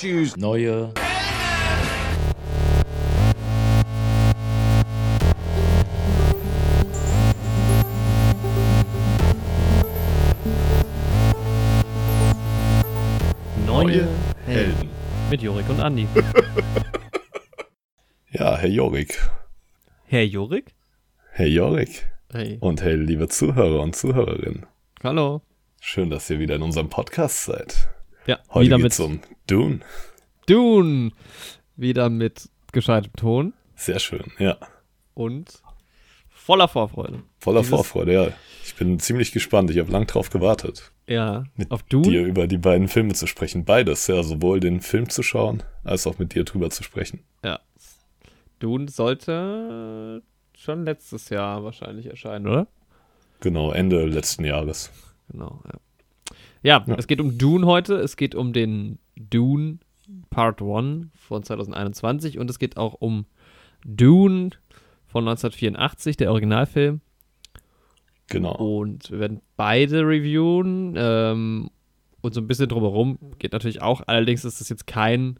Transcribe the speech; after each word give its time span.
Choose 0.00 0.34
neue 0.40 0.94
Neue 13.66 14.08
Helden. 14.46 14.88
Mit 15.28 15.42
Jorik 15.42 15.68
und 15.68 15.80
Andi. 15.80 16.08
Ja, 18.30 18.56
Herr 18.56 18.70
Jorik. 18.70 19.20
Herr 20.06 20.24
Jorik? 20.24 20.72
Herr 21.32 21.46
Jorik. 21.46 22.08
Hey. 22.32 22.56
Und 22.60 22.80
hey, 22.80 22.94
liebe 22.94 23.28
Zuhörer 23.28 23.82
und 23.82 23.94
Zuhörerinnen. 23.94 24.64
Hallo. 25.04 25.42
Schön, 25.78 26.08
dass 26.08 26.30
ihr 26.30 26.38
wieder 26.38 26.56
in 26.56 26.62
unserem 26.62 26.88
Podcast 26.88 27.44
seid. 27.44 27.90
Ja, 28.26 28.38
Heute 28.50 28.66
wieder 28.66 28.76
mit 28.78 28.84
geht's 28.84 29.00
um 29.00 29.20
Dune. 29.50 29.80
Dune. 30.46 31.10
Wieder 31.76 32.08
mit 32.10 32.48
gescheitem 32.72 33.12
Ton 33.14 33.52
Sehr 33.74 33.98
schön, 33.98 34.24
ja. 34.38 34.56
und 35.14 35.62
voller 36.28 36.68
Vorfreude. 36.68 37.22
Voller 37.38 37.60
Dieses- 37.60 37.70
Vorfreude, 37.74 38.12
ja. 38.12 38.28
Ich 38.64 38.74
bin 38.76 38.98
ziemlich 39.00 39.32
gespannt. 39.32 39.70
Ich 39.70 39.78
habe 39.78 39.90
lang 39.90 40.06
drauf 40.06 40.30
gewartet, 40.30 40.92
Ja, 41.08 41.44
mit 41.56 41.70
auf 41.70 41.82
Dune. 41.82 42.08
dir 42.08 42.24
über 42.24 42.46
die 42.46 42.58
beiden 42.58 42.86
Filme 42.88 43.14
zu 43.14 43.26
sprechen. 43.26 43.64
Beides, 43.64 44.06
ja. 44.06 44.22
Sowohl 44.22 44.60
den 44.60 44.80
Film 44.80 45.08
zu 45.08 45.22
schauen, 45.22 45.62
als 45.84 46.06
auch 46.06 46.18
mit 46.18 46.34
dir 46.34 46.44
drüber 46.44 46.70
zu 46.70 46.82
sprechen. 46.82 47.20
Ja. 47.44 47.58
Dune 48.60 48.88
sollte 48.88 50.22
schon 50.56 50.84
letztes 50.84 51.28
Jahr 51.30 51.64
wahrscheinlich 51.64 52.06
erscheinen, 52.06 52.46
oder? 52.46 52.66
Genau, 53.40 53.72
Ende 53.72 54.04
letzten 54.04 54.44
Jahres. 54.44 54.90
Genau, 55.30 55.60
ja. 55.64 55.78
Ja, 56.62 56.84
Ja. 56.86 56.94
es 56.96 57.06
geht 57.06 57.20
um 57.22 57.38
Dune 57.38 57.66
heute. 57.66 57.94
Es 57.96 58.16
geht 58.16 58.34
um 58.34 58.52
den 58.52 58.98
Dune 59.28 59.78
Part 60.30 60.62
1 60.62 61.08
von 61.14 61.42
2021 61.42 62.38
und 62.38 62.50
es 62.50 62.58
geht 62.58 62.76
auch 62.76 62.94
um 62.94 63.26
Dune 63.84 64.50
von 65.06 65.26
1984, 65.26 66.16
der 66.16 66.30
Originalfilm. 66.30 67.00
Genau. 68.28 68.54
Und 68.54 69.10
wir 69.10 69.20
werden 69.20 69.40
beide 69.56 70.06
reviewen. 70.06 70.94
Ähm, 70.96 71.70
und 72.22 72.34
so 72.34 72.40
ein 72.40 72.46
bisschen 72.46 72.68
drumherum 72.68 73.18
geht 73.38 73.52
natürlich 73.52 73.82
auch. 73.82 74.02
Allerdings 74.06 74.44
ist 74.44 74.60
das 74.60 74.68
jetzt 74.68 74.86
kein 74.86 75.38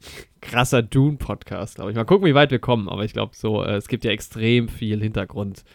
krasser 0.40 0.82
Dune-Podcast, 0.82 1.76
glaube 1.76 1.90
ich. 1.90 1.96
Mal 1.96 2.04
gucken, 2.04 2.26
wie 2.26 2.34
weit 2.34 2.50
wir 2.50 2.60
kommen. 2.60 2.88
Aber 2.88 3.04
ich 3.04 3.12
glaube, 3.12 3.36
so, 3.36 3.62
äh, 3.62 3.76
es 3.76 3.88
gibt 3.88 4.04
ja 4.04 4.10
extrem 4.10 4.68
viel 4.68 5.02
Hintergrundthematik. 5.02 5.74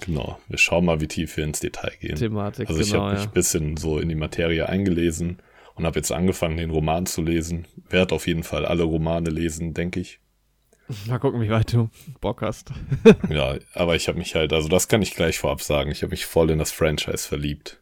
Genau. 0.00 0.38
Wir 0.46 0.58
schauen 0.58 0.84
mal, 0.84 1.00
wie 1.00 1.08
tief 1.08 1.36
wir 1.36 1.44
ins 1.44 1.58
Detail 1.58 1.92
gehen. 2.00 2.12
Also 2.12 2.24
ich 2.62 2.90
genau, 2.90 3.02
habe 3.02 3.14
mich 3.14 3.22
ja. 3.22 3.28
ein 3.28 3.32
bisschen 3.32 3.76
so 3.76 3.98
in 3.98 4.08
die 4.08 4.14
Materie 4.14 4.68
eingelesen 4.68 5.38
und 5.78 5.86
habe 5.86 5.98
jetzt 5.98 6.12
angefangen, 6.12 6.56
den 6.56 6.70
Roman 6.70 7.06
zu 7.06 7.22
lesen. 7.22 7.66
Werd 7.88 8.12
auf 8.12 8.26
jeden 8.26 8.42
Fall 8.42 8.66
alle 8.66 8.82
Romane 8.84 9.30
lesen, 9.30 9.74
denke 9.74 10.00
ich. 10.00 10.20
Mal 11.06 11.18
gucken, 11.18 11.40
wie 11.42 11.50
weit 11.50 11.72
du 11.72 11.90
Bock 12.20 12.40
hast. 12.42 12.70
Ja, 13.30 13.56
aber 13.74 13.94
ich 13.96 14.08
habe 14.08 14.18
mich 14.18 14.34
halt, 14.34 14.52
also 14.52 14.68
das 14.68 14.88
kann 14.88 15.02
ich 15.02 15.14
gleich 15.14 15.38
vorab 15.38 15.60
sagen, 15.62 15.90
ich 15.90 16.02
habe 16.02 16.10
mich 16.12 16.24
voll 16.26 16.50
in 16.50 16.58
das 16.58 16.72
Franchise 16.72 17.28
verliebt. 17.28 17.80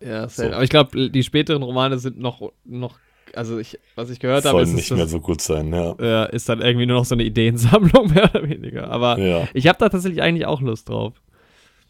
Ja, 0.00 0.28
So. 0.28 0.44
aber 0.44 0.62
ich 0.62 0.70
glaube, 0.70 1.10
die 1.10 1.22
späteren 1.24 1.62
Romane 1.64 1.98
sind 1.98 2.18
noch, 2.18 2.52
noch 2.64 2.98
also 3.34 3.58
ich, 3.58 3.78
was 3.96 4.08
ich 4.10 4.20
gehört 4.20 4.44
habe, 4.44 4.58
Sollen 4.58 4.68
ist, 4.68 4.74
nicht 4.74 4.84
ist, 4.90 4.90
mehr 4.92 5.04
das, 5.04 5.10
so 5.10 5.20
gut 5.20 5.40
sein, 5.40 5.72
ja. 5.72 5.96
äh, 5.98 6.34
ist 6.34 6.48
dann 6.48 6.60
irgendwie 6.62 6.86
nur 6.86 6.98
noch 6.98 7.04
so 7.04 7.14
eine 7.16 7.24
Ideensammlung, 7.24 8.10
mehr 8.14 8.30
oder 8.32 8.48
weniger. 8.48 8.88
Aber 8.88 9.18
Ja, 9.18 9.48
ich 9.52 9.66
habe 9.66 9.78
da 9.78 9.88
tatsächlich 9.88 10.22
eigentlich 10.22 10.46
auch 10.46 10.60
Lust 10.60 10.88
drauf. 10.88 11.20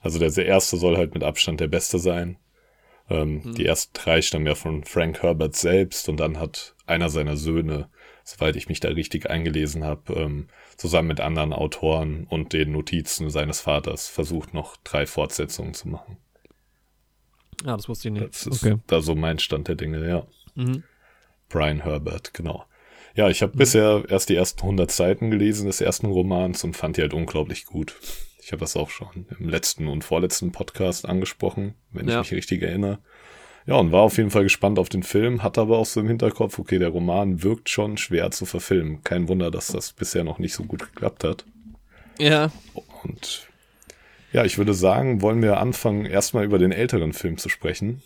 also 0.00 0.18
der 0.18 0.46
erste 0.46 0.78
soll 0.78 0.96
halt 0.96 1.12
mit 1.14 1.22
Abstand 1.22 1.60
der 1.60 1.68
beste 1.68 1.98
sein. 1.98 2.38
Ähm, 3.10 3.42
Mhm. 3.44 3.54
Die 3.54 3.66
ersten 3.66 3.92
drei 3.94 4.22
stammen 4.22 4.46
ja 4.46 4.54
von 4.54 4.84
Frank 4.84 5.22
Herbert 5.22 5.56
selbst 5.56 6.08
und 6.08 6.18
dann 6.18 6.38
hat 6.38 6.74
einer 6.86 7.08
seiner 7.08 7.36
Söhne, 7.36 7.88
soweit 8.24 8.56
ich 8.56 8.68
mich 8.68 8.80
da 8.80 8.88
richtig 8.88 9.30
eingelesen 9.30 9.84
habe, 9.84 10.12
ähm, 10.14 10.48
zusammen 10.76 11.08
mit 11.08 11.20
anderen 11.20 11.52
Autoren 11.52 12.26
und 12.28 12.52
den 12.52 12.72
Notizen 12.72 13.30
seines 13.30 13.60
Vaters 13.60 14.08
versucht, 14.08 14.54
noch 14.54 14.76
drei 14.84 15.06
Fortsetzungen 15.06 15.74
zu 15.74 15.88
machen. 15.88 16.18
Ja, 17.64 17.76
das 17.76 17.88
wusste 17.88 18.08
ich 18.08 18.14
nicht. 18.14 18.28
Das 18.28 18.46
ist 18.46 18.62
okay. 18.64 18.78
da 18.86 19.00
so 19.00 19.14
mein 19.14 19.38
Stand 19.38 19.68
der 19.68 19.74
Dinge, 19.74 20.08
ja. 20.08 20.26
Mhm. 20.54 20.84
Brian 21.48 21.82
Herbert, 21.82 22.34
genau. 22.34 22.64
Ja, 23.14 23.28
ich 23.28 23.42
habe 23.42 23.56
bisher 23.56 24.04
erst 24.08 24.28
die 24.28 24.36
ersten 24.36 24.60
100 24.60 24.92
Seiten 24.92 25.30
gelesen 25.30 25.66
des 25.66 25.80
ersten 25.80 26.06
Romans 26.06 26.62
und 26.62 26.76
fand 26.76 26.96
die 26.96 27.00
halt 27.00 27.14
unglaublich 27.14 27.64
gut. 27.66 27.96
Ich 28.48 28.52
habe 28.52 28.60
das 28.60 28.76
auch 28.78 28.88
schon 28.88 29.26
im 29.38 29.46
letzten 29.46 29.88
und 29.88 30.04
vorletzten 30.04 30.52
Podcast 30.52 31.06
angesprochen, 31.06 31.74
wenn 31.92 32.08
Ja. 32.08 32.22
ich 32.22 32.30
mich 32.30 32.38
richtig 32.38 32.62
erinnere. 32.62 32.98
Ja, 33.66 33.74
und 33.74 33.92
war 33.92 34.00
auf 34.00 34.16
jeden 34.16 34.30
Fall 34.30 34.44
gespannt 34.44 34.78
auf 34.78 34.88
den 34.88 35.02
Film, 35.02 35.42
hatte 35.42 35.60
aber 35.60 35.76
auch 35.76 35.84
so 35.84 36.00
im 36.00 36.08
Hinterkopf, 36.08 36.58
okay, 36.58 36.78
der 36.78 36.88
Roman 36.88 37.42
wirkt 37.42 37.68
schon 37.68 37.98
schwer 37.98 38.30
zu 38.30 38.46
verfilmen. 38.46 39.02
Kein 39.04 39.28
Wunder, 39.28 39.50
dass 39.50 39.66
das 39.66 39.92
bisher 39.92 40.24
noch 40.24 40.38
nicht 40.38 40.54
so 40.54 40.62
gut 40.64 40.80
geklappt 40.80 41.24
hat. 41.24 41.44
Ja, 42.18 42.50
Und 43.02 43.46
ja, 44.32 44.46
ich 44.46 44.56
würde 44.56 44.72
sagen, 44.72 45.20
wollen 45.20 45.42
wir 45.42 45.58
anfangen, 45.60 46.06
erstmal 46.06 46.46
über 46.46 46.58
den 46.58 46.72
älteren 46.72 47.12
Film 47.12 47.36
zu 47.36 47.50
sprechen 47.50 48.02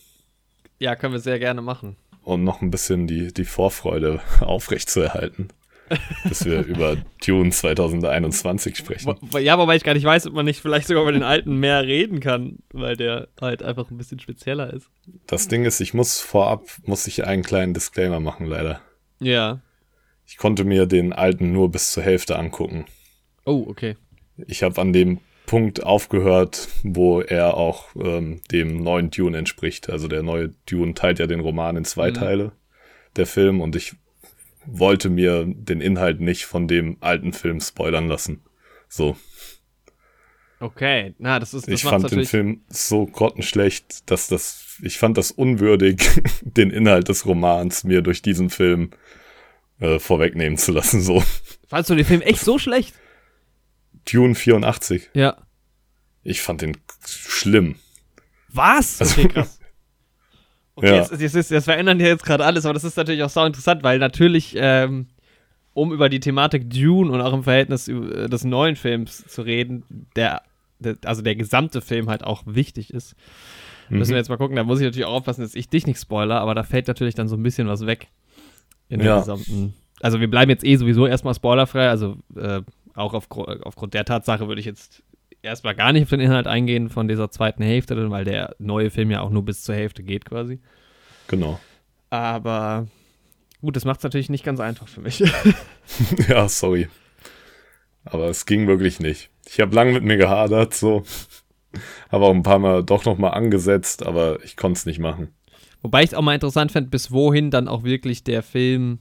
ja, 0.80 0.96
können 0.96 1.12
wir 1.12 1.20
sehr 1.20 1.38
gerne 1.38 1.62
machen. 1.62 1.94
und 2.24 2.42
noch 2.42 2.62
ein 2.62 2.72
bisschen 2.72 3.06
die, 3.06 3.32
die 3.32 3.44
Vorfreude 3.44 4.20
aufrechtzuerhalten, 4.40 5.50
bis 6.24 6.44
wir 6.44 6.64
über 6.64 6.96
Dune 7.24 7.50
2021 7.50 8.76
sprechen. 8.76 9.14
Ja, 9.40 9.58
wobei 9.58 9.76
ich 9.76 9.84
gar 9.84 9.94
nicht 9.94 10.04
weiß, 10.04 10.26
ob 10.26 10.34
man 10.34 10.44
nicht 10.44 10.60
vielleicht 10.60 10.86
sogar 10.88 11.02
über 11.02 11.12
den 11.12 11.22
alten 11.22 11.56
mehr 11.56 11.84
reden 11.84 12.20
kann, 12.20 12.58
weil 12.72 12.96
der 12.96 13.28
halt 13.40 13.62
einfach 13.62 13.90
ein 13.90 13.98
bisschen 13.98 14.18
spezieller 14.20 14.72
ist. 14.72 14.88
Das 15.26 15.48
Ding 15.48 15.64
ist, 15.64 15.80
ich 15.80 15.94
muss 15.94 16.20
vorab, 16.20 16.64
muss 16.84 17.06
ich 17.06 17.24
einen 17.26 17.42
kleinen 17.42 17.74
Disclaimer 17.74 18.20
machen, 18.20 18.46
leider. 18.46 18.80
Ja. 19.20 19.60
Ich 20.26 20.36
konnte 20.36 20.64
mir 20.64 20.86
den 20.86 21.12
alten 21.12 21.52
nur 21.52 21.70
bis 21.70 21.92
zur 21.92 22.02
Hälfte 22.02 22.38
angucken. 22.38 22.86
Oh, 23.44 23.64
okay. 23.68 23.96
Ich 24.46 24.62
habe 24.62 24.80
an 24.80 24.92
dem 24.92 25.18
Punkt 25.46 25.82
aufgehört, 25.82 26.68
wo 26.84 27.20
er 27.20 27.56
auch 27.56 27.88
ähm, 27.96 28.40
dem 28.50 28.82
neuen 28.82 29.10
Dune 29.10 29.36
entspricht. 29.36 29.90
Also 29.90 30.08
der 30.08 30.22
neue 30.22 30.50
Dune 30.70 30.94
teilt 30.94 31.18
ja 31.18 31.26
den 31.26 31.40
Roman 31.40 31.76
in 31.76 31.84
zwei 31.84 32.10
Mhm. 32.10 32.14
Teile, 32.14 32.52
der 33.16 33.26
Film, 33.26 33.60
und 33.60 33.76
ich 33.76 33.94
wollte 34.66 35.10
mir 35.10 35.44
den 35.46 35.80
Inhalt 35.80 36.20
nicht 36.20 36.44
von 36.44 36.68
dem 36.68 36.96
alten 37.00 37.32
Film 37.32 37.60
spoilern 37.60 38.08
lassen. 38.08 38.42
So. 38.88 39.16
Okay. 40.60 41.14
Na, 41.18 41.40
das 41.40 41.54
ist 41.54 41.66
das 41.66 41.74
ich 41.74 41.82
fand 41.82 42.10
den. 42.10 42.24
Film 42.24 42.62
so 42.68 43.06
grottenschlecht, 43.06 44.10
dass 44.10 44.28
das, 44.28 44.78
ich 44.82 44.98
fand 44.98 45.18
das 45.18 45.30
unwürdig, 45.30 46.08
den 46.42 46.70
Inhalt 46.70 47.08
des 47.08 47.26
Romans 47.26 47.84
mir 47.84 48.02
durch 48.02 48.22
diesen 48.22 48.50
Film 48.50 48.90
äh, 49.80 49.98
vorwegnehmen 49.98 50.58
zu 50.58 50.72
lassen. 50.72 51.00
So. 51.00 51.22
Fandst 51.68 51.90
du 51.90 51.94
den 51.94 52.04
Film 52.04 52.20
echt 52.20 52.40
so 52.40 52.58
schlecht? 52.58 52.94
Dune 54.10 54.34
84. 54.34 55.10
Ja. 55.14 55.36
Ich 56.22 56.40
fand 56.42 56.62
den 56.62 56.76
schlimm. 57.04 57.76
Was? 58.48 59.00
Okay, 59.00 59.28
krass. 59.28 59.58
Okay, 60.82 60.90
Ja. 60.90 60.96
jetzt, 60.96 61.12
jetzt, 61.20 61.34
jetzt, 61.34 61.50
jetzt 61.50 61.64
verändern 61.64 61.98
die 61.98 62.04
jetzt 62.04 62.24
gerade 62.24 62.44
alles, 62.44 62.64
aber 62.66 62.74
das 62.74 62.84
ist 62.84 62.96
natürlich 62.96 63.22
auch 63.22 63.28
sau 63.30 63.44
interessant, 63.46 63.82
weil 63.82 63.98
natürlich, 63.98 64.54
ähm, 64.56 65.06
um 65.74 65.92
über 65.92 66.08
die 66.08 66.20
Thematik 66.20 66.68
Dune 66.70 67.10
und 67.10 67.20
auch 67.20 67.32
im 67.32 67.44
Verhältnis 67.44 67.88
äh, 67.88 68.28
des 68.28 68.44
neuen 68.44 68.76
Films 68.76 69.24
zu 69.26 69.42
reden, 69.42 69.84
der, 70.16 70.42
der, 70.80 70.96
also 71.04 71.22
der 71.22 71.36
gesamte 71.36 71.80
Film 71.80 72.10
halt 72.10 72.24
auch 72.24 72.42
wichtig 72.46 72.92
ist, 72.92 73.14
müssen 73.88 74.10
wir 74.10 74.14
Mhm. 74.16 74.18
jetzt 74.18 74.28
mal 74.28 74.36
gucken. 74.38 74.56
Da 74.56 74.64
muss 74.64 74.80
ich 74.80 74.84
natürlich 74.84 75.06
auch 75.06 75.14
aufpassen, 75.14 75.42
dass 75.42 75.54
ich 75.54 75.68
dich 75.68 75.86
nicht 75.86 76.00
spoiler, 76.00 76.40
aber 76.40 76.54
da 76.54 76.62
fällt 76.62 76.88
natürlich 76.88 77.14
dann 77.14 77.28
so 77.28 77.36
ein 77.36 77.42
bisschen 77.42 77.68
was 77.68 77.86
weg. 77.86 78.08
In 78.88 78.98
der 78.98 79.08
Ja. 79.08 79.18
gesamten. 79.20 79.72
Also 80.00 80.20
wir 80.20 80.28
bleiben 80.28 80.50
jetzt 80.50 80.64
eh 80.64 80.76
sowieso 80.76 81.06
erstmal 81.06 81.32
spoilerfrei, 81.34 81.88
also 81.88 82.16
äh, 82.36 82.60
auch 82.94 83.14
aufgru- 83.14 83.62
aufgrund 83.62 83.94
der 83.94 84.04
Tatsache 84.04 84.48
würde 84.48 84.60
ich 84.60 84.66
jetzt 84.66 85.02
erstmal 85.42 85.74
gar 85.74 85.92
nicht 85.92 86.04
auf 86.04 86.10
den 86.10 86.20
Inhalt 86.20 86.46
eingehen 86.46 86.88
von 86.88 87.08
dieser 87.08 87.30
zweiten 87.30 87.62
Hälfte, 87.62 88.10
weil 88.10 88.24
der 88.24 88.54
neue 88.58 88.90
Film 88.90 89.10
ja 89.10 89.20
auch 89.20 89.30
nur 89.30 89.44
bis 89.44 89.62
zur 89.62 89.74
Hälfte 89.74 90.02
geht 90.02 90.24
quasi. 90.24 90.60
Genau. 91.26 91.60
Aber 92.10 92.86
gut, 93.60 93.76
das 93.76 93.84
macht 93.84 93.98
es 93.98 94.04
natürlich 94.04 94.30
nicht 94.30 94.44
ganz 94.44 94.60
einfach 94.60 94.88
für 94.88 95.00
mich. 95.00 95.22
ja, 96.28 96.48
sorry. 96.48 96.88
Aber 98.04 98.28
es 98.28 98.46
ging 98.46 98.66
wirklich 98.66 99.00
nicht. 99.00 99.30
Ich 99.46 99.60
habe 99.60 99.74
lang 99.74 99.92
mit 99.92 100.04
mir 100.04 100.16
gehadert, 100.16 100.74
so. 100.74 101.04
Habe 102.10 102.26
auch 102.26 102.34
ein 102.34 102.42
paar 102.42 102.58
Mal 102.58 102.84
doch 102.84 103.04
noch 103.04 103.18
mal 103.18 103.30
angesetzt, 103.30 104.04
aber 104.04 104.42
ich 104.44 104.56
konnte 104.56 104.78
es 104.78 104.86
nicht 104.86 104.98
machen. 104.98 105.28
Wobei 105.80 106.02
ich 106.02 106.10
es 106.10 106.14
auch 106.14 106.22
mal 106.22 106.34
interessant 106.34 106.70
fände, 106.70 106.90
bis 106.90 107.10
wohin 107.10 107.50
dann 107.50 107.66
auch 107.66 107.82
wirklich 107.82 108.22
der 108.24 108.42
Film 108.42 109.00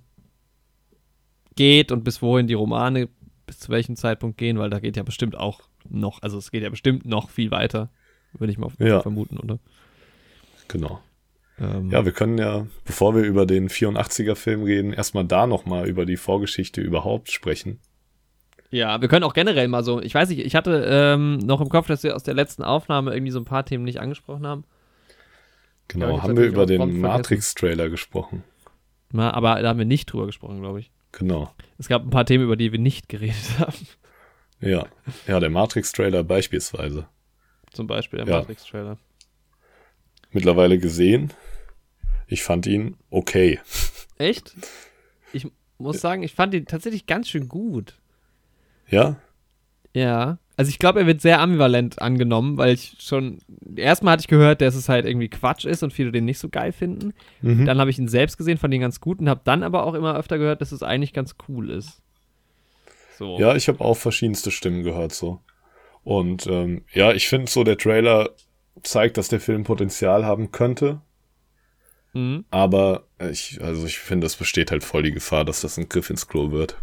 geht 1.56 1.92
und 1.92 2.04
bis 2.04 2.22
wohin 2.22 2.48
die 2.48 2.54
Romane 2.54 3.10
bis 3.46 3.60
zu 3.60 3.70
welchem 3.70 3.96
Zeitpunkt 3.96 4.38
gehen, 4.38 4.58
weil 4.58 4.70
da 4.70 4.80
geht 4.80 4.96
ja 4.96 5.04
bestimmt 5.04 5.38
auch 5.38 5.62
noch, 5.90 6.22
also 6.22 6.38
es 6.38 6.52
geht 6.52 6.64
ja 6.64 6.70
bestimmt 6.70 7.06
noch 7.06 7.30
viel 7.30 7.52
weiter, 7.52 7.90
würde 8.34 8.52
ich 8.52 8.58
mal 8.58 8.70
Ja. 8.80 9.02
vermuten, 9.02 9.38
oder? 9.38 9.60
Genau. 10.68 11.00
Ähm, 11.60 11.90
Ja, 11.92 12.06
wir 12.06 12.12
können 12.12 12.38
ja, 12.38 12.66
bevor 12.86 13.16
wir 13.16 13.24
über 13.24 13.46
den 13.46 13.70
84er-Film 13.70 14.64
reden, 14.64 14.94
erstmal 14.94 15.26
da 15.26 15.48
noch 15.48 15.66
mal 15.66 15.88
über 15.88 16.06
die 16.06 16.18
Vorgeschichte 16.18 16.82
überhaupt 16.82 17.32
sprechen. 17.32 17.80
Ja, 18.70 19.02
wir 19.02 19.10
können 19.10 19.26
auch 19.26 19.34
generell 19.34 19.68
mal 19.68 19.84
so, 19.84 20.02
ich 20.02 20.16
weiß 20.16 20.30
nicht, 20.30 20.40
ich 20.46 20.56
hatte 20.56 20.86
ähm, 20.88 21.38
noch 21.40 21.60
im 21.60 21.68
Kopf, 21.68 21.88
dass 21.88 22.04
wir 22.04 22.16
aus 22.16 22.24
der 22.24 22.34
letzten 22.34 22.64
Aufnahme 22.64 23.14
irgendwie 23.14 23.32
so 23.34 23.40
ein 23.40 23.46
paar 23.46 23.66
Themen 23.66 23.84
nicht 23.84 24.00
angesprochen 24.00 24.48
haben. 24.48 24.64
Genau, 25.90 26.14
hab's 26.14 26.24
haben 26.24 26.38
wir 26.38 26.46
über 26.46 26.66
den. 26.66 27.02
Matrix-Trailer 27.02 27.90
gesprochen. 27.90 28.44
Mal, 29.12 29.32
aber 29.32 29.62
da 29.62 29.68
haben 29.68 29.78
wir 29.80 29.86
nicht 29.86 30.06
drüber 30.06 30.26
gesprochen, 30.26 30.62
glaube 30.62 30.80
ich. 30.80 30.90
Genau. 31.12 31.52
Es 31.78 31.90
gab 31.90 32.04
ein 32.04 32.12
paar 32.12 32.26
Themen, 32.26 32.46
über 32.46 32.56
die 32.56 32.72
wir 32.72 32.80
nicht 32.80 33.10
geredet 33.10 33.36
haben. 33.60 33.74
Ja. 34.62 34.86
Ja, 35.28 35.40
der 35.40 35.50
Matrix-Trailer 35.50 36.24
beispielsweise. 36.24 37.08
Zum 37.72 37.88
Beispiel 37.88 38.20
der 38.20 38.28
Ja. 38.28 38.40
Matrix-Trailer. 38.40 38.98
Mittlerweile 40.32 40.78
gesehen. 40.78 41.34
Ich 42.28 42.44
fand 42.44 42.66
ihn 42.68 42.96
okay. 43.10 43.60
Echt? 44.18 44.56
Ich 45.34 45.48
muss 45.78 46.00
sagen, 46.00 46.24
ich 46.24 46.34
fand 46.34 46.54
ihn 46.54 46.66
tatsächlich 46.66 47.06
ganz 47.06 47.28
schön 47.28 47.50
gut. 47.50 47.96
Ja? 48.88 49.18
Ja. 49.94 50.38
Also 50.56 50.70
ich 50.70 50.80
glaube, 50.80 51.00
er 51.00 51.08
wird 51.08 51.22
sehr 51.22 51.40
ambivalent 51.40 52.02
angenommen, 52.02 52.58
weil 52.58 52.74
ich 52.74 52.96
schon. 53.00 53.40
Erstmal 53.76 54.14
hatte 54.14 54.22
ich 54.22 54.28
gehört, 54.28 54.62
dass 54.62 54.76
es 54.76 54.90
halt 54.90 55.06
irgendwie 55.06 55.28
Quatsch 55.30 55.66
ist 55.66 55.82
und 55.82 55.92
viele 55.92 56.12
den 56.12 56.26
nicht 56.26 56.38
so 56.40 56.50
geil 56.50 56.72
finden. 56.72 57.14
Mhm. 57.42 57.66
Dann 57.66 57.80
habe 57.80 57.90
ich 57.90 57.98
ihn 57.98 58.08
selbst 58.08 58.38
gesehen, 58.38 58.58
fand 58.58 58.74
ihn 58.74 58.82
ganz 58.82 59.00
gut 59.02 59.20
und 59.20 59.28
habe 59.28 59.42
dann 59.44 59.64
aber 59.64 59.86
auch 59.86 59.96
immer 59.96 60.16
öfter 60.16 60.38
gehört, 60.38 60.62
dass 60.62 60.72
es 60.72 60.84
eigentlich 60.84 61.14
ganz 61.14 61.36
cool 61.50 61.72
ist. 61.72 62.02
So. 63.22 63.40
Ja, 63.40 63.56
ich 63.56 63.68
habe 63.68 63.82
auch 63.82 63.98
verschiedenste 63.98 64.50
Stimmen 64.50 64.82
gehört 64.82 65.14
so. 65.14 65.42
Und 66.04 66.48
ähm, 66.48 66.84
ja, 66.92 67.14
ich 67.14 67.28
finde 67.28 67.52
so, 67.52 67.64
der 67.64 67.78
Trailer 67.78 68.32
zeigt, 68.82 69.18
dass 69.18 69.28
der 69.28 69.40
Film 69.40 69.64
Potenzial 69.64 70.26
haben 70.26 70.52
könnte. 70.52 71.02
Mhm. 72.14 72.46
Aber 72.50 73.04
ich, 73.32 73.62
also 73.62 73.86
ich 73.86 74.00
finde, 74.00 74.26
es 74.26 74.36
besteht 74.36 74.72
halt 74.72 74.84
voll 74.84 75.04
die 75.04 75.12
Gefahr, 75.12 75.46
dass 75.46 75.62
das 75.62 75.78
ein 75.78 75.88
Griff 75.88 76.10
ins 76.10 76.28
Klo 76.28 76.52
wird. 76.52 76.78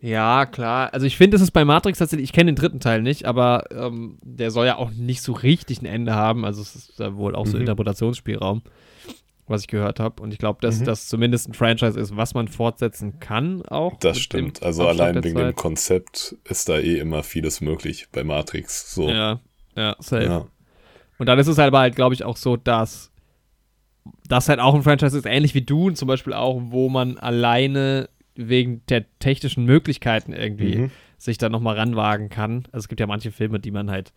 Ja, 0.00 0.44
klar. 0.44 0.92
Also 0.92 1.06
ich 1.06 1.16
finde, 1.16 1.36
es 1.36 1.42
ist 1.42 1.52
bei 1.52 1.64
Matrix 1.64 1.98
tatsächlich, 1.98 2.28
ich 2.28 2.34
kenne 2.34 2.52
den 2.52 2.56
dritten 2.56 2.80
Teil 2.80 3.00
nicht, 3.00 3.24
aber 3.24 3.64
ähm, 3.70 4.18
der 4.20 4.50
soll 4.50 4.66
ja 4.66 4.76
auch 4.76 4.90
nicht 4.90 5.22
so 5.22 5.32
richtig 5.32 5.80
ein 5.80 5.86
Ende 5.86 6.14
haben. 6.14 6.44
Also 6.44 6.60
es 6.60 6.76
ist 6.76 7.00
da 7.00 7.16
wohl 7.16 7.34
auch 7.34 7.46
so 7.46 7.54
Mhm. 7.56 7.62
Interpretationsspielraum, 7.62 8.60
was 9.46 9.62
ich 9.62 9.68
gehört 9.68 10.00
habe. 10.00 10.22
Und 10.22 10.32
ich 10.32 10.38
glaube, 10.38 10.60
dass 10.62 10.80
Mhm. 10.80 10.84
das 10.84 11.08
zumindest 11.08 11.48
ein 11.48 11.54
Franchise 11.54 11.98
ist, 11.98 12.16
was 12.16 12.34
man 12.34 12.48
fortsetzen 12.48 13.18
kann 13.20 13.62
auch. 13.66 13.98
Das 14.00 14.18
stimmt. 14.18 14.60
dem 14.60 14.66
Also 14.66 14.82
Abstand 14.88 15.00
allein 15.16 15.24
wegen 15.24 15.36
dem 15.36 15.46
Zeit. 15.48 15.56
Konzept 15.56 16.36
ist 16.48 16.68
da 16.68 16.78
eh 16.78 16.98
immer 16.98 17.22
vieles 17.22 17.60
möglich 17.60 18.08
bei 18.12 18.24
Matrix. 18.24 18.94
So. 18.94 19.08
Ja, 19.08 19.40
ja, 19.76 19.96
safe. 19.98 20.24
Ja. 20.24 20.46
Und 21.18 21.26
dann 21.26 21.38
ist 21.38 21.46
es 21.48 21.58
halt 21.58 21.68
aber 21.68 21.80
halt, 21.80 21.96
glaube 21.96 22.14
ich, 22.14 22.24
auch 22.24 22.36
so, 22.36 22.56
dass 22.56 23.10
das 24.28 24.48
halt 24.48 24.58
auch 24.60 24.74
ein 24.74 24.82
Franchise 24.82 25.16
ist, 25.16 25.26
ähnlich 25.26 25.54
wie 25.54 25.62
Dune 25.62 25.94
zum 25.94 26.08
Beispiel 26.08 26.32
auch, 26.32 26.60
wo 26.66 26.88
man 26.88 27.18
alleine 27.18 28.08
wegen 28.34 28.82
der 28.88 29.04
technischen 29.18 29.64
Möglichkeiten 29.64 30.32
irgendwie 30.32 30.76
Mhm. 30.76 30.90
sich 31.18 31.38
da 31.38 31.48
nochmal 31.48 31.76
ranwagen 31.78 32.28
kann. 32.30 32.64
Also 32.72 32.84
es 32.84 32.88
gibt 32.88 33.00
ja 33.00 33.06
manche 33.06 33.30
Filme, 33.30 33.60
die 33.60 33.70
man 33.70 33.90
halt 33.90 34.12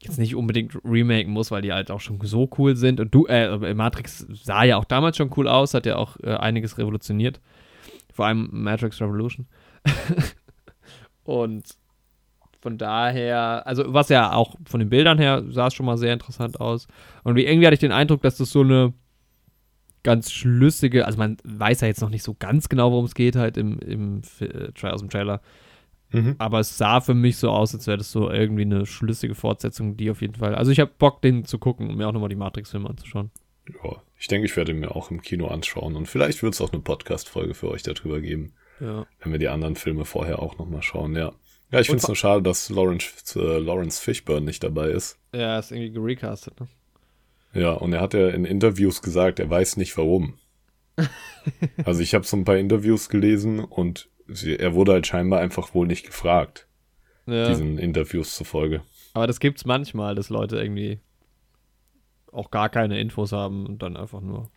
jetzt 0.00 0.18
nicht 0.18 0.34
unbedingt 0.34 0.76
remaken 0.84 1.32
muss, 1.32 1.50
weil 1.50 1.62
die 1.62 1.72
halt 1.72 1.90
auch 1.90 2.00
schon 2.00 2.20
so 2.22 2.48
cool 2.58 2.76
sind. 2.76 3.00
Und 3.00 3.14
du, 3.14 3.26
äh, 3.26 3.74
Matrix 3.74 4.26
sah 4.42 4.64
ja 4.64 4.76
auch 4.76 4.84
damals 4.84 5.16
schon 5.16 5.32
cool 5.36 5.48
aus, 5.48 5.74
hat 5.74 5.86
ja 5.86 5.96
auch 5.96 6.16
äh, 6.22 6.34
einiges 6.34 6.78
revolutioniert. 6.78 7.40
Vor 8.12 8.26
allem 8.26 8.48
Matrix 8.52 9.00
Revolution. 9.00 9.46
Und 11.24 11.64
von 12.60 12.78
daher, 12.78 13.66
also 13.66 13.84
was 13.86 14.08
ja 14.08 14.32
auch 14.32 14.56
von 14.66 14.80
den 14.80 14.88
Bildern 14.88 15.18
her 15.18 15.44
sah 15.50 15.68
es 15.68 15.74
schon 15.74 15.86
mal 15.86 15.98
sehr 15.98 16.12
interessant 16.12 16.60
aus. 16.60 16.88
Und 17.22 17.36
irgendwie 17.38 17.66
hatte 17.66 17.74
ich 17.74 17.80
den 17.80 17.92
Eindruck, 17.92 18.22
dass 18.22 18.36
das 18.36 18.50
so 18.50 18.62
eine 18.62 18.92
ganz 20.02 20.30
schlüssige, 20.30 21.04
also 21.06 21.18
man 21.18 21.36
weiß 21.44 21.80
ja 21.80 21.88
jetzt 21.88 22.00
noch 22.00 22.10
nicht 22.10 22.22
so 22.22 22.34
ganz 22.38 22.68
genau, 22.68 22.92
worum 22.92 23.04
es 23.04 23.14
geht, 23.14 23.36
halt 23.36 23.56
im, 23.56 23.78
im 23.80 24.22
äh, 24.40 24.86
aus 24.88 25.00
dem 25.00 25.10
Trailer. 25.10 25.40
Mhm. 26.12 26.36
Aber 26.38 26.60
es 26.60 26.78
sah 26.78 27.00
für 27.00 27.14
mich 27.14 27.36
so 27.36 27.50
aus, 27.50 27.74
als 27.74 27.86
wäre 27.86 27.98
das 27.98 28.12
so 28.12 28.30
irgendwie 28.30 28.62
eine 28.62 28.86
schlüssige 28.86 29.34
Fortsetzung, 29.34 29.96
die 29.96 30.10
auf 30.10 30.20
jeden 30.20 30.34
Fall. 30.36 30.54
Also 30.54 30.70
ich 30.70 30.80
habe 30.80 30.92
Bock, 30.98 31.20
den 31.22 31.44
zu 31.44 31.58
gucken 31.58 31.88
und 31.90 31.96
mir 31.96 32.06
auch 32.08 32.12
nochmal 32.12 32.28
die 32.28 32.36
Matrix-Filme 32.36 32.88
anzuschauen. 32.88 33.30
Ja, 33.82 33.96
ich 34.18 34.28
denke, 34.28 34.46
ich 34.46 34.56
werde 34.56 34.72
ihn 34.72 34.78
mir 34.78 34.94
auch 34.94 35.10
im 35.10 35.20
Kino 35.20 35.48
anschauen 35.48 35.96
und 35.96 36.06
vielleicht 36.06 36.42
wird 36.42 36.54
es 36.54 36.60
auch 36.60 36.72
eine 36.72 36.80
Podcast-Folge 36.82 37.54
für 37.54 37.68
euch 37.70 37.82
darüber 37.82 38.20
geben, 38.20 38.52
Ja. 38.80 39.06
wenn 39.20 39.32
wir 39.32 39.38
die 39.40 39.48
anderen 39.48 39.74
Filme 39.74 40.04
vorher 40.04 40.40
auch 40.40 40.56
nochmal 40.58 40.82
schauen, 40.82 41.16
ja. 41.16 41.32
Ja, 41.72 41.80
ich 41.80 41.88
finde 41.88 42.00
es 42.02 42.06
nur 42.06 42.14
schade, 42.16 42.42
dass 42.42 42.70
Lawrence, 42.70 43.08
äh, 43.34 43.58
Lawrence 43.58 44.00
Fishburne 44.00 44.46
nicht 44.46 44.62
dabei 44.62 44.90
ist. 44.90 45.18
Ja, 45.34 45.58
ist 45.58 45.72
irgendwie 45.72 45.90
gerecastet, 45.90 46.60
ne? 46.60 46.68
Ja, 47.54 47.72
und 47.72 47.92
er 47.92 48.00
hat 48.00 48.14
ja 48.14 48.28
in 48.28 48.44
Interviews 48.44 49.02
gesagt, 49.02 49.40
er 49.40 49.50
weiß 49.50 49.76
nicht 49.76 49.96
warum. 49.98 50.34
also 51.84 52.00
ich 52.00 52.14
habe 52.14 52.24
so 52.24 52.36
ein 52.36 52.44
paar 52.44 52.56
Interviews 52.58 53.08
gelesen 53.08 53.60
und 53.60 54.08
sie, 54.28 54.56
er 54.58 54.74
wurde 54.74 54.92
halt 54.92 55.06
scheinbar 55.06 55.40
einfach 55.40 55.74
wohl 55.74 55.86
nicht 55.86 56.06
gefragt, 56.06 56.66
Ja. 57.26 57.48
diesen 57.48 57.78
Interviews 57.78 58.34
zufolge. 58.34 58.82
Aber 59.14 59.26
das 59.26 59.40
gibt's 59.40 59.64
manchmal, 59.64 60.14
dass 60.14 60.28
Leute 60.28 60.56
irgendwie 60.60 60.98
auch 62.32 62.50
gar 62.50 62.68
keine 62.68 63.00
Infos 63.00 63.32
haben 63.32 63.66
und 63.66 63.82
dann 63.82 63.96
einfach 63.96 64.20
nur. 64.20 64.50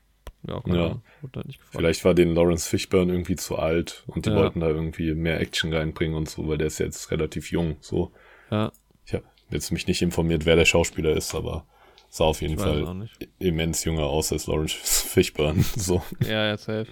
Ja, 0.48 0.62
Ja. 0.68 0.86
Ahnung, 0.86 1.02
wurde 1.22 1.46
nicht 1.48 1.60
gefragt. 1.60 1.76
Vielleicht 1.78 2.06
war 2.06 2.14
den 2.14 2.34
Lawrence 2.34 2.68
Fishburne 2.70 3.12
irgendwie 3.12 3.36
zu 3.36 3.58
alt 3.58 4.04
und 4.08 4.26
die 4.26 4.30
Ja. 4.30 4.36
wollten 4.38 4.62
da 4.62 4.70
irgendwie 4.70 5.14
mehr 5.14 5.40
Action 5.42 5.74
reinbringen 5.74 6.16
und 6.16 6.30
so, 6.30 6.48
weil 6.48 6.58
der 6.58 6.68
ist 6.68 6.80
jetzt 6.80 7.12
relativ 7.12 7.52
jung. 7.52 7.76
So, 7.82 8.12
Ja, 8.50 8.72
ich 9.06 9.14
habe 9.14 9.26
jetzt 9.52 9.72
mich 9.72 9.86
nicht 9.88 10.02
informiert, 10.02 10.46
wer 10.46 10.56
der 10.56 10.64
Schauspieler 10.66 11.12
ist, 11.16 11.36
aber 11.36 11.66
sah 12.10 12.24
auf 12.24 12.42
jeden 12.42 12.58
Fall 12.58 13.08
immens 13.38 13.84
jünger 13.84 14.04
aus 14.06 14.32
als 14.32 14.48
Lawrence 14.48 14.76
Fishburne. 15.10 15.62
So. 15.76 16.02
Ja, 16.24 16.48
ja, 16.48 16.58
safe. 16.58 16.88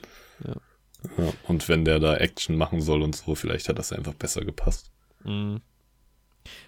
Ja. 0.46 0.56
Und 1.48 1.68
wenn 1.70 1.86
der 1.86 2.00
da 2.00 2.16
Action 2.18 2.56
machen 2.58 2.82
soll 2.82 3.02
und 3.02 3.16
so, 3.16 3.36
vielleicht 3.36 3.70
hat 3.70 3.80
das 3.80 3.92
einfach 3.94 4.14
besser 4.14 4.44
gepasst. 4.46 4.92
Mhm. 5.24 5.62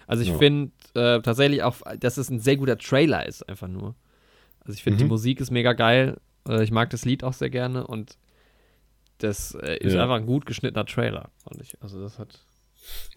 Also 0.06 0.22
ich 0.22 0.28
Ja. 0.30 0.38
finde 0.38 0.72
äh, 0.94 1.20
tatsächlich 1.22 1.62
auch, 1.62 1.76
dass 1.98 2.16
es 2.16 2.28
ein 2.30 2.40
sehr 2.40 2.56
guter 2.56 2.76
Trailer 2.76 3.26
ist, 3.26 3.48
einfach 3.48 3.68
nur. 3.68 3.94
Also 4.60 4.72
ich 4.74 4.82
finde, 4.82 4.98
die 4.98 5.04
Mhm. 5.04 5.10
Musik 5.10 5.40
ist 5.40 5.50
mega 5.50 5.72
geil. 5.72 6.18
Äh, 6.48 6.62
ich 6.64 6.70
mag 6.70 6.90
das 6.90 7.04
Lied 7.04 7.24
auch 7.24 7.32
sehr 7.32 7.50
gerne 7.50 7.86
und 7.86 8.18
das 9.18 9.54
äh, 9.54 9.76
ist 9.78 9.92
Ja. 9.94 10.02
einfach 10.02 10.16
ein 10.16 10.26
gut 10.26 10.46
geschnittener 10.46 10.84
Trailer, 10.86 11.30
fand 11.44 11.60
ich. 11.62 11.80
Also 11.82 12.00
das 12.00 12.18
hat, 12.18 12.40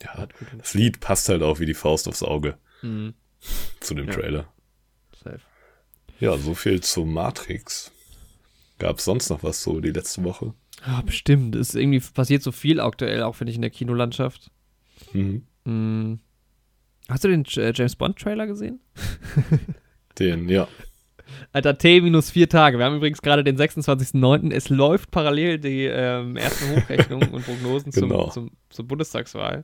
Ja, 0.01 0.13
hat 0.15 0.33
das 0.57 0.73
Lied 0.73 0.99
passt 0.99 1.29
halt 1.29 1.41
auch 1.41 1.59
wie 1.59 1.65
die 1.65 1.73
Faust 1.73 2.07
aufs 2.07 2.21
Auge 2.23 2.57
mhm. 2.81 3.13
zu 3.79 3.93
dem 3.95 4.07
Ja. 4.07 4.13
Trailer. 4.13 4.53
Safe. 5.23 5.39
Ja, 6.19 6.37
so 6.37 6.53
viel 6.53 6.81
zu 6.81 7.05
Matrix. 7.05 7.91
Gab 8.79 8.99
es 8.99 9.05
sonst 9.05 9.29
noch 9.29 9.43
was 9.43 9.63
so 9.63 9.79
die 9.81 9.91
letzte 9.91 10.23
Woche? 10.23 10.53
Ja, 10.85 11.01
bestimmt. 11.01 11.55
Es 11.55 11.69
ist 11.69 11.75
irgendwie 11.75 11.99
passiert 11.99 12.43
so 12.43 12.51
viel 12.51 12.79
aktuell, 12.79 13.23
auch 13.23 13.35
finde 13.35 13.51
ich, 13.51 13.55
in 13.55 13.61
der 13.61 13.71
Kinolandschaft. 13.71 14.51
Mhm. 15.13 15.43
Mhm. 15.65 16.19
Hast 17.09 17.23
du 17.23 17.27
den 17.29 17.45
äh, 17.57 17.71
James 17.75 17.95
Bond 17.95 18.17
Trailer 18.17 18.47
gesehen? 18.47 18.79
Den, 20.19 20.47
ja. 20.47 20.67
Alter, 21.51 21.77
T 21.77 21.99
minus 22.01 22.29
vier 22.31 22.47
Tage. 22.47 22.77
Wir 22.77 22.85
haben 22.85 22.95
übrigens 22.97 23.21
gerade 23.21 23.43
den 23.43 23.57
26.09. 23.57 24.51
Es 24.53 24.69
läuft 24.69 25.09
parallel 25.11 25.57
die 25.57 25.85
ähm, 25.85 26.37
ersten 26.37 26.75
Hochrechnungen 26.75 27.29
und 27.29 27.43
Prognosen 27.45 27.91
zum, 27.91 28.09
Genau. 28.09 28.29
zum, 28.29 28.51
zur 28.69 28.87
Bundestagswahl. 28.87 29.63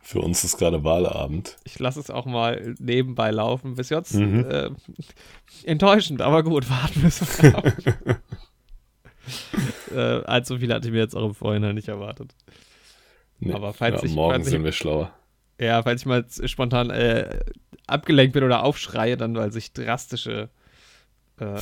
Für 0.00 0.20
uns 0.20 0.44
ist 0.44 0.56
gerade 0.58 0.84
Wahlabend. 0.84 1.56
Ich 1.64 1.78
lasse 1.80 1.98
es 1.98 2.08
auch 2.10 2.24
mal 2.26 2.74
nebenbei 2.78 3.30
laufen. 3.32 3.74
Bis 3.74 3.88
jetzt 3.90 4.14
Mhm. 4.14 4.44
äh, 4.48 4.70
enttäuschend, 5.64 6.22
aber 6.22 6.44
gut, 6.44 6.70
warten 6.70 7.02
wir 7.02 7.08
es. 7.08 7.20
äh, 9.94 9.98
allzu 10.24 10.58
viel 10.58 10.72
hatte 10.72 10.88
ich 10.88 10.92
mir 10.92 10.98
jetzt 11.00 11.14
auch 11.14 11.26
im 11.26 11.34
Vorhinein 11.34 11.74
nicht 11.74 11.88
erwartet. 11.88 12.34
Nee. 13.40 13.52
Aber 13.52 13.72
falls 13.72 14.02
ja, 14.02 14.08
ich- 14.08 14.14
morgen 14.14 14.34
falls 14.34 14.46
ich- 14.46 14.50
sind 14.52 14.64
wir 14.64 14.72
schlauer. 14.72 15.12
Ja, 15.60 15.82
falls 15.82 16.02
ich 16.02 16.06
mal 16.06 16.24
spontan 16.44 16.90
äh, 16.90 17.40
abgelenkt 17.86 18.32
bin 18.32 18.44
oder 18.44 18.62
aufschreie, 18.64 19.16
dann 19.16 19.34
weil 19.36 19.52
sich 19.52 19.72
drastische 19.72 20.50
äh, 21.40 21.58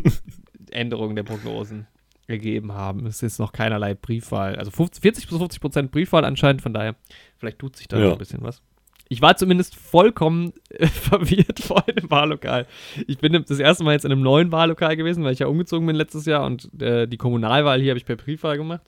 Änderungen 0.70 1.16
der 1.16 1.22
Prognosen 1.24 1.86
ergeben 2.26 2.72
haben. 2.72 3.04
Es 3.06 3.22
ist 3.22 3.38
noch 3.38 3.52
keinerlei 3.52 3.94
Briefwahl. 3.94 4.56
Also 4.56 4.70
50, 4.70 5.02
40 5.02 5.28
bis 5.28 5.36
50 5.38 5.60
Prozent 5.60 5.92
Briefwahl 5.92 6.24
anscheinend, 6.24 6.62
von 6.62 6.72
daher, 6.72 6.94
vielleicht 7.36 7.58
tut 7.58 7.76
sich 7.76 7.86
da 7.86 7.98
Ja. 7.98 8.12
ein 8.12 8.18
bisschen 8.18 8.42
was. 8.42 8.62
Ich 9.08 9.20
war 9.20 9.36
zumindest 9.36 9.76
vollkommen 9.76 10.52
äh, 10.70 10.86
verwirrt 10.88 11.60
vor 11.60 11.82
dem 11.82 12.10
Wahllokal. 12.10 12.66
Ich 13.06 13.18
bin 13.18 13.32
das 13.46 13.58
erste 13.58 13.84
Mal 13.84 13.92
jetzt 13.92 14.04
in 14.04 14.12
einem 14.12 14.22
neuen 14.22 14.50
Wahllokal 14.52 14.96
gewesen, 14.96 15.24
weil 15.24 15.32
ich 15.32 15.38
ja 15.40 15.46
umgezogen 15.46 15.86
bin 15.86 15.96
letztes 15.96 16.24
Jahr 16.26 16.44
und 16.46 16.70
äh, 16.80 17.06
die 17.06 17.16
Kommunalwahl 17.18 17.80
hier 17.80 17.90
habe 17.90 17.98
ich 17.98 18.06
per 18.06 18.16
Briefwahl 18.16 18.56
gemacht. 18.56 18.82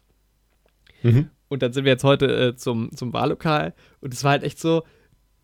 Mhm. 1.03 1.31
Und 1.49 1.63
dann 1.63 1.73
sind 1.73 1.85
wir 1.85 1.93
jetzt 1.93 2.05
heute 2.05 2.27
äh, 2.27 2.57
zum, 2.57 2.91
zum 2.97 3.13
Wahllokal 3.13 3.75
und 4.01 4.13
es 4.13 4.25
war 4.25 4.33
halt 4.33 4.43
echt 4.43 4.59
so, 4.59 4.83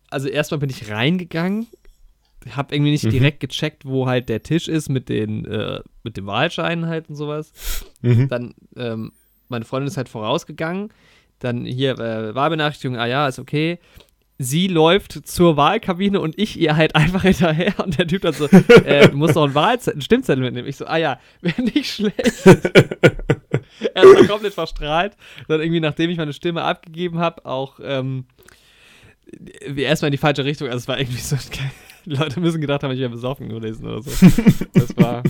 also 0.09 0.27
erstmal 0.27 0.59
bin 0.59 0.69
ich 0.69 0.89
reingegangen, 0.89 1.67
habe 2.49 2.75
irgendwie 2.75 2.91
nicht 2.91 3.05
Mhm. 3.05 3.11
direkt 3.11 3.39
gecheckt, 3.39 3.85
wo 3.85 4.07
halt 4.07 4.27
der 4.27 4.43
Tisch 4.43 4.67
ist 4.67 4.89
mit 4.89 5.07
den, 5.07 5.45
äh, 5.45 5.79
mit 6.03 6.17
den 6.17 6.25
Wahlscheinen 6.25 6.87
halt 6.87 7.07
und 7.09 7.15
sowas. 7.15 7.85
Mhm. 8.01 8.27
Dann, 8.27 8.53
ähm, 8.75 9.11
meine 9.47 9.63
Freundin 9.65 9.87
ist 9.87 9.97
halt 9.97 10.09
vorausgegangen, 10.09 10.89
dann 11.39 11.63
hier 11.63 11.97
äh, 11.99 12.35
Wahlbenachrichtigung, 12.35 12.97
ah 12.97 13.05
ja, 13.05 13.27
ist 13.27 13.39
okay. 13.39 13.79
Sie 14.39 14.67
läuft 14.67 15.27
zur 15.27 15.57
Wahlkabine 15.57 16.19
und 16.19 16.37
ich 16.39 16.59
ihr 16.59 16.75
halt 16.75 16.95
einfach 16.95 17.21
hinterher 17.21 17.73
und 17.79 17.97
der 17.97 18.07
Typ 18.07 18.23
dann 18.23 18.33
so, 18.33 18.45
äh, 18.47 19.09
du 19.09 19.17
musst 19.17 19.35
doch 19.35 19.43
einen 19.43 19.55
Wahlzettel, 19.55 19.93
einen 19.93 20.01
Stimmzettel 20.01 20.43
mitnehmen. 20.43 20.67
Ich 20.67 20.77
so, 20.77 20.85
ah 20.85 20.97
ja, 20.97 21.19
wäre 21.41 21.61
nicht 21.61 21.93
schlecht. 21.93 22.15
er 22.45 24.03
ist 24.03 24.19
dann 24.19 24.27
komplett 24.27 24.53
verstrahlt. 24.53 25.15
Dann 25.47 25.61
irgendwie, 25.61 25.79
nachdem 25.79 26.09
ich 26.09 26.17
meine 26.17 26.33
Stimme 26.33 26.63
abgegeben 26.63 27.19
habe, 27.19 27.45
auch 27.45 27.79
ähm, 27.83 28.25
erstmal 29.75 30.07
in 30.07 30.13
die 30.13 30.17
falsche 30.17 30.45
Richtung. 30.45 30.67
Also 30.67 30.79
es 30.79 30.87
war 30.87 30.99
irgendwie 30.99 31.21
so, 31.21 31.37
die 32.05 32.09
Leute 32.15 32.39
müssen 32.39 32.61
gedacht 32.61 32.83
haben, 32.83 32.91
ich 32.91 32.99
wäre 32.99 33.09
besoffen 33.09 33.49
gewesen 33.49 33.85
oder 33.85 34.01
so. 34.01 34.11
Das 34.73 34.97
war, 34.97 35.23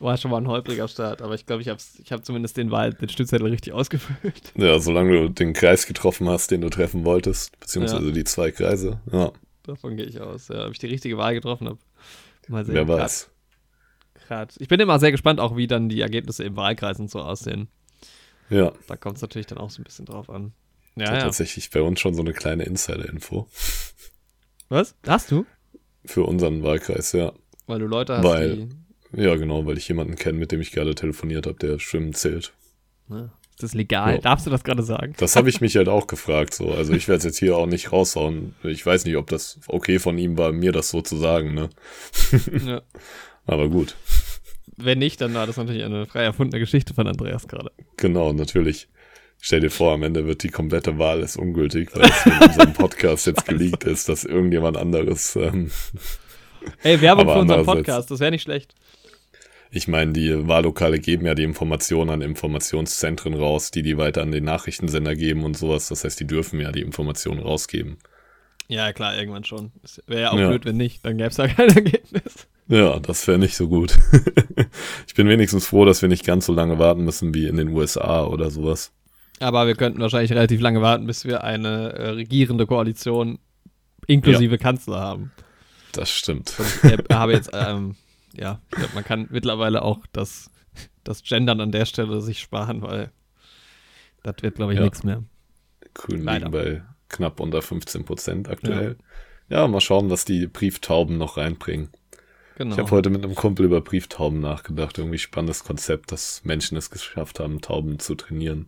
war 0.00 0.16
schon 0.16 0.30
mal 0.30 0.38
ein 0.38 0.48
holpriger 0.48 0.88
Start, 0.88 1.22
aber 1.22 1.34
ich 1.34 1.46
glaube, 1.46 1.62
ich 1.62 1.68
habe 1.68 1.80
ich 2.02 2.12
hab 2.12 2.24
zumindest 2.24 2.56
den 2.56 2.70
Wahl, 2.70 2.92
den 2.94 3.08
Stimmzettel 3.08 3.46
richtig 3.48 3.72
ausgefüllt. 3.72 4.52
Ja, 4.56 4.78
solange 4.78 5.12
du 5.12 5.28
den 5.28 5.52
Kreis 5.52 5.86
getroffen 5.86 6.28
hast, 6.28 6.50
den 6.50 6.60
du 6.60 6.68
treffen 6.68 7.04
wolltest, 7.04 7.58
beziehungsweise 7.60 8.06
ja. 8.06 8.12
die 8.12 8.24
zwei 8.24 8.50
Kreise. 8.50 9.00
Ja. 9.12 9.32
Davon 9.64 9.96
gehe 9.96 10.06
ich 10.06 10.20
aus. 10.20 10.48
Ja, 10.48 10.66
ob 10.66 10.72
ich 10.72 10.78
die 10.78 10.86
richtige 10.86 11.18
Wahl 11.18 11.34
getroffen 11.34 11.68
habe. 11.68 11.78
Mal 12.48 12.64
sehen. 12.64 12.74
Wer 12.74 12.88
weiß. 12.88 13.30
Grad. 14.26 14.54
Ich 14.58 14.68
bin 14.68 14.80
immer 14.80 14.98
sehr 14.98 15.12
gespannt, 15.12 15.40
auch 15.40 15.56
wie 15.56 15.66
dann 15.66 15.88
die 15.88 16.00
Ergebnisse 16.00 16.44
im 16.44 16.56
Wahlkreis 16.56 16.98
und 16.98 17.10
so 17.10 17.20
aussehen. 17.20 17.68
Ja. 18.50 18.72
Da 18.86 18.96
kommt 18.96 19.16
es 19.16 19.22
natürlich 19.22 19.46
dann 19.46 19.58
auch 19.58 19.70
so 19.70 19.80
ein 19.80 19.84
bisschen 19.84 20.06
drauf 20.06 20.30
an. 20.30 20.52
Ja, 20.96 21.14
ja. 21.14 21.20
Tatsächlich 21.20 21.70
bei 21.70 21.82
uns 21.82 22.00
schon 22.00 22.14
so 22.14 22.22
eine 22.22 22.32
kleine 22.32 22.64
Insider-Info. 22.64 23.46
Was? 24.68 24.96
Hast 25.06 25.30
du? 25.30 25.46
Für 26.04 26.24
unseren 26.24 26.62
Wahlkreis, 26.62 27.12
ja. 27.12 27.32
Weil 27.66 27.80
du 27.80 27.86
Leute 27.86 28.16
hast, 28.16 28.24
weil, 28.24 28.56
die... 28.56 28.68
Ja, 29.12 29.36
genau, 29.36 29.66
weil 29.66 29.78
ich 29.78 29.88
jemanden 29.88 30.16
kenne, 30.16 30.38
mit 30.38 30.52
dem 30.52 30.60
ich 30.60 30.72
gerade 30.72 30.94
telefoniert 30.94 31.46
habe, 31.46 31.58
der 31.58 31.78
Schwimmen 31.78 32.12
zählt. 32.12 32.52
Ja. 33.08 33.30
Ist 33.58 33.62
das 33.64 33.74
legal? 33.74 34.14
Ja. 34.14 34.20
Darfst 34.20 34.46
du 34.46 34.50
das 34.50 34.62
gerade 34.62 34.84
sagen? 34.84 35.14
Das 35.18 35.34
habe 35.34 35.48
ich 35.48 35.60
mich 35.60 35.76
halt 35.76 35.88
auch 35.88 36.06
gefragt. 36.06 36.54
So. 36.54 36.70
Also 36.70 36.92
ich 36.92 37.08
werde 37.08 37.18
es 37.18 37.24
jetzt 37.24 37.38
hier 37.38 37.56
auch 37.56 37.66
nicht 37.66 37.90
raushauen. 37.90 38.54
Ich 38.62 38.86
weiß 38.86 39.04
nicht, 39.04 39.16
ob 39.16 39.26
das 39.26 39.58
okay 39.66 39.98
von 39.98 40.16
ihm 40.16 40.38
war, 40.38 40.52
mir 40.52 40.70
das 40.70 40.90
so 40.90 41.02
zu 41.02 41.16
sagen. 41.16 41.54
Ne? 41.54 41.68
Ja. 42.64 42.82
Aber 43.46 43.68
gut. 43.68 43.96
Wenn 44.76 45.00
nicht, 45.00 45.20
dann 45.20 45.34
war 45.34 45.48
das 45.48 45.56
natürlich 45.56 45.82
eine 45.82 46.06
frei 46.06 46.22
erfundene 46.22 46.60
Geschichte 46.60 46.94
von 46.94 47.08
Andreas 47.08 47.48
gerade. 47.48 47.72
Genau, 47.96 48.32
natürlich. 48.32 48.86
Stell 49.40 49.58
dir 49.58 49.70
vor, 49.70 49.92
am 49.92 50.04
Ende 50.04 50.24
wird 50.24 50.44
die 50.44 50.50
komplette 50.50 50.98
Wahl 50.98 51.20
ist 51.20 51.36
ungültig, 51.36 51.90
weil 51.96 52.08
es 52.08 52.26
in 52.26 52.38
unserem 52.38 52.72
Podcast 52.74 53.26
jetzt 53.26 53.44
geleakt 53.44 53.82
ist, 53.82 54.08
dass 54.08 54.24
irgendjemand 54.24 54.76
anderes. 54.76 55.34
Ähm, 55.34 55.72
Ey, 56.84 57.00
Werbung 57.00 57.26
für 57.26 57.40
unseren 57.40 57.64
Podcast, 57.64 58.08
das 58.10 58.20
wäre 58.20 58.30
nicht 58.30 58.42
schlecht. 58.42 58.74
Ich 59.70 59.88
meine, 59.88 60.12
die 60.12 60.48
Wahllokale 60.48 60.98
geben 60.98 61.26
ja 61.26 61.34
die 61.34 61.42
Informationen 61.42 62.10
an 62.10 62.22
Informationszentren 62.22 63.34
raus, 63.34 63.70
die 63.70 63.82
die 63.82 63.98
weiter 63.98 64.22
an 64.22 64.32
den 64.32 64.44
Nachrichtensender 64.44 65.14
geben 65.14 65.44
und 65.44 65.56
sowas. 65.56 65.88
Das 65.88 66.04
heißt, 66.04 66.18
die 66.20 66.26
dürfen 66.26 66.60
ja 66.60 66.72
die 66.72 66.80
Informationen 66.80 67.40
rausgeben. 67.40 67.98
Ja, 68.68 68.92
klar, 68.92 69.16
irgendwann 69.16 69.44
schon. 69.44 69.72
Wäre 70.06 70.22
ja 70.22 70.30
auch 70.30 70.38
ja. 70.38 70.48
blöd, 70.48 70.64
wenn 70.64 70.76
nicht. 70.76 71.04
Dann 71.04 71.16
gäbe 71.16 71.30
es 71.30 71.36
ja 71.36 71.48
kein 71.48 71.68
Ergebnis. 71.70 72.48
Ja, 72.68 72.98
das 73.00 73.26
wäre 73.26 73.38
nicht 73.38 73.56
so 73.56 73.68
gut. 73.68 73.96
ich 75.06 75.14
bin 75.14 75.28
wenigstens 75.28 75.66
froh, 75.66 75.86
dass 75.86 76.02
wir 76.02 76.08
nicht 76.08 76.24
ganz 76.24 76.46
so 76.46 76.52
lange 76.52 76.78
warten 76.78 77.04
müssen 77.04 77.34
wie 77.34 77.46
in 77.46 77.56
den 77.56 77.68
USA 77.68 78.24
oder 78.24 78.50
sowas. 78.50 78.92
Aber 79.40 79.66
wir 79.66 79.74
könnten 79.74 80.00
wahrscheinlich 80.00 80.32
relativ 80.32 80.60
lange 80.60 80.82
warten, 80.82 81.06
bis 81.06 81.24
wir 81.24 81.44
eine 81.44 81.92
äh, 81.92 82.08
regierende 82.10 82.66
Koalition 82.66 83.38
inklusive 84.06 84.56
ja. 84.56 84.58
Kanzler 84.58 85.00
haben. 85.00 85.32
Das 85.92 86.10
stimmt. 86.10 86.52
Ich 86.82 86.92
habe 87.14 87.32
jetzt 87.32 87.50
ähm, 87.54 87.96
ja, 88.38 88.60
ich 88.70 88.78
glaube, 88.78 88.94
man 88.94 89.04
kann 89.04 89.28
mittlerweile 89.30 89.82
auch 89.82 90.06
das, 90.12 90.50
das 91.04 91.22
Gendern 91.22 91.60
an 91.60 91.72
der 91.72 91.84
Stelle 91.84 92.20
sich 92.20 92.40
sparen, 92.40 92.82
weil 92.82 93.10
das 94.22 94.36
wird, 94.42 94.56
glaube 94.56 94.72
ich, 94.72 94.78
ja. 94.78 94.84
nichts 94.84 95.02
mehr. 95.04 95.22
Grün 95.94 96.24
liegen 96.24 96.50
bei 96.50 96.82
knapp 97.08 97.40
unter 97.40 97.62
15 97.62 98.04
Prozent 98.04 98.48
aktuell. 98.48 98.96
Ja. 99.48 99.60
ja. 99.60 99.68
mal 99.68 99.80
schauen, 99.80 100.10
was 100.10 100.24
die 100.24 100.46
Brieftauben 100.46 101.18
noch 101.18 101.36
reinbringen. 101.36 101.88
Genau. 102.56 102.74
Ich 102.74 102.78
habe 102.80 102.90
heute 102.90 103.10
mit 103.10 103.24
einem 103.24 103.36
Kumpel 103.36 103.66
über 103.66 103.80
Brieftauben 103.80 104.40
nachgedacht. 104.40 104.98
Irgendwie 104.98 105.18
spannendes 105.18 105.62
Konzept, 105.62 106.10
dass 106.10 106.44
Menschen 106.44 106.76
es 106.76 106.90
geschafft 106.90 107.38
haben, 107.38 107.60
Tauben 107.60 108.00
zu 108.00 108.16
trainieren, 108.16 108.66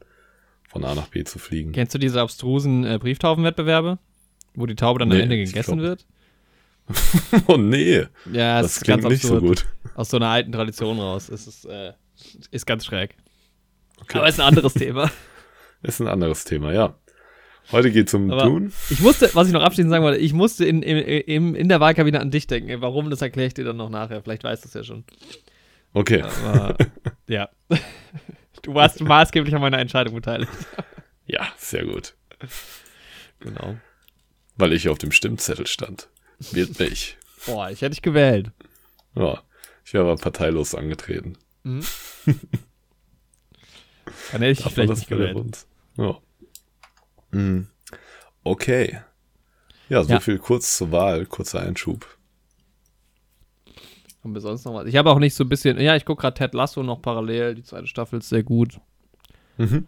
von 0.69 0.85
A 0.85 0.95
nach 0.95 1.09
B 1.09 1.25
zu 1.25 1.41
fliegen. 1.41 1.73
Kennst 1.73 1.95
du 1.95 1.99
diese 1.99 2.21
abstrusen 2.21 2.85
äh, 2.85 2.99
Brieftaubenwettbewerbe, 2.99 3.99
wo 4.55 4.67
die 4.67 4.77
Taube 4.77 5.01
dann 5.01 5.09
nee, 5.09 5.17
am 5.17 5.23
Ende 5.23 5.37
gegessen 5.37 5.81
wird? 5.81 6.07
oh 7.47 7.57
nee. 7.57 8.07
Ja, 8.33 8.63
das, 8.63 8.75
das 8.75 8.81
klingt 8.83 9.05
nicht 9.05 9.23
so 9.23 9.41
gut. 9.41 9.67
Aus 9.95 10.11
so 10.11 10.17
einer 10.17 10.29
alten 10.29 10.53
Tradition 10.53 10.99
raus. 10.99 11.29
Es 11.29 11.47
ist, 11.47 11.65
äh, 11.65 11.93
ist 12.51 12.67
ganz 12.67 12.85
schräg. 12.85 13.17
Okay. 14.01 14.19
Aber 14.19 14.29
ist 14.29 14.41
ein 14.41 14.47
anderes 14.47 14.75
Thema. 14.75 15.11
Ist 15.83 15.99
ein 15.99 16.09
anderes 16.09 16.45
Thema, 16.45 16.75
ja. 16.75 16.95
Heute 17.73 17.91
geht 17.91 18.09
es 18.09 18.13
um 18.13 18.31
Aber 18.31 18.45
Dune. 18.45 18.71
Ich 18.91 19.01
musste, 19.01 19.31
was 19.33 19.47
ich 19.47 19.55
noch 19.55 19.63
abschließend 19.63 19.91
sagen 19.91 20.05
wollte, 20.05 20.19
ich 20.19 20.35
musste 20.35 20.67
in, 20.67 20.83
in, 20.83 21.55
in 21.55 21.69
der 21.71 21.81
Wahlkabine 21.81 22.21
an 22.21 22.31
dich 22.31 22.47
denken. 22.47 22.83
Warum, 22.83 23.09
das 23.09 23.23
erkläre 23.23 23.47
ich 23.47 23.55
dir 23.55 23.65
dann 23.65 23.79
noch 23.79 23.89
nachher. 23.89 24.23
Vielleicht 24.23 24.45
weißt 24.45 24.63
du 24.63 24.69
es 24.69 24.75
ja 24.75 24.85
schon. 24.85 25.05
Okay. 25.95 26.23
Aber, 26.23 26.77
ja. 27.29 27.49
Du 28.61 28.75
warst 28.75 29.01
maßgeblich 29.01 29.55
an 29.55 29.63
meiner 29.63 29.79
Entscheidung 29.79 30.15
beteiligt. 30.15 30.53
Ja, 31.25 31.49
sehr 31.57 31.87
gut. 31.87 32.15
Genau. 33.39 33.77
Weil 34.57 34.73
ich 34.75 34.89
auf 34.91 34.99
dem 34.99 35.13
Stimmzettel 35.13 35.67
stand. 35.67 36.11
Wählt 36.53 36.79
mich. 36.79 37.17
Boah, 37.47 37.71
ich 37.71 37.81
hätte 37.81 37.91
dich 37.91 38.03
gewählt. 38.03 38.51
Ja, 39.15 39.43
ich 39.85 39.93
wäre 39.93 40.05
aber 40.05 40.17
parteilos 40.17 40.75
angetreten. 40.75 41.37
Mhm. 41.63 41.85
Dann 44.33 44.43
hätte 44.43 44.47
ich 44.47 44.63
dich 44.63 44.73
vielleicht 44.73 44.91
nicht 44.91 45.09
gewählt. 45.09 45.67
Ja. 45.97 46.19
Mhm. 47.31 47.69
Okay. 48.43 49.01
Ja, 49.89 50.05
so 50.05 50.11
ja. 50.11 50.21
viel 50.21 50.39
kurz 50.39 50.77
zur 50.77 50.93
Wahl, 50.93 51.27
kurzer 51.27 51.61
Einschub. 51.61 52.07
Haben 54.23 54.35
wir 54.35 54.41
sonst 54.41 54.65
noch 54.65 54.75
was? 54.75 54.87
Ich 54.87 54.97
habe 54.97 55.11
auch 55.11 55.19
nicht 55.19 55.35
so 55.35 55.45
ein 55.45 55.49
bisschen, 55.49 55.81
ja, 55.81 55.97
ich 55.97 56.05
gucke 56.05 56.23
gerade 56.23 56.37
Ted 56.37 56.55
Lasso 56.55 56.83
noch 56.83 57.01
parallel, 57.01 57.55
die 57.55 57.63
zweite 57.63 57.87
Staffel 57.87 58.19
ist 58.19 58.29
sehr 58.29 58.43
gut. 58.43 58.81
Mhm. 59.57 59.87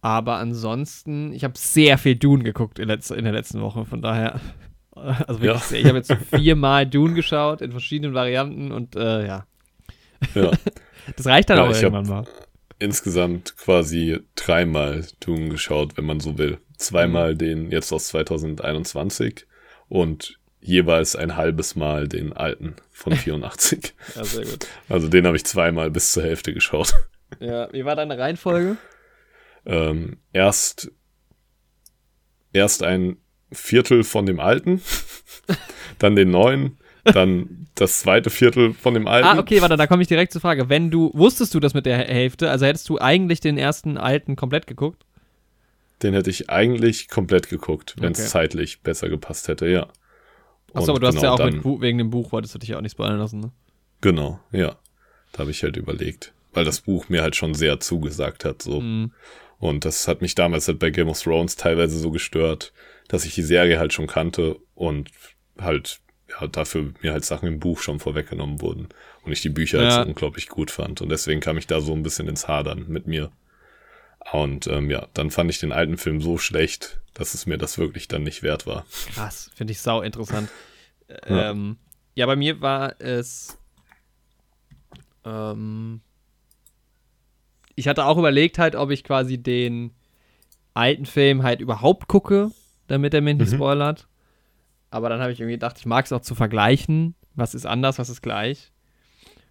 Aber 0.00 0.36
ansonsten, 0.36 1.32
ich 1.32 1.44
habe 1.44 1.54
sehr 1.56 1.98
viel 1.98 2.16
Dune 2.16 2.44
geguckt 2.44 2.78
in, 2.78 2.88
in 2.88 3.24
der 3.24 3.32
letzten 3.32 3.60
Woche, 3.60 3.84
von 3.84 4.02
daher 4.02 4.40
also 5.26 5.44
ja. 5.44 5.58
sehr. 5.58 5.80
Ich 5.80 5.86
habe 5.86 5.98
jetzt 5.98 6.12
viermal 6.30 6.86
Dune 6.86 7.14
geschaut 7.14 7.60
in 7.60 7.70
verschiedenen 7.70 8.14
Varianten 8.14 8.72
und 8.72 8.96
äh, 8.96 9.26
ja. 9.26 9.46
ja. 10.34 10.50
Das 11.16 11.24
reicht 11.26 11.48
dann 11.50 11.58
ja, 11.58 11.64
auch 11.64 11.72
irgendwann 11.72 12.08
mal. 12.08 12.24
Insgesamt 12.80 13.56
quasi 13.56 14.18
dreimal 14.34 15.06
Dune 15.20 15.50
geschaut, 15.50 15.96
wenn 15.96 16.04
man 16.04 16.18
so 16.18 16.36
will. 16.36 16.58
Zweimal 16.78 17.34
mhm. 17.34 17.38
den 17.38 17.70
jetzt 17.70 17.92
aus 17.92 18.08
2021 18.08 19.46
und 19.88 20.40
jeweils 20.60 21.14
ein 21.14 21.36
halbes 21.36 21.76
Mal 21.76 22.08
den 22.08 22.32
alten 22.32 22.74
von 22.90 23.12
84. 23.16 23.94
ja, 24.16 24.24
sehr 24.24 24.44
gut. 24.46 24.66
Also 24.88 25.08
den 25.08 25.26
habe 25.26 25.36
ich 25.36 25.44
zweimal 25.44 25.92
bis 25.92 26.10
zur 26.10 26.24
Hälfte 26.24 26.52
geschaut. 26.52 26.92
Ja, 27.38 27.72
wie 27.72 27.84
war 27.84 27.94
deine 27.94 28.18
Reihenfolge? 28.18 28.76
Ähm, 29.64 30.18
erst, 30.32 30.90
erst 32.52 32.82
ein 32.82 33.16
Viertel 33.56 34.04
von 34.04 34.26
dem 34.26 34.40
alten, 34.40 34.82
dann 35.98 36.16
den 36.16 36.30
neuen, 36.30 36.76
dann 37.04 37.66
das 37.74 38.00
zweite 38.00 38.30
Viertel 38.30 38.72
von 38.72 38.94
dem 38.94 39.06
alten. 39.06 39.28
Ah, 39.28 39.38
okay, 39.38 39.60
warte, 39.60 39.76
da 39.76 39.86
komme 39.86 40.02
ich 40.02 40.08
direkt 40.08 40.32
zur 40.32 40.40
Frage. 40.40 40.68
Wenn 40.68 40.90
du, 40.90 41.10
wusstest 41.14 41.54
du 41.54 41.60
das 41.60 41.74
mit 41.74 41.86
der 41.86 41.98
Hälfte? 41.98 42.50
Also 42.50 42.66
hättest 42.66 42.88
du 42.88 42.98
eigentlich 42.98 43.40
den 43.40 43.58
ersten 43.58 43.98
alten 43.98 44.36
komplett 44.36 44.66
geguckt? 44.66 45.04
Den 46.02 46.14
hätte 46.14 46.30
ich 46.30 46.50
eigentlich 46.50 47.08
komplett 47.08 47.48
geguckt, 47.48 47.96
wenn 47.98 48.12
es 48.12 48.20
okay. 48.20 48.28
zeitlich 48.28 48.80
besser 48.80 49.08
gepasst 49.08 49.48
hätte, 49.48 49.66
ja. 49.66 49.88
Achso, 50.74 50.92
aber 50.92 51.00
du 51.00 51.06
genau, 51.06 51.16
hast 51.16 51.22
ja 51.22 51.30
auch 51.32 51.38
dann, 51.38 51.56
mit, 51.56 51.80
wegen 51.80 51.98
dem 51.98 52.10
Buch, 52.10 52.32
wolltest 52.32 52.54
du 52.54 52.58
dich 52.58 52.70
ja 52.70 52.76
auch 52.76 52.82
nicht 52.82 52.92
spoilern 52.92 53.18
lassen, 53.18 53.40
ne? 53.40 53.50
Genau, 54.02 54.40
ja. 54.52 54.76
Da 55.32 55.40
habe 55.40 55.50
ich 55.50 55.62
halt 55.62 55.76
überlegt. 55.76 56.32
Weil 56.52 56.64
das 56.64 56.80
Buch 56.80 57.08
mir 57.08 57.22
halt 57.22 57.36
schon 57.36 57.54
sehr 57.54 57.80
zugesagt 57.80 58.44
hat, 58.44 58.62
so. 58.62 58.80
Mm. 58.80 59.12
Und 59.58 59.84
das 59.86 60.06
hat 60.06 60.20
mich 60.20 60.34
damals 60.34 60.68
halt 60.68 60.78
bei 60.78 60.90
Game 60.90 61.08
of 61.08 61.20
Thrones 61.20 61.56
teilweise 61.56 61.98
so 61.98 62.10
gestört, 62.10 62.72
dass 63.08 63.24
ich 63.24 63.34
die 63.34 63.42
Serie 63.42 63.78
halt 63.78 63.92
schon 63.92 64.06
kannte 64.06 64.56
und 64.74 65.10
halt 65.58 66.00
ja, 66.28 66.46
dafür 66.48 66.92
mir 67.02 67.12
halt 67.12 67.24
Sachen 67.24 67.48
im 67.48 67.60
Buch 67.60 67.80
schon 67.80 68.00
vorweggenommen 68.00 68.60
wurden 68.60 68.88
und 69.22 69.32
ich 69.32 69.42
die 69.42 69.48
Bücher 69.48 69.78
halt 69.78 69.90
ja. 69.90 69.96
halt 69.96 70.06
so 70.06 70.10
unglaublich 70.10 70.48
gut 70.48 70.70
fand 70.70 71.00
und 71.00 71.08
deswegen 71.08 71.40
kam 71.40 71.56
ich 71.58 71.66
da 71.66 71.80
so 71.80 71.92
ein 71.92 72.02
bisschen 72.02 72.28
ins 72.28 72.48
Hadern 72.48 72.86
mit 72.88 73.06
mir. 73.06 73.30
Und 74.32 74.66
ähm, 74.66 74.90
ja, 74.90 75.06
dann 75.14 75.30
fand 75.30 75.50
ich 75.50 75.60
den 75.60 75.70
alten 75.70 75.98
Film 75.98 76.20
so 76.20 76.36
schlecht, 76.36 77.00
dass 77.14 77.34
es 77.34 77.46
mir 77.46 77.58
das 77.58 77.78
wirklich 77.78 78.08
dann 78.08 78.24
nicht 78.24 78.42
wert 78.42 78.66
war. 78.66 78.84
Krass, 79.14 79.52
finde 79.54 79.72
ich 79.72 79.80
sau 79.80 80.02
interessant. 80.02 80.50
ja. 81.08 81.50
Ähm, 81.50 81.76
ja, 82.16 82.26
bei 82.26 82.34
mir 82.34 82.60
war 82.60 83.00
es. 83.00 83.56
Ähm, 85.24 86.00
ich 87.76 87.86
hatte 87.86 88.04
auch 88.04 88.18
überlegt 88.18 88.58
halt, 88.58 88.74
ob 88.74 88.90
ich 88.90 89.04
quasi 89.04 89.38
den 89.38 89.92
alten 90.74 91.06
Film 91.06 91.42
halt 91.44 91.60
überhaupt 91.60 92.08
gucke 92.08 92.50
damit 92.86 93.14
er 93.14 93.20
mir 93.20 93.34
nicht 93.34 93.52
mhm. 93.52 93.56
spoilert. 93.56 94.08
Aber 94.90 95.08
dann 95.08 95.20
habe 95.20 95.32
ich 95.32 95.40
irgendwie 95.40 95.56
gedacht, 95.56 95.76
ich 95.78 95.86
mag 95.86 96.04
es 96.04 96.12
auch 96.12 96.20
zu 96.20 96.34
vergleichen. 96.34 97.14
Was 97.34 97.54
ist 97.54 97.66
anders, 97.66 97.98
was 97.98 98.08
ist 98.08 98.22
gleich. 98.22 98.72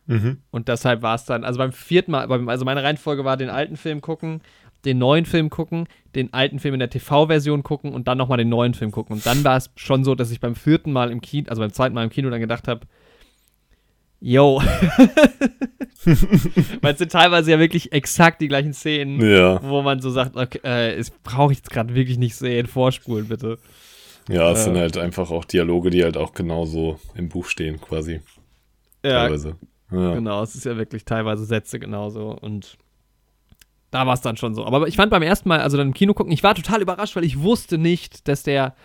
Mhm. 0.08 0.40
Und 0.52 0.68
deshalb 0.68 1.02
war 1.02 1.16
es 1.16 1.26
dann, 1.26 1.44
also 1.44 1.58
beim 1.58 1.72
vierten 1.72 2.12
Mal, 2.12 2.32
also 2.48 2.66
meine 2.66 2.84
Reihenfolge 2.84 3.26
war 3.26 3.38
den 3.38 3.50
alten 3.50 3.76
Film 3.78 4.02
gucken, 4.02 4.42
den 4.86 5.00
neuen 5.00 5.26
Film 5.26 5.50
gucken, 5.50 5.88
den 6.14 6.32
alten 6.34 6.60
Film 6.60 6.76
in 6.76 6.80
der 6.80 6.90
TV-Version 6.90 7.64
gucken 7.64 7.94
und 7.94 8.08
dann 8.08 8.18
nochmal 8.18 8.38
den 8.38 8.50
neuen 8.50 8.74
Film 8.76 8.92
gucken. 8.92 9.16
Und 9.16 9.26
dann 9.26 9.44
war 9.44 9.58
es 9.58 9.72
schon 9.76 10.04
so, 10.04 10.16
dass 10.16 10.32
ich 10.32 10.40
beim 10.40 10.56
vierten 10.56 10.92
Mal 10.92 11.12
im 11.12 11.22
Kino, 11.22 11.50
also 11.50 11.62
beim 11.62 11.74
zweiten 11.74 11.96
Mal 11.96 12.04
im 12.04 12.12
Kino 12.12 12.30
dann 12.30 12.40
gedacht 12.40 12.68
habe, 12.68 12.82
yo. 14.20 14.62
Weil 16.82 16.94
es 16.94 17.00
sind 17.00 17.12
teilweise 17.12 17.52
ja 17.52 17.60
wirklich 17.60 17.92
exakt 17.92 18.42
die 18.42 18.48
gleichen 18.48 18.74
Szenen, 18.74 19.22
ja. 19.22 19.62
wo 19.64 19.82
man 19.82 20.02
so 20.02 20.10
sagt, 20.10 20.36
okay, 20.36 20.60
äh, 20.64 20.98
das 20.98 21.10
brauche 21.12 21.52
ich 21.52 21.60
jetzt 21.60 21.70
gerade 21.70 21.96
wirklich 21.96 22.18
nicht 22.18 22.36
sehen, 22.36 22.68
vorspulen 22.68 23.28
bitte. 23.28 23.58
Ja, 24.30 24.52
es 24.52 24.62
äh, 24.62 24.64
sind 24.66 24.78
halt 24.78 24.98
einfach 24.98 25.32
auch 25.32 25.46
Dialoge, 25.46 25.90
die 25.90 26.04
halt 26.04 26.18
auch 26.18 26.34
genauso 26.34 27.00
im 27.16 27.30
Buch 27.30 27.46
stehen, 27.46 27.80
quasi. 27.80 28.22
Ja. 29.04 29.22
Teilweise. 29.24 29.50
Ja. 29.50 29.56
Ja. 29.92 30.16
Genau, 30.16 30.42
es 30.42 30.56
ist 30.56 30.66
ja 30.66 30.78
wirklich 30.78 31.06
teilweise 31.06 31.46
Sätze 31.46 31.80
genauso 31.80 32.32
und 32.32 32.78
da 33.92 34.06
war 34.08 34.16
es 34.16 34.22
dann 34.22 34.36
schon 34.36 34.56
so. 34.56 34.66
Aber 34.66 34.88
ich 34.88 34.96
fand 34.96 35.12
beim 35.12 35.22
ersten 35.22 35.48
Mal, 35.48 35.62
also 35.62 35.78
dann 35.78 35.88
im 35.88 35.94
Kino 35.94 36.14
gucken, 36.14 36.34
ich 36.34 36.44
war 36.44 36.56
total 36.56 36.82
überrascht, 36.82 37.16
weil 37.16 37.24
ich 37.24 37.40
wusste 37.42 37.78
nicht, 37.78 38.28
dass 38.28 38.44
der, 38.44 38.76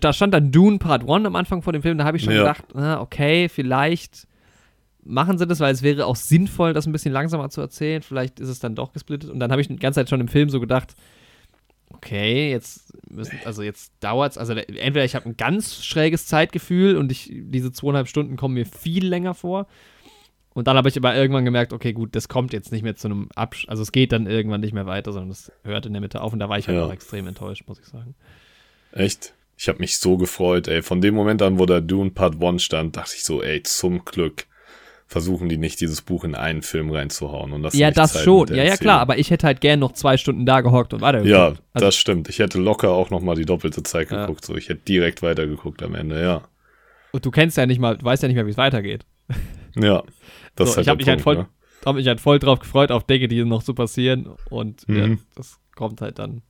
da 0.00 0.12
stand 0.12 0.34
dann 0.34 0.50
Dune 0.50 0.78
Part 0.78 1.08
1 1.08 1.24
am 1.24 1.36
Anfang 1.36 1.62
vor 1.62 1.72
dem 1.72 1.82
Film, 1.82 1.98
da 1.98 2.04
habe 2.04 2.16
ich 2.16 2.24
schon 2.24 2.34
Ja. 2.34 2.40
gedacht, 2.40 2.64
ah, 2.74 3.00
okay, 3.00 3.48
vielleicht 3.48 4.26
machen 5.04 5.38
sie 5.38 5.46
das, 5.46 5.60
weil 5.60 5.72
es 5.72 5.82
wäre 5.82 6.06
auch 6.06 6.16
sinnvoll, 6.16 6.72
das 6.72 6.86
ein 6.86 6.92
bisschen 6.92 7.12
langsamer 7.12 7.50
zu 7.50 7.60
erzählen. 7.60 8.02
Vielleicht 8.02 8.40
ist 8.40 8.48
es 8.48 8.60
dann 8.60 8.74
doch 8.74 8.92
gesplittet. 8.92 9.30
Und 9.30 9.40
dann 9.40 9.50
habe 9.50 9.60
ich 9.60 9.68
die 9.68 9.76
ganze 9.76 10.00
Zeit 10.00 10.08
schon 10.10 10.20
im 10.20 10.28
Film 10.28 10.50
so 10.50 10.60
gedacht, 10.60 10.94
okay, 11.90 12.50
jetzt 12.50 12.92
müssen, 13.10 13.38
also 13.44 13.62
jetzt 13.62 13.92
dauert 14.00 14.32
es, 14.32 14.38
also 14.38 14.52
entweder 14.52 15.04
ich 15.04 15.14
habe 15.14 15.26
ein 15.26 15.36
ganz 15.36 15.84
schräges 15.84 16.26
Zeitgefühl 16.26 16.96
und 16.96 17.10
ich, 17.10 17.30
diese 17.32 17.72
zweieinhalb 17.72 18.08
Stunden 18.08 18.36
kommen 18.36 18.54
mir 18.54 18.66
viel 18.66 19.06
länger 19.06 19.34
vor. 19.34 19.66
Und 20.54 20.66
dann 20.66 20.76
habe 20.76 20.88
ich 20.88 20.96
aber 20.96 21.14
irgendwann 21.14 21.44
gemerkt, 21.44 21.72
okay, 21.72 21.92
gut, 21.92 22.16
das 22.16 22.28
kommt 22.28 22.52
jetzt 22.52 22.72
nicht 22.72 22.82
mehr 22.82 22.96
zu 22.96 23.06
einem 23.08 23.28
Absch 23.36 23.66
also 23.68 23.82
es 23.82 23.92
geht 23.92 24.10
dann 24.12 24.26
irgendwann 24.26 24.60
nicht 24.60 24.72
mehr 24.72 24.86
weiter, 24.86 25.12
sondern 25.12 25.30
es 25.30 25.52
hört 25.62 25.86
in 25.86 25.92
der 25.92 26.02
Mitte 26.02 26.20
auf 26.20 26.32
und 26.32 26.40
da 26.40 26.48
war 26.48 26.58
ich 26.58 26.66
halt 26.66 26.76
Ja. 26.76 26.84
auch 26.86 26.92
extrem 26.92 27.26
enttäuscht, 27.28 27.62
muss 27.68 27.78
ich 27.78 27.86
sagen. 27.86 28.14
Echt? 28.92 29.34
Ich 29.56 29.68
habe 29.68 29.78
mich 29.78 29.98
so 29.98 30.16
gefreut, 30.16 30.66
ey. 30.68 30.82
Von 30.82 31.00
dem 31.00 31.14
Moment 31.14 31.42
an, 31.42 31.58
wo 31.58 31.66
da 31.66 31.80
Dune 31.80 32.10
Part 32.10 32.42
1 32.42 32.62
stand, 32.62 32.96
dachte 32.96 33.14
ich 33.16 33.24
so, 33.24 33.42
ey, 33.42 33.62
zum 33.62 34.04
Glück 34.04 34.46
versuchen 35.08 35.48
die 35.48 35.56
nicht, 35.56 35.80
dieses 35.80 36.02
Buch 36.02 36.22
in 36.24 36.34
einen 36.34 36.60
Film 36.62 36.90
reinzuhauen. 36.90 37.52
Und 37.52 37.62
das 37.62 37.74
ja, 37.74 37.90
das 37.90 38.12
Zeit 38.12 38.24
schon. 38.24 38.48
Ja, 38.54 38.62
ja, 38.62 38.76
klar, 38.76 39.00
aber 39.00 39.18
ich 39.18 39.30
hätte 39.30 39.46
halt 39.46 39.60
gern 39.60 39.80
noch 39.80 39.92
zwei 39.92 40.16
Stunden 40.18 40.44
da 40.46 40.60
gehockt 40.60 40.92
und 40.94 41.00
weiter 41.00 41.24
Ja. 41.24 41.46
Also, 41.46 41.86
das 41.86 41.96
stimmt. 41.96 42.28
Ich 42.28 42.38
hätte 42.38 42.58
locker 42.58 42.90
auch 42.90 43.08
noch 43.10 43.20
mal 43.22 43.34
die 43.34 43.46
doppelte 43.46 43.82
Zeit 43.82 44.10
Ja. 44.10 44.20
geguckt. 44.20 44.44
So, 44.44 44.54
ich 44.54 44.68
hätte 44.68 44.82
direkt 44.86 45.22
weitergeguckt 45.22 45.82
am 45.82 45.94
Ende, 45.94 46.22
ja. 46.22 46.42
und 47.12 47.24
du 47.24 47.30
kennst 47.30 47.56
ja 47.56 47.64
nicht 47.66 47.80
mal, 47.80 47.96
du 47.96 48.04
weißt 48.04 48.22
ja 48.22 48.28
nicht 48.28 48.36
mehr, 48.36 48.46
wie 48.46 48.50
es 48.50 48.56
weitergeht. 48.58 49.04
Ja, 49.76 50.02
das 50.56 50.74
So, 50.74 50.80
ist 50.80 50.86
ich 50.86 50.88
habe 50.88 50.98
halt 50.98 50.98
mich 50.98 51.08
halt 51.08 51.20
voll, 51.22 51.36
Punkt, 51.36 51.50
hab 51.86 51.94
mich 51.96 52.06
halt 52.06 52.20
voll 52.20 52.38
drauf 52.38 52.58
gefreut, 52.58 52.90
auf 52.90 53.04
Dinge, 53.04 53.28
die 53.28 53.44
noch 53.44 53.62
so 53.62 53.74
passieren. 53.74 54.28
Und 54.50 54.84
ja, 54.88 55.06
Mhm. 55.06 55.20
das 55.36 55.58
kommt 55.76 56.00
halt 56.00 56.18
dann, 56.18 56.42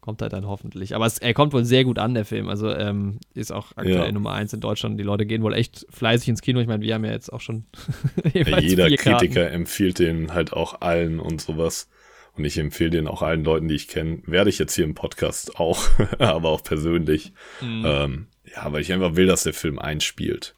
kommt 0.00 0.22
halt 0.22 0.32
dann 0.32 0.46
hoffentlich. 0.46 0.94
Aber 0.94 1.06
es, 1.06 1.18
er 1.18 1.34
kommt 1.34 1.52
wohl 1.52 1.64
sehr 1.64 1.84
gut 1.84 1.98
an, 1.98 2.14
der 2.14 2.24
Film. 2.24 2.48
Also 2.48 2.70
ähm, 2.74 3.18
ist 3.34 3.52
auch 3.52 3.72
aktuell 3.76 4.06
Ja. 4.06 4.12
Nummer 4.12 4.32
eins 4.32 4.52
in 4.52 4.60
Deutschland. 4.60 4.98
Die 4.98 5.04
Leute 5.04 5.26
gehen 5.26 5.42
wohl 5.42 5.54
echt 5.54 5.86
fleißig 5.90 6.28
ins 6.28 6.42
Kino. 6.42 6.60
Ich 6.60 6.66
meine, 6.66 6.82
wir 6.82 6.94
haben 6.94 7.04
ja 7.04 7.12
jetzt 7.12 7.32
auch 7.32 7.40
schon? 7.40 7.64
Ja, 8.34 8.58
jeder 8.58 8.88
Karten. 8.96 9.18
Kritiker 9.18 9.50
empfiehlt 9.50 9.98
den 9.98 10.32
halt 10.32 10.52
auch 10.52 10.80
allen 10.80 11.20
und 11.20 11.40
sowas. 11.40 11.88
Und 12.36 12.44
ich 12.44 12.58
empfehle 12.58 12.90
den 12.90 13.06
auch 13.06 13.22
allen 13.22 13.44
Leuten, 13.44 13.68
die 13.68 13.74
ich 13.74 13.88
kenne. 13.88 14.22
Werde 14.26 14.50
ich 14.50 14.58
jetzt 14.58 14.74
hier 14.74 14.84
im 14.84 14.94
Podcast 14.94 15.58
auch, 15.58 15.88
aber 16.18 16.50
auch 16.50 16.62
persönlich. 16.62 17.32
Mhm. 17.60 17.84
Ähm, 17.84 18.26
ja, 18.54 18.72
weil 18.72 18.82
ich 18.82 18.92
einfach 18.92 19.16
will, 19.16 19.26
dass 19.26 19.42
der 19.42 19.52
Film 19.52 19.78
einspielt. 19.78 20.54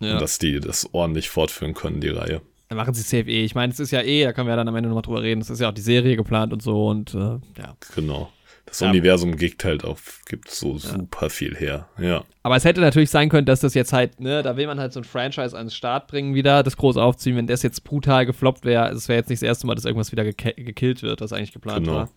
Ja. 0.00 0.14
Und 0.14 0.20
dass 0.20 0.38
die 0.38 0.60
das 0.60 0.88
ordentlich 0.92 1.30
fortführen 1.30 1.74
können, 1.74 2.00
die 2.00 2.08
Reihe. 2.08 2.42
Dann 2.68 2.78
machen 2.78 2.94
sie 2.94 3.02
safe 3.02 3.30
eh. 3.30 3.44
Ich 3.44 3.54
meine, 3.54 3.72
es 3.72 3.80
ist 3.80 3.90
ja 3.90 4.00
eh, 4.02 4.24
da 4.24 4.32
können 4.32 4.46
wir 4.46 4.52
ja 4.52 4.56
dann 4.56 4.68
am 4.68 4.76
Ende 4.76 4.88
nochmal 4.88 5.02
drüber 5.02 5.22
reden. 5.22 5.40
Es 5.40 5.50
ist 5.50 5.60
ja 5.60 5.68
auch 5.68 5.74
die 5.74 5.82
Serie 5.82 6.16
geplant 6.16 6.52
und 6.52 6.62
so 6.62 6.88
und 6.88 7.14
äh, 7.14 7.18
ja. 7.58 7.76
Genau. 7.94 8.32
Das 8.72 8.80
Ja. 8.80 8.88
Universum 8.88 9.36
gibt 9.36 9.66
halt 9.66 9.84
auch, 9.84 9.98
gibt 10.26 10.50
so 10.50 10.78
super 10.78 11.28
viel 11.28 11.54
her. 11.54 11.90
Ja. 11.98 12.24
Aber 12.42 12.56
es 12.56 12.64
hätte 12.64 12.80
natürlich 12.80 13.10
sein 13.10 13.28
können, 13.28 13.44
dass 13.44 13.60
das 13.60 13.74
jetzt 13.74 13.92
halt, 13.92 14.18
ne, 14.18 14.42
da 14.42 14.56
will 14.56 14.66
man 14.66 14.80
halt 14.80 14.94
so 14.94 15.00
ein 15.00 15.04
Franchise 15.04 15.54
ans 15.54 15.74
Start 15.74 16.08
bringen 16.08 16.34
wieder, 16.34 16.62
das 16.62 16.78
groß 16.78 16.96
aufziehen, 16.96 17.36
wenn 17.36 17.46
das 17.46 17.62
jetzt 17.62 17.84
brutal 17.84 18.24
gefloppt 18.24 18.64
wäre. 18.64 18.88
Es 18.88 19.08
wäre 19.08 19.18
jetzt 19.18 19.28
nicht 19.28 19.42
das 19.42 19.46
erste 19.46 19.66
Mal, 19.66 19.74
dass 19.74 19.84
irgendwas 19.84 20.10
wieder 20.10 20.22
geke- 20.22 20.54
gekillt 20.54 21.02
wird, 21.02 21.20
was 21.20 21.34
eigentlich 21.34 21.52
geplant 21.52 21.84
Genau. 21.86 21.96
war. 21.96 22.10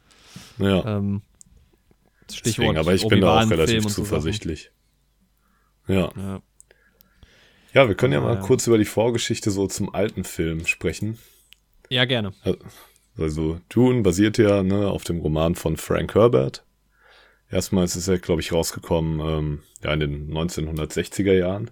Ja. 0.57 0.97
Ähm, 0.97 1.23
Deswegen, 2.45 2.77
aber 2.77 2.93
ich 2.93 3.05
bin 3.05 3.19
da 3.19 3.41
auch 3.43 3.49
relativ 3.49 3.83
und 3.83 3.91
so 3.91 4.03
zuversichtlich. 4.03 4.71
Ja. 5.89 6.09
Ja. 6.15 6.41
Ja, 7.73 7.87
wir 7.89 7.95
können 7.95 8.13
ja 8.13 8.21
mal 8.21 8.35
Ja. 8.35 8.39
kurz 8.41 8.65
über 8.65 8.77
die 8.77 8.85
Vorgeschichte 8.85 9.51
so 9.51 9.67
zum 9.67 9.93
alten 9.93 10.23
Film 10.23 10.65
sprechen. 10.65 11.17
ja, 11.89 12.05
gerne. 12.05 12.31
Also 12.43 12.57
Dune 13.69 14.01
basiert 14.01 14.37
ja 14.37 14.63
ne, 14.63 14.87
auf 14.89 15.03
dem 15.03 15.19
Roman 15.19 15.55
von 15.55 15.77
Frank 15.77 16.15
Herbert. 16.15 16.65
Erstmals 17.49 17.95
ist 17.95 18.07
er, 18.07 18.19
glaube 18.19 18.41
ich, 18.41 18.51
rausgekommen 18.51 19.19
ähm, 19.19 19.59
ja, 19.83 19.93
in 19.93 19.99
den 19.99 20.31
1960er 20.31 21.33
Jahren. 21.33 21.71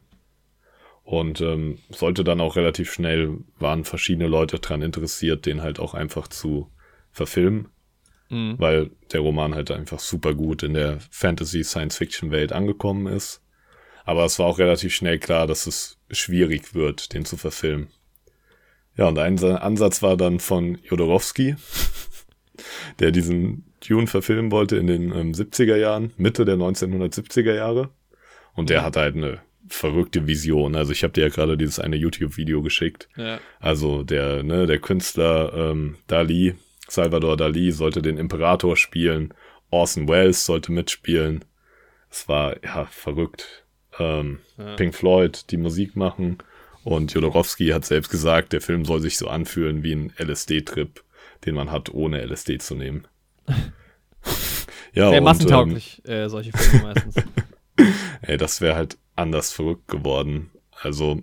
Und 1.04 1.42
ähm, 1.42 1.80
sollte 1.90 2.24
dann 2.24 2.40
auch 2.40 2.56
relativ 2.56 2.94
schnell, 2.94 3.40
waren 3.60 3.84
verschiedene 3.84 4.28
Leute 4.28 4.60
dran 4.60 4.82
interessiert, 4.82 5.46
den 5.46 5.62
halt 5.62 5.80
auch 5.80 5.94
einfach 5.94 6.28
zu 6.28 6.70
verfilmen, 7.12 7.68
Mhm. 8.30 8.56
weil 8.58 8.92
der 9.12 9.20
Roman 9.20 9.54
halt 9.54 9.70
einfach 9.70 10.00
super 10.00 10.34
gut 10.34 10.64
in 10.64 10.74
der 10.74 11.00
Fantasy-Science-Fiction-Welt 11.12 12.54
angekommen 12.54 13.08
ist. 13.08 13.42
Aber 14.06 14.26
es 14.26 14.40
war 14.40 14.48
auch 14.48 14.60
relativ 14.60 14.94
schnell 14.96 15.20
klar, 15.20 15.46
dass 15.46 15.68
es 15.68 16.00
schwierig 16.10 16.74
wird, 16.74 17.14
den 17.14 17.26
zu 17.26 17.38
verfilmen. 17.38 17.90
Ja, 18.96 19.08
und 19.08 19.18
ein 19.18 19.38
Sa- 19.38 19.56
Ansatz 19.58 20.02
war 20.04 20.18
dann 20.18 20.40
von 20.40 20.78
Jodorowsky, 20.84 21.56
der 23.00 23.12
diesen 23.12 23.66
Dune 23.88 24.08
verfilmen 24.08 24.52
wollte 24.52 24.78
in 24.78 24.88
den 24.88 25.12
ähm, 25.12 25.32
70er 25.34 25.76
Jahren, 25.76 26.12
Mitte 26.18 26.46
der 26.46 26.56
1970er 26.56 27.54
Jahre. 27.54 27.90
Und 28.56 28.70
der 28.70 28.84
hatte 28.86 29.00
halt 29.02 29.16
eine 29.16 29.40
verrückte 29.68 30.28
Vision. 30.28 30.76
Also 30.76 30.92
ich 30.92 31.04
habe 31.04 31.14
dir 31.14 31.22
ja 31.24 31.30
gerade 31.30 31.58
dieses 31.58 31.80
eine 31.80 31.96
YouTube-Video 31.96 32.62
geschickt. 32.62 33.10
Ja. 33.18 33.40
Also 33.60 34.04
der, 34.04 34.44
ne, 34.44 34.68
der 34.68 34.80
Künstler 34.80 35.54
ähm, 35.72 35.96
Dali, 36.08 36.56
Salvador 36.88 37.36
Dali, 37.36 37.72
sollte 37.72 38.02
den 38.02 38.18
Imperator 38.18 38.78
spielen. 38.78 39.34
Orson 39.72 40.08
Welles 40.08 40.46
sollte 40.46 40.72
mitspielen. 40.72 41.44
Es 42.12 42.28
war 42.28 42.64
ja 42.64 42.86
verrückt. 42.86 43.66
Ähm, 43.98 44.40
Ja. 44.58 44.76
Pink 44.76 44.94
Floyd 44.94 45.50
die 45.50 45.58
Musik 45.58 45.96
machen. 45.96 46.38
Und 46.84 47.14
Jodorowsky 47.14 47.70
hat 47.70 47.86
selbst 47.86 48.10
gesagt, 48.10 48.54
der 48.54 48.62
Film 48.62 48.86
soll 48.86 49.02
sich 49.02 49.18
so 49.18 49.28
anfühlen 49.28 49.84
wie 49.84 49.94
ein 49.94 50.14
LSD-Trip, 50.18 51.04
den 51.46 51.56
man 51.56 51.72
hat, 51.72 51.94
ohne 51.94 52.24
LSD 52.26 52.58
zu 52.58 52.76
nehmen. 52.76 53.08
ja, 54.94 55.10
Sehr 55.10 55.20
und, 55.20 55.24
massentauglich, 55.24 56.02
äh, 56.06 56.28
solche 56.28 56.52
Filme 56.52 56.94
meistens. 56.94 57.16
Ähm, 57.78 57.94
ey, 58.22 58.38
das 58.38 58.62
wäre 58.62 58.76
halt 58.76 58.98
anders 59.16 59.52
verrückt 59.54 59.88
geworden. 59.88 60.52
Also, 60.82 61.22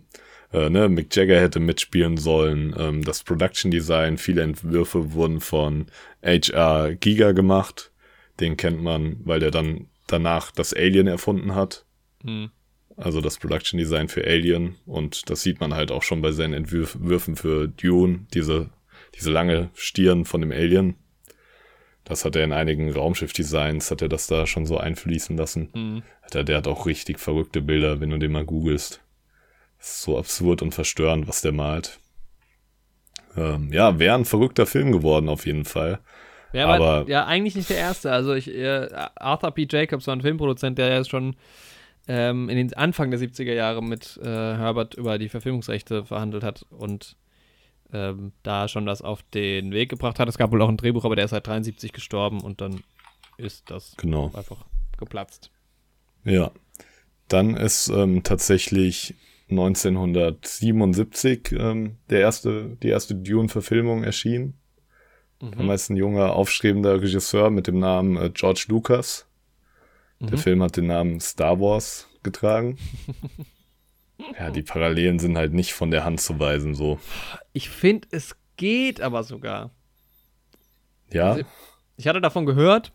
äh, 0.53 0.71
ne, 0.71 0.89
Mick 0.89 1.15
Jagger 1.15 1.41
hätte 1.41 1.61
mitspielen 1.61 2.17
sollen. 2.17 2.75
Ähm, 2.79 3.05
das 3.05 3.23
Production 3.23 3.71
Design, 3.71 4.17
viele 4.17 4.43
Entwürfe 4.43 5.13
wurden 5.13 5.41
von 5.41 5.87
H.R. 6.25 6.95
Giga 6.95 7.33
gemacht. 7.33 7.93
Den 8.41 8.57
kennt 8.57 8.83
man, 8.83 9.17
weil 9.25 9.41
der 9.41 9.51
dann 9.51 9.89
danach 10.07 10.51
das 10.51 10.73
Alien 10.73 11.07
erfunden 11.07 11.55
hat. 11.55 11.85
Hm. 12.25 12.51
Also 12.97 13.21
das 13.21 13.39
Production 13.39 13.79
Design 13.79 14.09
für 14.09 14.25
Alien. 14.25 14.77
Und 14.87 15.31
das 15.31 15.43
sieht 15.43 15.61
man 15.61 15.75
halt 15.75 15.91
auch 15.91 16.03
schon 16.03 16.23
bei 16.23 16.33
seinen 16.33 16.55
Entwürfen 16.55 17.37
für 17.37 17.69
Dune, 17.69 18.27
diese, 18.35 18.71
diese 19.15 19.31
lange 19.31 19.71
Stirn 19.75 20.25
von 20.25 20.41
dem 20.41 20.53
Alien. 20.53 20.97
Das 22.05 22.25
hat 22.25 22.35
er 22.35 22.45
in 22.45 22.53
einigen 22.53 22.91
Raumschiff-Designs, 22.91 23.91
hat 23.91 24.03
er 24.03 24.09
das 24.09 24.27
da 24.27 24.47
schon 24.47 24.67
so 24.67 24.79
einfließen 24.79 25.37
lassen. 25.37 25.71
Hm. 25.73 26.03
Alter, 26.23 26.45
der 26.45 26.57
hat 26.59 26.67
auch 26.69 26.87
richtig 26.87 27.21
verrückte 27.21 27.63
Bilder, 27.63 28.01
wenn 28.01 28.11
du 28.11 28.19
den 28.19 28.33
mal 28.33 28.45
googelst. 28.45 29.01
So 29.79 30.19
absurd 30.19 30.61
und 30.63 30.75
verstörend, 30.75 31.29
was 31.29 31.41
der 31.41 31.53
malt. 31.53 32.01
Ähm, 33.37 33.73
ja, 33.73 33.99
wäre 33.99 34.17
ein 34.17 34.25
verrückter 34.25 34.67
Film 34.67 34.93
geworden, 34.93 35.29
auf 35.29 35.47
jeden 35.47 35.65
Fall. 35.65 36.01
Ja, 36.53 36.67
aber, 36.67 36.85
Aber- 36.91 37.09
ja, 37.09 37.27
eigentlich 37.27 37.55
nicht 37.55 37.71
der 37.71 37.79
erste. 37.79 38.11
Also 38.11 38.35
ich, 38.35 38.53
äh, 38.53 38.89
Arthur 39.15 39.53
P. 39.53 39.67
Jacobs 39.71 40.07
war 40.07 40.17
ein 40.17 40.23
Filmproduzent, 40.23 40.79
der 40.79 40.89
ja 40.89 41.05
schon 41.05 41.37
ähm, 42.09 42.49
in 42.49 42.57
den 42.57 42.75
Anfang 42.75 43.11
der 43.11 43.21
70er 43.21 43.53
Jahre 43.53 43.83
mit 43.83 44.19
äh, 44.23 44.27
Herbert 44.27 44.95
über 44.95 45.19
die 45.19 45.29
Verfilmungsrechte 45.29 46.05
verhandelt 46.05 46.43
hat 46.43 46.65
und 46.71 47.17
ähm, 47.93 48.33
da 48.43 48.69
schon 48.69 48.87
das 48.87 49.03
auf 49.03 49.23
den 49.35 49.73
Weg 49.73 49.91
gebracht 49.91 50.19
hat. 50.19 50.29
Es 50.29 50.39
gab 50.39 50.53
wohl 50.53 50.63
auch 50.63 50.69
ein 50.69 50.77
Drehbuch, 50.77 51.05
aber 51.05 51.17
der 51.17 51.27
ist 51.27 51.33
seit 51.33 51.47
73 51.47 51.93
gestorben 51.93 52.41
und 52.41 52.61
dann 52.61 52.83
ist 53.37 53.71
das 53.71 53.95
Genau. 53.97 54.31
einfach 54.35 54.65
geplatzt. 54.99 55.51
Ja. 56.25 56.51
Dann 57.29 57.57
ist 57.57 57.89
ähm, 57.89 58.23
tatsächlich 58.23 59.15
1977 59.51 61.53
ähm, 61.53 61.97
der 62.09 62.21
erste, 62.21 62.77
die 62.83 62.89
erste 62.89 63.15
Dune-Verfilmung 63.15 64.05
erschienen. 64.05 64.55
Mhm. 65.41 65.53
Damals 65.53 65.89
ein 65.89 65.97
junger, 65.97 66.35
aufstrebender 66.35 67.01
Regisseur 67.01 67.51
mit 67.51 67.67
dem 67.67 67.79
Namen 67.79 68.17
äh, 68.17 68.31
George 68.33 68.67
Lucas. 68.69 69.27
Der 70.21 70.33
Mhm. 70.37 70.39
Film 70.43 70.63
hat 70.63 70.77
den 70.77 70.87
Namen 70.87 71.19
Star 71.21 71.59
Wars 71.61 72.07
getragen. 72.23 72.77
ja, 74.39 74.51
die 74.51 74.63
Parallelen 74.63 75.19
sind 75.19 75.37
halt 75.37 75.53
nicht 75.53 75.73
von 75.73 75.91
der 75.91 76.05
Hand 76.05 76.21
zu 76.21 76.39
weisen, 76.39 76.75
so. 76.75 76.99
Ich 77.53 77.71
finde, 77.71 78.09
es 78.11 78.37
geht 78.57 79.01
aber 79.01 79.23
sogar. 79.25 79.71
Ja, 81.13 81.33
Also- 81.33 81.45
Ich 81.97 82.07
hatte 82.07 82.21
davon 82.21 82.47
gehört, 82.47 82.93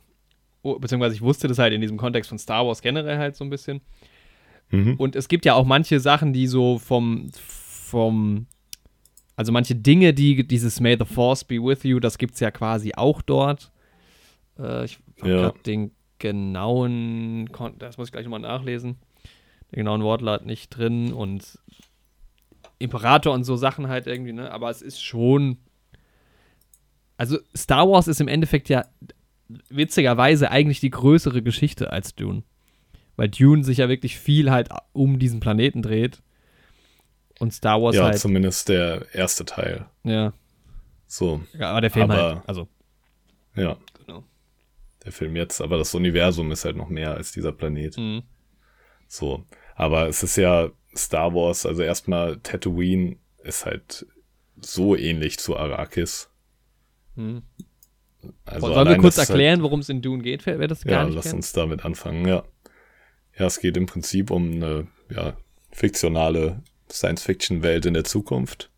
oh, 0.63 0.79
beziehungsweise 0.79 1.15
ich 1.15 1.21
wusste 1.21 1.47
das 1.47 1.59
halt 1.59 1.73
in 1.73 1.81
diesem 1.81 1.97
Kontext 1.97 2.29
von 2.29 2.39
Star 2.39 2.65
Wars 2.65 2.81
generell 2.81 3.17
halt 3.17 3.35
so 3.35 3.43
ein 3.43 3.49
bisschen. 3.49 3.81
mhm. 4.71 4.95
Und 4.95 5.15
es 5.15 5.27
gibt 5.27 5.45
ja 5.45 5.53
auch 5.53 5.65
manche 5.65 5.99
Sachen, 5.99 6.33
die 6.33 6.47
so 6.47 6.79
vom, 6.79 7.29
vom, 7.33 8.47
also 9.35 9.51
manche 9.51 9.75
Dinge, 9.75 10.13
die 10.13 10.45
dieses 10.47 10.79
May 10.79 10.95
the 10.97 11.05
Force 11.05 11.43
be 11.43 11.55
with 11.55 11.83
you, 11.83 11.99
das 11.99 12.17
gibt 12.17 12.33
es 12.35 12.39
ja 12.39 12.49
quasi 12.51 12.93
auch 12.95 13.21
dort. 13.21 13.71
Äh, 14.57 14.85
ich 14.85 14.97
habe 15.21 15.29
Ja. 15.29 15.35
gerade 15.41 15.59
den 15.65 15.91
genauen, 16.33 17.49
das 17.77 17.97
muss 17.97 18.07
ich 18.07 18.11
gleich 18.11 18.25
nochmal 18.25 18.39
nachlesen, 18.39 18.97
den 19.71 19.77
genauen 19.77 20.01
Wortlaut 20.03 20.45
nicht 20.45 20.69
drin 20.69 21.13
und 21.13 21.59
Imperator 22.79 23.33
und 23.33 23.43
so 23.43 23.55
Sachen 23.55 23.87
halt 23.87 24.07
irgendwie, 24.07 24.33
ne? 24.33 24.51
Aber 24.51 24.69
es 24.69 24.81
ist 24.81 25.01
schon. 25.03 25.57
Also, 27.17 27.37
Star 27.55 27.87
Wars 27.89 28.07
ist 28.07 28.19
im 28.19 28.27
Endeffekt 28.27 28.67
ja 28.69 28.85
witzigerweise 29.69 30.51
eigentlich 30.51 30.79
die 30.79 30.89
größere 30.89 31.41
Geschichte 31.41 31.91
als 31.91 32.15
Dune. 32.15 32.43
Weil 33.15 33.29
Dune 33.29 33.63
sich 33.63 33.77
ja 33.77 33.87
wirklich 33.87 34.17
viel 34.19 34.51
halt 34.51 34.69
um 34.91 35.19
diesen 35.19 35.39
Planeten 35.39 35.81
dreht. 35.81 36.21
Und 37.39 37.53
Star 37.53 37.81
Wars 37.81 37.95
ja, 37.95 38.05
halt. 38.05 38.19
zumindest 38.19 38.67
der 38.69 39.05
erste 39.13 39.45
Teil. 39.45 39.85
Ja. 40.03 40.33
So. 41.07 41.41
ja. 41.57 41.69
Aber 41.71 41.81
der 41.81 41.91
Film 41.91 42.09
Aber- 42.11 42.35
halt. 42.35 42.41
Also, 42.49 42.67
Ja. 43.55 43.77
Der 45.05 45.11
Film 45.11 45.35
jetzt. 45.35 45.61
Aber 45.61 45.77
das 45.77 45.93
Universum 45.95 46.51
ist 46.51 46.65
halt 46.65 46.75
noch 46.75 46.89
mehr 46.89 47.13
als 47.15 47.31
dieser 47.31 47.51
Planet. 47.51 47.97
Mhm. 47.97 48.23
So. 49.07 49.45
Aber 49.75 50.07
es 50.07 50.23
ist 50.23 50.35
ja 50.35 50.71
Star 50.95 51.33
Wars, 51.33 51.65
also 51.65 51.83
erstmal 51.83 52.39
Tatooine 52.39 53.17
ist 53.43 53.65
halt 53.65 54.05
so 54.59 54.95
ähnlich 54.95 55.37
zu 55.37 55.57
Arrakis. 55.57 56.29
Mhm. 57.15 57.43
Also 58.43 58.73
Sollen 58.73 58.87
wir 58.87 58.97
kurz 58.97 59.17
halt- 59.17 59.29
erklären, 59.29 59.61
worum 59.61 59.81
es 59.81 59.89
in 59.89 60.01
Dune 60.01 60.23
geht, 60.23 60.45
wer 60.45 60.67
das 60.67 60.83
gar 60.83 61.01
ja, 61.01 61.05
nicht 61.05 61.15
lass 61.15 61.25
kennt? 61.25 61.35
uns 61.35 61.53
damit 61.53 61.85
anfangen, 61.85 62.27
ja. 62.27 62.43
Ja, 63.37 63.45
es 63.45 63.59
geht 63.59 63.77
im 63.77 63.85
Prinzip 63.85 64.31
um 64.31 64.53
eine 64.53 64.87
ja, 65.09 65.37
fiktionale 65.71 66.63
Science-Fiction-Welt 66.89 67.85
in 67.85 67.93
der 67.93 68.05
Zukunft, 68.05 68.71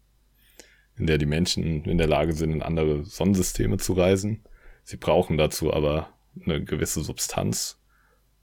in 0.98 1.06
der 1.06 1.18
die 1.18 1.28
Menschen 1.28 1.86
in 1.86 1.98
der 1.98 2.08
Lage 2.08 2.34
sind, 2.34 2.52
in 2.52 2.62
andere 2.64 3.06
Sonnensysteme 3.06 3.78
zu 3.78 3.94
reisen. 3.94 4.44
Sie 4.84 4.98
brauchen 4.98 5.38
dazu 5.38 5.74
aber 5.74 6.10
eine 6.46 6.64
gewisse 6.64 7.04
Substanz, 7.04 7.82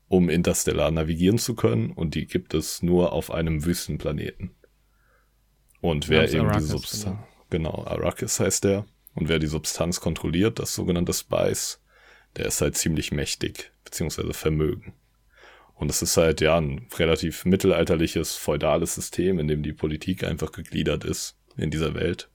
um 0.08 0.28
interstellar 0.28 0.90
navigieren 0.90 1.38
zu 1.38 1.54
können, 1.54 1.90
und 1.90 2.14
die 2.14 2.26
gibt 2.26 2.54
es 2.54 2.82
nur 2.82 3.12
auf 3.12 3.30
einem 3.30 3.64
Wüstenplaneten. 3.64 4.54
Und 5.80 6.08
wer 6.08 6.28
eben 6.28 6.46
Arrakis, 6.46 6.62
diese 6.62 6.72
Substanz, 6.72 7.18
genau, 7.50 7.84
Arrakis 7.84 8.40
heißt 8.40 8.64
der, 8.64 8.86
und 9.14 9.28
wer 9.28 9.38
die 9.38 9.46
Substanz 9.46 10.00
kontrolliert, 10.00 10.58
das 10.58 10.74
sogenannte 10.74 11.12
Spice, 11.12 11.80
der 12.36 12.46
ist 12.46 12.60
halt 12.60 12.76
ziemlich 12.76 13.12
mächtig, 13.12 13.72
beziehungsweise 13.84 14.34
Vermögen. 14.34 14.94
Und 15.74 15.90
es 15.90 16.02
ist 16.02 16.16
halt 16.16 16.40
ja 16.40 16.56
ein 16.56 16.86
relativ 16.96 17.44
mittelalterliches, 17.44 18.36
feudales 18.36 18.94
System, 18.94 19.38
in 19.38 19.48
dem 19.48 19.62
die 19.62 19.72
Politik 19.72 20.24
einfach 20.24 20.52
gegliedert 20.52 21.04
ist 21.04 21.36
in 21.56 21.70
dieser 21.70 21.94
Welt. 21.94 22.30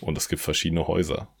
Und 0.00 0.18
es 0.18 0.28
gibt 0.28 0.42
verschiedene 0.42 0.86
Häuser. 0.86 1.34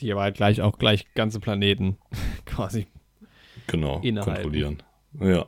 Die 0.00 0.10
aber 0.12 0.22
halt 0.22 0.36
gleich 0.36 0.62
auch 0.62 0.78
gleich 0.78 1.12
ganze 1.14 1.40
Planeten 1.40 1.98
quasi. 2.46 2.86
Genau, 3.66 4.00
Innehalten. 4.00 4.34
kontrollieren. 4.34 4.82
Ja, 5.20 5.46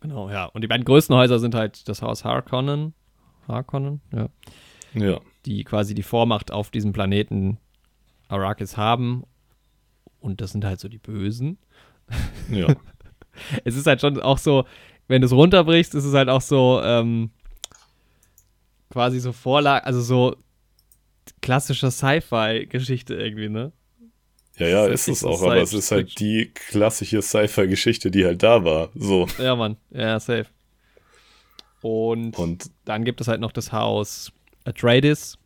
Genau, 0.00 0.30
ja. 0.30 0.46
Und 0.46 0.62
die 0.62 0.68
beiden 0.68 0.84
größten 0.84 1.14
Häuser 1.14 1.38
sind 1.38 1.54
halt 1.54 1.88
das 1.88 2.02
Haus 2.02 2.24
Harkonnen. 2.24 2.94
Harkonnen, 3.48 4.00
ja. 4.12 4.28
ja, 4.94 5.20
Die 5.46 5.64
quasi 5.64 5.94
die 5.94 6.02
Vormacht 6.02 6.52
auf 6.52 6.70
diesem 6.70 6.92
Planeten 6.92 7.58
Arrakis 8.28 8.76
haben. 8.76 9.24
Und 10.20 10.40
das 10.40 10.52
sind 10.52 10.64
halt 10.64 10.80
so 10.80 10.88
die 10.88 10.98
Bösen. 10.98 11.58
ja, 12.50 12.68
Es 13.64 13.76
ist 13.76 13.86
halt 13.86 14.00
schon 14.00 14.20
auch 14.20 14.38
so, 14.38 14.64
wenn 15.06 15.20
du 15.22 15.26
es 15.26 15.32
runterbrichst, 15.32 15.94
ist 15.94 16.04
es 16.04 16.14
halt 16.14 16.28
auch 16.28 16.40
so, 16.40 16.80
ähm, 16.82 17.30
quasi 18.90 19.20
so 19.20 19.32
Vorlage, 19.32 19.86
also 19.86 20.00
so 20.00 20.36
klassische 21.40 21.90
Sci-Fi-Geschichte 21.90 23.14
irgendwie, 23.14 23.48
ne? 23.48 23.72
ja, 24.58 24.66
ja, 24.66 24.86
ist 24.86 25.08
ist 25.08 25.18
es 25.18 25.24
auch, 25.24 25.42
aber 25.42 25.56
es 25.56 25.72
ist 25.72 25.90
halt 25.92 26.18
die 26.18 26.50
klassische 26.52 27.22
Sci-Fi-Geschichte, 27.22 28.10
die 28.10 28.24
halt 28.24 28.42
da 28.42 28.64
war. 28.64 28.90
So. 28.94 29.26
Ja, 29.38 29.54
Mann. 29.54 29.76
Ja, 29.90 30.18
safe. 30.18 30.46
Und, 31.80 32.36
Und 32.36 32.70
dann 32.84 33.04
gibt 33.04 33.20
es 33.20 33.28
halt 33.28 33.40
noch 33.40 33.52
das 33.52 33.72
Haus 33.72 34.32
Atreides, 34.64 35.38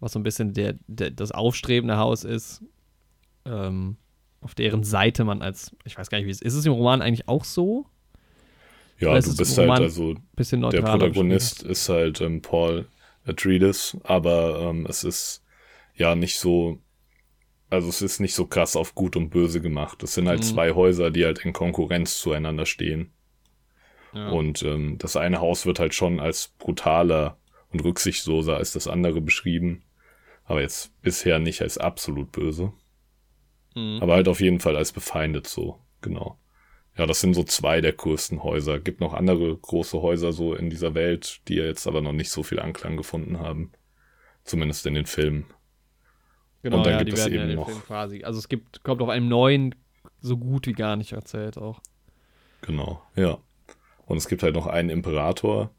was 0.00 0.12
so 0.12 0.18
ein 0.18 0.24
bisschen 0.24 0.52
der, 0.52 0.74
der, 0.88 1.10
das 1.10 1.30
aufstrebende 1.30 1.96
Haus 1.98 2.24
ist, 2.24 2.62
ähm, 3.44 3.96
auf 4.40 4.54
deren 4.54 4.82
Seite 4.82 5.24
man 5.24 5.40
als, 5.40 5.74
ich 5.84 5.96
weiß 5.96 6.10
gar 6.10 6.18
nicht, 6.18 6.26
wie 6.26 6.30
es 6.32 6.42
ist. 6.42 6.54
Ist 6.54 6.60
es 6.60 6.66
im 6.66 6.72
Roman 6.72 7.02
eigentlich 7.02 7.28
auch 7.28 7.44
so? 7.44 7.86
ja, 8.98 9.18
du 9.18 9.36
bist 9.36 9.58
halt, 9.58 9.70
also 9.70 10.14
Bisschen 10.34 10.62
der. 10.62 10.82
Protagonist 10.82 11.62
ist 11.62 11.88
halt 11.88 12.20
ähm, 12.20 12.40
Paul 12.40 12.86
Atreides, 13.26 13.96
aber 14.04 14.60
ähm, 14.70 14.86
es 14.88 15.04
ist 15.04 15.44
ja 15.94 16.14
nicht 16.14 16.38
so, 16.38 16.78
also 17.70 17.88
es 17.88 18.02
ist 18.02 18.20
nicht 18.20 18.34
so 18.34 18.46
krass 18.46 18.76
auf 18.76 18.94
Gut 18.94 19.16
und 19.16 19.30
Böse 19.30 19.60
gemacht. 19.60 20.02
Es 20.02 20.14
sind 20.14 20.28
halt 20.28 20.40
Mhm. 20.40 20.44
zwei 20.44 20.72
Häuser, 20.72 21.10
die 21.10 21.24
halt 21.24 21.44
in 21.44 21.52
Konkurrenz 21.52 22.20
zueinander 22.20 22.66
stehen. 22.66 23.12
Ja. 24.12 24.28
Und 24.30 24.62
ähm, 24.62 24.98
das 24.98 25.16
eine 25.16 25.40
Haus 25.40 25.66
wird 25.66 25.78
halt 25.78 25.94
schon 25.94 26.20
als 26.20 26.48
brutaler 26.58 27.38
und 27.72 27.84
rücksichtsloser 27.84 28.56
als 28.56 28.72
das 28.72 28.88
andere 28.88 29.20
beschrieben, 29.20 29.82
aber 30.44 30.60
jetzt 30.62 31.00
bisher 31.02 31.38
nicht 31.38 31.62
als 31.62 31.78
absolut 31.78 32.32
böse, 32.32 32.72
Mhm. 33.74 33.98
aber 34.02 34.14
halt 34.14 34.28
auf 34.28 34.40
jeden 34.40 34.60
Fall 34.60 34.76
als 34.76 34.92
befeindet 34.92 35.46
so, 35.46 35.78
genau. 36.00 36.38
Ja, 36.96 37.06
das 37.06 37.20
sind 37.20 37.34
so 37.34 37.44
zwei 37.44 37.80
der 37.80 37.92
größten 37.92 38.42
Häuser. 38.42 38.78
Gibt 38.80 39.00
noch 39.00 39.12
andere 39.12 39.54
große 39.56 40.00
Häuser 40.00 40.32
so 40.32 40.54
in 40.54 40.70
dieser 40.70 40.94
Welt, 40.94 41.40
die 41.48 41.54
jetzt 41.56 41.86
aber 41.86 42.00
noch 42.00 42.12
nicht 42.12 42.30
so 42.30 42.42
viel 42.42 42.58
Anklang 42.58 42.96
gefunden 42.96 43.38
haben. 43.38 43.72
Zumindest 44.44 44.86
in 44.86 44.94
den 44.94 45.06
Filmen. 45.06 45.46
Genau, 46.62 46.78
Und 46.78 46.86
dann 46.86 46.94
ja, 46.94 46.98
gibt 47.00 47.10
die 47.10 47.14
es 47.14 47.20
werden 47.24 47.32
ja 47.34 47.40
eben 47.40 47.42
in 47.44 47.48
den 47.50 47.58
noch- 47.58 47.68
Film 47.68 47.82
quasi. 47.84 48.24
Also 48.24 48.38
es 48.38 48.48
gibt, 48.48 48.82
kommt 48.82 49.02
auf 49.02 49.08
einem 49.10 49.28
neuen 49.28 49.74
so 50.20 50.36
gut 50.38 50.66
wie 50.66 50.72
gar 50.72 50.96
nicht 50.96 51.12
erzählt 51.12 51.58
auch. 51.58 51.80
Genau, 52.62 53.02
ja. 53.14 53.38
Und 54.06 54.16
es 54.16 54.28
gibt 54.28 54.42
halt 54.42 54.54
noch 54.54 54.66
einen 54.66 54.88
Imperator, 54.88 55.70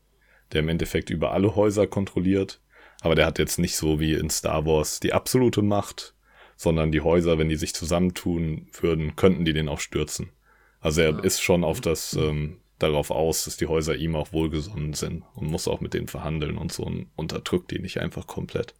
der 0.52 0.60
im 0.62 0.70
Endeffekt 0.70 1.10
über 1.10 1.32
alle 1.32 1.56
Häuser 1.56 1.88
kontrolliert. 1.88 2.62
Aber 3.02 3.16
der 3.16 3.26
hat 3.26 3.40
jetzt 3.40 3.58
nicht 3.58 3.76
so 3.76 4.00
wie 4.00 4.14
in 4.14 4.30
Star 4.30 4.66
Wars 4.66 5.00
die 5.00 5.14
absolute 5.14 5.62
Macht, 5.62 6.14
sondern 6.56 6.92
die 6.92 7.02
Häuser, 7.02 7.38
wenn 7.38 7.50
die 7.50 7.56
sich 7.56 7.74
zusammentun 7.74 8.68
würden, 8.80 9.16
könnten 9.16 9.46
die 9.46 9.54
den 9.54 9.70
auch 9.70 9.80
stürzen. 9.80 10.30
Also 10.80 11.02
er 11.02 11.12
Ja. 11.12 11.20
ist 11.20 11.42
schon 11.42 11.64
auf 11.64 11.82
das, 11.82 12.14
ähm, 12.14 12.58
darauf 12.80 13.10
aus, 13.12 13.46
dass 13.46 13.58
die 13.58 13.66
Häuser 13.68 13.96
ihm 13.96 14.16
auch 14.16 14.32
wohlgesonnen 14.34 14.94
sind 14.94 15.24
und 15.34 15.48
muss 15.50 15.68
auch 15.68 15.82
mit 15.82 15.94
denen 15.96 16.08
verhandeln 16.08 16.58
und 16.58 16.72
so 16.72 16.84
und 16.84 17.08
unterdrückt 17.16 17.72
die 17.72 17.80
nicht 17.80 18.00
einfach 18.00 18.28
komplett. 18.28 18.76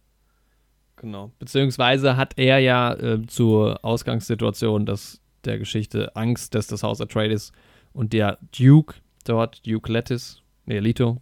Genau. 0.96 1.30
Beziehungsweise 1.38 2.16
hat 2.16 2.34
er 2.36 2.58
ja 2.58 2.92
äh, 2.94 3.26
zur 3.26 3.84
Ausgangssituation 3.84 4.86
dass 4.86 5.20
der 5.44 5.58
Geschichte 5.58 6.14
Angst, 6.16 6.54
dass 6.54 6.66
das 6.66 6.82
Haus 6.82 7.00
Atreides 7.00 7.52
und 7.92 8.12
der 8.12 8.38
Duke 8.56 8.96
dort, 9.24 9.64
Duke 9.66 9.90
Letis, 9.92 10.42
nee, 10.66 10.78
Leto, 10.80 11.20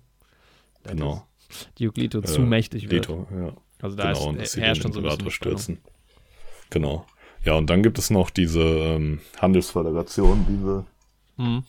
Genau. 0.84 1.26
Duke 1.78 2.00
Leto 2.00 2.20
Äh, 2.20 2.24
zu 2.24 2.40
mächtig 2.42 2.84
wird. 2.90 3.08
Leto, 3.08 3.26
ja. 3.30 3.52
Also 3.82 3.96
da 3.96 4.12
genau, 4.12 4.32
ist, 4.32 4.56
herrscht 4.56 4.82
schon 4.82 4.92
so 4.92 5.00
ein 5.00 5.04
bisschen 5.04 5.30
stürzen. 5.30 5.78
Genau. 6.70 7.06
Ja, 7.46 7.54
und 7.54 7.70
dann 7.70 7.84
gibt 7.84 7.96
es 7.98 8.10
noch 8.10 8.30
diese 8.30 8.60
ähm, 8.60 9.20
Handelsföderation, 9.38 10.44
diese 10.48 10.84
Mhm. 11.38 11.64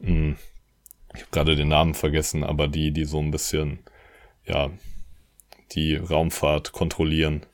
Hm, 0.00 0.36
Ich 1.14 1.20
habe 1.22 1.30
gerade 1.30 1.56
den 1.56 1.68
Namen 1.68 1.94
vergessen, 1.94 2.44
aber 2.44 2.68
die, 2.68 2.90
die 2.92 3.04
so 3.04 3.18
ein 3.18 3.30
bisschen, 3.30 3.80
ja, 4.46 4.70
die 5.72 5.96
Raumfahrt 5.96 6.72
kontrollieren 6.72 7.46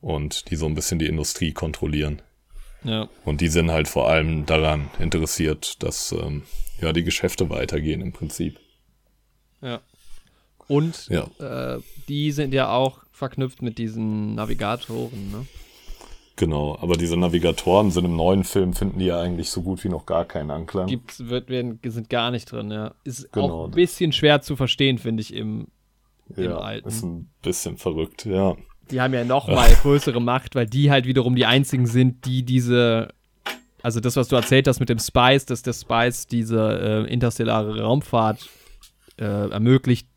und 0.00 0.50
die 0.50 0.56
so 0.56 0.66
ein 0.66 0.74
bisschen 0.74 0.98
die 0.98 1.06
Industrie 1.06 1.52
kontrollieren. 1.52 2.20
Ja. 2.84 3.08
Und 3.24 3.40
die 3.40 3.48
sind 3.48 3.70
halt 3.70 3.86
vor 3.88 4.08
allem 4.08 4.44
daran 4.44 4.90
interessiert, 4.98 5.82
dass 5.82 6.12
ähm, 6.12 6.42
ja 6.80 6.92
die 6.92 7.04
Geschäfte 7.04 7.48
weitergehen 7.48 8.00
im 8.00 8.12
Prinzip. 8.12 8.58
Ja. 9.60 9.80
Und 10.66 11.08
Ja, 11.08 11.28
äh, 11.38 11.80
die 12.08 12.32
sind 12.32 12.52
ja 12.52 12.72
auch 12.72 13.04
verknüpft 13.12 13.62
mit 13.62 13.78
diesen 13.78 14.34
Navigatoren, 14.34 15.30
ne? 15.30 15.46
Genau. 16.36 16.76
Aber 16.80 16.94
diese 16.96 17.16
Navigatoren 17.16 17.90
sind 17.90 18.04
im 18.04 18.16
neuen 18.16 18.44
Film, 18.44 18.72
finden 18.74 18.98
die 18.98 19.06
ja 19.06 19.20
eigentlich 19.20 19.50
so 19.50 19.62
gut 19.62 19.82
wie 19.84 19.88
noch 19.88 20.06
gar 20.06 20.24
keinen 20.24 20.50
Anklang. 20.50 20.86
Gibt's, 20.86 21.26
wird, 21.28 21.48
werden, 21.48 21.78
sind 21.84 22.08
gar 22.10 22.30
nicht 22.30 22.50
drin, 22.50 22.70
ja. 22.70 22.94
Ist 23.04 23.30
Genau. 23.32 23.62
auch 23.62 23.64
ein 23.66 23.70
bisschen 23.72 24.12
schwer 24.12 24.40
zu 24.42 24.56
verstehen, 24.56 24.98
finde 24.98 25.20
ich, 25.22 25.34
im, 25.34 25.68
im 26.36 26.44
ja, 26.44 26.58
Alten. 26.58 26.88
ist 26.88 27.02
ein 27.02 27.30
bisschen 27.42 27.76
verrückt, 27.76 28.24
ja. 28.24 28.56
die 28.90 29.00
haben 29.00 29.14
ja 29.14 29.24
noch 29.24 29.48
mal 29.54 29.68
größere 29.82 30.20
Macht, 30.20 30.54
weil 30.54 30.66
die 30.66 30.90
halt 30.90 31.06
wiederum 31.06 31.34
die 31.36 31.46
einzigen 31.46 31.86
sind, 31.86 32.24
die 32.26 32.42
diese, 32.44 33.08
also 33.82 34.00
das, 34.00 34.16
was 34.16 34.28
du 34.28 34.36
erzählt 34.36 34.66
hast 34.68 34.80
mit 34.80 34.88
dem 34.88 34.98
Spice, 34.98 35.46
dass 35.46 35.62
der 35.62 35.72
Spice 35.72 36.26
diese 36.26 37.04
äh, 37.06 37.12
interstellare 37.12 37.80
Raumfahrt 37.82 38.48
äh, 39.18 39.50
ermöglicht, 39.50 40.08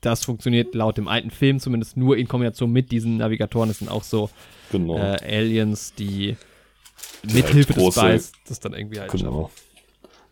das 0.00 0.24
funktioniert 0.24 0.74
laut 0.74 0.96
dem 0.96 1.08
alten 1.08 1.30
Film 1.30 1.58
zumindest 1.60 1.96
nur 1.96 2.16
in 2.16 2.28
Kombination 2.28 2.70
mit 2.72 2.90
diesen 2.92 3.16
Navigatoren. 3.18 3.68
Das 3.68 3.78
sind 3.78 3.90
auch 3.90 4.04
so 4.04 4.30
Genau. 4.70 4.96
äh, 4.96 5.16
Aliens, 5.24 5.94
die, 5.94 6.36
Die 7.24 7.34
mithilfe 7.34 7.74
halt 7.74 7.82
große- 7.82 8.12
des 8.12 8.28
Spice 8.28 8.32
das 8.48 8.60
dann 8.60 8.74
irgendwie 8.74 9.00
halt 9.00 9.10
schaffen. 9.10 9.24
Genau. 9.26 9.50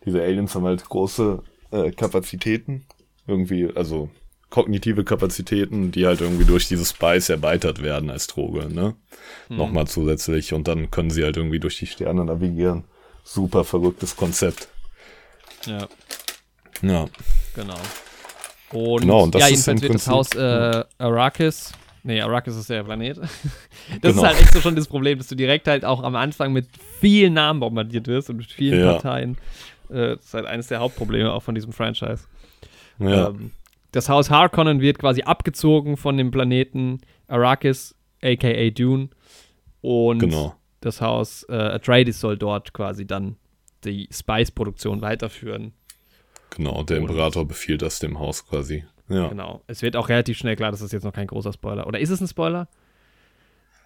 Diese 0.05 0.21
Aliens 0.21 0.55
haben 0.55 0.65
halt 0.65 0.85
große 0.87 1.41
äh, 1.71 1.91
Kapazitäten. 1.91 2.85
Irgendwie, 3.27 3.69
also 3.75 4.09
kognitive 4.49 5.03
Kapazitäten, 5.03 5.91
die 5.91 6.05
halt 6.05 6.21
irgendwie 6.21 6.45
durch 6.45 6.69
dieses 6.69 6.91
Spice 6.91 7.27
erweitert 7.27 7.81
werden 7.83 8.09
als 8.09 8.27
Droge, 8.27 8.73
ne? 8.73 8.95
Hm. 9.49 9.57
Nochmal 9.57 9.87
zusätzlich. 9.87 10.53
Und 10.53 10.69
dann 10.69 10.89
können 10.91 11.09
sie 11.09 11.25
halt 11.25 11.35
irgendwie 11.35 11.59
durch 11.59 11.77
die 11.77 11.87
Sterne 11.87 12.23
navigieren. 12.23 12.85
Super 13.25 13.65
verrücktes 13.65 14.15
Konzept. 14.15 14.69
Ja, 15.65 15.89
Ja. 16.81 17.07
genau. 17.53 17.75
Und, 18.71 19.01
Genau, 19.01 19.23
und 19.23 19.33
das 19.35 19.41
ja, 19.43 19.47
jedenfalls 19.49 19.81
wird 19.81 19.93
das 19.93 20.05
Prinzip- 20.05 20.13
Haus 20.13 20.35
äh, 20.35 20.83
Arrakis, 20.97 21.71
nee, 22.03 22.19
Arrakis 22.21 22.55
ist 22.55 22.69
der 22.69 22.83
Planet. 22.83 23.17
Das 24.01 24.11
Genau. 24.13 24.23
ist 24.23 24.23
halt 24.27 24.41
echt 24.41 24.53
so 24.53 24.59
schon 24.61 24.75
das 24.75 24.87
Problem, 24.87 25.17
dass 25.17 25.27
du 25.27 25.35
direkt 25.35 25.67
halt 25.67 25.85
auch 25.85 26.03
am 26.03 26.15
Anfang 26.17 26.51
mit 26.51 26.67
vielen 26.99 27.33
Namen 27.33 27.61
bombardiert 27.61 28.07
wirst 28.07 28.29
und 28.29 28.37
mit 28.37 28.51
vielen 28.51 28.79
Ja. 28.81 28.93
Parteien. 28.93 29.37
Äh, 29.89 30.15
das 30.17 30.25
ist 30.25 30.33
halt 30.33 30.45
eines 30.45 30.67
der 30.67 30.79
Hauptprobleme 30.79 31.31
auch 31.31 31.41
von 31.43 31.55
diesem 31.55 31.71
Franchise. 31.71 32.25
Ja, 32.99 33.29
Ähm, 33.29 33.51
das 33.93 34.09
Haus 34.09 34.29
Harkonnen 34.29 34.81
wird 34.81 34.99
quasi 34.99 35.21
abgezogen 35.21 35.95
von 35.95 36.17
dem 36.17 36.29
Planeten 36.31 36.99
Arrakis, 37.29 37.95
aka 38.21 38.69
Dune. 38.71 39.07
Und 39.81 40.19
genau. 40.19 40.55
das 40.81 40.99
Haus 40.99 41.45
äh, 41.49 41.53
Atreides 41.55 42.19
soll 42.19 42.37
dort 42.37 42.73
quasi 42.73 43.07
dann 43.07 43.37
die 43.85 44.09
Spice-Produktion 44.11 45.01
weiterführen. 45.01 45.71
Genau, 46.57 46.83
der 46.83 46.97
Imperator 46.97 47.47
befiehlt 47.47 47.81
das 47.81 47.99
dem 47.99 48.19
Haus 48.19 48.45
quasi. 48.47 48.83
Ja. 49.09 49.27
Genau. 49.29 49.61
Es 49.67 49.81
wird 49.83 49.95
auch 49.95 50.09
relativ 50.09 50.37
schnell 50.37 50.55
klar, 50.55 50.71
das 50.71 50.81
ist 50.81 50.91
jetzt 50.91 51.03
noch 51.03 51.13
kein 51.13 51.27
großer 51.27 51.53
Spoiler. 51.53 51.87
Oder 51.87 51.99
ist 51.99 52.09
es 52.09 52.19
ein 52.19 52.27
Spoiler? 52.27 52.67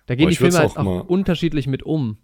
Da 0.07 0.15
gehen 0.15 0.27
die 0.27 0.33
ich 0.33 0.39
Filme 0.39 0.57
halt 0.57 0.71
auch 0.77 0.85
auch 0.85 1.03
unterschiedlich 1.09 1.67
mit 1.67 1.83
um. 1.83 2.17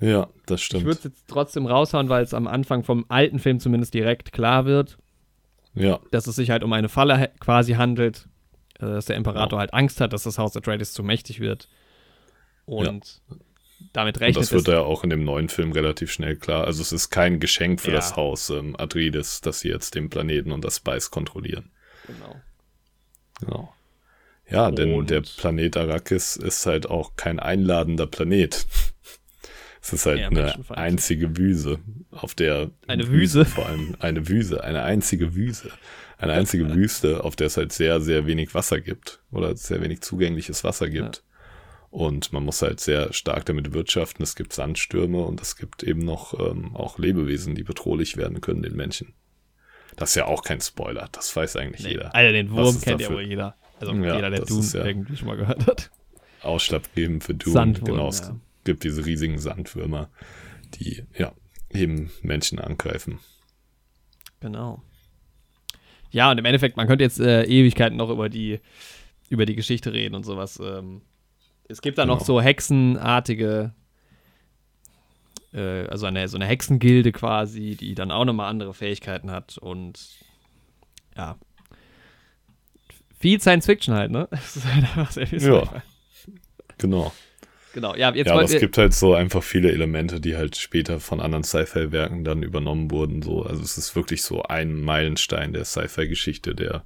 Ja, 0.00 0.28
das 0.46 0.60
Ich 0.60 0.66
stimmt. 0.66 0.84
würde 0.84 0.98
es 0.98 1.04
jetzt 1.04 1.28
trotzdem 1.28 1.66
raushauen, 1.66 2.08
weil 2.08 2.24
es 2.24 2.34
am 2.34 2.48
Anfang 2.48 2.82
vom 2.82 3.04
alten 3.08 3.38
Film 3.38 3.60
zumindest 3.60 3.94
direkt 3.94 4.32
klar 4.32 4.64
wird, 4.64 4.98
Ja, 5.74 6.00
dass 6.10 6.26
es 6.26 6.34
sich 6.36 6.50
halt 6.50 6.64
um 6.64 6.72
eine 6.72 6.88
Falle 6.88 7.30
quasi 7.38 7.74
handelt, 7.74 8.28
äh, 8.80 8.86
dass 8.86 9.04
der 9.06 9.16
Imperator 9.16 9.58
Ja. 9.58 9.60
halt 9.60 9.74
Angst 9.74 10.00
hat, 10.00 10.12
dass 10.12 10.24
das 10.24 10.38
Haus 10.38 10.56
Atreides 10.56 10.92
zu 10.94 11.02
mächtig 11.04 11.38
wird. 11.38 11.68
Und 12.64 13.20
damit 13.92 14.16
und 14.16 14.22
rechnet 14.22 14.42
das 14.42 14.52
wird 14.52 14.68
ja 14.68 14.80
auch 14.80 15.04
in 15.04 15.10
dem 15.10 15.24
neuen 15.24 15.48
Film 15.48 15.72
relativ 15.72 16.10
schnell 16.12 16.36
klar. 16.36 16.64
Also 16.66 16.82
es 16.82 16.92
ist 16.92 17.10
kein 17.10 17.40
Geschenk 17.40 17.80
für 17.80 17.90
Ja. 17.90 17.96
das 17.96 18.16
Haus 18.16 18.50
ähm, 18.50 18.74
Atreides, 18.78 19.40
dass 19.40 19.60
sie 19.60 19.68
jetzt 19.68 19.94
den 19.94 20.10
Planeten 20.10 20.52
und 20.52 20.64
das 20.64 20.76
Spice 20.76 21.10
kontrollieren. 21.10 21.70
Genau. 22.06 22.36
Genau. 23.40 23.74
Ja, 24.50 24.70
denn 24.70 24.92
Und- 24.94 25.10
der 25.10 25.22
Planet 25.22 25.76
Arrakis 25.76 26.36
ist 26.36 26.66
halt 26.66 26.86
auch 26.86 27.16
kein 27.16 27.38
einladender 27.38 28.06
Planet. 28.06 28.66
Es 29.84 29.92
ist 29.92 30.06
halt 30.06 30.20
eine 30.22 30.54
einzige 30.68 31.36
Wüse, 31.36 31.80
auf 32.12 32.36
der 32.36 32.70
Eine 32.86 33.08
Wüse? 33.08 33.44
vor 33.46 33.66
allem 33.66 33.96
eine 33.98 34.28
Wüse, 34.28 34.62
eine 34.62 34.84
einzige 34.84 35.34
Wüse, 35.34 35.72
eine 36.18 36.34
einzige 36.34 36.68
Wüste, 36.76 37.24
auf 37.24 37.34
der 37.34 37.48
es 37.48 37.56
halt 37.56 37.72
sehr 37.72 38.00
sehr 38.00 38.24
wenig 38.28 38.54
Wasser 38.54 38.80
gibt 38.80 39.18
oder 39.32 39.56
sehr 39.56 39.80
wenig 39.82 40.00
zugängliches 40.00 40.62
Wasser 40.62 40.88
gibt. 40.88 41.24
Und 41.92 42.32
man 42.32 42.42
muss 42.42 42.62
halt 42.62 42.80
sehr 42.80 43.12
stark 43.12 43.44
damit 43.44 43.74
wirtschaften. 43.74 44.22
Es 44.22 44.34
gibt 44.34 44.54
Sandstürme 44.54 45.22
und 45.24 45.42
es 45.42 45.56
gibt 45.56 45.82
eben 45.82 46.00
noch 46.00 46.32
ähm, 46.40 46.74
auch 46.74 46.98
Lebewesen, 46.98 47.54
die 47.54 47.64
bedrohlich 47.64 48.16
werden 48.16 48.40
können 48.40 48.62
den 48.62 48.74
Menschen. 48.74 49.12
Das 49.96 50.08
ist 50.10 50.14
ja 50.16 50.24
auch 50.24 50.42
kein 50.42 50.62
Spoiler, 50.62 51.10
das 51.12 51.36
weiß 51.36 51.56
eigentlich 51.56 51.84
Nee, 51.84 51.90
jeder. 51.90 52.14
Alter, 52.14 52.32
den 52.32 52.50
Wurm 52.50 52.80
kennt 52.80 52.86
ja 53.02 53.08
dafür? 53.08 53.16
wohl 53.16 53.22
jeder. 53.28 53.56
Also 53.78 53.92
Ja, 53.92 54.14
jeder, 54.16 54.30
der 54.30 54.40
Dune 54.46 54.66
ja- 54.72 54.84
irgendwie 54.86 55.16
schon 55.18 55.28
mal 55.28 55.36
gehört 55.36 55.66
hat. 55.66 55.90
ausschlaggebend 56.40 57.24
für 57.24 57.34
Dune. 57.34 57.52
Sandwurm, 57.52 57.84
genau, 57.84 58.08
es 58.08 58.20
ja. 58.20 58.36
gibt 58.64 58.84
diese 58.84 59.04
riesigen 59.04 59.38
Sandwürmer, 59.38 60.08
die 60.76 61.04
ja 61.14 61.32
eben 61.70 62.10
Menschen 62.22 62.58
angreifen. 62.58 63.18
Genau. 64.40 64.82
Ja, 66.10 66.30
und 66.30 66.38
im 66.38 66.44
Endeffekt, 66.46 66.78
man 66.78 66.86
könnte 66.86 67.04
jetzt 67.04 67.20
äh, 67.20 67.44
Ewigkeiten 67.44 67.98
noch 67.98 68.08
über 68.08 68.30
die, 68.30 68.60
über 69.28 69.44
die 69.44 69.56
Geschichte 69.56 69.92
reden 69.92 70.14
und 70.14 70.24
sowas. 70.24 70.58
Ähm, 70.58 71.02
es 71.68 71.80
gibt 71.82 71.98
da 71.98 72.04
noch 72.04 72.18
Genau. 72.18 72.26
so 72.26 72.40
hexenartige, 72.40 73.72
äh, 75.52 75.86
also 75.86 76.06
eine, 76.06 76.28
so 76.28 76.36
eine 76.36 76.46
Hexengilde 76.46 77.12
quasi, 77.12 77.76
die 77.76 77.94
dann 77.94 78.10
auch 78.10 78.24
nochmal 78.24 78.50
andere 78.50 78.74
Fähigkeiten 78.74 79.30
hat 79.30 79.58
und 79.58 80.00
ja. 81.16 81.36
Viel 83.18 83.40
Science 83.40 83.66
Fiction 83.66 83.94
halt, 83.94 84.10
ne? 84.10 84.28
Das 84.30 84.56
ist 84.56 84.66
halt 84.66 84.84
einfach 84.84 85.10
sehr 85.12 85.26
viel 85.26 85.42
Ja. 85.42 85.82
Genau. 86.78 87.12
Genau, 87.74 87.94
ja, 87.94 88.12
jetzt 88.14 88.26
ja, 88.26 88.34
aber 88.34 88.42
es 88.42 88.58
gibt 88.58 88.76
halt 88.76 88.92
so 88.92 89.14
einfach 89.14 89.42
viele 89.42 89.72
Elemente, 89.72 90.20
die 90.20 90.36
halt 90.36 90.56
später 90.56 91.00
von 91.00 91.20
anderen 91.20 91.42
Sci-Fi-Werken 91.42 92.22
dann 92.22 92.42
übernommen 92.42 92.90
wurden. 92.90 93.22
So. 93.22 93.44
Also 93.44 93.62
es 93.62 93.78
ist 93.78 93.96
wirklich 93.96 94.22
so 94.22 94.42
ein 94.42 94.74
Meilenstein 94.82 95.54
der 95.54 95.64
Sci-Fi-Geschichte, 95.64 96.54
der, 96.54 96.84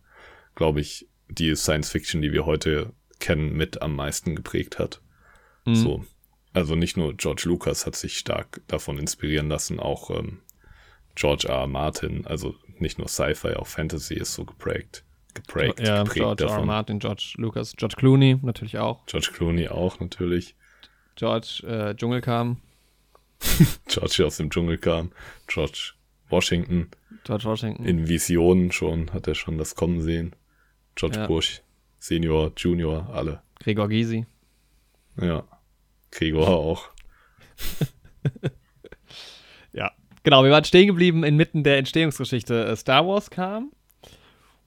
glaube 0.54 0.80
ich, 0.80 1.08
die 1.28 1.56
Science-Fiction, 1.56 2.22
die 2.22 2.32
wir 2.32 2.46
heute 2.46 2.92
kennen, 3.20 3.56
mit 3.56 3.82
am 3.82 3.96
meisten 3.96 4.34
geprägt 4.36 4.78
hat. 4.78 5.00
Mhm. 5.64 5.74
So. 5.74 6.04
Also 6.52 6.74
nicht 6.74 6.96
nur 6.96 7.14
George 7.14 7.42
Lucas 7.46 7.84
hat 7.84 7.96
sich 7.96 8.16
stark 8.16 8.62
davon 8.66 8.98
inspirieren 8.98 9.48
lassen, 9.48 9.78
auch 9.78 10.10
ähm, 10.10 10.40
George 11.14 11.48
R. 11.48 11.60
R. 11.60 11.66
Martin, 11.66 12.26
also 12.26 12.54
nicht 12.78 12.98
nur 12.98 13.08
Sci-Fi, 13.08 13.56
auch 13.56 13.66
Fantasy 13.66 14.14
ist 14.14 14.34
so 14.34 14.44
geprägt. 14.44 15.04
Geprägt, 15.34 15.80
ja, 15.80 16.02
geprägt 16.02 16.16
George 16.16 16.44
R. 16.44 16.48
R. 16.48 16.54
davon. 16.54 16.66
Martin, 16.66 16.98
George 16.98 17.34
Lucas, 17.36 17.74
George 17.76 17.96
Clooney 17.98 18.38
natürlich 18.42 18.78
auch. 18.78 19.04
George 19.06 19.30
Clooney 19.34 19.68
auch 19.68 20.00
natürlich. 20.00 20.56
George 21.14 21.62
äh, 21.66 21.94
Dschungel 21.94 22.20
kam, 22.22 22.60
George 23.88 24.24
aus 24.24 24.36
dem 24.38 24.50
Dschungel 24.50 24.78
kam. 24.78 25.12
George 25.46 25.92
Washington. 26.28 26.90
George 27.24 27.44
Washington. 27.44 27.84
In 27.84 28.08
Visionen 28.08 28.72
schon, 28.72 29.12
hat 29.12 29.26
er 29.26 29.34
schon 29.34 29.58
das 29.58 29.74
Kommen 29.74 30.00
sehen. 30.00 30.34
George 30.94 31.18
Ja. 31.18 31.26
Bush, 31.26 31.62
Senior, 32.06 32.52
Junior, 32.56 33.08
alle. 33.12 33.42
Gregor 33.58 33.88
Gysi. 33.88 34.26
Ja. 35.20 35.42
Gregor 36.12 36.48
auch. 36.48 36.88
Ja. 39.72 39.92
Genau, 40.22 40.42
wir 40.44 40.50
waren 40.50 40.64
stehen 40.64 40.86
geblieben 40.86 41.22
inmitten 41.24 41.62
der 41.64 41.76
Entstehungsgeschichte. 41.78 42.66
Äh, 42.66 42.76
Star 42.76 43.06
Wars 43.06 43.28
kam 43.30 43.72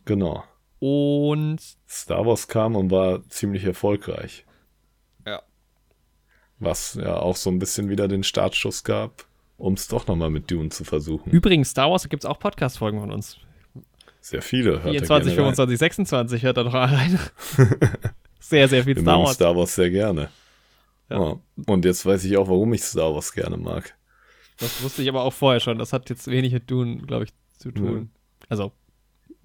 Genau. 0.06 0.44
und 0.80 1.60
Star 1.88 2.26
Wars 2.26 2.48
kam 2.48 2.76
und 2.76 2.92
war 2.92 3.28
ziemlich 3.30 3.64
erfolgreich. 3.64 4.46
Ja. 5.26 5.42
Was 6.60 6.94
ja 6.96 7.16
auch 7.18 7.36
so 7.36 7.50
ein 7.50 7.58
bisschen 7.60 7.90
wieder 7.90 8.08
den 8.08 8.24
Startschuss 8.24 8.84
gab, 8.84 9.26
um 9.58 9.74
es 9.74 9.88
doch 9.88 10.06
nochmal 10.08 10.30
mit 10.30 10.52
Dune 10.52 10.70
zu 10.70 10.84
versuchen. 10.84 11.32
übrigens, 11.32 11.72
Star 11.72 11.90
Wars 11.90 12.08
gibt 12.08 12.24
es 12.24 12.30
auch 12.30 12.40
Podcast-Folgen 12.40 13.00
von 13.00 13.12
uns. 13.12 13.38
Sehr 14.22 14.42
viele. 14.42 14.84
Hört 14.84 14.92
24, 14.92 15.32
ihr 15.32 15.36
gerne 15.36 15.48
rein. 15.48 15.56
25, 15.56 15.80
26 15.80 16.44
hört 16.44 16.58
doch 16.58 16.72
mal 16.72 16.86
rein. 16.86 17.20
sehr, 18.40 18.68
sehr 18.68 18.84
viel 18.84 18.96
Wir 18.96 19.02
Star 19.02 19.20
Wars. 19.20 19.34
Star 19.36 19.56
Wars 19.56 19.76
sehr 19.76 19.90
gerne. 19.90 20.30
Ja. 21.10 21.18
Ja. 21.18 21.40
Und 21.66 21.86
jetzt 21.86 22.06
weiß 22.06 22.24
ich 22.26 22.38
auch, 22.38 22.48
warum 22.48 22.74
ich 22.74 22.84
Star 22.84 23.14
Wars 23.14 23.32
gerne 23.32 23.58
mag. 23.58 23.96
Das 24.60 24.84
wusste 24.84 25.02
ich 25.02 25.10
aber 25.10 25.24
auch 25.24 25.34
vorher 25.34 25.60
schon. 25.60 25.78
Das 25.78 25.94
hat 25.94 26.10
jetzt 26.10 26.28
wenig 26.28 26.54
mit 26.54 26.70
Dune, 26.70 26.98
glaube 26.98 27.24
ich, 27.26 27.32
zu 27.58 27.72
tun. 27.72 28.12
Also, 28.50 28.72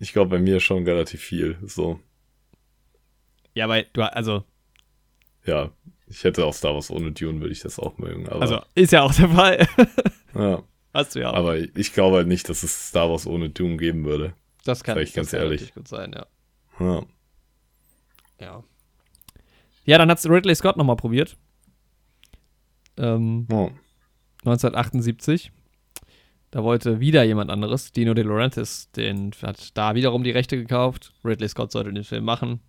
Ich 0.01 0.13
glaube, 0.13 0.31
bei 0.31 0.39
mir 0.39 0.61
schon 0.61 0.85
relativ 0.85 1.21
viel. 1.21 1.57
So, 1.65 2.01
ja, 3.55 3.69
weil 3.69 3.87
du, 3.93 4.03
also, 4.03 4.45
ja, 5.47 5.71
ich 6.07 6.25
hätte 6.25 6.45
auch 6.45 6.53
Star 6.53 6.75
Wars 6.75 6.91
ohne 6.91 7.13
Dune, 7.13 7.41
würde 7.41 7.53
ich 7.53 7.61
das 7.61 7.79
auch 7.79 7.99
mögen. 7.99 8.29
Aber, 8.29 8.43
also, 8.43 8.61
ist 8.75 8.93
ja 8.93 9.03
auch 9.03 9.15
der 9.15 9.29
Fall. 9.29 9.69
ja, 10.35 10.63
Hast 10.93 11.15
du 11.15 11.21
ja 11.21 11.31
auch. 11.31 11.35
aber 11.35 11.57
ich 11.59 11.93
glaube 11.93 12.17
halt 12.19 12.29
nicht, 12.29 12.49
dass 12.49 12.63
es 12.63 12.89
Star 12.89 13.11
Wars 13.11 13.27
ohne 13.27 13.51
Dune 13.51 13.77
geben 13.77 14.05
würde. 14.05 14.35
Das 14.65 14.83
kann, 14.83 14.99
ich 14.99 15.13
ganz 15.13 15.33
ehrlich. 15.33 15.75
gut 15.75 15.89
sein, 15.89 16.13
ja. 16.15 16.27
Ja, 16.81 17.03
Ja. 18.41 18.65
Ja, 19.87 19.99
dann 19.99 20.11
hat 20.11 20.25
Ridley 20.25 20.55
Scott 20.55 20.77
nochmal 20.77 20.97
probiert. 20.97 21.37
Ähm, 22.97 23.47
ja. 23.51 23.71
1978. 24.45 25.53
Da 26.51 26.63
wollte 26.63 27.01
wieder 27.01 27.23
jemand 27.25 27.51
anderes, 27.51 27.93
Dino 27.93 28.15
De 28.15 28.25
Laurentiis, 28.25 28.91
den 28.93 29.33
hat 29.43 29.77
da 29.77 29.95
wiederum 29.95 30.23
die 30.23 30.31
Rechte 30.31 30.57
gekauft. 30.57 31.13
Ridley 31.25 31.49
Scott 31.49 31.73
sollte 31.73 31.93
den 31.93 32.05
Film 32.05 32.25
machen. 32.25 32.61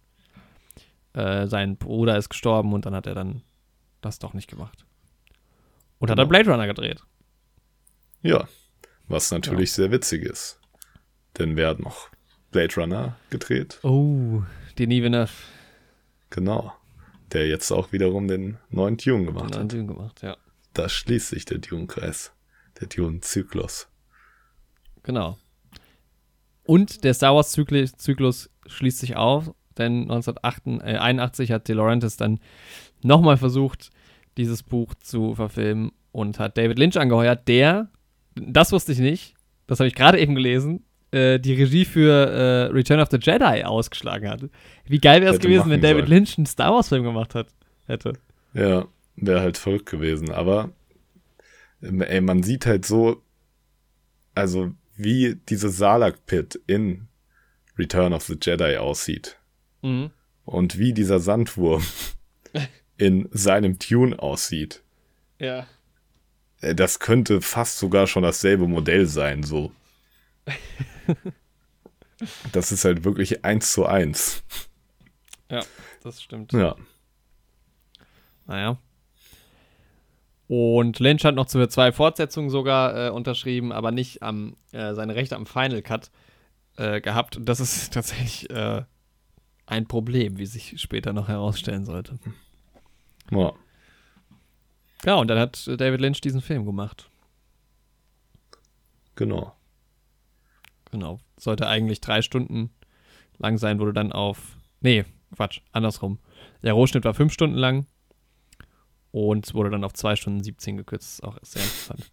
Äh, 1.14 1.48
sein 1.48 1.78
Bruder 1.78 2.18
ist 2.18 2.30
gestorben 2.30 2.74
und 2.74 2.86
dann 2.86 2.96
hat 2.96 3.08
er 3.08 3.14
dann 3.16 3.44
das 4.02 4.20
doch 4.20 4.34
nicht 4.34 4.50
gemacht. 4.50 4.86
Und 6.00 6.10
hat 6.10 6.18
dann 6.18 6.28
Genau. 6.28 6.42
Blade 6.44 6.52
Runner 6.52 6.68
gedreht. 6.68 7.02
ja. 8.22 8.48
Was 9.08 9.30
natürlich 9.30 9.72
sehr 9.72 9.92
witzig 9.92 10.24
ist. 10.24 10.60
Denn 11.38 11.56
wer 11.56 11.70
hat 11.70 11.80
noch 11.80 12.10
Blade 12.52 12.76
Runner 12.76 13.18
gedreht? 13.30 13.80
Oh, 13.84 14.44
Denis 14.78 15.02
Villeneuve 15.04 15.32
Genau. 16.30 16.74
Der 17.32 17.48
jetzt 17.48 17.72
auch 17.72 17.92
wiederum 17.92 18.28
den 18.28 18.58
neuen 18.70 18.98
Dune 18.98 19.26
gemacht 19.26 19.46
hat 19.46 19.54
hat. 19.54 19.60
einen 19.62 19.70
Film 19.70 19.88
gemacht, 19.88 20.22
ja. 20.22 20.38
Da 20.74 20.90
schließt 20.90 21.30
sich 21.30 21.46
der 21.46 21.60
Dune-Kreis. 21.60 22.34
Der 22.80 22.88
Dune-Zyklus. 22.88 23.88
Genau. 25.04 25.38
Und 26.66 27.04
der 27.04 27.14
Star 27.14 27.36
Wars-Zyklus 27.36 27.94
Zyklus 27.94 28.50
schließt 28.68 29.00
sich 29.00 29.16
auf, 29.16 29.54
denn 29.78 30.02
1981 30.04 31.52
hat 31.52 31.68
De 31.68 31.76
Laurentiis 31.76 32.18
dann 32.18 32.40
nochmal 33.04 33.38
versucht, 33.38 33.92
dieses 34.38 34.64
Buch 34.64 34.94
zu 34.96 35.36
verfilmen 35.36 35.92
und 36.12 36.40
hat 36.40 36.58
David 36.58 36.80
Lynch 36.80 36.98
angeheuert, 36.98 37.48
der, 37.48 37.90
das 38.36 38.72
wusste 38.72 38.92
ich 38.92 39.00
nicht, 39.00 39.36
das 39.68 39.80
habe 39.80 39.88
ich 39.88 39.96
gerade 39.96 40.20
eben 40.20 40.36
gelesen, 40.36 40.84
äh, 41.16 41.40
die 41.40 41.54
Regie 41.54 41.86
für 41.86 42.12
äh, 42.12 42.64
Return 42.74 43.00
of 43.00 43.10
the 43.10 43.18
Jedi 43.22 43.64
ausgeschlagen 43.64 44.30
hat. 44.30 44.42
Wie 44.86 45.00
geil 45.00 45.22
wäre 45.22 45.34
es 45.34 45.40
gewesen, 45.40 45.70
wenn 45.70 45.82
David 45.82 46.06
sollen. 46.08 46.18
Lynch 46.20 46.38
einen 46.38 46.46
Star 46.46 46.74
Wars-Film 46.74 47.04
gemacht 47.04 47.34
hat, 47.36 47.48
hätte. 47.88 48.14
Ja, 48.54 48.86
wäre 49.16 49.42
halt 49.42 49.58
verrückt 49.58 49.88
gewesen. 49.90 50.32
Aber 50.32 50.72
ähm, 51.82 52.02
ey, 52.02 52.22
man 52.22 52.44
sieht 52.44 52.66
halt 52.66 52.86
so, 52.86 53.22
also 54.34 54.72
wie 54.98 55.36
diese 55.50 55.70
Salak-Pit 55.70 56.62
in 56.68 57.08
Return 57.78 58.14
of 58.14 58.24
the 58.24 58.38
Jedi 58.42 58.78
aussieht 58.78 59.38
Mhm. 59.82 60.10
und 60.46 60.78
wie 60.80 60.94
dieser 60.94 61.20
Sandwurm 61.20 61.84
in 62.98 63.28
seinem 63.32 63.78
Tune 63.80 64.18
aussieht, 64.20 64.82
Ja. 65.40 65.68
äh, 66.62 66.74
das 66.74 67.00
könnte 67.00 67.42
fast 67.42 67.78
sogar 67.78 68.08
schon 68.08 68.24
dasselbe 68.24 68.68
Modell 68.68 69.06
sein, 69.06 69.44
so. 69.44 69.72
Das 72.54 72.72
ist 72.72 72.86
halt 72.86 73.04
wirklich 73.04 73.44
eins 73.44 73.74
zu 73.74 73.86
eins. 73.86 74.44
Ja, 75.52 75.64
das 76.02 76.22
stimmt. 76.22 76.54
Ja. 76.54 76.76
Naja. 78.48 78.78
Und 80.48 81.00
Lynch 81.00 81.26
hat 81.26 81.36
noch 81.36 81.48
zu 81.48 81.68
zwei 81.68 81.92
Fortsetzungen 81.92 82.50
sogar 82.50 83.08
äh, 83.08 83.10
unterschrieben, 83.10 83.72
aber 83.72 83.92
nicht 83.92 84.22
am, 84.22 84.56
äh, 84.72 84.94
seine 84.94 85.16
Rechte 85.16 85.36
am 85.36 85.46
Final 85.46 85.82
Cut 85.82 86.12
äh, 86.78 87.02
gehabt. 87.02 87.36
Und 87.36 87.46
das 87.50 87.60
ist 87.60 87.94
tatsächlich 87.94 88.50
äh, 88.50 88.84
ein 89.66 89.88
Problem, 89.88 90.38
wie 90.38 90.46
sich 90.46 90.80
später 90.80 91.14
noch 91.14 91.28
herausstellen 91.28 91.86
sollte. 91.86 92.20
ja. 93.32 93.54
Ja, 95.04 95.16
und 95.16 95.28
dann 95.28 95.38
hat 95.38 95.68
David 95.68 96.02
Lynch 96.02 96.22
diesen 96.22 96.42
Film 96.42 96.66
gemacht. 96.66 97.10
Genau. 99.16 99.56
Genau. 100.96 101.20
Sollte 101.38 101.68
eigentlich 101.68 102.00
drei 102.00 102.22
Stunden 102.22 102.70
lang 103.38 103.58
sein, 103.58 103.80
wurde 103.80 103.92
dann 103.92 104.14
auf. 104.14 104.56
Nee, 104.80 105.04
Quatsch, 105.36 105.60
andersrum. 105.74 106.20
Der 106.64 106.72
Rohschnitt 106.72 107.04
war 107.04 107.14
fünf 107.14 107.34
Stunden 107.34 107.58
lang 107.58 107.86
und 109.12 109.54
wurde 109.54 109.72
dann 109.72 109.84
auf 109.84 109.92
zwei 109.92 110.16
Stunden 110.16 110.42
17 110.42 110.78
gekürzt. 110.78 111.16
Ist 111.16 111.24
auch 111.26 111.38
sehr 111.42 111.62
interessant. 111.62 112.12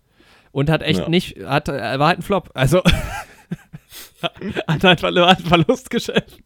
Und 0.50 0.68
hat 0.68 0.82
echt 0.82 0.98
Ja. 0.98 1.08
nicht, 1.08 1.38
hat, 1.44 1.68
äh, 1.68 1.96
war 2.00 2.08
halt 2.08 2.18
ein 2.18 2.22
Flop. 2.22 2.50
Also 2.54 2.82
hat 4.66 4.82
halt 4.82 5.00
hat 5.04 5.16
ein 5.16 5.44
Verlustgeschäft. 5.44 6.42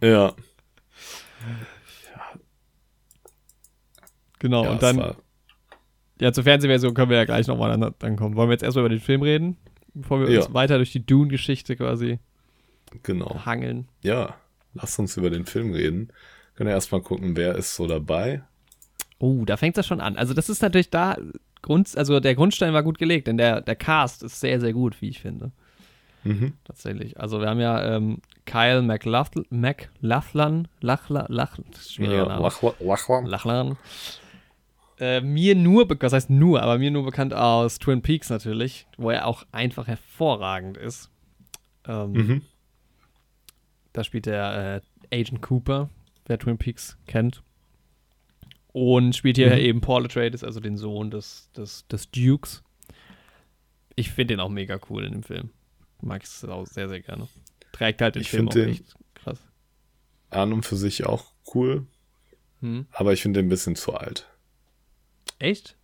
Ja. 0.00 0.34
Genau, 4.38 4.62
ja 4.62 4.70
und 4.70 4.80
dann, 4.82 4.96
war- 4.98 5.16
ja, 6.20 6.32
zur 6.32 6.44
Fernsehversion 6.44 6.94
können 6.94 7.10
wir 7.10 7.16
ja 7.16 7.24
gleich 7.24 7.48
nochmal 7.48 7.76
dann, 7.76 7.94
dann 7.98 8.14
kommen. 8.16 8.36
Wollen 8.36 8.48
wir 8.48 8.54
jetzt 8.54 8.62
erstmal 8.62 8.84
über 8.84 8.94
den 8.94 9.00
Film 9.00 9.22
reden, 9.22 9.56
bevor 10.02 10.20
wir 10.20 10.30
Ja. 10.30 10.40
uns 10.40 10.54
weiter 10.54 10.76
durch 10.76 10.92
die 10.92 11.04
Dune-Geschichte 11.04 11.76
quasi 11.76 12.18
genau. 13.02 13.44
hangeln? 13.44 13.88
Ja, 14.02 14.36
lass 14.74 14.98
uns 14.98 15.16
über 15.16 15.30
den 15.30 15.44
Film 15.46 15.72
reden. 15.72 16.08
Können 16.54 16.68
wir 16.68 16.74
erstmal 16.74 17.00
gucken, 17.02 17.36
wer 17.36 17.54
ist 17.56 17.74
so 17.76 17.86
dabei. 17.86 18.42
Oh, 19.18 19.44
da 19.44 19.56
fängt 19.56 19.76
das 19.76 19.86
schon 19.86 20.00
an. 20.00 20.16
Also 20.16 20.34
das 20.34 20.48
ist 20.48 20.62
natürlich 20.62 20.90
da, 20.90 21.16
Grund, 21.62 21.96
also 21.96 22.20
der 22.20 22.34
Grundstein 22.34 22.72
war 22.72 22.82
gut 22.82 22.98
gelegt, 22.98 23.26
denn 23.26 23.36
der, 23.36 23.60
der 23.60 23.76
Cast 23.76 24.22
ist 24.22 24.40
sehr, 24.40 24.60
sehr 24.60 24.72
gut, 24.72 25.00
wie 25.02 25.08
ich 25.08 25.20
finde. 25.20 25.50
Mhm. 26.24 26.54
Tatsächlich. 26.64 27.18
Also 27.18 27.40
wir 27.40 27.48
haben 27.48 27.60
ja 27.60 27.96
ähm, 27.96 28.20
Kyle 28.44 28.82
McLaughlin, 28.82 29.44
McLaughlin, 29.50 30.68
Lachla, 30.80 31.26
Lach, 31.28 31.58
das 31.70 31.80
ist 31.80 31.90
ein 31.90 31.94
schwieriger 31.94 32.22
Ja, 32.22 32.26
Name. 32.28 32.46
Lachwa- 32.48 33.26
Lachlan. 33.28 33.76
Äh, 35.00 35.20
mir 35.20 35.54
nur, 35.54 35.88
was 36.00 36.12
heißt 36.12 36.30
nur, 36.30 36.62
aber 36.62 36.78
mir 36.78 36.90
nur 36.90 37.04
bekannt 37.04 37.32
aus 37.32 37.78
Twin 37.78 38.02
Peaks 38.02 38.30
natürlich, 38.30 38.86
wo 38.96 39.10
er 39.10 39.26
auch 39.26 39.44
einfach 39.52 39.86
hervorragend 39.86 40.76
ist. 40.76 41.10
Ähm, 41.86 42.12
Mhm. 42.12 42.42
Da 43.92 44.04
spielt 44.04 44.26
der 44.26 44.82
äh, 45.10 45.20
Agent 45.20 45.40
Cooper, 45.42 45.88
wer 46.26 46.38
Twin 46.38 46.58
Peaks 46.58 46.98
kennt. 47.06 47.42
Und 48.72 49.16
spielt 49.16 49.36
hier 49.36 49.50
Mhm. 49.50 49.58
eben 49.58 49.80
Paul 49.80 50.04
Atreides, 50.04 50.44
also 50.44 50.60
den 50.60 50.76
Sohn 50.76 51.10
des, 51.10 51.50
des, 51.56 51.86
des 51.88 52.10
Dukes. 52.10 52.62
Ich 53.96 54.10
finde 54.10 54.34
den 54.34 54.40
auch 54.40 54.50
mega 54.50 54.78
cool 54.90 55.04
in 55.04 55.12
dem 55.12 55.22
Film. 55.22 55.50
Mag 56.00 56.22
es 56.22 56.44
auch 56.44 56.66
sehr, 56.66 56.88
sehr 56.88 57.00
gerne. 57.00 57.28
Trägt 57.72 58.00
halt 58.02 58.14
den 58.14 58.22
Ich 58.22 58.30
Film 58.30 58.48
auch 58.48 58.52
den- 58.52 58.68
echt 58.70 58.94
krass. 59.14 59.38
An 60.30 60.52
und 60.52 60.64
für 60.64 60.76
sich 60.76 61.06
auch 61.06 61.32
cool, 61.54 61.86
Hm. 62.60 62.86
aber 62.92 63.12
ich 63.14 63.22
finde 63.22 63.40
den 63.40 63.46
ein 63.46 63.48
bisschen 63.48 63.74
zu 63.74 63.94
alt. 63.94 64.28
Echt? 65.38 65.76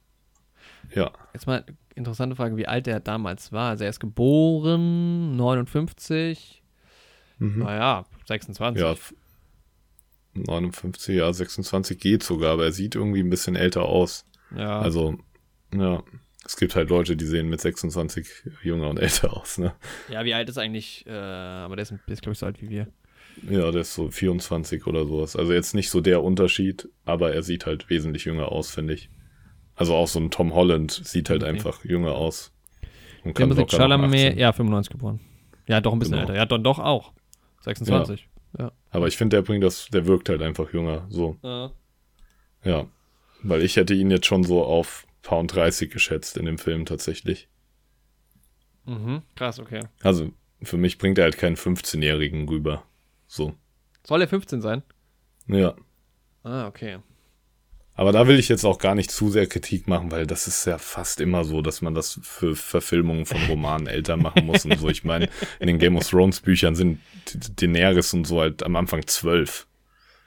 Ja. 0.95 1.13
Jetzt 1.33 1.47
mal 1.47 1.65
interessante 1.95 2.37
Frage, 2.37 2.57
wie 2.57 2.67
alt 2.67 2.87
er 2.89 3.01
damals 3.01 3.53
war. 3.53 3.71
Also 3.71 3.85
er 3.85 3.91
ist 3.91 4.01
geboren 4.01 5.37
59, 5.37 6.63
Mhm. 7.39 7.61
naja, 7.65 8.07
26. 8.27 8.81
Ja, 8.83 8.93
f- 8.93 9.15
59, 10.35 11.17
ja, 11.17 11.33
26 11.33 11.99
geht 11.99 12.23
sogar, 12.23 12.53
aber 12.53 12.65
er 12.65 12.73
sieht 12.73 12.95
irgendwie 12.97 13.21
ein 13.21 13.31
bisschen 13.31 13.57
älter 13.57 13.83
aus. 13.83 14.25
ja. 14.57 14.81
Also, 14.81 15.17
ja, 15.75 16.03
es 16.45 16.57
gibt 16.57 16.75
halt 16.77 16.91
Leute, 16.91 17.17
die 17.17 17.25
sehen 17.25 17.49
mit 17.49 17.61
26 17.61 18.27
jünger 18.63 18.89
und 18.91 18.99
älter 19.01 19.33
aus, 19.37 19.59
ne? 19.59 19.75
ja, 20.11 20.25
wie 20.25 20.35
alt 20.35 20.49
ist 20.49 20.59
eigentlich, 20.59 21.07
äh, 21.07 21.11
aber 21.13 21.77
der 21.77 21.85
ist, 21.85 21.95
ist 22.07 22.23
glaube 22.23 22.33
ich, 22.35 22.39
so 22.39 22.47
alt 22.47 22.61
wie 22.61 22.69
wir. 22.69 22.89
Ja, 23.49 23.71
der 23.73 23.81
ist 23.81 23.95
so 23.95 24.11
24 24.11 24.87
oder 24.87 25.07
sowas. 25.07 25.35
Also 25.35 25.53
jetzt 25.53 25.75
nicht 25.75 25.91
so 25.91 26.01
der 26.01 26.23
Unterschied, 26.23 26.89
aber 27.05 27.35
er 27.35 27.43
sieht 27.43 27.67
halt 27.67 27.91
wesentlich 27.91 28.25
jünger 28.27 28.53
aus, 28.53 28.71
finde 28.71 28.95
ich. 28.95 29.09
Also 29.77 29.95
auch 29.95 30.09
so 30.09 30.21
ein 30.21 30.31
Tom 30.31 30.55
Holland 30.55 30.91
sieht 30.93 31.31
halt 31.31 31.43
Okay. 31.43 31.51
einfach 31.53 31.85
jünger 31.85 32.13
aus. 32.13 32.53
Und 33.25 33.35
kann 33.35 33.49
Timothy 33.51 33.77
Chalamet, 33.77 34.15
18. 34.15 34.39
ja, 34.39 34.53
95 34.53 34.93
geboren. 34.93 35.21
Ja, 35.67 35.81
doch 35.81 35.93
ein 35.93 35.99
bisschen 35.99 36.13
Genau. 36.15 36.23
älter. 36.29 36.37
Ja, 36.37 36.47
dann 36.47 36.63
doch 36.63 36.79
auch. 36.79 37.13
26. 37.63 38.29
Ja. 38.59 38.71
Aber 38.91 39.09
ich 39.09 39.17
finde, 39.17 39.37
der 39.37 39.43
bringt 39.43 39.65
das, 39.65 39.87
der 39.87 40.07
wirkt 40.07 40.29
halt 40.29 40.43
einfach 40.43 40.73
jünger. 40.73 41.07
So, 41.09 41.37
Ja. 41.43 41.73
ja. 42.65 42.87
Weil 43.43 43.63
ich 43.63 43.77
hätte 43.77 43.95
ihn 43.95 44.11
jetzt 44.11 44.27
schon 44.27 44.45
so 44.45 44.63
auf 44.65 45.07
Pound 45.23 45.55
30 45.55 45.91
geschätzt 45.91 46.37
in 46.37 46.45
dem 46.47 46.59
Film 46.59 46.85
tatsächlich. 46.87 47.49
Mhm. 48.85 49.23
Krass, 49.35 49.59
okay. 49.59 49.81
Also 50.03 50.31
für 50.63 50.77
mich 50.77 50.99
bringt 50.99 51.19
er 51.19 51.25
halt 51.25 51.39
keinen 51.39 51.57
15-Jährigen 51.57 52.49
rüber. 52.49 52.85
So. 53.27 53.55
Soll 54.07 54.21
er 54.21 54.29
15 54.29 54.61
sein? 54.61 54.83
Ja. 55.47 55.75
Ah, 56.43 56.67
okay. 56.67 56.99
Aber 57.97 58.11
da 58.11 58.27
will 58.27 58.39
ich 58.39 58.49
jetzt 58.49 58.65
auch 58.65 58.79
gar 58.79 58.95
nicht 58.97 59.11
zu 59.11 59.31
sehr 59.31 59.47
Kritik 59.47 59.87
machen, 59.87 60.11
weil 60.11 60.27
das 60.27 60.49
ist 60.49 60.65
ja 60.65 60.79
fast 60.79 61.21
immer 61.21 61.45
so, 61.45 61.63
dass 61.63 61.81
man 61.81 61.95
das 61.95 62.19
für 62.23 62.57
Verfilmungen 62.57 63.25
von 63.25 63.41
Romanen 63.49 63.87
älter 63.87 64.17
machen 64.17 64.47
muss 64.47 64.65
und 64.65 64.79
so. 64.79 64.89
Ich 64.89 65.05
meine, 65.05 65.29
in 65.61 65.69
den 65.69 65.79
Game 65.79 65.97
of 65.97 66.09
Thrones 66.09 66.41
Büchern 66.41 66.75
sind 66.75 66.99
Daenerys 67.61 68.13
und 68.13 68.27
so 68.27 68.41
halt 68.41 68.65
am 68.65 68.75
Anfang 68.75 69.07
zwölf. 69.07 69.67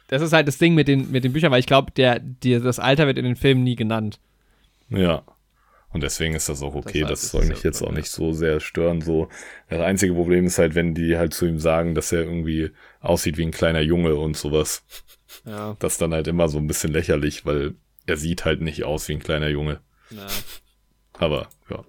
Das 0.07 0.21
ist 0.21 0.31
halt 0.31 0.47
das 0.47 0.57
Ding 0.57 0.75
mit 0.75 0.87
den, 0.87 1.11
mit 1.11 1.25
den 1.25 1.33
Büchern, 1.33 1.51
weil 1.51 1.59
ich 1.59 1.65
glaube, 1.65 1.91
der, 1.91 2.19
der, 2.19 2.61
das 2.61 2.79
Alter 2.79 3.05
wird 3.05 3.17
in 3.17 3.25
den 3.25 3.35
Filmen 3.35 3.63
nie 3.63 3.75
genannt. 3.75 4.19
Ja. 4.89 5.23
Und 5.91 6.03
deswegen 6.03 6.35
ist 6.35 6.47
das 6.47 6.61
auch 6.61 6.75
okay. 6.75 7.01
Das 7.01 7.09
Das, 7.09 7.21
heißt, 7.21 7.31
soll 7.31 7.41
es 7.41 7.47
ist 7.49 7.55
mich 7.55 7.63
jetzt 7.63 7.81
auch 7.81 7.91
nicht 7.91 8.09
so 8.09 8.31
sehr 8.31 8.59
stören. 8.59 9.01
So, 9.01 9.29
das 9.69 9.81
einzige 9.81 10.13
Problem 10.13 10.45
ist 10.45 10.57
halt, 10.57 10.75
wenn 10.75 10.93
die 10.93 11.17
halt 11.17 11.33
zu 11.33 11.45
ihm 11.45 11.59
sagen, 11.59 11.95
dass 11.95 12.11
er 12.11 12.23
irgendwie 12.23 12.71
aussieht 13.01 13.37
wie 13.37 13.43
ein 13.45 13.51
kleiner 13.51 13.81
Junge 13.81 14.15
und 14.15 14.37
sowas. 14.37 14.83
Ja. 15.47 15.75
Das 15.79 15.93
ist 15.93 16.01
dann 16.01 16.13
halt 16.13 16.27
immer 16.27 16.49
so 16.49 16.57
ein 16.57 16.67
bisschen 16.67 16.91
lächerlich, 16.91 17.45
weil 17.45 17.75
er 18.05 18.17
sieht 18.17 18.45
halt 18.45 18.61
nicht 18.61 18.83
aus 18.83 19.07
wie 19.07 19.13
ein 19.13 19.19
kleiner 19.19 19.47
Junge. 19.49 19.79
ja. 20.11 20.27
Aber 21.19 21.47
ja. 21.69 21.83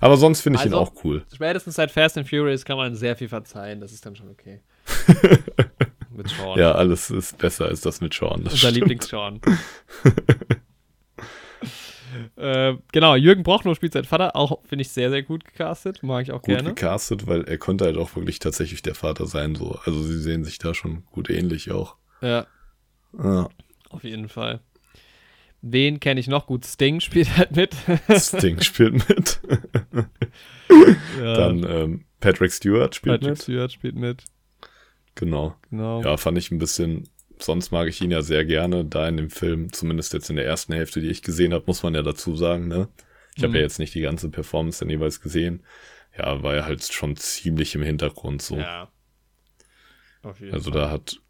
Aber 0.00 0.16
sonst 0.16 0.40
finde 0.42 0.58
ich 0.60 0.66
ihn 0.66 0.72
Also- 0.72 0.78
auch 0.92 1.04
cool. 1.04 1.24
Spätestens 1.34 1.74
seit 1.74 1.90
Fast 1.90 2.16
and 2.16 2.28
Furious 2.28 2.64
kann 2.64 2.76
man 2.76 2.94
sehr 2.94 3.16
viel 3.16 3.28
verzeihen. 3.28 3.80
Das 3.80 3.92
ist 3.92 4.06
dann 4.06 4.14
schon 4.14 4.28
okay. 4.30 4.60
mit 6.10 6.28
Sean. 6.28 6.58
Ja, 6.58 6.72
alles 6.72 7.10
ist 7.10 7.36
besser 7.38 7.66
als 7.66 7.80
das 7.80 8.00
mit 8.00 8.14
Sean. 8.14 8.44
Das 8.44 8.52
Unser. 8.54 8.70
Lieblings-Sean. 8.70 9.40
äh, 12.36 12.74
genau, 12.92 13.14
Jürgen 13.16 13.42
Brochnow 13.42 13.74
spielt 13.74 13.92
seinen 13.92 14.04
Vater, 14.04 14.34
auch 14.36 14.60
finde 14.64 14.82
ich 14.82 14.90
sehr, 14.90 15.10
sehr 15.10 15.22
gut 15.22 15.44
gecastet. 15.44 16.02
Mag 16.02 16.22
ich 16.22 16.32
auch 16.32 16.40
gut 16.42 16.46
gerne. 16.54 16.68
gecastet, 16.70 17.26
weil 17.26 17.44
er 17.44 17.58
konnte 17.58 17.84
halt 17.84 17.96
auch 17.96 18.14
wirklich 18.16 18.38
tatsächlich 18.38 18.82
der 18.82 18.94
Vater 18.94 19.26
sein. 19.26 19.54
So. 19.54 19.78
Also 19.84 20.02
sie 20.02 20.18
sehen 20.20 20.44
sich 20.44 20.58
da 20.58 20.74
schon 20.74 21.04
gut 21.06 21.28
ähnlich 21.30 21.70
auch. 21.72 21.96
Ja, 22.20 22.46
Ja. 23.16 23.48
auf 23.90 24.04
jeden 24.04 24.28
Fall. 24.28 24.60
Wen 25.60 25.98
kenne 26.00 26.20
ich 26.20 26.28
noch 26.28 26.46
gut? 26.46 26.64
Sting 26.64 27.00
spielt 27.00 27.36
halt 27.36 27.56
mit. 27.56 27.74
Sting 28.16 28.60
spielt 28.60 29.08
mit. 29.08 29.40
ja, 31.18 31.34
Dann 31.34 31.64
ähm, 31.64 32.04
Patrick 32.20 32.52
Stewart 32.52 32.94
spielt 32.94 33.20
Patrick 33.20 33.30
mit. 33.30 33.42
Stewart 33.42 33.72
spielt 33.72 33.96
mit. 33.96 34.24
Genau. 35.14 35.56
Genau. 35.70 36.02
Ja, 36.02 36.16
fand 36.16 36.38
ich 36.38 36.50
ein 36.50 36.58
bisschen. 36.58 37.08
Sonst 37.40 37.70
mag 37.70 37.88
ich 37.88 38.00
ihn 38.00 38.10
ja 38.10 38.22
sehr 38.22 38.44
gerne. 38.44 38.84
Da 38.84 39.08
in 39.08 39.16
dem 39.16 39.30
Film, 39.30 39.72
zumindest 39.72 40.12
jetzt 40.12 40.28
in 40.30 40.36
der 40.36 40.44
ersten 40.46 40.72
Hälfte, 40.72 41.00
die 41.00 41.08
ich 41.08 41.22
gesehen 41.22 41.52
habe, 41.54 41.64
muss 41.66 41.82
man 41.82 41.94
ja 41.94 42.02
dazu 42.02 42.36
sagen. 42.36 42.68
Ne? 42.68 42.88
Ich 43.36 43.42
habe 43.42 43.50
Mhm. 43.50 43.56
ja 43.56 43.60
jetzt 43.62 43.78
nicht 43.78 43.94
die 43.94 44.00
ganze 44.00 44.28
Performance 44.28 44.80
dann 44.80 44.90
jeweils 44.90 45.20
gesehen. 45.20 45.62
Ja, 46.16 46.42
war 46.42 46.56
ja 46.56 46.64
halt 46.64 46.82
schon 46.84 47.16
ziemlich 47.16 47.74
im 47.76 47.82
Hintergrund 47.82 48.42
so. 48.42 48.56
Ja. 48.58 48.90
Auf 50.22 50.40
jeden 50.40 50.52
Also 50.52 50.72
Fall. 50.72 50.80
da 50.82 50.90
hat 50.90 51.20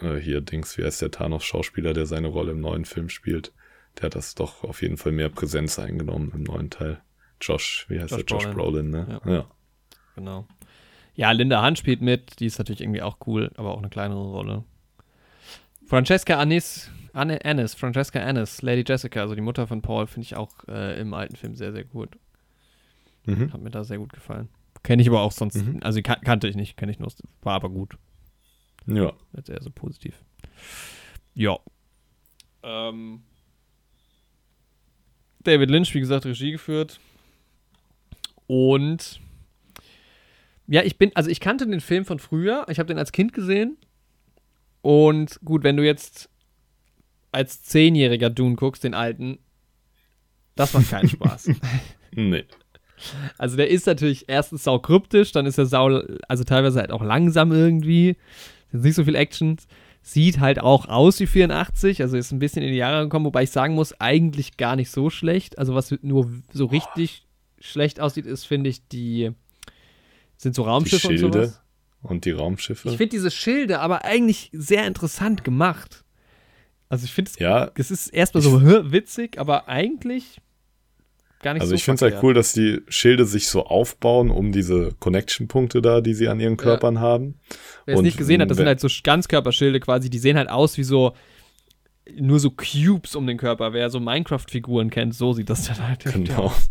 äh, 0.00 0.16
hier 0.16 0.40
Dings, 0.40 0.78
wie 0.78 0.84
heißt 0.84 1.02
der 1.02 1.10
Thanos-Schauspieler, 1.10 1.94
der 1.94 2.06
seine 2.06 2.28
Rolle 2.28 2.52
im 2.52 2.60
neuen 2.60 2.84
Film 2.84 3.08
spielt, 3.08 3.52
der 3.96 4.04
hat 4.04 4.14
das 4.14 4.34
doch 4.34 4.64
auf 4.64 4.82
jeden 4.82 4.96
Fall 4.96 5.12
mehr 5.12 5.28
Präsenz 5.28 5.78
eingenommen 5.78 6.32
im 6.34 6.42
neuen 6.42 6.70
Teil. 6.70 7.00
Josh, 7.40 7.86
wie 7.88 8.00
heißt 8.00 8.12
Josh 8.12 8.24
der? 8.24 8.38
Josh 8.38 8.54
Brolin, 8.54 8.90
ne? 8.90 9.20
Ja. 9.24 9.32
Ja. 9.32 9.44
Genau. 10.14 10.46
Ja, 11.14 11.32
Linda 11.32 11.64
Hunt 11.64 11.78
spielt 11.78 12.00
mit. 12.00 12.38
Die 12.40 12.46
ist 12.46 12.58
natürlich 12.58 12.80
irgendwie 12.80 13.02
auch 13.02 13.18
cool, 13.26 13.50
aber 13.56 13.72
auch 13.72 13.78
eine 13.78 13.88
kleinere 13.88 14.22
Rolle. 14.22 14.64
Francesca 15.86 16.38
Anis, 16.38 16.90
Anne, 17.12 17.44
Annis, 17.44 17.74
Francesca 17.74 18.20
Annis, 18.20 18.62
Lady 18.62 18.84
Jessica, 18.86 19.20
also 19.20 19.34
die 19.34 19.40
Mutter 19.40 19.66
von 19.66 19.82
Paul, 19.82 20.06
finde 20.06 20.26
ich 20.26 20.36
auch 20.36 20.52
äh, 20.68 21.00
im 21.00 21.14
alten 21.14 21.34
Film 21.36 21.54
sehr, 21.56 21.72
sehr 21.72 21.84
gut. 21.84 22.18
Mhm. 23.24 23.52
Hat 23.52 23.60
mir 23.60 23.70
da 23.70 23.84
sehr 23.84 23.98
gut 23.98 24.12
gefallen. 24.12 24.48
Kenne 24.82 25.02
ich 25.02 25.08
aber 25.08 25.22
auch 25.22 25.32
sonst, 25.32 25.56
mhm. 25.56 25.80
also 25.82 26.00
kan 26.02 26.20
kannte 26.20 26.46
ich 26.46 26.56
nicht, 26.56 26.76
kenne 26.76 26.92
ich 26.92 26.98
nur, 26.98 27.10
war 27.42 27.54
aber 27.54 27.70
gut. 27.70 27.96
Ja. 28.88 29.12
Jetzt 29.36 29.50
eher 29.50 29.62
so 29.62 29.70
positiv. 29.70 30.14
Ja. 31.34 31.58
Ähm, 32.62 33.22
David 35.44 35.70
Lynch, 35.70 35.94
wie 35.94 36.00
gesagt, 36.00 36.26
Regie 36.26 36.52
geführt. 36.52 36.98
Und 38.46 39.20
ja, 40.66 40.82
ich 40.82 40.98
bin, 40.98 41.14
also 41.14 41.30
ich 41.30 41.40
kannte 41.40 41.66
den 41.66 41.80
Film 41.80 42.04
von 42.04 42.18
früher. 42.18 42.66
Ich 42.68 42.78
habe 42.78 42.88
den 42.88 42.98
als 42.98 43.12
Kind 43.12 43.32
gesehen. 43.32 43.76
Und 44.82 45.38
gut, 45.44 45.64
wenn 45.64 45.76
du 45.76 45.84
jetzt 45.84 46.28
als 47.30 47.62
Zehnjähriger 47.62 48.30
Dune 48.30 48.56
guckst, 48.56 48.84
den 48.84 48.94
alten, 48.94 49.38
das 50.54 50.72
macht 50.72 50.90
keinen 50.90 51.08
Spaß. 51.08 51.50
nee. 52.12 52.44
Also 53.36 53.56
der 53.56 53.68
ist 53.68 53.86
natürlich 53.86 54.28
erstens 54.28 54.64
sau 54.64 54.78
kryptisch, 54.78 55.32
dann 55.32 55.46
ist 55.46 55.58
er 55.58 55.66
sau, 55.66 56.02
also 56.26 56.44
teilweise 56.44 56.80
halt 56.80 56.90
auch 56.90 57.02
langsam 57.02 57.52
irgendwie. 57.52 58.16
Sind 58.70 58.84
nicht 58.84 58.94
so 58.94 59.04
viel 59.04 59.14
Action. 59.14 59.56
Sieht 60.02 60.40
halt 60.40 60.60
auch 60.60 60.88
aus 60.88 61.20
wie 61.20 61.26
84, 61.26 62.00
also 62.00 62.16
ist 62.16 62.32
ein 62.32 62.38
bisschen 62.38 62.62
in 62.62 62.70
die 62.70 62.78
Jahre 62.78 63.04
gekommen, 63.04 63.26
wobei 63.26 63.42
ich 63.42 63.50
sagen 63.50 63.74
muss, 63.74 64.00
eigentlich 64.00 64.56
gar 64.56 64.76
nicht 64.76 64.90
so 64.90 65.10
schlecht. 65.10 65.58
Also 65.58 65.74
was 65.74 65.94
nur 66.02 66.30
so 66.52 66.66
richtig 66.66 67.24
oh. 67.24 67.60
schlecht 67.60 68.00
aussieht, 68.00 68.24
ist, 68.24 68.44
finde 68.46 68.70
ich, 68.70 68.86
die 68.88 69.32
sind 70.36 70.54
so 70.54 70.62
Raumschiffe 70.62 71.08
die 71.08 71.18
Schilde 71.18 71.26
und 71.26 71.32
sowas. 71.34 71.60
Und 72.02 72.24
die 72.24 72.30
Raumschiffe. 72.30 72.88
Ich 72.88 72.96
finde 72.96 73.10
diese 73.10 73.30
Schilde 73.30 73.80
aber 73.80 74.04
eigentlich 74.04 74.50
sehr 74.52 74.86
interessant 74.86 75.44
gemacht. 75.44 76.04
Also 76.88 77.04
ich 77.04 77.12
finde 77.12 77.30
es, 77.30 77.38
ja, 77.38 77.70
es 77.74 77.90
ist 77.90 78.08
erstmal 78.08 78.42
so 78.42 78.62
witzig, 78.92 79.38
aber 79.38 79.68
eigentlich 79.68 80.40
gar 81.40 81.54
nicht 81.54 81.60
also 81.60 81.70
so 81.70 81.74
ich 81.74 81.84
finde 81.84 81.96
es 81.96 82.12
halt 82.12 82.22
cool, 82.22 82.34
dass 82.34 82.52
die 82.52 82.80
Schilde 82.88 83.24
sich 83.24 83.48
so 83.48 83.64
aufbauen 83.64 84.30
um 84.30 84.52
diese 84.52 84.94
Connection-Punkte 84.98 85.82
da, 85.82 86.00
die 86.00 86.14
sie 86.14 86.28
an 86.28 86.40
ihren 86.40 86.56
Körpern 86.56 86.96
ja. 86.96 87.00
haben. 87.00 87.38
Wer 87.86 87.96
es 87.96 88.02
nicht 88.02 88.18
gesehen 88.18 88.40
hat, 88.40 88.50
das 88.50 88.56
sind 88.56 88.66
halt 88.66 88.80
so 88.80 88.88
Ganzkörperschilde 89.02 89.80
quasi, 89.80 90.10
die 90.10 90.18
sehen 90.18 90.36
halt 90.36 90.50
aus 90.50 90.76
wie 90.78 90.84
so 90.84 91.14
nur 92.16 92.40
so 92.40 92.50
Cubes 92.50 93.14
um 93.16 93.26
den 93.26 93.36
Körper. 93.36 93.72
Wer 93.72 93.90
so 93.90 94.00
Minecraft-Figuren 94.00 94.90
kennt, 94.90 95.14
so 95.14 95.32
sieht 95.32 95.50
das 95.50 95.66
dann 95.66 95.86
halt 95.86 96.04
genau. 96.04 96.44
aus. 96.44 96.70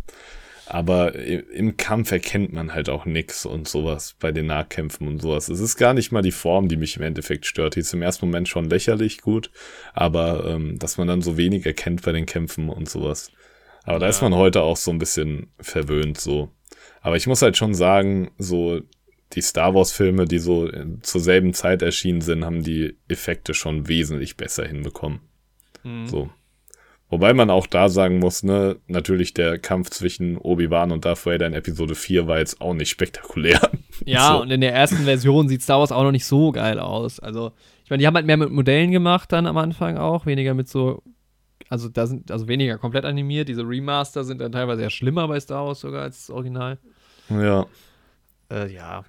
Aber 0.70 1.16
im 1.16 1.78
Kampf 1.78 2.12
erkennt 2.12 2.52
man 2.52 2.74
halt 2.74 2.90
auch 2.90 3.06
nix 3.06 3.46
und 3.46 3.70
sowas 3.70 4.16
bei 4.20 4.34
den 4.34 4.48
Nahkämpfen 4.48 5.08
und 5.08 5.22
sowas. 5.22 5.48
Es 5.48 5.62
ist 5.62 5.78
gar 5.78 5.94
nicht 5.94 6.12
mal 6.12 6.22
die 6.22 6.34
Form, 6.34 6.68
die 6.68 6.76
mich 6.76 6.98
im 6.98 7.04
Endeffekt 7.04 7.46
stört. 7.46 7.76
Die 7.78 7.80
ist 7.80 7.94
im 7.94 8.02
ersten 8.02 8.26
Moment 8.26 8.50
schon 8.50 8.70
lächerlich 8.70 9.22
gut, 9.22 9.50
aber 9.94 10.46
ähm, 10.46 10.78
dass 10.78 10.98
man 10.98 11.08
dann 11.08 11.22
so 11.22 11.38
wenig 11.38 11.66
erkennt 11.66 12.02
bei 12.02 12.12
den 12.12 12.26
Kämpfen 12.26 12.68
und 12.68 12.90
sowas. 12.90 13.32
Aber 13.88 13.96
ja. 13.96 14.00
da 14.00 14.08
ist 14.10 14.22
man 14.22 14.36
heute 14.36 14.62
auch 14.64 14.76
so 14.76 14.92
ein 14.92 15.00
bisschen 15.00 15.48
verwöhnt 15.62 16.20
so. 16.20 16.50
Aber 17.00 17.16
ich 17.16 17.26
muss 17.26 17.42
halt 17.42 17.56
schon 17.56 17.74
sagen, 17.74 18.32
so 18.38 18.82
die 19.34 19.42
Star 19.42 19.74
Wars 19.74 19.94
Filme, 19.94 20.26
die 20.26 20.40
so 20.40 20.70
äh, 20.70 20.86
zur 21.02 21.22
selben 21.22 21.54
Zeit 21.54 21.82
erschienen 21.82 22.20
sind, 22.20 22.44
haben 22.44 22.64
die 22.64 22.98
Effekte 23.08 23.54
schon 23.54 23.88
wesentlich 23.88 24.36
besser 24.36 24.66
hinbekommen. 24.66 25.22
Mhm. 25.84 26.06
So. 26.06 26.30
Wobei 27.10 27.34
man 27.34 27.50
auch 27.50 27.66
da 27.66 27.88
sagen 27.88 28.20
muss, 28.20 28.44
ne, 28.44 28.76
natürlich 28.88 29.34
der 29.34 29.58
Kampf 29.58 29.90
zwischen 29.92 30.38
Obi-Wan 30.38 30.92
und 30.92 31.06
Darth 31.06 31.26
Vader 31.26 31.48
in 31.48 31.54
Episode 31.54 31.96
4 31.96 32.28
war 32.28 32.40
jetzt 32.40 32.60
auch 32.60 32.74
nicht 32.74 32.90
spektakulär. 32.90 33.60
Ja, 34.06 34.34
so. 34.34 34.44
und 34.44 34.52
in 34.52 34.62
der 34.62 34.76
ersten 34.76 35.06
Version 35.06 35.50
sieht 35.50 35.64
Star 35.64 35.80
Wars 35.80 35.92
auch 35.92 36.04
noch 36.04 36.12
nicht 36.12 36.26
so 36.26 36.52
geil 36.52 36.80
aus. 36.80 37.20
Also, 37.20 37.52
ich 37.84 37.90
meine, 37.90 38.00
die 38.00 38.06
haben 38.06 38.14
halt 38.14 38.28
mehr 38.28 38.38
mit 38.38 38.52
Modellen 38.52 38.92
gemacht 38.92 39.32
dann 39.32 39.48
am 39.48 39.58
Anfang 39.58 39.98
auch, 39.98 40.28
weniger 40.28 40.54
mit 40.54 40.70
so 40.70 41.02
also 41.70 41.90
da 41.90 42.08
sind, 42.08 42.32
also 42.32 42.48
weniger 42.48 42.78
komplett 42.78 43.06
animiert. 43.06 43.50
Diese 43.50 43.64
Remaster 43.64 44.24
sind 44.24 44.40
dann 44.40 44.52
teilweise 44.52 44.82
ja 44.82 44.90
schlimmer 44.90 45.28
bei 45.28 45.40
Star 45.40 45.66
Wars 45.66 45.80
sogar 45.80 46.04
als 46.04 46.28
das 46.28 46.30
Original. 46.30 46.78
Ja. 47.30 47.66
Äh, 48.52 48.74
ja. 48.74 49.04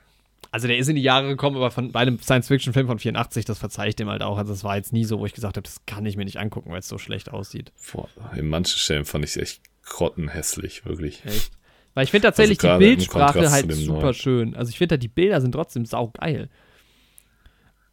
Also 0.51 0.67
der 0.67 0.79
ist 0.79 0.89
in 0.89 0.97
die 0.97 1.03
Jahre 1.03 1.29
gekommen, 1.29 1.57
aber 1.57 1.71
von, 1.71 1.93
bei 1.93 2.01
einem 2.01 2.19
Science-Fiction-Film 2.19 2.87
von 2.87 2.99
84, 2.99 3.45
das 3.45 3.59
verzeihe 3.59 3.91
ich 3.91 3.97
dem 3.97 4.09
halt 4.09 4.23
auch. 4.23 4.39
Also 4.39 4.53
das 4.53 4.65
war 4.65 4.77
jetzt 4.77 4.93
nie 4.93 5.05
so, 5.05 5.19
wo 5.19 5.27
ich 5.27 5.35
gesagt 5.35 5.57
habe, 5.57 5.65
das 5.65 5.85
kann 5.87 6.07
ich 6.07 6.17
mir 6.17 6.25
nicht 6.25 6.39
angucken, 6.39 6.71
weil 6.71 6.79
es 6.79 6.89
so 6.89 6.97
schlecht 6.97 7.31
aussieht. 7.31 7.73
Boah, 7.93 8.09
in 8.35 8.49
manchen 8.49 8.79
Stellen 8.79 9.05
fand 9.05 9.25
ich 9.25 9.33
es 9.33 9.37
echt 9.37 9.63
grottenhässlich, 9.85 10.87
wirklich. 10.87 11.25
Echt? 11.27 11.53
Weil 11.95 12.05
ich 12.05 12.11
finde 12.11 12.29
tatsächlich 12.29 12.63
also 12.63 12.79
die 12.79 12.85
Bildsprache 12.85 13.51
halt 13.51 13.73
super 13.73 14.03
neuen. 14.03 14.15
schön. 14.15 14.57
Also 14.57 14.71
ich 14.71 14.79
finde, 14.79 14.99
die 14.99 15.09
Bilder 15.09 15.41
sind 15.41 15.53
trotzdem 15.53 15.85
saugeil. 15.85 16.49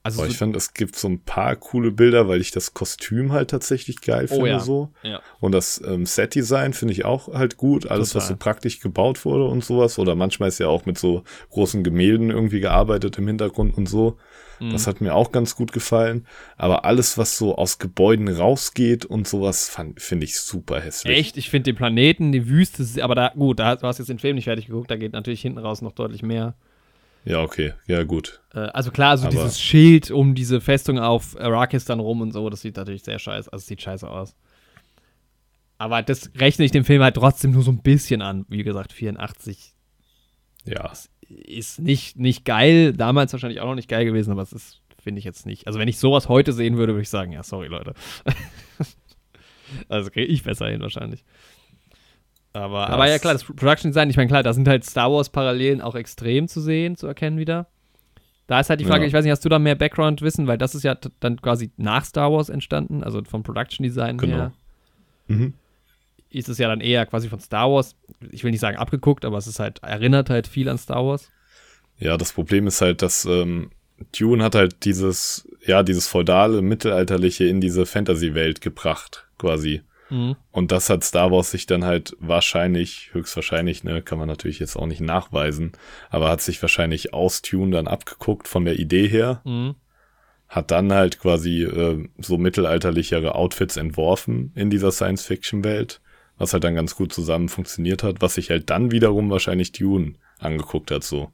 Also 0.06 0.22
so 0.22 0.28
ich 0.28 0.38
finde, 0.38 0.58
es 0.58 0.76
gibt 0.76 0.96
so 0.96 1.08
ein 1.08 1.20
paar 1.20 1.56
coole 1.56 1.90
Bilder, 1.90 2.28
weil 2.28 2.40
ich 2.40 2.52
das 2.52 2.76
Kostüm 2.76 3.32
halt 3.32 3.50
tatsächlich 3.50 4.02
geil 4.02 4.26
oh 4.26 4.36
finde 4.36 4.44
oh 4.44 4.46
ja. 4.46 4.60
so. 4.60 4.92
Ja. 5.02 5.20
Und 5.40 5.52
das 5.52 5.82
ähm, 5.84 6.06
Set-Design 6.06 6.74
finde 6.74 6.94
ich 6.94 7.06
auch 7.06 7.34
halt 7.34 7.58
gut. 7.58 7.88
Alles, 7.90 8.10
Total. 8.10 8.22
was 8.22 8.28
so 8.28 8.36
praktisch 8.36 8.82
gebaut 8.82 9.26
wurde 9.26 9.46
und 9.46 9.66
sowas. 9.66 9.98
Oder 9.98 10.14
manchmal 10.14 10.50
ist 10.50 10.60
ja 10.60 10.68
auch 10.68 10.86
mit 10.86 11.00
so 11.00 11.24
großen 11.50 11.84
Gemälden 11.84 12.30
irgendwie 12.30 12.60
gearbeitet 12.60 13.18
im 13.18 13.26
Hintergrund 13.26 13.76
und 13.76 13.90
so. 13.90 14.18
Mhm. 14.60 14.70
Das 14.70 14.86
hat 14.86 15.02
mir 15.02 15.16
auch 15.16 15.32
ganz 15.32 15.56
gut 15.56 15.72
gefallen. 15.72 16.28
Aber 16.56 16.86
alles, 16.86 17.18
was 17.18 17.40
so 17.40 17.56
aus 17.56 17.80
Gebäuden 17.80 18.28
rausgeht 18.28 19.06
und 19.06 19.28
sowas, 19.28 19.76
finde 19.98 20.26
ich 20.26 20.40
super 20.40 20.80
hässlich. 20.80 21.18
Echt? 21.18 21.38
Ich 21.38 21.50
finde 21.50 21.72
den 21.72 21.76
Planeten, 21.76 22.32
die 22.32 22.48
Wüste, 22.48 23.04
aber 23.04 23.16
da, 23.16 23.30
gut, 23.30 23.58
da, 23.58 23.76
du 23.76 23.88
hast 23.88 23.98
jetzt 23.98 24.10
den 24.10 24.20
Film 24.20 24.36
nicht 24.36 24.46
fertig 24.46 24.68
geguckt, 24.68 24.92
da 24.92 24.98
geht 24.98 25.14
natürlich 25.14 25.42
hinten 25.42 25.58
raus 25.58 25.82
noch 25.82 25.94
deutlich 25.94 26.22
mehr. 26.22 26.54
Ja, 27.26 27.42
okay. 27.42 27.74
Ja, 27.88 28.04
gut. 28.04 28.42
Äh, 28.54 28.60
also 28.60 28.92
klar, 28.92 29.12
also 29.12 29.26
Aber 29.26 29.36
dieses 29.36 29.60
Schild 29.60 30.12
um 30.12 30.36
diese 30.36 30.62
Festung 30.62 31.00
auf 31.00 31.38
Arrakis 31.40 31.86
dann 31.86 32.00
rum 32.00 32.22
und 32.22 32.32
so, 32.32 32.50
das 32.50 32.62
sieht 32.62 32.78
natürlich 32.78 33.04
sehr 33.04 33.20
scheiße, 33.20 33.52
also 33.52 33.66
sieht 33.66 33.82
scheiße 33.82 34.10
aus. 34.10 34.36
Aber 35.78 36.04
das 36.04 36.32
rechne 36.38 36.66
ich 36.66 36.72
dem 36.72 36.86
Film 36.86 37.02
halt 37.02 37.16
trotzdem 37.16 37.52
nur 37.52 37.64
so 37.64 37.72
ein 37.72 37.82
bisschen 37.82 38.22
an. 38.22 38.46
Wie 38.48 38.64
gesagt, 38.64 38.94
84. 38.94 39.74
Ja. 40.66 40.94
Ist 41.28 41.80
nicht, 41.80 42.18
nicht 42.18 42.46
geil. 42.46 42.94
Damals 42.94 43.34
wahrscheinlich 43.34 43.60
auch 43.60 43.68
noch 43.68 43.76
nicht 43.76 43.90
geil 43.90 44.06
gewesen, 44.06 44.32
aber 44.32 44.44
es 44.44 44.54
ist, 44.54 44.82
finde 45.04 45.20
ich 45.20 45.26
jetzt 45.26 45.46
nicht. 45.46 45.68
Also, 45.68 45.80
wenn 45.80 45.88
ich 45.88 46.00
sowas 46.00 46.30
heute 46.30 46.54
sehen 46.54 46.78
würde, 46.78 46.94
würde 46.94 47.02
ich 47.02 47.10
sagen, 47.10 47.34
ja, 47.34 47.44
sorry, 47.44 47.68
Leute. 47.68 47.94
also 49.90 50.10
kriege 50.12 50.28
ich 50.28 50.44
besser 50.44 50.68
hin 50.68 50.82
wahrscheinlich. 50.82 51.26
Aber, 52.56 52.84
ja, 52.84 52.88
aber 52.88 53.10
ja, 53.10 53.20
klar, 53.20 53.34
das 53.34 53.44
Production 53.44 53.92
Design, 53.92 54.10
ich 54.10 54.16
meine, 54.16 54.30
klar, 54.30 54.42
da 54.42 54.54
sind 54.54 54.66
halt 54.66 54.86
Star 54.86 55.12
Wars-Parallelen 55.12 55.82
auch 55.82 55.94
extrem 55.94 56.48
zu 56.48 56.62
sehen, 56.62 56.96
zu 56.96 57.06
erkennen 57.06 57.38
wieder. 57.38 57.68
Da 58.48 58.62
ist 58.62 58.70
halt 58.70 58.80
die 58.80 58.86
Frage, 58.86 59.02
ja. 59.02 59.08
ich 59.08 59.14
weiß 59.14 59.26
nicht, 59.26 59.32
hast 59.32 59.44
du 59.44 59.50
da 59.50 59.60
mehr 59.60 59.76
Background-Wissen, 59.76 60.48
weil 60.48 60.58
das 60.58 60.74
ist 60.74 60.84
ja 60.84 60.96
dann 61.20 61.42
quasi 61.42 61.72
nach 61.76 62.06
Star 62.06 62.32
Wars 62.32 62.48
entstanden, 62.48 63.04
also 63.04 63.22
vom 63.26 63.44
Production 63.44 63.84
Design 63.84 64.18
genau. 64.18 64.36
her. 64.36 64.54
Mhm. 65.28 65.54
Ist 66.30 66.48
es 66.48 66.58
ja 66.58 66.70
dann 66.70 66.80
eher 66.80 67.06
quasi 67.06 67.28
von 67.28 67.42
Star 67.42 67.70
Wars, 67.70 67.98
ich 68.32 68.46
will 68.46 68.52
nicht 68.52 68.62
sagen 68.62 68.78
abgeguckt, 68.78 69.26
aber 69.26 69.38
es 69.38 69.48
ist 69.48 69.60
halt, 69.60 69.84
erinnert 69.84 70.30
halt 70.30 70.48
viel 70.48 70.70
an 70.70 70.78
Star 70.78 71.06
Wars. 71.06 71.32
Ja, 72.00 72.16
das 72.16 72.32
Problem 72.32 72.68
ist 72.68 72.80
halt, 72.80 73.02
dass 73.02 73.26
ähm, 73.26 73.72
Dune 74.18 74.42
hat 74.42 74.56
halt 74.56 74.86
dieses, 74.86 75.46
ja, 75.66 75.84
dieses 75.84 76.08
feudale, 76.08 76.62
mittelalterliche 76.62 77.46
in 77.46 77.60
diese 77.60 77.86
Fantasy-Welt 77.86 78.62
gebracht, 78.62 79.28
quasi. 79.38 79.82
Mhm. 80.10 80.36
Und 80.52 80.72
das 80.72 80.90
hat 80.90 81.04
Star 81.04 81.32
Wars 81.32 81.52
sich 81.52 81.66
dann 81.66 81.84
halt 81.84 82.16
wahrscheinlich, 82.20 83.10
höchstwahrscheinlich, 83.14 83.84
ne, 83.84 84.02
kann 84.02 84.20
man 84.20 84.28
natürlich 84.28 84.60
jetzt 84.60 84.76
auch 84.76 84.86
nicht 84.86 85.02
nachweisen, 85.02 85.72
aber 86.10 86.30
hat 86.30 86.42
sich 86.42 86.62
wahrscheinlich 86.62 87.14
aus 87.14 87.42
Tune 87.42 87.72
dann 87.72 87.88
abgeguckt 87.88 88.48
von 88.48 88.66
der 88.66 88.80
Idee 88.80 89.08
her. 89.08 89.42
Mhm. 89.44 89.76
Hat 90.48 90.72
dann 90.72 90.94
halt 90.94 91.20
quasi 91.20 91.64
äh, 91.64 92.08
so 92.20 92.38
mittelalterlichere 92.38 93.36
Outfits 93.36 93.78
entworfen 93.78 94.52
in 94.56 94.70
dieser 94.70 94.92
Science-Fiction-Welt, 94.92 96.02
was 96.38 96.54
halt 96.54 96.64
dann 96.64 96.76
ganz 96.76 96.96
gut 96.96 97.12
zusammen 97.12 97.50
funktioniert 97.50 98.04
hat, 98.04 98.22
was 98.22 98.36
sich 98.36 98.52
halt 98.52 98.70
dann 98.70 98.92
wiederum 98.92 99.30
wahrscheinlich 99.32 99.72
Dune 99.72 100.14
angeguckt 100.40 100.92
hat, 100.92 101.04
so. 101.04 101.32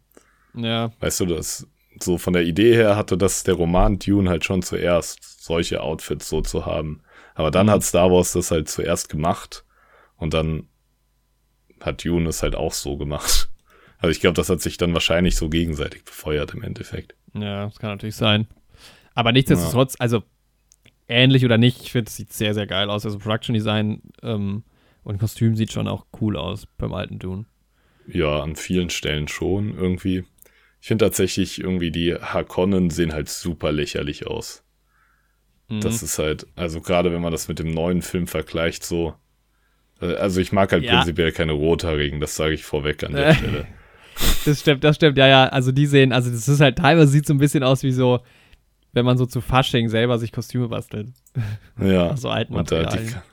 Ja. 0.54 0.92
Weißt 1.00 1.20
du, 1.20 1.26
das 1.26 1.68
so 2.00 2.18
von 2.18 2.34
der 2.34 2.44
Idee 2.44 2.74
her 2.74 2.96
hatte 2.96 3.18
das 3.18 3.44
der 3.44 3.56
Roman 3.56 4.00
Dune 4.00 4.30
halt 4.30 4.46
schon 4.46 4.62
zuerst, 4.62 5.44
solche 5.44 5.82
Outfits 5.82 6.30
so 6.30 6.42
zu 6.42 6.66
haben. 6.66 7.02
Aber 7.42 7.50
dann 7.50 7.72
hat 7.72 7.82
Star 7.82 8.12
Wars 8.12 8.34
das 8.34 8.52
halt 8.52 8.70
zuerst 8.70 9.10
gemacht 9.10 9.66
und 10.16 10.36
dann 10.36 10.68
hat 11.80 12.06
Dune 12.06 12.30
es 12.30 12.44
halt 12.44 12.56
auch 12.56 12.74
so 12.74 12.98
gemacht. 12.98 13.50
Also 14.04 14.10
ich 14.10 14.20
glaube, 14.20 14.34
das 14.34 14.50
hat 14.50 14.62
sich 14.62 14.78
dann 14.78 14.96
wahrscheinlich 14.96 15.36
so 15.36 15.48
gegenseitig 15.48 16.04
befeuert 16.04 16.56
im 16.56 16.64
Endeffekt. 16.64 17.14
Ja, 17.36 17.66
das 17.66 17.78
kann 17.78 17.92
natürlich 17.92 18.16
sein. 18.16 18.48
Aber 19.14 19.32
nichtsdestotrotz, 19.32 19.94
ja. 19.94 20.00
also 20.00 20.24
ähnlich 21.08 21.46
oder 21.46 21.60
nicht, 21.60 21.84
ich 21.84 21.92
finde, 21.92 22.10
es 22.10 22.16
sieht 22.16 22.34
sehr, 22.34 22.56
sehr 22.56 22.66
geil 22.66 22.90
aus. 22.90 23.06
Also 23.06 23.20
Production 23.20 23.54
Design 23.54 24.02
ähm, 24.24 24.64
und 25.04 25.20
Kostüm 25.20 25.56
sieht 25.56 25.72
schon 25.72 25.88
auch 25.88 26.08
cool 26.20 26.36
aus 26.36 26.66
beim 26.80 26.94
alten 26.94 27.20
Dune. 27.20 27.46
Ja, 28.08 28.42
an 28.42 28.56
vielen 28.56 28.90
Stellen 28.90 29.28
schon 29.28 29.78
irgendwie. 29.78 30.24
Ich 30.82 30.88
finde 30.88 31.06
tatsächlich 31.06 31.62
irgendwie 31.62 31.92
die 31.92 32.16
Harkonnen 32.16 32.90
sehen 32.90 33.14
halt 33.14 33.30
super 33.30 33.72
lächerlich 33.72 34.26
aus. 34.26 34.64
Das 35.80 36.02
mhm. 36.02 36.06
ist 36.06 36.20
halt, 36.20 36.48
also 36.56 36.82
gerade 36.82 37.14
wenn 37.14 37.22
man 37.22 37.32
das 37.32 37.48
mit 37.48 37.60
dem 37.60 37.72
neuen 37.72 38.02
Film 38.02 38.28
vergleicht, 38.28 38.84
so. 38.84 39.16
Äh, 40.02 40.16
also 40.16 40.42
ich 40.42 40.52
mag 40.52 40.72
halt 40.72 40.84
ja. 40.84 40.96
prinzipiell 40.96 41.32
keine 41.32 41.54
Rothaarigen, 41.54 42.20
das 42.20 42.36
sage 42.36 42.54
ich 42.54 42.64
vorweg 42.64 43.04
an 43.04 43.14
der 43.14 43.28
äh, 43.28 43.36
Stelle. 43.36 43.68
Das 44.46 44.60
stimmt, 44.60 44.84
das 44.84 44.98
stimmt, 44.98 45.18
ja, 45.18 45.26
ja. 45.26 45.48
Also 45.48 45.72
die 45.72 45.88
sehen, 45.88 46.12
also 46.12 46.30
das 46.30 46.48
ist 46.48 46.60
halt 46.60 46.78
teilweise 46.78 47.08
sieht 47.08 47.26
so 47.26 47.34
ein 47.34 47.40
bisschen 47.40 47.64
aus 47.64 47.82
wie 47.82 47.92
so, 47.92 48.20
wenn 48.94 49.06
man 49.06 49.18
so 49.18 49.26
zu 49.26 49.42
Fasching 49.42 49.90
selber 49.90 50.20
sich 50.20 50.32
Kostüme 50.32 50.68
bastelt. 50.68 51.08
Ja. 51.80 52.16
so 52.18 52.30
alten 52.30 52.54
Materialien. 52.54 53.08
Die, 53.08 53.31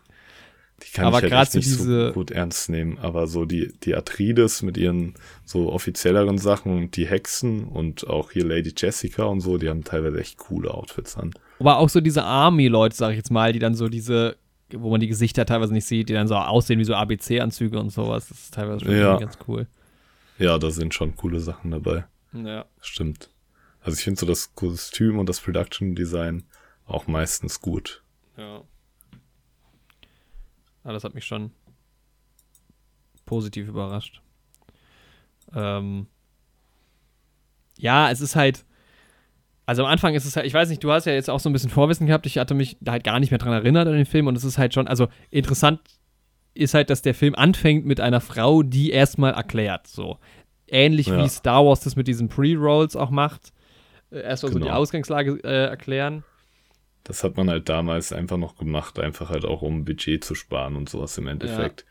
Die 0.86 0.92
kann 0.92 1.06
Aber 1.06 1.22
ich 1.24 1.32
halt 1.32 1.50
so 1.50 1.58
nicht 1.58 1.70
so 1.70 2.12
gut 2.12 2.30
ernst 2.30 2.68
nehmen. 2.70 2.98
Aber 2.98 3.26
so 3.26 3.44
die, 3.44 3.72
die 3.82 3.94
Atreides 3.96 4.62
mit 4.62 4.76
ihren 4.76 5.14
so 5.44 5.72
offizielleren 5.72 6.38
Sachen 6.38 6.76
und 6.76 6.96
die 6.96 7.06
Hexen 7.06 7.64
und 7.64 8.06
auch 8.06 8.30
hier 8.30 8.44
Lady 8.44 8.72
Jessica 8.76 9.24
und 9.24 9.40
so, 9.40 9.58
die 9.58 9.68
haben 9.68 9.82
teilweise 9.82 10.20
echt 10.20 10.38
coole 10.38 10.72
Outfits 10.72 11.16
an. 11.16 11.32
Aber 11.58 11.78
auch 11.78 11.88
so 11.88 12.00
diese 12.00 12.22
Army-Leute, 12.22 12.94
sag 12.96 13.10
ich 13.10 13.16
jetzt 13.16 13.30
mal, 13.32 13.52
die 13.52 13.58
dann 13.58 13.74
so 13.74 13.88
diese, 13.88 14.36
wo 14.72 14.90
man 14.90 15.00
die 15.00 15.08
Gesichter 15.08 15.44
teilweise 15.46 15.72
nicht 15.72 15.86
sieht, 15.86 16.08
die 16.08 16.12
dann 16.14 16.28
so 16.28 16.36
aussehen 16.36 16.78
wie 16.78 16.84
so 16.84 16.94
ABC-Anzüge 16.94 17.78
und 17.80 17.90
sowas. 17.90 18.28
Das 18.28 18.38
ist 18.38 18.54
teilweise 18.54 18.84
schon 18.84 18.96
Ja. 18.96 19.16
ganz 19.18 19.36
cool. 19.48 19.66
Ja, 20.38 20.58
da 20.58 20.70
sind 20.70 20.94
schon 20.94 21.16
coole 21.16 21.40
Sachen 21.40 21.72
dabei. 21.72 22.04
Ja. 22.32 22.66
Stimmt. 22.80 23.30
Also 23.80 23.96
ich 23.98 24.04
finde 24.04 24.20
so 24.20 24.26
das 24.26 24.54
Kostüm 24.54 25.18
und 25.18 25.28
das 25.28 25.40
Production 25.40 25.96
Design 25.96 26.44
auch 26.86 27.08
meistens 27.08 27.60
gut. 27.60 28.02
Ja. 28.36 28.62
Ah, 30.88 30.92
das 30.94 31.04
hat 31.04 31.14
mich 31.14 31.26
schon 31.26 31.50
positiv 33.26 33.68
überrascht. 33.68 34.22
Ähm, 35.54 36.06
ja, 37.76 38.10
es 38.10 38.22
ist 38.22 38.36
halt. 38.36 38.64
Also 39.66 39.84
am 39.84 39.90
Anfang 39.90 40.14
ist 40.14 40.24
es 40.24 40.34
halt, 40.34 40.46
ich 40.46 40.54
weiß 40.54 40.70
nicht, 40.70 40.82
du 40.82 40.90
hast 40.90 41.04
ja 41.04 41.12
jetzt 41.12 41.28
auch 41.28 41.40
so 41.40 41.50
ein 41.50 41.52
bisschen 41.52 41.68
Vorwissen 41.68 42.06
gehabt, 42.06 42.24
ich 42.24 42.38
hatte 42.38 42.54
mich 42.54 42.78
da 42.80 42.92
halt 42.92 43.04
gar 43.04 43.20
nicht 43.20 43.30
mehr 43.30 43.36
dran 43.38 43.52
erinnert 43.52 43.86
an 43.86 43.92
den 43.92 44.06
Film 44.06 44.26
und 44.26 44.34
es 44.34 44.44
ist 44.44 44.56
halt 44.56 44.72
schon, 44.72 44.88
also 44.88 45.08
interessant 45.28 45.80
ist 46.54 46.72
halt, 46.72 46.88
dass 46.88 47.02
der 47.02 47.12
Film 47.14 47.34
anfängt 47.34 47.84
mit 47.84 48.00
einer 48.00 48.22
Frau, 48.22 48.62
die 48.62 48.90
erstmal 48.92 49.34
erklärt, 49.34 49.86
so. 49.86 50.18
Ähnlich 50.68 51.08
Ja. 51.08 51.22
wie 51.22 51.28
Star 51.28 51.66
Wars 51.66 51.80
das 51.80 51.96
mit 51.96 52.08
diesen 52.08 52.30
Pre-Rolls 52.30 52.96
auch 52.96 53.10
macht. 53.10 53.52
Äh, 54.10 54.20
Erstmal 54.20 54.52
so 54.52 54.58
die 54.58 54.64
Genau. 54.64 54.76
Ausgangslage 54.76 55.32
äh, 55.44 55.66
erklären. 55.66 56.24
Das 57.08 57.24
hat 57.24 57.36
man 57.36 57.50
halt 57.50 57.68
damals 57.68 58.12
einfach 58.12 58.36
noch 58.36 58.56
gemacht, 58.56 58.98
einfach 59.00 59.30
halt 59.30 59.44
auch 59.44 59.62
um 59.62 59.84
Budget 59.84 60.22
zu 60.22 60.34
sparen 60.34 60.76
und 60.76 60.88
sowas 60.88 61.18
im 61.18 61.26
Endeffekt. 61.26 61.86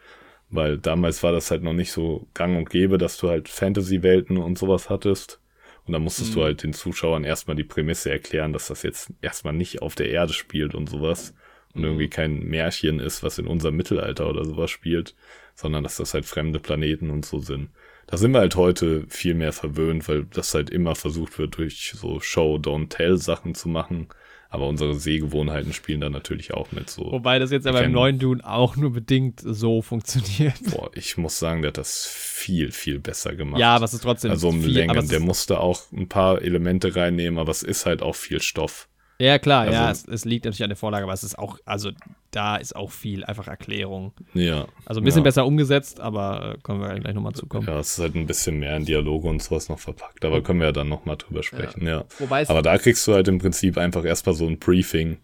Weil 0.50 0.78
damals 0.78 1.24
war 1.24 1.34
das 1.34 1.52
halt 1.52 1.64
noch 1.64 1.74
nicht 1.74 1.92
so 1.92 2.28
gang 2.34 2.58
und 2.58 2.70
gäbe, 2.70 2.98
dass 2.98 3.18
du 3.18 3.28
halt 3.30 3.50
Fantasy-Welten 3.50 4.38
und 4.38 4.58
sowas 4.58 4.90
hattest. 4.90 5.42
Und 5.86 5.94
da 5.94 6.00
musstest 6.00 6.36
du 6.36 6.40
Mhm. 6.40 6.44
halt 6.44 6.64
den 6.64 6.74
Zuschauern 6.74 7.24
erstmal 7.24 7.56
die 7.58 7.64
Prämisse 7.64 8.12
erklären, 8.12 8.54
dass 8.54 8.68
das 8.68 8.84
jetzt 8.84 9.12
erstmal 9.22 9.54
nicht 9.54 9.82
auf 9.82 9.96
der 9.96 10.10
Erde 10.10 10.34
spielt 10.34 10.76
und 10.76 10.88
sowas. 10.90 11.34
Und 11.74 11.82
Mhm. 11.82 11.86
irgendwie 11.88 12.10
kein 12.10 12.40
Märchen 12.44 13.00
ist, 13.00 13.24
was 13.24 13.38
in 13.40 13.48
unserem 13.48 13.76
Mittelalter 13.76 14.30
oder 14.30 14.46
sowas 14.46 14.72
spielt, 14.72 15.16
sondern 15.56 15.84
dass 15.84 15.98
das 15.98 16.14
halt 16.14 16.26
fremde 16.26 16.60
Planeten 16.60 17.10
und 17.10 17.26
so 17.26 17.40
sind. 17.40 17.70
Da 18.06 18.18
sind 18.18 18.32
wir 18.32 18.40
halt 18.40 18.56
heute 18.56 19.06
viel 19.10 19.34
mehr 19.34 19.52
verwöhnt, 19.54 20.08
weil 20.08 20.26
das 20.26 20.54
halt 20.54 20.70
immer 20.70 20.96
versucht 20.96 21.40
wird, 21.40 21.58
durch 21.58 21.94
so 21.96 22.20
Show-Don't-Tell-Sachen 22.22 23.56
zu 23.56 23.68
machen. 23.70 24.08
Aber 24.50 24.68
unsere 24.68 24.96
Sehgewohnheiten 24.96 25.74
spielen 25.74 26.00
da 26.00 26.10
natürlich 26.10 26.54
auch 26.54 26.72
mit 26.72 26.90
so. 26.90 27.12
Wobei 27.12 27.38
das 27.38 27.52
jetzt 27.52 27.66
ja 27.66 27.74
beim 27.74 27.86
kenn- 27.86 27.92
neuen 27.92 28.18
Dune 28.20 28.42
auch 28.46 28.78
nur 28.78 28.94
bedingt 28.94 29.42
so 29.44 29.82
funktioniert. 29.82 30.56
Boah, 30.72 30.90
ich 30.94 31.18
muss 31.18 31.38
sagen, 31.38 31.62
der 31.62 31.70
hat 31.70 31.78
das 31.78 32.06
viel, 32.06 32.72
viel 32.72 33.00
besser 33.00 33.36
gemacht. 33.36 33.60
Ja, 33.60 33.76
aber 33.76 33.86
es 33.86 33.94
ist 33.94 34.04
trotzdem 34.04 34.32
also 34.32 34.50
um 34.50 34.62
viel, 34.62 34.82
aber 34.84 34.94
Längen. 34.96 35.10
Der 35.10 35.20
musste 35.20 35.60
auch 35.60 35.82
ein 35.92 36.08
paar 36.08 36.42
Elemente 36.42 36.96
reinnehmen, 36.96 37.40
aber 37.40 37.52
es 37.52 37.62
ist 37.64 37.86
halt 37.86 38.02
auch 38.02 38.16
viel 38.16 38.42
Stoff. 38.42 38.88
Ja, 39.20 39.40
klar, 39.40 39.66
ja, 39.72 39.90
es, 39.90 40.04
also- 40.04 40.12
es 40.12 40.26
liegt 40.26 40.46
natürlich 40.46 40.64
an 40.64 40.70
der 40.70 40.78
Vorlage, 40.78 41.04
aber 41.04 41.14
es 41.14 41.24
ist 41.24 41.40
auch, 41.40 41.58
also 41.66 41.90
da 42.32 42.58
ist 42.58 42.76
auch 42.76 42.92
viel 42.92 43.24
einfach 43.26 43.48
Erklärung. 43.48 44.14
Ja. 44.36 44.68
Also 44.86 45.02
ein 45.02 45.04
bisschen 45.04 45.22
ja. 45.22 45.24
besser 45.24 45.46
umgesetzt, 45.46 46.00
aber 46.00 46.56
äh, 46.56 46.58
kommen 46.62 46.82
wir 46.82 46.94
gleich 47.00 47.16
nochmal 47.16 47.34
zu 47.34 47.48
kommen. 47.48 47.66
Ja, 47.68 47.80
es 47.80 47.94
ist 47.94 48.00
halt 48.00 48.16
ein 48.16 48.28
bisschen 48.28 48.60
mehr 48.60 48.78
in 48.78 48.86
Dialoge 48.86 49.28
und 49.28 49.42
sowas 49.42 49.70
noch 49.70 49.80
verpackt, 49.80 50.24
aber 50.24 50.44
können 50.44 50.60
wir 50.60 50.68
ja 50.68 50.72
dann 50.72 50.90
nochmal 50.90 51.18
drüber 51.18 51.42
sprechen, 51.42 51.88
ja. 51.88 52.06
Wobei 52.20 52.42
es, 52.42 52.50
Aber 52.50 52.62
da 52.62 52.78
kriegst 52.78 53.08
du 53.08 53.14
halt 53.14 53.28
im 53.28 53.40
Prinzip 53.40 53.78
einfach 53.78 54.06
erstmal 54.06 54.36
so 54.36 54.46
ein 54.46 54.60
Briefing. 54.60 55.18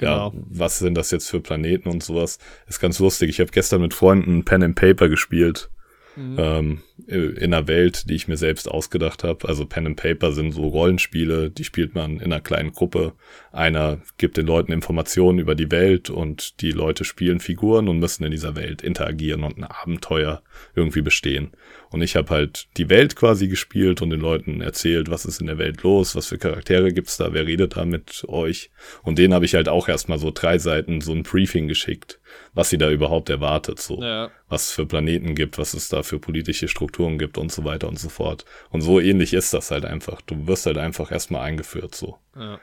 Ja, 0.00 0.28
Genau. 0.28 0.32
was 0.48 0.78
sind 0.80 0.94
das 0.96 1.10
jetzt 1.12 1.28
für 1.28 1.40
Planeten 1.40 1.88
und 1.88 2.02
sowas? 2.02 2.38
Ist 2.66 2.80
ganz 2.80 2.98
lustig. 2.98 3.28
Ich 3.30 3.38
habe 3.40 3.50
gestern 3.52 3.80
mit 3.80 3.94
Freunden 3.94 4.44
Pen 4.44 4.62
and 4.64 4.74
Paper 4.74 5.08
gespielt. 5.08 5.70
Mhm. 6.16 6.36
Ähm, 6.38 6.82
in 7.06 7.52
einer 7.52 7.66
Welt, 7.66 8.08
die 8.08 8.14
ich 8.14 8.28
mir 8.28 8.36
selbst 8.36 8.70
ausgedacht 8.70 9.24
habe. 9.24 9.48
Also 9.48 9.66
Pen 9.66 9.86
and 9.86 9.96
Paper 9.96 10.32
sind 10.32 10.52
so 10.52 10.68
Rollenspiele, 10.68 11.50
die 11.50 11.64
spielt 11.64 11.94
man 11.94 12.20
in 12.20 12.32
einer 12.32 12.40
kleinen 12.40 12.72
Gruppe. 12.72 13.14
Einer 13.52 14.00
gibt 14.16 14.36
den 14.36 14.46
Leuten 14.46 14.72
Informationen 14.72 15.38
über 15.38 15.54
die 15.54 15.70
Welt 15.70 16.10
und 16.10 16.60
die 16.60 16.70
Leute 16.70 17.04
spielen 17.04 17.40
Figuren 17.40 17.88
und 17.88 17.98
müssen 17.98 18.24
in 18.24 18.30
dieser 18.30 18.54
Welt 18.54 18.82
interagieren 18.82 19.42
und 19.42 19.58
ein 19.58 19.64
Abenteuer 19.64 20.42
irgendwie 20.74 21.02
bestehen. 21.02 21.50
Und 21.90 22.02
ich 22.02 22.16
habe 22.16 22.30
halt 22.30 22.68
die 22.76 22.90
Welt 22.90 23.16
quasi 23.16 23.48
gespielt 23.48 24.02
und 24.02 24.10
den 24.10 24.20
Leuten 24.20 24.60
erzählt, 24.60 25.10
was 25.10 25.24
ist 25.24 25.40
in 25.40 25.46
der 25.46 25.58
Welt 25.58 25.82
los, 25.82 26.16
was 26.16 26.26
für 26.26 26.38
Charaktere 26.38 26.92
gibt's 26.92 27.16
da, 27.16 27.32
wer 27.32 27.46
redet 27.46 27.76
da 27.76 27.84
mit 27.84 28.24
euch. 28.28 28.70
Und 29.02 29.18
denen 29.18 29.34
habe 29.34 29.44
ich 29.44 29.54
halt 29.54 29.68
auch 29.68 29.88
erstmal 29.88 30.18
so 30.18 30.30
drei 30.32 30.58
Seiten 30.58 31.00
so 31.00 31.12
ein 31.12 31.22
Briefing 31.22 31.68
geschickt, 31.68 32.18
was 32.52 32.70
sie 32.70 32.78
da 32.78 32.90
überhaupt 32.90 33.30
erwartet, 33.30 33.80
so 33.80 34.00
ja, 34.02 34.30
was 34.48 34.66
es 34.66 34.72
für 34.72 34.86
Planeten 34.86 35.34
gibt, 35.34 35.58
was 35.58 35.74
es 35.74 35.88
da 35.88 36.02
für 36.02 36.18
politische 36.18 36.68
Strukturen 36.68 37.18
gibt 37.18 37.38
und 37.38 37.52
so 37.52 37.64
weiter 37.64 37.88
und 37.88 37.98
so 37.98 38.08
fort. 38.08 38.44
Und 38.70 38.80
so 38.80 39.00
ähnlich 39.00 39.34
ist 39.34 39.52
das 39.52 39.70
halt 39.70 39.84
einfach. 39.84 40.20
Du 40.22 40.46
wirst 40.46 40.66
halt 40.66 40.78
einfach 40.78 41.10
erstmal 41.10 41.42
eingeführt, 41.42 41.94
so, 41.94 42.18
ja. 42.36 42.60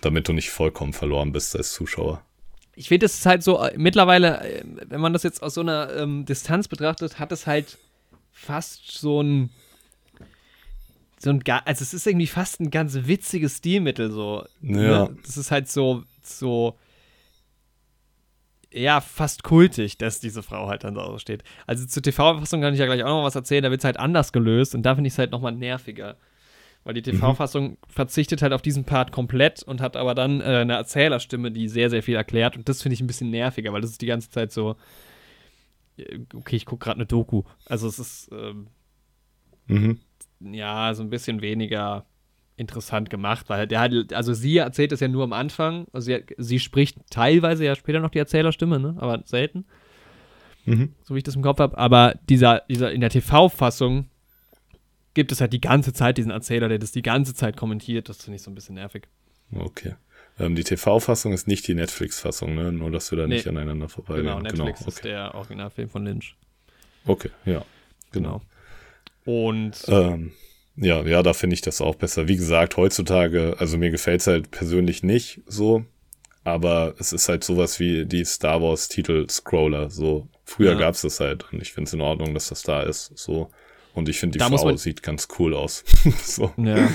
damit 0.00 0.28
du 0.28 0.32
nicht 0.32 0.50
vollkommen 0.50 0.92
verloren 0.92 1.32
bist 1.32 1.56
als 1.56 1.72
Zuschauer. 1.72 2.24
Ich 2.74 2.88
finde, 2.88 3.06
es 3.06 3.14
ist 3.14 3.26
halt 3.26 3.42
so, 3.42 3.62
äh, 3.62 3.76
mittlerweile, 3.76 4.40
äh, 4.40 4.64
wenn 4.86 5.00
man 5.00 5.12
das 5.12 5.22
jetzt 5.22 5.42
aus 5.42 5.54
so 5.54 5.60
einer 5.60 5.94
ähm, 5.94 6.24
Distanz 6.24 6.68
betrachtet, 6.68 7.18
hat 7.18 7.32
es 7.32 7.46
halt 7.46 7.78
fast 8.30 8.90
so 8.92 9.22
ein, 9.22 9.50
so 11.18 11.30
ein, 11.30 11.42
also 11.46 11.82
es 11.82 11.94
ist 11.94 12.06
irgendwie 12.06 12.26
fast 12.26 12.60
ein 12.60 12.70
ganz 12.70 12.94
witziges 12.94 13.58
Stilmittel, 13.58 14.10
so. 14.10 14.46
Ja. 14.62 15.08
Ne? 15.08 15.16
Das 15.24 15.36
ist 15.36 15.50
halt 15.50 15.68
so, 15.68 16.02
so, 16.22 16.78
ja, 18.72 19.00
fast 19.00 19.42
kultig, 19.42 19.98
dass 19.98 20.20
diese 20.20 20.42
Frau 20.42 20.68
halt 20.68 20.84
dann 20.84 20.94
so 20.94 21.18
steht. 21.18 21.42
Also 21.66 21.86
zur 21.86 22.02
TV-Fassung 22.02 22.60
kann 22.60 22.72
ich 22.74 22.80
ja 22.80 22.86
gleich 22.86 23.02
auch 23.04 23.08
noch 23.08 23.24
was 23.24 23.34
erzählen, 23.34 23.62
da 23.62 23.70
wird 23.70 23.80
es 23.80 23.84
halt 23.84 23.98
anders 23.98 24.32
gelöst 24.32 24.74
und 24.74 24.82
da 24.82 24.94
finde 24.94 25.08
ich 25.08 25.14
es 25.14 25.18
halt 25.18 25.30
nochmal 25.32 25.52
nerviger. 25.52 26.16
Weil 26.84 26.94
die 26.94 27.02
TV-Fassung 27.02 27.76
verzichtet 27.86 28.42
halt 28.42 28.52
auf 28.52 28.62
diesen 28.62 28.84
Part 28.84 29.12
komplett 29.12 29.62
und 29.62 29.80
hat 29.80 29.96
aber 29.96 30.14
dann 30.16 30.40
äh, 30.40 30.44
eine 30.44 30.72
Erzählerstimme, 30.74 31.52
die 31.52 31.68
sehr, 31.68 31.90
sehr 31.90 32.02
viel 32.02 32.16
erklärt. 32.16 32.56
Und 32.56 32.68
das 32.68 32.82
finde 32.82 32.94
ich 32.94 33.00
ein 33.00 33.06
bisschen 33.06 33.30
nerviger, 33.30 33.72
weil 33.72 33.82
das 33.82 33.90
ist 33.90 34.02
die 34.02 34.06
ganze 34.06 34.30
Zeit 34.30 34.50
so, 34.50 34.74
äh, 35.96 36.18
okay, 36.34 36.56
ich 36.56 36.66
gucke 36.66 36.84
gerade 36.84 36.96
eine 36.96 37.06
Doku. 37.06 37.42
Also 37.66 37.86
es 37.86 37.98
ist, 37.98 38.30
ähm, 38.32 38.66
Mhm. 39.68 40.00
ja, 40.40 40.92
so 40.92 41.02
ein 41.04 41.10
bisschen 41.10 41.40
weniger 41.40 42.04
interessant 42.56 43.10
gemacht, 43.10 43.48
weil 43.48 43.66
der 43.66 43.80
hat, 43.80 44.12
also 44.12 44.34
sie 44.34 44.58
erzählt 44.58 44.92
das 44.92 45.00
ja 45.00 45.08
nur 45.08 45.24
am 45.24 45.32
Anfang. 45.32 45.86
Also 45.92 46.06
sie, 46.06 46.22
sie 46.38 46.58
spricht 46.58 46.98
teilweise 47.10 47.64
ja 47.64 47.74
später 47.74 48.00
noch 48.00 48.10
die 48.10 48.18
Erzählerstimme, 48.18 48.78
ne? 48.78 48.94
aber 48.98 49.22
selten, 49.24 49.64
Mhm. 50.64 50.94
so 51.02 51.14
wie 51.14 51.18
ich 51.18 51.24
das 51.24 51.34
im 51.34 51.42
Kopf 51.42 51.58
habe. 51.58 51.76
Aber 51.76 52.14
dieser, 52.28 52.62
dieser 52.68 52.92
in 52.92 53.00
der 53.00 53.10
TV-Fassung 53.10 54.06
gibt 55.14 55.32
es 55.32 55.40
halt 55.40 55.52
die 55.52 55.60
ganze 55.60 55.92
Zeit 55.92 56.18
diesen 56.18 56.30
Erzähler, 56.30 56.68
der 56.68 56.78
das 56.78 56.92
die 56.92 57.02
ganze 57.02 57.34
Zeit 57.34 57.56
kommentiert. 57.56 58.08
Das 58.08 58.22
finde 58.22 58.36
ich 58.36 58.42
so 58.42 58.50
ein 58.50 58.54
bisschen 58.54 58.76
nervig. 58.76 59.08
Okay. 59.54 59.96
Ähm, 60.38 60.54
die 60.54 60.62
TV-Fassung 60.64 61.32
ist 61.32 61.48
nicht 61.48 61.66
die 61.66 61.74
Netflix-Fassung, 61.74 62.54
ne? 62.54 62.70
Nur, 62.72 62.90
dass 62.90 63.10
wir 63.10 63.18
da 63.18 63.26
Nee. 63.26 63.34
nicht 63.34 63.48
aneinander 63.48 63.88
vorbeigehen. 63.88 64.26
Genau, 64.26 64.38
Netflix 64.40 64.80
ist 64.82 64.98
okay. 65.00 65.08
der 65.08 65.34
Originalfilm 65.34 65.88
von 65.90 66.04
Lynch. 66.04 66.36
Okay, 67.06 67.30
ja. 67.44 67.64
Genau. 68.12 68.40
Genau. 69.24 69.48
Und 69.48 69.72
Ähm, 69.88 70.32
ja, 70.76 71.02
ja, 71.02 71.22
da 71.22 71.32
finde 71.32 71.54
ich 71.54 71.60
das 71.60 71.80
auch 71.80 71.94
besser. 71.96 72.28
Wie 72.28 72.36
gesagt, 72.36 72.76
heutzutage, 72.76 73.56
also 73.58 73.76
mir 73.78 73.90
gefällt's 73.90 74.26
halt 74.26 74.50
persönlich 74.50 75.02
nicht 75.02 75.40
so, 75.46 75.84
aber 76.44 76.94
es 76.98 77.12
ist 77.12 77.28
halt 77.28 77.44
sowas 77.44 77.78
wie 77.80 78.04
die 78.06 78.24
Star 78.24 78.62
Wars 78.62 78.88
Titel-Scroller. 78.88 79.90
So, 79.90 80.28
früher 80.44 80.72
Ja. 80.72 80.78
gab's 80.78 81.02
das 81.02 81.20
halt 81.20 81.44
und 81.52 81.60
ich 81.62 81.72
finde 81.72 81.88
es 81.88 81.92
in 81.94 82.00
Ordnung, 82.00 82.34
dass 82.34 82.48
das 82.48 82.62
da 82.62 82.82
ist. 82.82 83.12
So. 83.16 83.50
Und 83.94 84.08
ich 84.08 84.18
finde, 84.18 84.34
die 84.34 84.38
Da 84.38 84.48
Frau 84.48 84.74
sieht 84.76 85.02
ganz 85.02 85.28
cool 85.38 85.54
aus. 85.54 85.84
so. 86.22 86.50
Ja. 86.56 86.88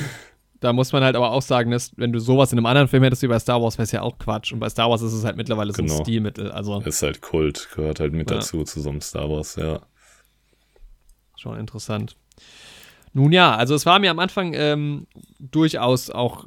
Da 0.59 0.73
muss 0.73 0.91
man 0.91 1.03
halt 1.03 1.15
aber 1.15 1.31
auch 1.31 1.43
sagen, 1.43 1.69
dass 1.69 1.91
wenn 1.97 2.11
du 2.11 2.17
sowas 2.17 2.51
in 2.51 2.57
einem 2.57 2.65
anderen 2.65 2.87
Film 2.87 3.03
hättest 3.03 3.21
wie 3.21 3.27
bei 3.27 3.37
Star 3.37 3.61
Wars, 3.61 3.77
wäre 3.77 3.83
es 3.83 3.91
ja 3.91 4.01
auch 4.01 4.17
Quatsch. 4.17 4.51
Und 4.51 4.59
bei 4.59 4.67
Star 4.69 4.89
Wars 4.89 5.03
ist 5.03 5.13
es 5.13 5.23
halt 5.23 5.37
mittlerweile 5.37 5.71
so 5.71 5.83
ein 5.83 5.87
Genau. 5.87 6.01
Stilmittel. 6.01 6.51
Also 6.51 6.81
Ist 6.81 7.03
halt 7.03 7.21
Kult, 7.21 7.69
gehört 7.75 7.99
halt 7.99 8.13
mit 8.13 8.31
Ja. 8.31 8.37
dazu 8.37 8.63
zu 8.63 8.81
so 8.81 8.89
einem 8.89 9.01
Star 9.01 9.29
Wars, 9.29 9.55
ja. 9.57 9.81
schon 11.37 11.59
interessant. 11.59 12.15
Nun 13.17 13.31
ja, 13.31 13.55
also 13.55 13.73
es 13.73 13.87
war 13.87 13.97
mir 13.97 14.11
am 14.11 14.19
Anfang 14.19 14.53
ähm, 14.53 15.07
durchaus 15.39 16.11
auch, 16.11 16.45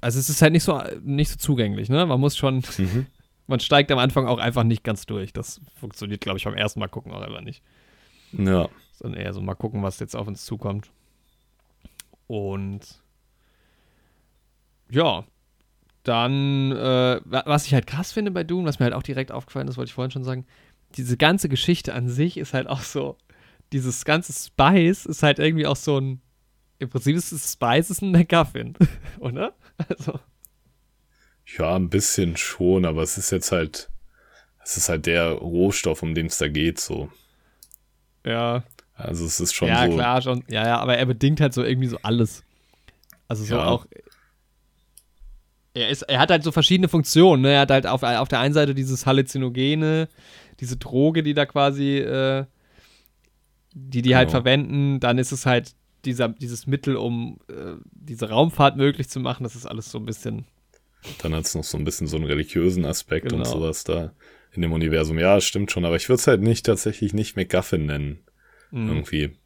also 0.00 0.18
es 0.18 0.30
ist 0.30 0.40
halt 0.40 0.52
nicht 0.52 0.64
so, 0.64 0.82
nicht 1.02 1.30
so 1.30 1.36
zugänglich, 1.36 1.90
ne? 1.90 2.06
Man 2.06 2.18
muss 2.18 2.38
schon, 2.38 2.62
Mhm. 2.78 3.04
man 3.46 3.60
steigt 3.60 3.92
am 3.92 3.98
Anfang 3.98 4.26
auch 4.26 4.38
einfach 4.38 4.64
nicht 4.64 4.82
ganz 4.82 5.04
durch. 5.04 5.34
Das 5.34 5.60
funktioniert, 5.78 6.22
glaube 6.22 6.38
ich, 6.38 6.44
beim 6.44 6.54
ersten 6.54 6.80
Mal 6.80 6.88
gucken 6.88 7.12
auch 7.12 7.20
einfach 7.20 7.42
nicht. 7.42 7.62
Ja. 8.32 8.70
Sondern 8.94 9.20
eher 9.20 9.34
so 9.34 9.42
mal 9.42 9.54
gucken, 9.56 9.82
was 9.82 9.98
jetzt 10.00 10.16
auf 10.16 10.26
uns 10.26 10.46
zukommt. 10.46 10.90
Und 12.28 12.80
ja, 14.90 15.24
dann, 16.02 16.72
äh, 16.72 17.20
wa- 17.24 17.42
was 17.46 17.66
ich 17.66 17.74
halt 17.74 17.86
krass 17.86 18.12
finde 18.12 18.30
bei 18.30 18.44
Doom, 18.44 18.64
was 18.64 18.78
mir 18.78 18.84
halt 18.84 18.94
auch 18.94 19.02
direkt 19.02 19.32
aufgefallen 19.32 19.68
ist, 19.68 19.76
wollte 19.76 19.88
ich 19.90 19.94
vorhin 19.94 20.10
schon 20.10 20.24
sagen, 20.24 20.46
diese 20.96 21.16
ganze 21.18 21.48
Geschichte 21.50 21.92
an 21.92 22.08
sich 22.08 22.38
ist 22.38 22.54
halt 22.54 22.66
auch 22.68 22.80
so, 22.80 23.16
dieses 23.72 24.04
ganze 24.04 24.32
Spice 24.32 25.06
ist 25.06 25.22
halt 25.22 25.38
irgendwie 25.38 25.66
auch 25.66 25.76
so 25.76 25.98
ein, 25.98 26.20
im 26.78 26.88
Prinzip 26.88 27.16
ist 27.16 27.32
das 27.32 27.52
Spice 27.52 27.90
ist 27.90 28.02
ein 28.02 28.10
McGuffin, 28.12 28.74
oder? 29.20 29.54
Also, 29.88 30.18
Ja, 31.58 31.76
ein 31.76 31.90
bisschen 31.90 32.36
schon, 32.36 32.84
aber 32.84 33.02
es 33.02 33.18
ist 33.18 33.30
jetzt 33.30 33.52
halt, 33.52 33.90
es 34.64 34.76
ist 34.76 34.88
halt 34.88 35.06
der 35.06 35.30
Rohstoff, 35.32 36.02
um 36.02 36.14
den 36.14 36.26
es 36.26 36.38
da 36.38 36.48
geht, 36.48 36.78
so. 36.80 37.10
Ja. 38.24 38.64
Also 38.94 39.24
es 39.26 39.38
ist 39.40 39.54
schon 39.54 39.68
ja, 39.68 39.84
so. 39.84 39.90
Ja, 39.90 39.94
klar, 39.96 40.22
schon. 40.22 40.44
Ja, 40.48 40.66
ja, 40.66 40.78
aber 40.78 40.96
er 40.98 41.06
bedingt 41.06 41.40
halt 41.40 41.54
so 41.54 41.62
irgendwie 41.62 41.88
so 41.88 41.98
alles. 42.02 42.42
Also 43.28 43.44
so 43.44 43.54
Ja. 43.56 43.66
auch. 43.66 43.86
Er, 45.74 45.88
ist, 45.90 46.02
er 46.02 46.18
hat 46.18 46.30
halt 46.30 46.42
so 46.42 46.50
verschiedene 46.50 46.88
Funktionen. 46.88 47.42
Ne? 47.42 47.52
Er 47.52 47.60
hat 47.60 47.70
halt 47.70 47.86
auf, 47.86 48.02
auf 48.02 48.28
der 48.28 48.40
einen 48.40 48.54
Seite 48.54 48.74
dieses 48.74 49.06
Halluzinogene, 49.06 50.08
diese 50.58 50.76
Droge, 50.76 51.22
die 51.22 51.34
da 51.34 51.46
quasi, 51.46 51.98
äh, 51.98 52.44
die 53.74 54.02
die 54.02 54.16
halt 54.16 54.28
Genau. 54.28 54.40
verwenden. 54.42 55.00
Dann 55.00 55.18
ist 55.18 55.32
es 55.32 55.46
halt 55.46 55.74
dieser, 56.04 56.28
dieses 56.28 56.66
Mittel, 56.66 56.96
um 56.96 57.38
äh, 57.48 57.74
diese 57.92 58.28
Raumfahrt 58.30 58.76
möglich 58.76 59.08
zu 59.08 59.20
machen. 59.20 59.42
Das 59.44 59.56
ist 59.56 59.66
alles 59.66 59.90
so 59.90 59.98
ein 59.98 60.04
bisschen. 60.06 60.46
Dann 61.22 61.34
hat 61.34 61.44
es 61.44 61.54
noch 61.54 61.64
so 61.64 61.78
ein 61.78 61.84
bisschen 61.84 62.06
so 62.06 62.16
einen 62.16 62.26
religiösen 62.26 62.84
Aspekt 62.84 63.32
und 63.32 63.40
Genau. 63.42 63.50
sowas 63.50 63.84
da 63.84 64.12
in 64.52 64.62
dem 64.62 64.72
Universum. 64.72 65.18
Ja, 65.18 65.40
stimmt 65.40 65.70
schon, 65.70 65.84
aber 65.84 65.96
ich 65.96 66.08
würde 66.08 66.20
es 66.20 66.26
halt 66.26 66.40
nicht 66.40 66.66
tatsächlich 66.66 67.12
nicht 67.14 67.36
MacGuffin 67.36 67.86
nennen. 67.86 68.18
Mhm. 68.70 68.88
Irgendwie. 68.88 69.36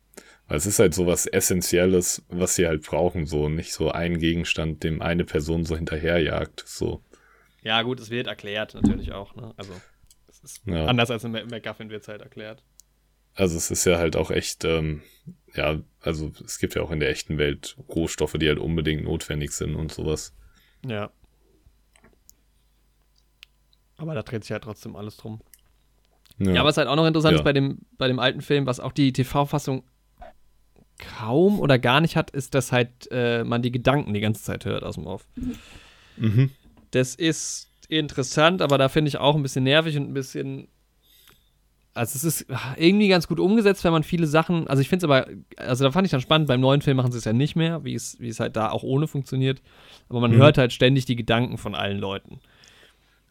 Weil 0.49 0.57
es 0.57 0.67
ist 0.67 0.79
halt 0.79 0.95
so 0.95 1.07
was 1.07 1.27
Essentielles, 1.27 2.23
was 2.29 2.55
sie 2.57 2.67
halt 2.67 2.83
brauchen, 2.85 3.27
so. 3.27 3.49
Nicht 3.49 3.73
so 3.73 3.91
ein 3.91 4.19
Gegenstand, 4.19 4.83
dem 4.83 5.01
eine 5.03 5.25
Person 5.25 5.65
so 5.65 5.77
hinterherjagt. 5.77 6.63
So. 6.67 7.03
Ja, 7.63 7.83
gut, 7.83 8.01
es 8.01 8.11
wird 8.11 8.27
erklärt 8.27 8.75
natürlich 8.75 9.13
auch. 9.13 9.35
Ne? 9.37 9.53
Also, 9.57 9.73
es 10.29 10.41
ist 10.41 10.63
Ja. 10.67 10.87
anders 10.87 11.11
als 11.11 11.25
in 11.25 11.33
MacGuffin 11.33 11.91
wird 11.91 12.03
es 12.03 12.09
halt 12.09 12.23
erklärt. 12.23 12.63
Also 13.35 13.57
es 13.57 13.71
ist 13.71 13.85
ja 13.85 13.99
halt 13.99 14.17
auch 14.17 14.31
echt, 14.31 14.65
ähm, 14.65 15.03
ja, 15.55 15.81
also 16.01 16.33
es 16.45 16.59
gibt 16.59 16.75
ja 16.75 16.83
auch 16.83 16.91
in 16.91 17.01
der 17.01 17.11
echten 17.11 17.39
Welt 17.39 17.77
Rohstoffe, 17.89 18.35
die 18.35 18.49
halt 18.49 18.59
unbedingt 18.59 19.05
notwendig 19.05 19.53
sind 19.53 19.75
und 19.75 19.93
sowas. 19.93 20.35
Ja. 20.87 21.11
Aber 23.97 24.15
da 24.15 24.23
dreht 24.23 24.45
sich 24.45 24.53
halt 24.53 24.65
trotzdem 24.65 24.97
alles 24.97 25.17
drum. 25.17 25.41
Ja, 26.39 26.53
Ja, 26.53 26.65
was 26.65 26.77
halt 26.77 26.89
auch 26.89 26.97
noch 26.97 27.07
interessant 27.07 27.33
Ja. 27.35 27.39
ist 27.39 27.45
bei 27.45 27.53
dem, 27.53 27.79
bei 27.99 28.09
dem 28.09 28.19
alten 28.19 28.41
Film, 28.41 28.67
was 28.67 28.81
auch 28.81 28.93
die 28.93 29.13
TV-Fassung 29.13 29.85
kaum 30.99 31.61
oder 31.61 31.79
gar 31.79 32.01
nicht 32.01 32.17
hat, 32.17 32.31
ist, 32.31 32.55
dass 32.55 32.73
halt 32.73 33.09
äh, 33.11 33.45
man 33.45 33.63
die 33.63 33.73
Gedanken 33.73 34.13
die 34.15 34.21
ganze 34.21 34.43
Zeit 34.43 34.65
hört 34.65 34.83
aus 34.85 34.95
dem 34.97 35.07
Off. 35.07 35.27
mhm. 36.17 36.51
Das 36.91 37.15
ist 37.15 37.71
interessant, 37.89 38.61
aber 38.61 38.77
da 38.77 38.89
finde 38.89 39.09
ich 39.09 39.17
auch 39.19 39.35
ein 39.35 39.43
bisschen 39.43 39.65
nervig 39.65 39.97
und 39.97 40.11
ein 40.11 40.15
bisschen. 40.15 40.69
Also 41.95 42.17
es 42.17 42.25
ist 42.25 42.47
irgendwie 42.79 43.09
ganz 43.09 43.29
gut 43.29 43.39
umgesetzt, 43.39 43.85
wenn 43.85 43.93
man 43.93 44.03
viele 44.03 44.27
Sachen, 44.27 44.67
also 44.67 44.81
ich 44.81 44.89
finde 44.89 45.05
es 45.05 45.11
aber, 45.11 45.27
also 45.57 45.85
da 45.85 45.91
fand 45.91 46.07
ich 46.07 46.11
dann 46.11 46.23
spannend, 46.23 46.49
beim 46.49 46.61
neuen 46.61 46.81
Film 46.81 46.97
machen 46.97 47.13
sie 47.13 47.19
es 47.19 47.25
ja 47.25 47.35
nicht 47.35 47.55
mehr, 47.55 47.85
wie 47.85 47.95
es, 47.95 48.19
wie 48.19 48.29
es 48.29 48.41
halt 48.41 48.57
da 48.57 48.71
auch 48.71 48.83
ohne 48.83 49.07
funktioniert. 49.07 49.61
Aber 50.09 50.21
man 50.21 50.31
Mhm. 50.31 50.37
hört 50.37 50.57
halt 50.59 50.73
ständig 50.73 51.05
die 51.05 51.17
Gedanken 51.17 51.59
von 51.59 51.75
allen 51.75 51.99
Leuten. 51.99 52.41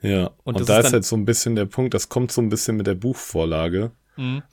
Ja, 0.01 0.32
Und 0.43 0.55
und, 0.55 0.70
da 0.70 0.80
ist 0.80 0.88
ist, 0.88 0.93
halt 0.93 1.05
so 1.05 1.16
ein 1.16 1.26
bisschen 1.26 1.55
der 1.55 1.66
Punkt, 1.66 1.93
das 1.93 2.09
kommt 2.09 2.32
so 2.32 2.41
ein 2.41 2.49
bisschen 2.49 2.76
mit 2.78 2.88
der 2.88 2.95
Buchvorlage, 2.95 3.91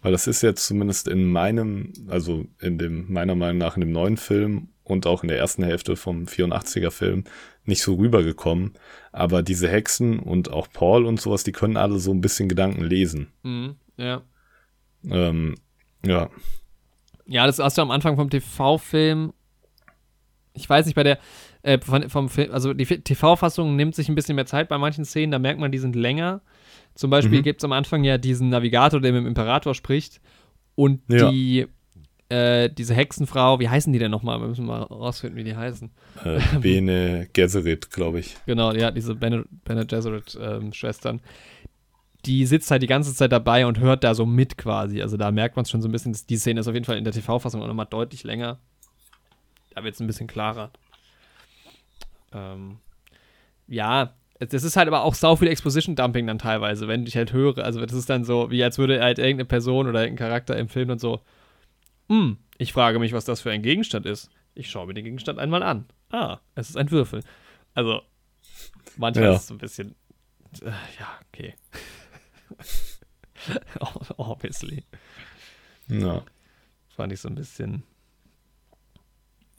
weil 0.01 0.13
das 0.13 0.27
ist 0.27 0.41
jetzt 0.43 0.65
zumindest 0.67 1.09
in 1.09 1.27
meinem, 1.31 1.93
also 2.09 2.47
in 2.61 2.79
dem, 2.79 3.13
meiner 3.13 3.35
Meinung 3.35 3.59
nach 3.59 3.77
in 3.77 3.81
dem 3.83 3.93
neuen 3.93 4.17
Film 4.17 4.69
und 4.83 5.07
auch 5.07 5.23
in 5.23 5.29
der 5.29 5.37
ersten 5.39 5.63
Hälfte 5.63 5.97
vom 5.97 6.27
84er 6.27 6.91
Film 6.91 7.25
nicht 7.65 7.83
so 7.83 7.95
rübergekommen. 7.97 8.73
Aber 9.13 9.43
diese 9.43 9.69
Hexen 9.69 10.21
und 10.21 10.51
auch 10.51 10.69
Paul 10.73 11.05
und 11.05 11.21
sowas, 11.21 11.45
die 11.45 11.53
können 11.53 11.77
alle 11.77 11.99
so 11.99 12.13
ein 12.13 12.23
bisschen 12.23 12.49
Gedanken 12.49 12.83
lesen. 12.85 13.29
Mhm. 13.43 13.75
Ja. 13.99 14.23
Ähm, 15.05 15.55
ja, 16.05 16.29
Ja, 17.27 17.47
das 17.47 17.59
hast 17.59 17.77
du 17.79 17.83
am 17.83 17.91
Anfang 17.91 18.17
vom 18.17 18.31
TV-Film. 18.31 19.33
Ich 20.55 20.69
weiß 20.69 20.87
nicht, 20.87 20.95
bei 20.95 21.03
der, 21.05 21.19
äh, 21.63 21.79
von, 21.79 22.09
vom 22.09 22.29
Film, 22.29 22.53
also 22.53 22.73
die 22.75 22.85
TV-Fassung 22.87 23.77
nimmt 23.77 23.95
sich 23.95 24.09
ein 24.09 24.15
bisschen 24.15 24.35
mehr 24.37 24.47
Zeit 24.47 24.69
bei 24.69 24.79
manchen 24.79 25.05
Szenen, 25.05 25.31
da 25.31 25.39
merkt 25.39 25.61
man, 25.61 25.71
die 25.71 25.79
sind 25.79 25.95
länger. 25.95 26.41
Zum 26.95 27.11
Beispiel 27.11 27.39
Mhm. 27.41 27.43
gibt 27.45 27.61
es 27.61 27.65
am 27.65 27.73
Anfang 27.73 28.03
ja 28.03 28.19
diesen 28.19 28.49
Navigator, 28.49 29.01
der 29.01 29.13
mit 29.13 29.21
dem 29.21 29.27
Imperator 29.29 29.75
spricht. 29.75 30.21
Und 30.75 31.03
Ja. 31.09 31.31
die, 31.31 31.67
äh, 32.29 32.71
diese 32.71 32.95
Hexenfrau, 32.95 33.61
wie 33.61 33.69
heißen 33.69 33.93
die 33.93 33.99
denn 34.01 34.11
nochmal? 34.11 34.41
Wir 34.41 34.49
müssen 34.49 34.67
mal 34.67 34.83
rausfinden, 34.83 35.37
wie 35.39 35.45
die 35.45 35.55
heißen. 35.57 35.91
äh, 36.25 36.41
Bene 36.61 37.29
Gesserit, 37.33 37.91
glaube 37.91 38.21
ich. 38.21 38.37
Genau, 38.47 38.73
ja, 38.73 38.91
diese 38.91 39.15
Bene, 39.15 39.45
Bene 39.65 39.87
Gesserit-Schwestern. 39.87 41.21
Die 42.29 42.47
sitzt 42.47 42.71
halt 42.71 42.83
die 42.83 42.87
ganze 42.87 43.15
Zeit 43.15 43.33
dabei 43.33 43.67
und 43.67 43.81
hört 43.81 44.05
da 44.05 44.15
so 44.15 44.27
mit 44.27 44.57
quasi. 44.59 45.03
Also 45.03 45.17
da 45.17 45.31
merkt 45.33 45.57
man 45.57 45.65
es 45.65 45.71
schon 45.71 45.83
so 45.83 45.89
ein 45.89 45.93
bisschen. 45.93 46.17
Die 46.29 46.37
Szene 46.37 46.61
ist 46.61 46.69
auf 46.69 46.75
jeden 46.75 46.85
Fall 46.85 46.99
in 46.99 47.05
der 47.05 47.13
TV-Fassung 47.13 47.63
auch 47.63 47.67
nochmal 47.67 47.87
deutlich 47.87 48.23
länger. 48.23 48.59
Da 49.75 49.83
wird 49.83 49.95
es 49.95 50.01
ein 50.01 50.07
bisschen 50.07 50.27
klarer. 50.27 50.71
Ähm, 52.33 52.79
ja, 53.67 54.15
es- 54.39 54.49
das 54.51 54.63
ist 54.63 54.77
halt 54.77 54.89
aber 54.89 55.03
auch 55.03 55.15
sau 55.15 55.37
viel 55.37 55.49
Exposition-Dumping 55.49 56.27
dann 56.27 56.39
teilweise, 56.39 56.87
wenn 56.89 57.07
ich 57.07 57.17
halt 57.17 57.33
höre. 57.33 57.59
Also 57.59 57.81
das 57.85 57.93
ist 57.93 58.11
dann 58.11 58.25
so, 58.25 58.51
wie 58.51 58.63
als 58.63 58.79
würde 58.79 59.01
halt 59.03 59.19
irgendeine 59.19 59.47
Person 59.47 59.87
oder 59.89 60.03
irgendein 60.03 60.27
Charakter 60.29 60.57
im 60.57 60.69
Film 60.69 60.91
und 60.91 61.01
so, 61.01 61.21
hm, 62.09 62.39
ich 62.59 62.73
frage 62.73 62.99
mich, 62.99 63.13
was 63.13 63.25
das 63.25 63.41
für 63.41 63.51
ein 63.51 63.63
Gegenstand 63.63 64.07
ist. 64.07 64.31
Ich 64.55 64.71
schaue 64.71 64.87
mir 64.87 64.95
den 64.95 65.05
Gegenstand 65.05 65.39
einmal 65.39 65.63
an. 65.63 65.87
Ah, 66.11 66.39
es 66.55 66.69
ist 66.71 66.77
ein 66.77 66.91
Würfel. 66.91 67.23
Also, 67.75 68.03
manchmal 68.97 69.27
Ja. 69.27 69.35
ist 69.35 69.43
es 69.43 69.47
so 69.49 69.55
ein 69.55 69.59
bisschen, 69.59 69.95
äh, 70.63 70.67
ja, 70.99 71.09
okay. 71.33 71.55
Obviously. 74.17 74.85
Ja. 75.89 76.23
Fand 76.89 77.13
ich 77.13 77.21
so 77.21 77.29
ein 77.29 77.35
bisschen 77.35 77.83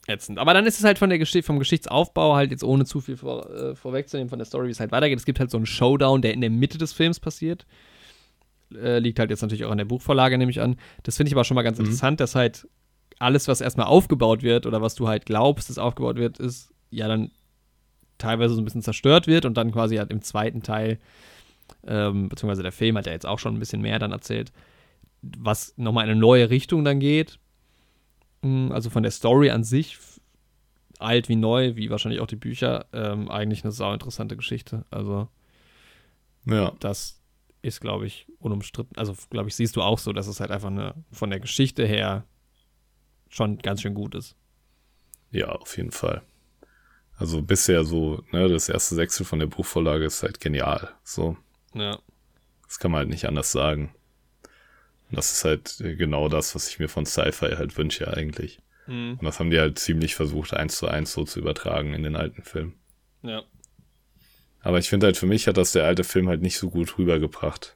ätzend. 0.08 0.40
Aber 0.40 0.54
dann 0.54 0.66
ist 0.66 0.80
es 0.80 0.84
halt 0.84 0.98
von 1.00 1.10
der 1.10 1.20
Geschichte, 1.20 1.46
vom 1.46 1.60
Geschichtsaufbau 1.60 2.36
halt 2.36 2.52
jetzt 2.52 2.64
ohne 2.64 2.86
zu 2.86 3.00
viel 3.02 3.18
vor, 3.18 3.50
äh, 3.50 3.76
vorwegzunehmen 3.76 4.30
von 4.30 4.40
der 4.40 4.46
Story, 4.46 4.68
wie 4.68 4.72
es 4.72 4.80
halt 4.80 4.92
weitergeht. 4.92 5.20
Es 5.20 5.26
gibt 5.26 5.40
halt 5.40 5.52
so 5.52 5.58
einen 5.58 5.66
Showdown, 5.66 6.22
der 6.22 6.34
in 6.34 6.42
der 6.42 6.50
Mitte 6.50 6.78
des 6.78 6.94
Films 6.94 7.20
passiert. 7.20 7.66
Äh, 8.74 9.00
liegt 9.00 9.20
halt 9.20 9.30
jetzt 9.32 9.42
natürlich 9.42 9.66
auch 9.66 9.72
an 9.72 9.78
der 9.78 9.86
Buchvorlage, 9.86 10.38
nehme 10.38 10.52
ich 10.52 10.62
an. 10.62 10.76
Das 11.04 11.18
finde 11.18 11.30
ich 11.30 11.34
aber 11.36 11.44
schon 11.44 11.56
mal 11.56 11.64
ganz 11.64 11.78
Mhm. 11.80 11.86
interessant, 11.86 12.20
dass 12.20 12.36
halt 12.36 12.68
alles, 13.18 13.48
was 13.48 13.62
erstmal 13.62 13.88
aufgebaut 13.88 14.44
wird 14.44 14.66
oder 14.66 14.82
was 14.82 14.96
du 14.96 15.08
halt 15.08 15.26
glaubst, 15.26 15.70
dass 15.70 15.78
aufgebaut 15.78 16.18
wird, 16.18 16.40
ist 16.40 16.72
ja 16.92 17.08
dann 17.08 17.32
teilweise 18.18 18.54
so 18.54 18.62
ein 18.62 18.66
bisschen 18.66 18.82
zerstört 18.82 19.28
wird 19.28 19.46
und 19.46 19.56
dann 19.58 19.72
quasi 19.72 19.96
halt 19.98 20.12
im 20.12 20.22
zweiten 20.22 20.62
Teil, 20.62 21.00
ähm, 21.88 22.30
beziehungsweise 22.30 22.64
der 22.64 22.72
Film 22.72 22.98
hat 22.98 23.06
ja 23.06 23.12
jetzt 23.12 23.26
auch 23.26 23.40
schon 23.40 23.56
ein 23.56 23.60
bisschen 23.60 23.82
mehr 23.82 24.00
dann 24.00 24.12
erzählt, 24.12 24.52
was 25.22 25.74
nochmal 25.78 26.06
in 26.06 26.12
eine 26.12 26.20
neue 26.20 26.50
Richtung 26.50 26.84
dann 26.86 27.00
geht. 27.00 27.40
Mm, 28.42 28.72
Also 28.72 28.90
von 28.90 29.04
der 29.04 29.12
Story 29.12 29.50
an 29.50 29.64
sich, 29.64 29.98
alt 31.00 31.30
wie 31.30 31.36
neu, 31.36 31.76
wie 31.76 31.90
wahrscheinlich 31.90 32.22
auch 32.22 32.28
die 32.28 32.36
Bücher, 32.36 32.86
ähm, 32.94 33.30
eigentlich 33.30 33.64
eine 33.64 33.72
sau 33.72 33.94
interessante 33.94 34.36
Geschichte. 34.38 34.86
Also 34.92 35.28
Ja. 36.46 36.74
das 36.80 37.22
ist, 37.62 37.82
glaube 37.82 38.06
ich, 38.06 38.28
unumstritten. 38.40 38.98
Also, 38.98 39.14
glaube 39.30 39.50
ich, 39.50 39.56
siehst 39.56 39.76
du 39.76 39.82
auch 39.82 40.00
so, 40.00 40.14
dass 40.14 40.28
es 40.28 40.40
halt 40.40 40.52
einfach 40.52 40.70
eine, 40.70 40.96
von 41.12 41.30
der 41.30 41.40
Geschichte 41.42 41.86
her 41.86 42.24
schon 43.30 43.58
ganz 43.60 43.82
schön 43.82 43.94
gut 43.94 44.16
ist. 44.16 44.36
Ja, 45.32 45.50
auf 45.50 45.76
jeden 45.78 45.92
Fall. 45.92 46.22
Also 47.18 47.42
bisher 47.42 47.84
so, 47.84 48.24
ne, 48.32 48.48
das 48.48 48.70
erste 48.70 48.96
Sechstel 48.96 49.26
von 49.26 49.40
der 49.40 49.48
Buchvorlage 49.48 50.06
ist 50.06 50.24
halt 50.24 50.40
genial. 50.40 50.90
So, 51.04 51.36
Ja. 51.74 52.00
das 52.66 52.80
kann 52.80 52.92
man 52.92 53.00
halt 53.00 53.10
nicht 53.10 53.26
anders 53.28 53.52
sagen. 53.52 53.94
Und 55.10 55.18
das 55.18 55.32
ist 55.32 55.44
halt 55.46 55.80
äh, 55.82 55.96
genau 55.96 56.30
das, 56.30 56.54
was 56.56 56.70
ich 56.70 56.80
mir 56.80 56.88
von 56.90 57.06
Sci-Fi 57.06 57.56
halt 57.58 57.78
wünsche 57.78 58.12
eigentlich. 58.16 58.60
Mhm. 58.88 59.14
Und 59.20 59.24
das 59.24 59.40
haben 59.40 59.50
die 59.52 59.60
halt 59.60 59.80
ziemlich 59.80 60.16
versucht, 60.16 60.54
eins 60.54 60.78
zu 60.78 60.88
eins 60.88 61.12
so 61.14 61.24
zu 61.26 61.40
übertragen 61.40 61.94
in 61.94 62.04
den 62.04 62.16
alten 62.16 62.44
Film. 62.44 62.74
Ja. 63.24 63.44
Aber 64.62 64.78
ich 64.80 64.90
finde 64.90 65.06
halt, 65.08 65.18
für 65.18 65.26
mich 65.26 65.48
hat 65.48 65.58
das 65.58 65.72
der 65.72 65.86
alte 65.86 66.04
Film 66.04 66.28
halt 66.28 66.42
nicht 66.42 66.58
so 66.58 66.70
gut 66.70 66.98
rübergebracht. 66.98 67.76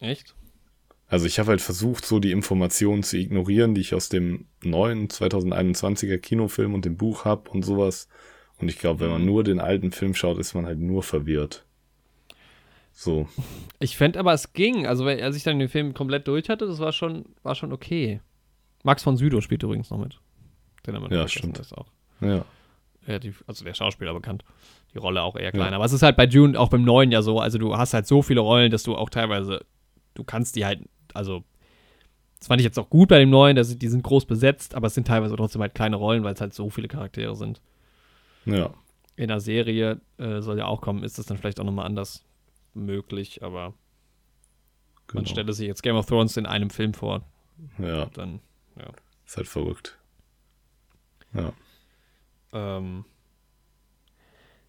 Echt? 0.00 0.34
Also 1.06 1.26
ich 1.26 1.38
habe 1.38 1.50
halt 1.50 1.60
versucht, 1.62 2.04
so 2.04 2.18
die 2.18 2.32
Informationen 2.32 3.02
zu 3.02 3.16
ignorieren, 3.16 3.74
die 3.74 3.80
ich 3.80 3.94
aus 3.94 4.08
dem 4.08 4.46
neuen 4.62 5.08
2021er 5.08 6.18
Kinofilm 6.18 6.74
und 6.74 6.84
dem 6.84 6.96
Buch 6.96 7.24
habe 7.24 7.50
und 7.50 7.62
sowas. 7.62 8.08
Und 8.58 8.68
ich 8.68 8.78
glaube, 8.78 9.00
wenn 9.00 9.10
man 9.10 9.22
Mhm. 9.22 9.26
nur 9.26 9.44
den 9.44 9.60
alten 9.60 9.90
Film 9.92 10.14
schaut, 10.14 10.38
ist 10.38 10.54
man 10.54 10.66
halt 10.66 10.78
nur 10.78 11.02
verwirrt. 11.02 11.64
So. 13.00 13.28
Ich 13.78 13.96
fände 13.96 14.18
aber, 14.18 14.32
es 14.32 14.54
ging. 14.54 14.84
Also, 14.88 15.06
wenn, 15.06 15.22
als 15.22 15.36
ich 15.36 15.44
dann 15.44 15.60
den 15.60 15.68
Film 15.68 15.94
komplett 15.94 16.26
durch 16.26 16.48
hatte, 16.48 16.66
das 16.66 16.80
war 16.80 16.90
schon, 16.90 17.26
war 17.44 17.54
schon 17.54 17.72
okay. 17.72 18.20
Max 18.82 19.04
von 19.04 19.16
Südow 19.16 19.40
spielt 19.40 19.62
übrigens 19.62 19.88
noch 19.90 19.98
mit. 19.98 20.18
Den 20.84 20.96
haben 20.96 21.08
wir 21.08 21.16
Ja, 21.16 21.28
stimmt. 21.28 21.60
Ist 21.60 21.78
auch, 21.78 21.86
Ja. 22.20 22.44
relativ, 23.06 23.44
also 23.46 23.64
der 23.64 23.74
Schauspieler 23.74 24.12
bekannt. 24.14 24.44
Die 24.94 24.98
Rolle 24.98 25.22
auch 25.22 25.36
eher 25.36 25.52
kleiner. 25.52 25.76
Aber 25.76 25.84
es 25.84 25.92
ist 25.92 26.02
halt 26.02 26.16
bei 26.16 26.26
Dune, 26.26 26.58
auch 26.58 26.70
beim 26.70 26.82
neuen 26.82 27.12
ja 27.12 27.22
so. 27.22 27.38
Also, 27.38 27.58
du 27.58 27.76
hast 27.76 27.94
halt 27.94 28.08
so 28.08 28.20
viele 28.20 28.40
Rollen, 28.40 28.72
dass 28.72 28.82
du 28.82 28.96
auch 28.96 29.10
teilweise, 29.10 29.64
du 30.14 30.24
kannst 30.24 30.56
die 30.56 30.66
halt, 30.66 30.80
also, 31.14 31.44
das 32.40 32.48
fand 32.48 32.60
ich 32.60 32.64
jetzt 32.64 32.80
auch 32.80 32.90
gut 32.90 33.10
bei 33.10 33.20
dem 33.20 33.30
neuen, 33.30 33.54
dass 33.54 33.78
die 33.78 33.88
sind 33.88 34.02
groß 34.02 34.24
besetzt, 34.24 34.74
aber 34.74 34.88
es 34.88 34.94
sind 34.94 35.06
teilweise 35.06 35.36
trotzdem 35.36 35.62
halt 35.62 35.76
kleine 35.76 35.94
Rollen, 35.94 36.24
weil 36.24 36.34
es 36.34 36.40
halt 36.40 36.52
so 36.52 36.68
viele 36.68 36.88
Charaktere 36.88 37.36
sind. 37.36 37.60
Ja. 38.44 38.74
In 39.14 39.28
der 39.28 39.38
Serie 39.38 40.00
äh, 40.16 40.40
soll 40.40 40.58
ja 40.58 40.66
auch 40.66 40.80
kommen, 40.80 41.04
ist 41.04 41.16
das 41.16 41.26
dann 41.26 41.36
vielleicht 41.38 41.60
auch 41.60 41.64
nochmal 41.64 41.86
anders 41.86 42.24
möglich, 42.84 43.42
aber 43.42 43.74
man 45.12 45.24
Genau. 45.24 45.26
stelle 45.26 45.52
sich 45.52 45.66
jetzt 45.66 45.82
Game 45.82 45.96
of 45.96 46.06
Thrones 46.06 46.36
in 46.36 46.46
einem 46.46 46.70
Film 46.70 46.92
vor, 46.94 47.22
Ja, 47.78 48.06
dann, 48.06 48.40
ist 49.26 49.36
halt 49.36 49.48
verrückt. 49.48 49.98
Ja. 51.34 51.52
ähm, 52.52 53.04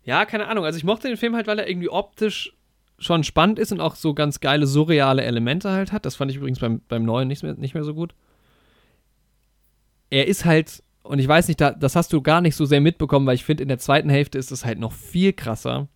ja, 0.04 0.26
keine 0.26 0.48
Ahnung. 0.48 0.66
Also 0.66 0.78
ich 0.78 0.84
mochte 0.84 1.08
den 1.08 1.18
Film 1.18 1.36
halt, 1.36 1.48
weil 1.48 1.60
er 1.60 1.70
irgendwie 1.70 1.90
optisch 1.90 2.54
schon 2.98 3.24
spannend 3.24 3.60
ist 3.60 3.72
und 3.72 3.80
auch 3.80 3.96
so 3.96 4.14
ganz 4.14 4.40
geile 4.40 4.68
surreale 4.68 5.24
Elemente 5.24 5.72
halt 5.72 5.92
hat. 5.92 6.06
Das 6.06 6.16
fand 6.18 6.32
ich 6.32 6.38
übrigens 6.38 6.60
beim, 6.60 6.82
beim 6.88 7.04
neuen 7.06 7.28
nicht 7.28 7.44
mehr, 7.44 7.54
nicht 7.54 7.74
mehr 7.74 7.84
so 7.84 7.94
gut. 7.94 8.14
Er 10.10 10.28
ist 10.28 10.44
halt, 10.46 10.84
und 11.04 11.20
ich 11.20 11.28
weiß 11.28 11.48
nicht, 11.48 11.62
da, 11.62 11.72
das 11.72 11.96
hast 11.96 12.12
du 12.12 12.22
gar 12.22 12.42
nicht 12.42 12.56
so 12.56 12.66
sehr 12.66 12.82
mitbekommen, 12.82 13.26
weil 13.26 13.36
ich 13.36 13.46
finde, 13.46 13.64
in 13.64 13.70
der 13.70 13.78
zweiten 13.80 14.10
Hälfte 14.10 14.38
ist 14.38 14.52
es 14.52 14.66
halt 14.66 14.80
noch 14.80 14.92
viel 14.92 15.32
krasser. 15.34 15.88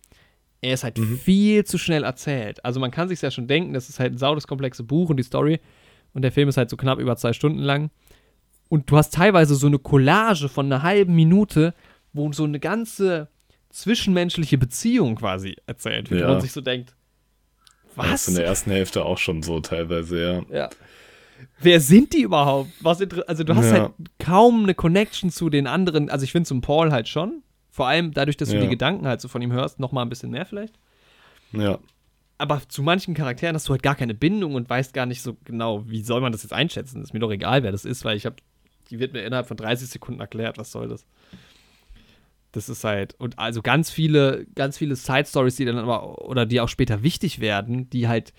Er 0.64 0.72
ist 0.72 0.82
halt 0.82 0.96
mhm. 0.96 1.18
viel 1.18 1.64
zu 1.64 1.76
schnell 1.76 2.04
erzählt. 2.04 2.64
Also 2.64 2.80
man 2.80 2.90
kann 2.90 3.08
sich 3.08 3.20
ja 3.20 3.30
schon 3.30 3.46
denken, 3.46 3.74
das 3.74 3.90
ist 3.90 4.00
halt 4.00 4.14
ein 4.14 4.18
saudes 4.18 4.46
komplexe 4.46 4.82
Buch 4.82 5.10
und 5.10 5.18
die 5.18 5.22
Story. 5.22 5.60
Und 6.14 6.22
der 6.22 6.32
Film 6.32 6.48
ist 6.48 6.56
halt 6.56 6.70
so 6.70 6.78
knapp 6.78 6.98
über 6.98 7.16
zwei 7.16 7.34
Stunden 7.34 7.58
lang. 7.58 7.90
Und 8.70 8.90
du 8.90 8.96
hast 8.96 9.12
teilweise 9.12 9.56
so 9.56 9.66
eine 9.66 9.78
Collage 9.78 10.48
von 10.48 10.66
einer 10.66 10.82
halben 10.82 11.14
Minute, 11.14 11.74
wo 12.14 12.32
so 12.32 12.44
eine 12.44 12.60
ganze 12.60 13.28
zwischenmenschliche 13.68 14.56
Beziehung 14.56 15.16
quasi 15.16 15.54
erzählt 15.66 16.10
wird. 16.10 16.22
Ja. 16.22 16.28
Und 16.28 16.32
man 16.34 16.40
sich 16.40 16.52
so 16.52 16.62
denkt, 16.62 16.94
was? 17.94 18.10
Das 18.10 18.22
ist 18.22 18.28
in 18.28 18.34
der 18.36 18.46
ersten 18.46 18.70
Hälfte 18.70 19.04
auch 19.04 19.18
schon 19.18 19.42
so 19.42 19.60
teilweise, 19.60 20.20
ja. 20.20 20.42
Ja. 20.50 20.70
Wer 21.60 21.80
sind 21.80 22.14
die 22.14 22.22
überhaupt? 22.22 22.70
Was 22.80 23.02
also 23.02 23.44
du 23.44 23.54
hast 23.54 23.70
ja. 23.70 23.80
halt 23.80 23.92
kaum 24.18 24.62
eine 24.62 24.74
Connection 24.74 25.30
zu 25.30 25.50
den 25.50 25.66
anderen. 25.66 26.08
Also 26.08 26.24
ich 26.24 26.32
finde 26.32 26.48
zum 26.48 26.62
Paul 26.62 26.90
halt 26.90 27.08
schon. 27.08 27.42
Vor 27.74 27.88
allem 27.88 28.12
dadurch, 28.14 28.36
dass 28.36 28.50
du 28.50 28.54
ja. 28.54 28.60
die 28.60 28.68
Gedanken 28.68 29.04
halt 29.04 29.20
so 29.20 29.26
von 29.26 29.42
ihm 29.42 29.50
hörst, 29.50 29.80
noch 29.80 29.90
mal 29.90 30.02
ein 30.02 30.08
bisschen 30.08 30.30
mehr 30.30 30.46
vielleicht. 30.46 30.78
Ja. 31.50 31.80
Aber 32.38 32.62
zu 32.68 32.84
manchen 32.84 33.14
Charakteren 33.14 33.56
hast 33.56 33.66
du 33.66 33.72
halt 33.72 33.82
gar 33.82 33.96
keine 33.96 34.14
Bindung 34.14 34.54
und 34.54 34.70
weißt 34.70 34.94
gar 34.94 35.06
nicht 35.06 35.22
so 35.22 35.36
genau, 35.42 35.82
wie 35.88 36.04
soll 36.04 36.20
man 36.20 36.30
das 36.30 36.44
jetzt 36.44 36.52
einschätzen. 36.52 37.02
Ist 37.02 37.14
mir 37.14 37.18
doch 37.18 37.32
egal, 37.32 37.64
wer 37.64 37.72
das 37.72 37.84
ist, 37.84 38.04
weil 38.04 38.16
ich 38.16 38.26
habe, 38.26 38.36
die 38.90 39.00
wird 39.00 39.12
mir 39.12 39.24
innerhalb 39.24 39.48
von 39.48 39.56
30 39.56 39.88
Sekunden 39.88 40.20
erklärt, 40.20 40.56
was 40.56 40.70
soll 40.70 40.86
das. 40.86 41.04
Das 42.52 42.68
ist 42.68 42.84
halt, 42.84 43.14
und 43.18 43.40
also 43.40 43.60
ganz 43.60 43.90
viele, 43.90 44.46
ganz 44.54 44.78
viele 44.78 44.94
Side-Stories, 44.94 45.56
die 45.56 45.64
dann 45.64 45.78
aber, 45.78 46.24
oder 46.28 46.46
die 46.46 46.60
auch 46.60 46.68
später 46.68 47.02
wichtig 47.02 47.40
werden, 47.40 47.90
die 47.90 48.06
halt, 48.06 48.32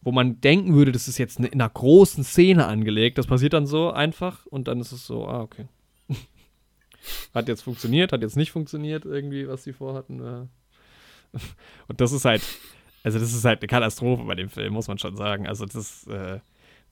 wo 0.00 0.12
man 0.12 0.40
denken 0.40 0.76
würde, 0.76 0.92
das 0.92 1.08
ist 1.08 1.18
jetzt 1.18 1.40
in 1.40 1.46
einer 1.46 1.68
großen 1.68 2.22
Szene 2.22 2.66
angelegt. 2.66 3.18
Das 3.18 3.26
passiert 3.26 3.52
dann 3.52 3.66
so 3.66 3.90
einfach 3.90 4.46
und 4.46 4.68
dann 4.68 4.78
ist 4.78 4.92
es 4.92 5.08
so, 5.08 5.26
ah, 5.26 5.40
okay. 5.40 5.66
Hat 7.34 7.48
jetzt 7.48 7.62
funktioniert, 7.62 8.12
hat 8.12 8.22
jetzt 8.22 8.36
nicht 8.36 8.50
funktioniert, 8.52 9.04
irgendwie, 9.04 9.48
was 9.48 9.64
sie 9.64 9.72
vorhatten. 9.72 10.48
Und 11.88 12.00
das 12.00 12.12
ist 12.12 12.24
halt, 12.24 12.42
also 13.02 13.18
das 13.18 13.32
ist 13.32 13.44
halt 13.44 13.60
eine 13.60 13.68
Katastrophe 13.68 14.24
bei 14.24 14.34
dem 14.34 14.48
Film, 14.48 14.72
muss 14.72 14.88
man 14.88 14.98
schon 14.98 15.16
sagen. 15.16 15.46
Also 15.46 15.66
das 15.66 15.74
ist 15.74 16.08
äh, 16.08 16.40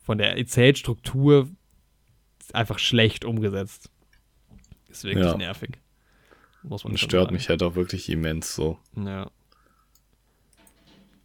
von 0.03 0.19
der 0.19 0.37
Erzählstruktur 0.37 1.49
einfach 2.53 2.79
schlecht 2.79 3.25
umgesetzt. 3.25 3.91
Ist 4.89 5.05
wirklich 5.05 5.27
ja. 5.27 5.37
nervig. 5.37 5.79
Muss 6.63 6.85
man 6.85 6.93
Und 6.93 6.99
stört 6.99 7.27
sagen. 7.27 7.35
mich 7.35 7.49
halt 7.49 7.63
auch 7.63 7.75
wirklich 7.75 8.09
immens 8.09 8.55
so. 8.55 8.79
Ja. 8.97 9.31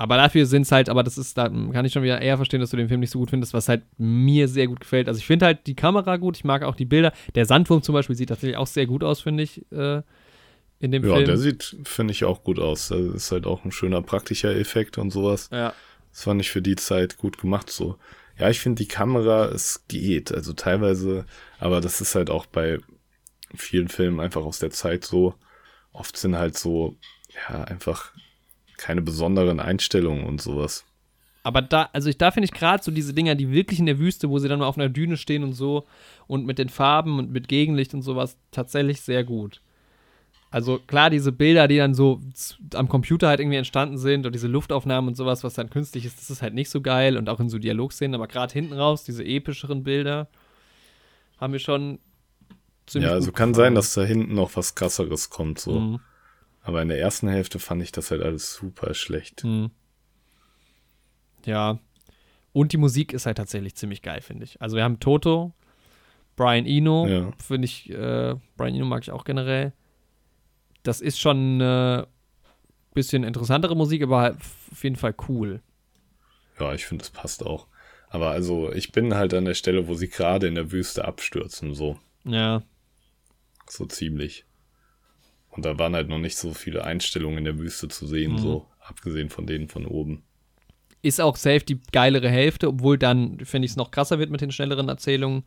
Aber 0.01 0.17
dafür 0.17 0.47
sind 0.47 0.63
es 0.63 0.71
halt, 0.71 0.89
aber 0.89 1.03
das 1.03 1.19
ist, 1.19 1.37
da 1.37 1.47
kann 1.47 1.85
ich 1.85 1.93
schon 1.93 2.01
wieder 2.01 2.19
eher 2.19 2.35
verstehen, 2.35 2.59
dass 2.59 2.71
du 2.71 2.77
den 2.77 2.87
Film 2.87 3.01
nicht 3.01 3.11
so 3.11 3.19
gut 3.19 3.29
findest, 3.29 3.53
was 3.53 3.69
halt 3.69 3.83
mir 3.99 4.47
sehr 4.47 4.65
gut 4.65 4.79
gefällt. 4.79 5.07
Also 5.07 5.19
ich 5.19 5.27
finde 5.27 5.45
halt 5.45 5.67
die 5.67 5.75
Kamera 5.75 6.17
gut, 6.17 6.37
ich 6.37 6.43
mag 6.43 6.63
auch 6.63 6.73
die 6.73 6.85
Bilder. 6.85 7.13
Der 7.35 7.45
Sandwurm 7.45 7.83
zum 7.83 7.93
Beispiel 7.93 8.15
sieht 8.15 8.29
tatsächlich 8.29 8.57
auch 8.57 8.65
sehr 8.65 8.87
gut 8.87 9.03
aus, 9.03 9.21
finde 9.21 9.43
ich, 9.43 9.63
äh, 9.71 10.01
in 10.79 10.89
dem 10.89 11.03
ja, 11.03 11.09
Film. 11.13 11.19
Ja, 11.19 11.25
der 11.27 11.37
sieht, 11.37 11.77
finde 11.83 12.13
ich, 12.13 12.23
auch 12.23 12.43
gut 12.43 12.57
aus. 12.57 12.87
Das 12.87 12.99
ist 12.99 13.31
halt 13.31 13.45
auch 13.45 13.63
ein 13.63 13.71
schöner 13.71 14.01
praktischer 14.01 14.55
Effekt 14.55 14.97
und 14.97 15.11
sowas. 15.11 15.51
Ja. 15.51 15.71
Das 16.11 16.23
fand 16.23 16.41
ich 16.41 16.49
für 16.49 16.63
die 16.63 16.77
Zeit 16.77 17.17
gut 17.17 17.37
gemacht 17.37 17.69
so. 17.69 17.99
Ja, 18.39 18.49
ich 18.49 18.59
finde 18.59 18.81
die 18.81 18.87
Kamera, 18.87 19.49
es 19.49 19.85
geht. 19.87 20.31
Also 20.31 20.53
teilweise, 20.53 21.27
aber 21.59 21.79
das 21.79 22.01
ist 22.01 22.15
halt 22.15 22.31
auch 22.31 22.47
bei 22.47 22.79
vielen 23.53 23.87
Filmen 23.87 24.19
einfach 24.19 24.41
aus 24.41 24.57
der 24.57 24.71
Zeit 24.71 25.05
so. 25.05 25.35
Oft 25.93 26.17
sind 26.17 26.35
halt 26.35 26.57
so, 26.57 26.95
ja, 27.47 27.65
einfach 27.65 28.13
keine 28.81 29.01
besonderen 29.01 29.59
Einstellungen 29.59 30.25
und 30.25 30.41
sowas. 30.41 30.83
Aber 31.43 31.61
da, 31.61 31.89
also 31.93 32.09
ich, 32.09 32.17
da 32.17 32.31
finde 32.31 32.45
ich 32.45 32.51
gerade 32.51 32.83
so 32.83 32.91
diese 32.91 33.13
Dinger, 33.13 33.35
die 33.35 33.51
wirklich 33.51 33.79
in 33.79 33.85
der 33.85 33.99
Wüste, 33.99 34.29
wo 34.29 34.37
sie 34.39 34.47
dann 34.47 34.59
mal 34.59 34.67
auf 34.67 34.77
einer 34.77 34.89
Düne 34.89 35.17
stehen 35.17 35.43
und 35.43 35.53
so 35.53 35.85
und 36.27 36.45
mit 36.45 36.59
den 36.59 36.69
Farben 36.69 37.17
und 37.17 37.31
mit 37.31 37.47
Gegenlicht 37.47 37.93
und 37.93 38.01
sowas, 38.01 38.37
tatsächlich 38.51 39.01
sehr 39.01 39.23
gut. 39.23 39.61
Also 40.51 40.79
klar, 40.85 41.09
diese 41.09 41.31
Bilder, 41.31 41.67
die 41.67 41.77
dann 41.77 41.93
so 41.93 42.21
am 42.73 42.89
Computer 42.89 43.29
halt 43.29 43.39
irgendwie 43.39 43.57
entstanden 43.57 43.97
sind 43.97 44.25
und 44.25 44.33
diese 44.33 44.47
Luftaufnahmen 44.47 45.07
und 45.07 45.15
sowas, 45.15 45.43
was 45.43 45.53
dann 45.53 45.69
künstlich 45.69 46.05
ist, 46.05 46.19
das 46.19 46.29
ist 46.29 46.41
halt 46.41 46.53
nicht 46.53 46.69
so 46.69 46.81
geil 46.81 47.17
und 47.17 47.29
auch 47.29 47.39
in 47.39 47.49
so 47.49 47.57
Dialogszenen, 47.57 48.15
aber 48.15 48.27
gerade 48.27 48.51
hinten 48.51 48.73
raus, 48.73 49.03
diese 49.03 49.23
epischeren 49.23 49.83
Bilder, 49.83 50.27
haben 51.39 51.53
wir 51.53 51.59
schon 51.59 51.99
ziemlich. 52.85 53.09
Ja, 53.09 53.15
also 53.15 53.31
kann 53.31 53.53
sein, 53.53 53.75
dass 53.75 53.93
da 53.93 54.03
hinten 54.03 54.35
noch 54.35 54.55
was 54.57 54.75
krasseres 54.75 55.29
kommt, 55.29 55.57
so. 55.59 55.79
Mhm. 55.79 55.99
Aber 56.61 56.81
in 56.81 56.89
der 56.89 56.99
ersten 56.99 57.27
Hälfte 57.27 57.59
fand 57.59 57.81
ich 57.81 57.91
das 57.91 58.11
halt 58.11 58.21
alles 58.21 58.53
super 58.53 58.93
schlecht. 58.93 59.43
Mhm. 59.43 59.71
Ja. 61.45 61.79
Und 62.53 62.73
die 62.73 62.77
Musik 62.77 63.13
ist 63.13 63.25
halt 63.25 63.37
tatsächlich 63.37 63.75
ziemlich 63.75 64.01
geil, 64.01 64.21
finde 64.21 64.43
ich. 64.43 64.61
Also 64.61 64.75
wir 64.75 64.83
haben 64.83 64.99
Toto, 64.99 65.53
Brian 66.35 66.65
Eno, 66.65 67.07
ja. 67.07 67.31
finde 67.43 67.65
ich, 67.65 67.89
äh, 67.89 68.35
Brian 68.57 68.75
Eno 68.75 68.85
mag 68.85 69.01
ich 69.03 69.11
auch 69.11 69.23
generell. 69.23 69.73
Das 70.83 71.01
ist 71.01 71.19
schon 71.19 71.61
eine 71.61 72.07
bisschen 72.93 73.23
interessantere 73.23 73.75
Musik, 73.75 74.03
aber 74.03 74.21
halt 74.21 74.37
auf 74.71 74.83
jeden 74.83 74.95
Fall 74.95 75.15
cool. 75.29 75.61
Ja, 76.59 76.73
ich 76.73 76.85
finde, 76.85 77.03
das 77.03 77.11
passt 77.11 77.45
auch. 77.45 77.67
Aber 78.09 78.31
also, 78.31 78.71
ich 78.73 78.91
bin 78.91 79.15
halt 79.15 79.33
an 79.33 79.45
der 79.45 79.53
Stelle, 79.53 79.87
wo 79.87 79.93
sie 79.93 80.09
gerade 80.09 80.47
in 80.47 80.55
der 80.55 80.71
Wüste 80.71 81.05
abstürzen, 81.05 81.73
so. 81.73 81.97
Ja. 82.25 82.61
So 83.67 83.85
ziemlich. 83.85 84.45
Und 85.51 85.65
da 85.65 85.77
waren 85.77 85.95
halt 85.95 86.07
noch 86.07 86.17
nicht 86.17 86.37
so 86.37 86.53
viele 86.53 86.83
Einstellungen 86.83 87.39
in 87.39 87.43
der 87.45 87.59
Wüste 87.59 87.87
zu 87.89 88.07
sehen, 88.07 88.33
mhm. 88.33 88.37
so 88.37 88.65
abgesehen 88.79 89.29
von 89.29 89.45
denen 89.45 89.67
von 89.67 89.85
oben. 89.85 90.23
Ist 91.01 91.19
auch 91.19 91.35
safe 91.35 91.61
die 91.61 91.79
geilere 91.91 92.29
Hälfte, 92.29 92.67
obwohl 92.67 92.97
dann, 92.97 93.39
finde 93.43 93.65
ich, 93.65 93.71
es 93.71 93.77
noch 93.77 93.91
krasser 93.91 94.19
wird 94.19 94.29
mit 94.29 94.41
den 94.41 94.51
schnelleren 94.51 94.87
Erzählungen. 94.87 95.43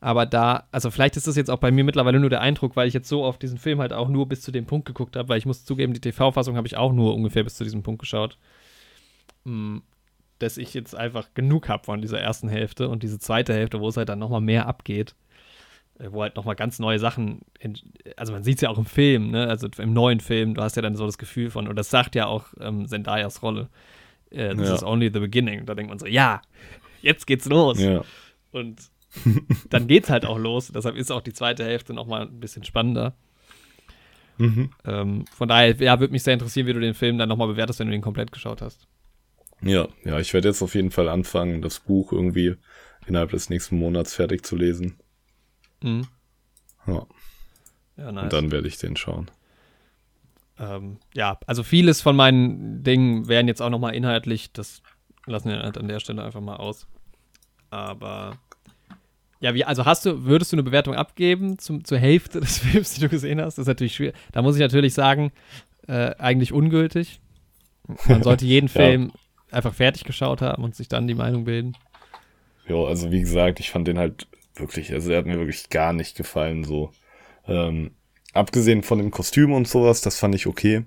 Aber 0.00 0.26
da, 0.26 0.66
also 0.72 0.90
vielleicht 0.90 1.16
ist 1.16 1.26
das 1.26 1.36
jetzt 1.36 1.50
auch 1.50 1.58
bei 1.58 1.70
mir 1.70 1.84
mittlerweile 1.84 2.20
nur 2.20 2.30
der 2.30 2.40
Eindruck, 2.40 2.76
weil 2.76 2.88
ich 2.88 2.94
jetzt 2.94 3.08
so 3.08 3.24
auf 3.24 3.38
diesen 3.38 3.58
Film 3.58 3.80
halt 3.80 3.92
auch 3.92 4.08
nur 4.08 4.28
bis 4.28 4.42
zu 4.42 4.52
dem 4.52 4.66
Punkt 4.66 4.86
geguckt 4.86 5.16
habe, 5.16 5.28
weil 5.28 5.38
ich 5.38 5.46
muss 5.46 5.64
zugeben, 5.64 5.94
die 5.94 6.00
TV-Fassung 6.00 6.56
habe 6.56 6.66
ich 6.66 6.76
auch 6.76 6.92
nur 6.92 7.14
ungefähr 7.14 7.44
bis 7.44 7.54
zu 7.54 7.64
diesem 7.64 7.82
Punkt 7.82 8.00
geschaut. 8.00 8.36
Mm, 9.44 9.78
dass 10.38 10.58
ich 10.58 10.74
jetzt 10.74 10.94
einfach 10.94 11.32
genug 11.34 11.68
habe 11.68 11.84
von 11.84 12.02
dieser 12.02 12.20
ersten 12.20 12.48
Hälfte 12.48 12.88
und 12.88 13.02
diese 13.02 13.18
zweite 13.18 13.54
Hälfte, 13.54 13.80
wo 13.80 13.88
es 13.88 13.96
halt 13.96 14.08
dann 14.08 14.18
nochmal 14.18 14.42
mehr 14.42 14.66
abgeht. 14.66 15.14
Äh, 15.98 16.12
wo 16.12 16.22
halt 16.22 16.36
nochmal 16.36 16.56
ganz 16.56 16.78
neue 16.78 16.98
Sachen, 16.98 17.40
also 18.16 18.32
man 18.32 18.42
sieht 18.42 18.56
es 18.56 18.60
ja 18.60 18.68
auch 18.68 18.78
im 18.78 18.86
Film, 18.86 19.30
ne? 19.30 19.48
also 19.48 19.68
im 19.78 19.92
neuen 19.92 20.20
Film, 20.20 20.54
du 20.54 20.62
hast 20.62 20.76
ja 20.76 20.82
dann 20.82 20.96
so 20.96 21.06
das 21.06 21.18
Gefühl 21.18 21.50
von, 21.50 21.68
und 21.68 21.76
das 21.76 21.90
sagt 21.90 22.14
ja 22.14 22.26
auch 22.26 22.46
ähm, 22.60 22.86
Zendayas 22.86 23.42
Rolle, 23.42 23.68
äh, 24.30 24.54
this 24.54 24.68
ja. 24.68 24.74
is 24.74 24.82
only 24.82 25.10
the 25.12 25.20
beginning. 25.20 25.64
Da 25.66 25.74
denkt 25.74 25.88
man 25.88 25.98
so, 25.98 26.06
ja, 26.06 26.42
jetzt 27.02 27.26
geht's 27.26 27.46
los. 27.46 27.80
Ja. 27.80 28.04
Und 28.52 28.80
dann 29.70 29.86
geht's 29.86 30.10
halt 30.10 30.26
auch 30.26 30.38
los. 30.38 30.70
Deshalb 30.74 30.96
ist 30.96 31.10
auch 31.10 31.22
die 31.22 31.32
zweite 31.32 31.64
Hälfte 31.64 31.94
nochmal 31.94 32.22
ein 32.22 32.40
bisschen 32.40 32.64
spannender. 32.64 33.14
Mhm. 34.38 34.70
Ähm, 34.84 35.24
von 35.32 35.48
daher, 35.48 35.74
ja, 35.76 35.98
würde 35.98 36.12
mich 36.12 36.22
sehr 36.22 36.34
interessieren, 36.34 36.66
wie 36.66 36.74
du 36.74 36.80
den 36.80 36.94
Film 36.94 37.16
dann 37.16 37.28
nochmal 37.28 37.48
bewertest, 37.48 37.80
wenn 37.80 37.88
du 37.88 37.94
ihn 37.94 38.02
komplett 38.02 38.32
geschaut 38.32 38.60
hast. 38.60 38.86
Ja, 39.62 39.88
ja, 40.04 40.18
ich 40.18 40.34
werde 40.34 40.48
jetzt 40.48 40.60
auf 40.60 40.74
jeden 40.74 40.90
Fall 40.90 41.08
anfangen, 41.08 41.62
das 41.62 41.80
Buch 41.80 42.12
irgendwie 42.12 42.56
innerhalb 43.06 43.30
des 43.30 43.48
nächsten 43.48 43.78
Monats 43.78 44.14
fertig 44.14 44.44
zu 44.44 44.56
lesen. 44.56 44.98
Mhm. 45.82 46.06
Ja. 46.86 47.06
ja 47.96 48.12
nice. 48.12 48.24
Und 48.24 48.32
dann 48.32 48.50
werde 48.50 48.68
ich 48.68 48.78
den 48.78 48.96
schauen. 48.96 49.30
Ähm, 50.58 50.98
ja, 51.14 51.38
also 51.46 51.62
vieles 51.62 52.00
von 52.00 52.16
meinen 52.16 52.82
Dingen 52.82 53.28
wären 53.28 53.48
jetzt 53.48 53.60
auch 53.60 53.70
nochmal 53.70 53.94
inhaltlich, 53.94 54.52
das 54.52 54.82
lassen 55.26 55.50
wir 55.50 55.58
halt 55.58 55.76
an 55.76 55.88
der 55.88 56.00
Stelle 56.00 56.24
einfach 56.24 56.40
mal 56.40 56.56
aus. 56.56 56.86
Aber 57.68 58.38
ja, 59.40 59.54
wie, 59.54 59.64
also 59.64 59.84
hast 59.84 60.06
du, 60.06 60.24
würdest 60.24 60.52
du 60.52 60.56
eine 60.56 60.62
Bewertung 60.62 60.94
abgeben 60.94 61.58
zum, 61.58 61.84
zur 61.84 61.98
Hälfte 61.98 62.40
des 62.40 62.58
Films, 62.60 62.94
die 62.94 63.00
du 63.00 63.08
gesehen 63.08 63.40
hast? 63.40 63.58
Das 63.58 63.62
ist 63.62 63.68
natürlich 63.68 63.94
schwierig. 63.94 64.16
Da 64.32 64.42
muss 64.42 64.56
ich 64.56 64.60
natürlich 64.60 64.94
sagen, 64.94 65.32
äh, 65.86 66.14
eigentlich 66.18 66.52
ungültig. 66.52 67.20
Man 68.06 68.22
sollte 68.22 68.46
jeden 68.46 68.68
Film 68.68 69.12
ja. 69.50 69.56
einfach 69.56 69.74
fertig 69.74 70.04
geschaut 70.04 70.40
haben 70.40 70.64
und 70.64 70.74
sich 70.74 70.88
dann 70.88 71.06
die 71.06 71.14
Meinung 71.14 71.44
bilden. 71.44 71.76
Ja, 72.66 72.76
also 72.76 73.12
wie 73.12 73.20
gesagt, 73.20 73.60
ich 73.60 73.70
fand 73.70 73.86
den 73.86 73.98
halt 73.98 74.26
wirklich, 74.58 74.92
also 74.92 75.10
er 75.10 75.18
hat 75.18 75.26
mir 75.26 75.38
wirklich 75.38 75.68
gar 75.68 75.92
nicht 75.92 76.16
gefallen, 76.16 76.64
so. 76.64 76.92
Ähm, 77.46 77.92
abgesehen 78.32 78.82
von 78.82 78.98
dem 78.98 79.10
Kostüm 79.10 79.52
und 79.52 79.68
sowas, 79.68 80.00
das 80.00 80.18
fand 80.18 80.34
ich 80.34 80.46
okay. 80.46 80.84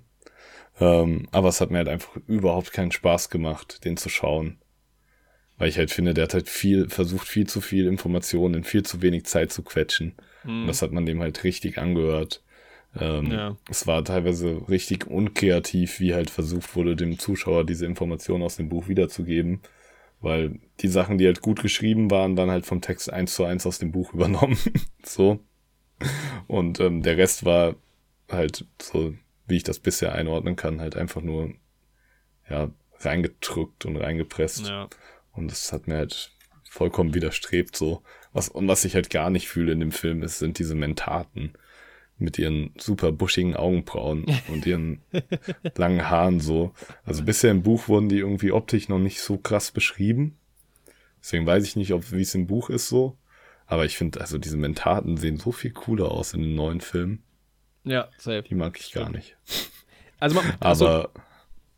Ähm, 0.79 1.27
aber 1.31 1.49
es 1.49 1.61
hat 1.61 1.71
mir 1.71 1.79
halt 1.79 1.89
einfach 1.89 2.15
überhaupt 2.27 2.71
keinen 2.71 2.91
Spaß 2.91 3.29
gemacht, 3.29 3.83
den 3.85 3.97
zu 3.97 4.09
schauen. 4.09 4.57
Weil 5.57 5.69
ich 5.69 5.77
halt 5.77 5.91
finde, 5.91 6.13
der 6.13 6.23
hat 6.25 6.33
halt 6.33 6.49
viel, 6.49 6.89
versucht 6.89 7.27
viel 7.27 7.47
zu 7.47 7.59
viel 7.59 7.87
Informationen 7.87 8.55
in 8.55 8.63
viel 8.63 8.83
zu 8.83 9.01
wenig 9.01 9.25
Zeit 9.25 9.51
zu 9.51 9.61
quetschen. 9.61 10.15
Mhm. 10.43 10.61
Und 10.61 10.67
das 10.67 10.81
hat 10.81 10.93
man 10.93 11.05
dem 11.05 11.21
halt 11.21 11.43
richtig 11.43 11.77
angehört. 11.77 12.43
Ähm, 12.97 13.31
ja. 13.31 13.57
Es 13.69 13.85
war 13.85 14.03
teilweise 14.03 14.61
richtig 14.69 15.07
unkreativ, 15.07 15.99
wie 15.99 16.13
halt 16.13 16.29
versucht 16.29 16.75
wurde, 16.75 16.95
dem 16.95 17.19
Zuschauer 17.19 17.65
diese 17.65 17.85
Informationen 17.85 18.43
aus 18.43 18.55
dem 18.55 18.69
Buch 18.69 18.87
wiederzugeben. 18.87 19.59
Weil 20.21 20.59
die 20.81 20.87
Sachen, 20.87 21.17
die 21.17 21.25
halt 21.25 21.41
gut 21.41 21.61
geschrieben 21.61 22.11
waren, 22.11 22.35
dann 22.35 22.51
halt 22.51 22.65
vom 22.65 22.81
Text 22.81 23.11
eins 23.11 23.33
zu 23.33 23.45
eins 23.45 23.65
aus 23.65 23.79
dem 23.79 23.91
Buch 23.91 24.13
übernommen. 24.13 24.57
so. 25.03 25.39
Und 26.47 26.79
ähm, 26.79 27.01
der 27.01 27.17
Rest 27.17 27.45
war 27.45 27.75
halt 28.29 28.65
so, 28.81 29.13
wie 29.47 29.57
ich 29.57 29.63
das 29.63 29.79
bisher 29.79 30.13
einordnen 30.13 30.55
kann, 30.55 30.81
halt 30.81 30.95
einfach 30.95 31.21
nur, 31.21 31.53
ja, 32.49 32.69
reingedrückt 32.99 33.85
und 33.85 33.97
reingepresst. 33.97 34.67
Ja. 34.67 34.89
Und 35.33 35.51
das 35.51 35.71
hat 35.71 35.87
mir 35.87 35.95
halt 35.95 36.31
vollkommen 36.69 37.13
widerstrebt 37.13 37.75
so. 37.75 38.03
Was, 38.31 38.49
und 38.49 38.67
was 38.67 38.85
ich 38.85 38.95
halt 38.95 39.09
gar 39.09 39.29
nicht 39.29 39.47
fühle 39.47 39.71
in 39.71 39.79
dem 39.79 39.91
Film 39.91 40.21
ist, 40.21 40.39
sind 40.39 40.59
diese 40.59 40.75
Mentaten 40.75 41.53
mit 42.19 42.37
ihren 42.37 42.71
super 42.77 43.11
buschigen 43.11 43.55
Augenbrauen 43.55 44.25
und 44.49 44.65
ihren 44.65 45.01
langen 45.75 46.09
Haaren 46.09 46.39
so. 46.39 46.73
Also 47.05 47.23
bisher 47.23 47.51
im 47.51 47.63
Buch 47.63 47.87
wurden 47.87 48.09
die 48.09 48.19
irgendwie 48.19 48.51
optisch 48.51 48.89
noch 48.89 48.99
nicht 48.99 49.21
so 49.21 49.37
krass 49.37 49.71
beschrieben. 49.71 50.37
Deswegen 51.21 51.45
weiß 51.45 51.65
ich 51.65 51.75
nicht, 51.75 51.93
ob 51.93 52.11
wie 52.11 52.21
es 52.21 52.35
im 52.35 52.47
Buch 52.47 52.69
ist 52.69 52.89
so. 52.89 53.17
Aber 53.65 53.85
ich 53.85 53.97
finde, 53.97 54.21
also 54.21 54.37
diese 54.37 54.57
Mentaten 54.57 55.17
sehen 55.17 55.37
so 55.37 55.51
viel 55.51 55.71
cooler 55.71 56.11
aus 56.11 56.33
in 56.33 56.41
den 56.41 56.55
neuen 56.55 56.81
Filmen. 56.81 57.23
Ja, 57.83 58.09
safe. 58.17 58.43
Die 58.43 58.55
mag 58.55 58.79
ich 58.79 58.91
gar 58.91 59.09
nicht. 59.09 59.37
Also, 60.19 60.35
man, 60.35 60.53
also 60.59 60.87
aber 60.87 61.09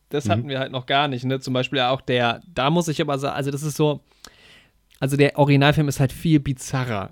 das 0.10 0.30
hatten 0.30 0.44
mhm. 0.44 0.50
wir 0.50 0.60
halt 0.60 0.72
noch 0.72 0.86
gar 0.86 1.08
nicht, 1.08 1.26
ne? 1.26 1.40
Zum 1.40 1.54
Beispiel 1.54 1.80
auch 1.80 2.02
der, 2.02 2.42
da 2.48 2.70
muss 2.70 2.88
ich 2.88 3.02
aber 3.02 3.18
sagen, 3.18 3.36
also 3.36 3.52
das 3.52 3.64
ist 3.64 3.78
so, 3.78 4.02
also 5.00 5.18
der 5.18 5.38
Originalfilm 5.38 5.88
ist 5.88 6.00
halt 6.00 6.12
viel 6.12 6.40
bizarrer 6.40 7.12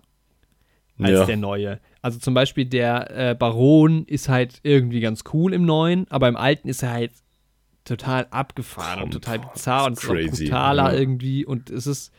als 0.99 1.11
ja. 1.11 1.25
der 1.25 1.37
neue. 1.37 1.79
Also 2.01 2.19
zum 2.19 2.33
Beispiel 2.33 2.65
der 2.65 3.31
äh, 3.31 3.35
Baron 3.35 4.05
ist 4.05 4.29
halt 4.29 4.59
irgendwie 4.63 4.99
ganz 4.99 5.23
cool 5.33 5.53
im 5.53 5.65
neuen, 5.65 6.09
aber 6.09 6.27
im 6.27 6.35
alten 6.35 6.67
ist 6.67 6.83
er 6.83 6.91
halt 6.91 7.11
total 7.85 8.27
abgefahren 8.29 9.03
und 9.03 9.11
total 9.11 9.39
bizarr 9.39 9.85
und 9.85 9.97
crazy, 9.97 10.45
brutaler 10.45 10.93
ja. 10.93 10.99
irgendwie 10.99 11.45
und 11.45 11.69
es 11.69 11.87
ist, 11.87 12.13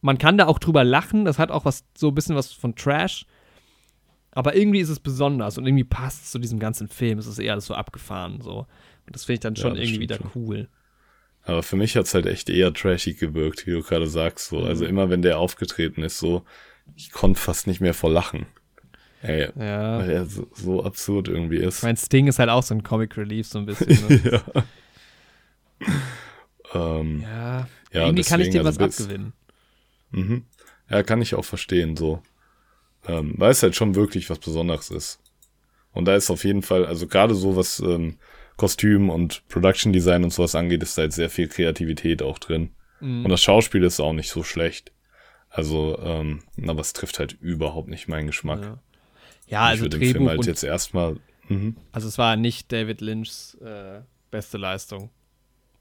man 0.00 0.18
kann 0.18 0.38
da 0.38 0.46
auch 0.46 0.58
drüber 0.58 0.84
lachen, 0.84 1.24
das 1.24 1.38
hat 1.38 1.50
auch 1.50 1.64
was, 1.64 1.84
so 1.96 2.08
ein 2.08 2.14
bisschen 2.14 2.36
was 2.36 2.52
von 2.52 2.74
Trash, 2.74 3.26
aber 4.30 4.56
irgendwie 4.56 4.80
ist 4.80 4.88
es 4.88 5.00
besonders 5.00 5.58
und 5.58 5.66
irgendwie 5.66 5.84
passt 5.84 6.24
es 6.24 6.30
zu 6.30 6.38
diesem 6.38 6.58
ganzen 6.58 6.88
Film, 6.88 7.18
es 7.18 7.26
ist 7.26 7.38
eher 7.38 7.52
alles 7.52 7.66
so 7.66 7.74
abgefahren 7.74 8.40
so 8.40 8.66
und 9.06 9.14
das 9.14 9.24
finde 9.24 9.34
ich 9.34 9.40
dann 9.40 9.56
schon 9.56 9.76
ja, 9.76 9.82
irgendwie 9.82 10.00
wieder 10.00 10.16
schon. 10.16 10.30
cool. 10.34 10.68
Aber 11.42 11.62
für 11.62 11.76
mich 11.76 11.96
hat 11.96 12.06
es 12.06 12.14
halt 12.14 12.26
echt 12.26 12.48
eher 12.48 12.72
trashig 12.72 13.18
gewirkt, 13.18 13.66
wie 13.66 13.72
du 13.72 13.82
gerade 13.82 14.06
sagst. 14.06 14.48
So. 14.48 14.60
Also 14.60 14.84
mhm. 14.84 14.90
immer 14.90 15.10
wenn 15.10 15.22
der 15.22 15.38
aufgetreten 15.38 16.02
ist, 16.02 16.18
so, 16.18 16.44
ich 16.96 17.12
konnte 17.12 17.40
fast 17.40 17.66
nicht 17.66 17.80
mehr 17.80 17.94
vor 17.94 18.10
Lachen. 18.10 18.46
Ey, 19.22 19.48
ja. 19.56 19.98
weil 19.98 20.10
er 20.10 20.26
so, 20.26 20.46
so, 20.52 20.84
absurd 20.84 21.28
irgendwie 21.28 21.56
ist. 21.56 21.82
Mein 21.82 21.96
Sting 21.96 22.26
ist 22.26 22.38
halt 22.38 22.50
auch 22.50 22.62
so 22.62 22.74
ein 22.74 22.82
Comic 22.82 23.16
Relief, 23.16 23.46
so 23.46 23.58
ein 23.58 23.66
bisschen. 23.66 23.88
Ne? 24.08 24.42
ja. 26.74 26.98
ähm, 26.98 27.22
ja. 27.22 27.58
ja. 27.60 27.66
Irgendwie 27.92 28.16
deswegen, 28.16 28.28
kann 28.28 28.40
ich 28.42 28.50
dir 28.50 28.64
also 28.64 28.78
was 28.80 28.86
bis, 28.86 29.00
abgewinnen. 29.00 29.32
Mhm. 30.10 30.44
Ja, 30.90 31.02
kann 31.02 31.22
ich 31.22 31.34
auch 31.34 31.44
verstehen, 31.44 31.96
so. 31.96 32.22
Ähm, 33.06 33.34
weil 33.38 33.50
es 33.50 33.62
halt 33.62 33.74
schon 33.74 33.94
wirklich 33.94 34.28
was 34.28 34.38
Besonderes 34.38 34.90
ist. 34.90 35.20
Und 35.92 36.04
da 36.06 36.16
ist 36.16 36.30
auf 36.30 36.44
jeden 36.44 36.62
Fall, 36.62 36.84
also 36.84 37.06
gerade 37.06 37.34
so 37.34 37.56
was 37.56 37.80
ähm, 37.80 38.18
Kostüm 38.56 39.08
und 39.08 39.46
Production 39.48 39.92
Design 39.92 40.24
und 40.24 40.32
sowas 40.32 40.54
angeht, 40.54 40.82
ist 40.82 40.98
da 40.98 41.02
jetzt 41.02 41.16
sehr 41.16 41.30
viel 41.30 41.48
Kreativität 41.48 42.22
auch 42.22 42.38
drin. 42.38 42.70
Mhm. 43.00 43.24
Und 43.24 43.30
das 43.30 43.42
Schauspiel 43.42 43.84
ist 43.84 44.00
auch 44.00 44.12
nicht 44.12 44.30
so 44.30 44.42
schlecht. 44.42 44.92
Also, 45.54 45.96
ähm, 46.02 46.42
aber 46.66 46.80
es 46.80 46.94
trifft 46.94 47.20
halt 47.20 47.34
überhaupt 47.40 47.88
nicht 47.88 48.08
meinen 48.08 48.26
Geschmack. 48.26 48.60
Ja, 48.60 48.78
ja 49.46 49.60
also 49.62 49.76
ich 49.76 49.92
würde 49.92 49.98
den 50.00 50.12
Film 50.12 50.28
halt 50.28 50.44
jetzt 50.46 50.64
erstmal. 50.64 51.16
Mhm. 51.48 51.76
Also 51.92 52.08
es 52.08 52.18
war 52.18 52.34
nicht 52.34 52.72
David 52.72 53.00
Lynchs 53.00 53.54
äh, 53.64 54.00
beste 54.32 54.58
Leistung, 54.58 55.10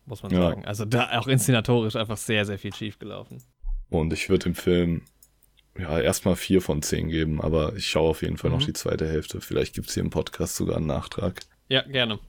muss 0.06 0.22
man 0.22 0.32
sagen. 0.32 0.62
Ja. 0.62 0.68
Also 0.68 0.86
da 0.86 1.18
auch 1.18 1.26
inszenatorisch 1.26 1.96
einfach 1.96 2.18
sehr, 2.18 2.46
sehr 2.46 2.60
viel 2.60 2.72
schief 2.72 3.00
gelaufen. 3.00 3.42
Und 3.90 4.14
ich 4.14 4.30
würde 4.30 4.44
dem 4.44 4.54
Film 4.54 5.02
ja 5.76 6.00
erstmal 6.00 6.36
vier 6.36 6.62
von 6.62 6.84
zehn 6.84 7.10
geben, 7.10 7.42
aber 7.42 7.76
ich 7.76 7.88
schaue 7.88 8.12
auf 8.12 8.22
jeden 8.22 8.38
Fall 8.38 8.52
mhm. 8.52 8.58
noch 8.58 8.66
die 8.66 8.74
zweite 8.74 9.08
Hälfte. 9.08 9.42
Vielleicht 9.42 9.74
gibt 9.74 9.88
es 9.88 9.96
hier 9.96 10.04
im 10.04 10.12
Podcast 10.12 10.56
sogar 10.56 10.78
einen 10.78 10.86
Nachtrag. 10.86 11.40
Ja, 11.68 11.82
gerne. 11.82 12.20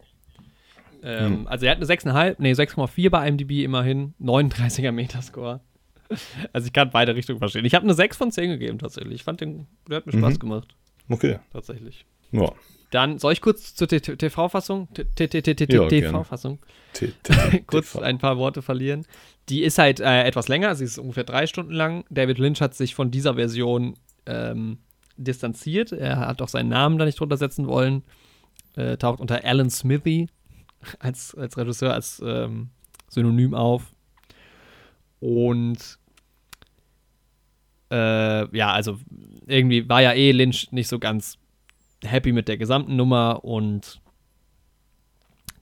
Ähm, 1.02 1.40
hm. 1.40 1.46
Also 1.46 1.66
er 1.66 1.72
hat 1.72 1.76
eine 1.76 1.86
6,5, 1.86 2.36
nee, 2.38 2.52
6,4 2.52 3.10
bei 3.10 3.28
IMDb 3.28 3.62
immerhin, 3.64 4.14
39er 4.18 4.92
Metascore. 4.92 5.60
Also 6.52 6.66
ich 6.66 6.72
kann 6.72 6.90
beide 6.90 7.14
Richtungen 7.14 7.38
verstehen. 7.38 7.64
Ich 7.64 7.74
habe 7.74 7.84
eine 7.84 7.94
6 7.94 8.16
von 8.16 8.30
10 8.30 8.50
gegeben 8.50 8.78
tatsächlich. 8.78 9.14
Ich 9.14 9.24
fand 9.24 9.40
den, 9.40 9.66
der 9.88 9.98
hat 9.98 10.06
mir 10.06 10.12
Spaß 10.12 10.34
mhm. 10.34 10.38
gemacht. 10.38 10.74
Okay. 11.08 11.38
Tatsächlich. 11.52 12.06
Ja. 12.32 12.52
Dann 12.90 13.18
soll 13.18 13.32
ich 13.32 13.40
kurz 13.40 13.74
zur 13.74 13.88
TV-Fassung, 13.88 14.88
TV-Fassung, 14.94 16.58
kurz 17.66 17.96
ein 17.96 18.18
paar 18.18 18.38
Worte 18.38 18.62
verlieren. 18.62 19.04
Die 19.48 19.64
ist 19.64 19.78
halt 19.78 19.98
äh, 19.98 20.22
etwas 20.22 20.46
länger, 20.46 20.74
sie 20.76 20.84
ist 20.84 20.98
ungefähr 20.98 21.24
drei 21.24 21.46
Stunden 21.46 21.72
lang. 21.72 22.04
David 22.08 22.38
Lynch 22.38 22.60
hat 22.60 22.74
sich 22.74 22.94
von 22.94 23.10
dieser 23.10 23.34
Version 23.34 23.94
ähm, 24.26 24.78
distanziert. 25.16 25.92
Er 25.92 26.20
hat 26.20 26.40
auch 26.40 26.48
seinen 26.48 26.68
Namen 26.68 26.98
da 26.98 27.04
nicht 27.04 27.18
drunter 27.18 27.36
setzen 27.36 27.66
wollen. 27.66 28.04
Äh, 28.76 28.96
taucht 28.96 29.20
unter 29.20 29.44
Alan 29.44 29.70
Smithy 29.70 30.28
als, 30.98 31.34
als 31.34 31.56
Regisseur, 31.56 31.94
als 31.94 32.22
ähm, 32.24 32.70
Synonym 33.08 33.54
auf. 33.54 33.93
Und 35.24 35.98
äh, 37.90 38.56
ja, 38.56 38.72
also 38.72 38.98
irgendwie 39.46 39.88
war 39.88 40.02
ja 40.02 40.12
eh 40.12 40.32
Lynch 40.32 40.70
nicht 40.70 40.86
so 40.86 40.98
ganz 40.98 41.38
happy 42.04 42.32
mit 42.32 42.46
der 42.46 42.58
gesamten 42.58 42.96
Nummer 42.96 43.42
und 43.42 44.02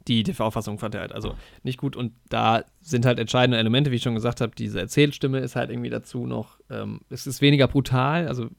die 0.08 0.24
TV-Fassung 0.24 0.80
fand 0.80 0.96
er 0.96 1.02
halt 1.02 1.12
also 1.12 1.36
nicht 1.62 1.78
gut 1.78 1.94
und 1.94 2.12
da 2.28 2.64
sind 2.80 3.06
halt 3.06 3.20
entscheidende 3.20 3.56
Elemente, 3.56 3.92
wie 3.92 3.96
ich 3.96 4.02
schon 4.02 4.16
gesagt 4.16 4.40
habe, 4.40 4.50
diese 4.58 4.80
Erzählstimme 4.80 5.38
ist 5.38 5.54
halt 5.54 5.70
irgendwie 5.70 5.90
dazu 5.90 6.26
noch, 6.26 6.58
ähm, 6.68 7.02
es 7.08 7.28
ist 7.28 7.40
weniger 7.40 7.68
brutal, 7.68 8.26
also 8.26 8.46
ein 8.46 8.50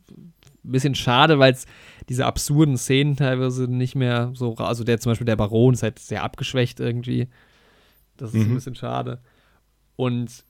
bisschen 0.64 0.96
schade, 0.96 1.38
weil 1.38 1.52
es 1.52 1.66
diese 2.08 2.26
absurden 2.26 2.78
Szenen 2.78 3.18
teilweise 3.18 3.68
nicht 3.68 3.96
mehr 3.96 4.32
so, 4.36 4.56
also 4.56 4.86
der 4.86 5.02
zum 5.02 5.12
Beispiel 5.12 5.26
der 5.26 5.36
Baron 5.36 5.74
ist 5.74 5.84
halt 5.84 6.00
sehr 6.00 6.24
abgeschwächt 6.24 6.80
irgendwie. 6.80 7.28
Das 8.16 8.34
ist 8.34 8.46
mhm. 8.46 8.52
ein 8.52 8.56
bisschen 8.56 8.76
schade. 8.76 9.20
Und 9.98 10.46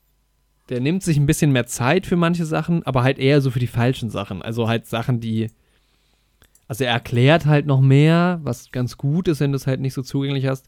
der 0.68 0.80
nimmt 0.80 1.02
sich 1.02 1.16
ein 1.16 1.26
bisschen 1.26 1.52
mehr 1.52 1.66
Zeit 1.66 2.06
für 2.06 2.16
manche 2.16 2.46
Sachen, 2.46 2.84
aber 2.84 3.02
halt 3.02 3.18
eher 3.18 3.40
so 3.40 3.50
für 3.50 3.58
die 3.58 3.66
falschen 3.66 4.10
Sachen. 4.10 4.42
Also 4.42 4.68
halt 4.68 4.86
Sachen, 4.86 5.20
die. 5.20 5.50
Also 6.66 6.84
er 6.84 6.92
erklärt 6.92 7.44
halt 7.44 7.66
noch 7.66 7.80
mehr, 7.80 8.40
was 8.42 8.70
ganz 8.72 8.96
gut 8.96 9.28
ist, 9.28 9.40
wenn 9.40 9.52
du 9.52 9.56
es 9.56 9.66
halt 9.66 9.80
nicht 9.80 9.92
so 9.92 10.02
zugänglich 10.02 10.46
hast. 10.46 10.66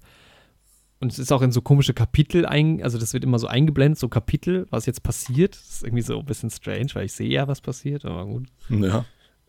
Und 1.00 1.12
es 1.12 1.18
ist 1.18 1.32
auch 1.32 1.42
in 1.42 1.52
so 1.52 1.60
komische 1.60 1.94
Kapitel 1.94 2.46
ein, 2.46 2.82
also 2.82 2.98
das 2.98 3.12
wird 3.12 3.24
immer 3.24 3.38
so 3.38 3.46
eingeblendet, 3.46 3.98
so 3.98 4.08
Kapitel, 4.08 4.66
was 4.70 4.86
jetzt 4.86 5.02
passiert. 5.02 5.54
Das 5.54 5.68
ist 5.68 5.82
irgendwie 5.84 6.02
so 6.02 6.18
ein 6.18 6.24
bisschen 6.24 6.50
strange, 6.50 6.88
weil 6.94 7.06
ich 7.06 7.12
sehe 7.12 7.28
ja, 7.28 7.48
was 7.48 7.60
passiert, 7.60 8.04
aber 8.04 8.24
gut. 8.26 8.46
Ja. 8.68 9.04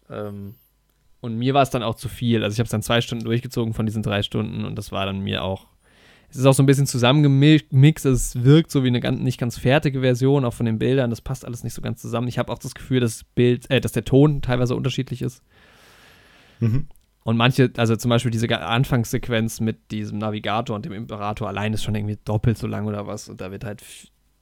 Ähm, 0.09 0.55
und 1.21 1.37
mir 1.37 1.53
war 1.53 1.63
es 1.63 1.69
dann 1.69 1.83
auch 1.83 1.95
zu 1.95 2.09
viel. 2.09 2.43
Also 2.43 2.53
ich 2.53 2.59
habe 2.59 2.65
es 2.65 2.71
dann 2.71 2.83
zwei 2.83 3.01
Stunden 3.01 3.25
durchgezogen 3.25 3.73
von 3.73 3.85
diesen 3.85 4.03
drei 4.03 4.23
Stunden 4.23 4.65
und 4.65 4.75
das 4.75 4.91
war 4.91 5.05
dann 5.05 5.19
mir 5.19 5.43
auch. 5.43 5.67
Es 6.29 6.37
ist 6.37 6.45
auch 6.45 6.53
so 6.53 6.61
ein 6.61 6.65
bisschen 6.65 6.87
zusammengemixt. 6.87 8.05
Es 8.05 8.43
wirkt 8.43 8.71
so 8.71 8.83
wie 8.83 8.87
eine 8.87 8.99
ganz, 8.99 9.19
nicht 9.19 9.39
ganz 9.39 9.57
fertige 9.57 10.01
Version, 10.01 10.43
auch 10.45 10.53
von 10.53 10.65
den 10.65 10.77
Bildern. 10.77 11.09
Das 11.09 11.21
passt 11.21 11.45
alles 11.45 11.63
nicht 11.63 11.73
so 11.73 11.81
ganz 11.81 12.01
zusammen. 12.01 12.27
Ich 12.27 12.37
habe 12.37 12.51
auch 12.51 12.59
das 12.59 12.75
Gefühl, 12.75 12.99
dass 12.99 13.23
Bild, 13.23 13.69
äh, 13.71 13.79
dass 13.79 13.93
der 13.93 14.03
Ton 14.03 14.41
teilweise 14.41 14.75
unterschiedlich 14.75 15.21
ist. 15.21 15.41
Mhm. 16.59 16.87
Und 17.23 17.37
manche, 17.37 17.71
also 17.77 17.95
zum 17.95 18.09
Beispiel 18.09 18.31
diese 18.31 18.47
Anfangssequenz 18.59 19.59
mit 19.59 19.91
diesem 19.91 20.17
Navigator 20.17 20.75
und 20.75 20.85
dem 20.85 20.93
Imperator 20.93 21.47
allein 21.47 21.73
ist 21.73 21.83
schon 21.83 21.95
irgendwie 21.95 22.17
doppelt 22.23 22.57
so 22.57 22.67
lang 22.67 22.87
oder 22.87 23.07
was. 23.07 23.29
Und 23.29 23.41
da 23.41 23.51
wird 23.51 23.63
halt. 23.63 23.83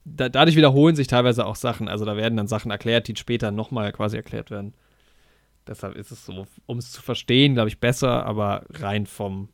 Da, 0.04 0.28
dadurch 0.28 0.54
wiederholen 0.54 0.94
sich 0.94 1.08
teilweise 1.08 1.46
auch 1.46 1.56
Sachen. 1.56 1.88
Also 1.88 2.04
da 2.04 2.16
werden 2.16 2.36
dann 2.36 2.46
Sachen 2.46 2.70
erklärt, 2.70 3.08
die 3.08 3.16
später 3.16 3.50
nochmal 3.50 3.90
quasi 3.90 4.16
erklärt 4.16 4.52
werden. 4.52 4.74
Deshalb 5.66 5.96
ist 5.96 6.12
es 6.12 6.24
so, 6.24 6.46
um 6.66 6.78
es 6.78 6.92
zu 6.92 7.02
verstehen, 7.02 7.54
glaube 7.54 7.68
ich, 7.68 7.80
besser, 7.80 8.24
aber 8.24 8.64
rein 8.70 9.06
vom 9.06 9.48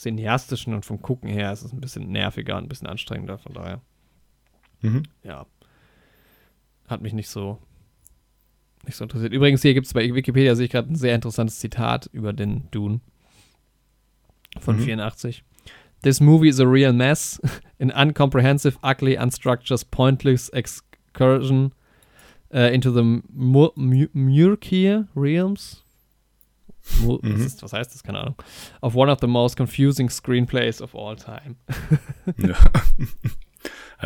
cineastischen 0.00 0.74
und 0.74 0.84
vom 0.84 1.02
Gucken 1.02 1.28
her 1.28 1.52
ist 1.52 1.62
es 1.62 1.72
ein 1.72 1.80
bisschen 1.80 2.10
nerviger 2.10 2.56
und 2.56 2.64
ein 2.64 2.68
bisschen 2.68 2.88
anstrengender, 2.88 3.38
von 3.38 3.52
daher. 3.52 3.80
Mhm. 4.80 5.04
Ja. 5.22 5.46
Hat 6.88 7.02
mich 7.02 7.12
nicht 7.12 7.28
so, 7.28 7.58
nicht 8.84 8.96
so 8.96 9.04
interessiert. 9.04 9.32
Übrigens, 9.32 9.62
hier 9.62 9.74
gibt 9.74 9.86
es 9.86 9.94
bei 9.94 10.14
Wikipedia, 10.14 10.54
sehe 10.54 10.66
ich 10.66 10.72
gerade 10.72 10.92
ein 10.92 10.96
sehr 10.96 11.14
interessantes 11.14 11.58
Zitat 11.58 12.08
über 12.12 12.32
den 12.32 12.70
Dune 12.70 13.00
von 14.60 14.76
mhm. 14.76 14.82
84. 14.82 15.44
This 16.02 16.20
movie 16.20 16.48
is 16.48 16.58
a 16.58 16.66
real 16.66 16.92
mess, 16.92 17.40
an 17.80 17.90
uncomprehensive, 17.92 18.76
ugly, 18.82 19.16
unstructured, 19.16 19.90
pointless 19.90 20.48
excursion 20.50 21.72
uh, 22.52 22.70
into 22.72 22.90
the 22.90 23.22
Murkier 23.32 25.08
Realms. 25.14 25.81
Mhm. 27.00 27.20
was, 27.22 27.40
ist, 27.40 27.62
was, 27.62 27.72
heißt 27.72 27.94
das? 27.94 28.02
Keine 28.02 28.20
Ahnung. 28.20 28.34
Of 28.80 28.94
one 28.94 29.10
of 29.10 29.18
the 29.20 29.26
most 29.26 29.56
confusing 29.56 30.10
screenplays 30.10 30.82
of 30.82 30.94
all 30.94 31.16
time. 31.16 31.56
ja. 32.38 32.56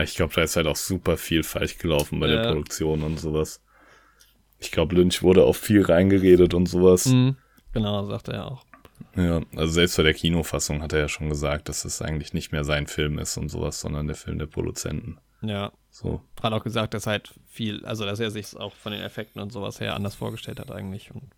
Ich 0.03 0.15
glaube, 0.15 0.35
da 0.35 0.43
ist 0.43 0.57
halt 0.57 0.67
auch 0.67 0.77
super 0.77 1.17
viel 1.17 1.43
falsch 1.43 1.79
gelaufen 1.79 2.21
bei 2.21 2.29
ja. 2.29 2.43
der 2.43 2.49
Produktion 2.49 3.03
und 3.03 3.19
sowas. 3.19 3.63
Ich 4.59 4.71
glaube, 4.71 4.95
Lynch 4.95 5.23
wurde 5.23 5.45
auch 5.45 5.57
viel 5.57 5.83
reingeredet 5.83 6.55
und 6.55 6.67
sowas. 6.67 7.07
Mhm. 7.07 7.37
Genau, 7.73 8.05
sagt 8.05 8.29
er 8.29 8.51
auch. 8.51 8.65
Ja, 9.17 9.41
also 9.55 9.73
selbst 9.73 9.97
bei 9.97 10.03
der 10.03 10.15
Kinofassung 10.15 10.83
hat 10.83 10.93
er 10.93 11.01
ja 11.01 11.09
schon 11.09 11.29
gesagt, 11.29 11.69
dass 11.69 11.85
es 11.85 12.03
eigentlich 12.03 12.35
nicht 12.35 12.53
mehr 12.53 12.65
sein 12.65 12.87
Film 12.87 13.19
ist 13.19 13.37
und 13.37 13.49
sowas, 13.49 13.81
sondern 13.81 14.07
der 14.07 14.17
Film 14.17 14.39
der 14.39 14.47
Produzenten. 14.47 15.19
Ja. 15.43 15.73
So. 15.91 16.21
Hat 16.43 16.53
auch 16.53 16.63
gesagt, 16.63 16.93
dass 16.93 17.07
halt 17.07 17.33
viel, 17.47 17.85
also 17.87 18.05
dass 18.05 18.21
er 18.21 18.31
sich 18.31 18.55
auch 18.57 18.75
von 18.75 18.93
den 18.93 19.01
Effekten 19.01 19.41
und 19.41 19.53
sowas 19.53 19.81
her 19.81 19.95
anders 19.95 20.15
vorgestellt 20.15 20.61
hat 20.61 20.71
eigentlich. 20.71 21.11
Und 21.11 21.31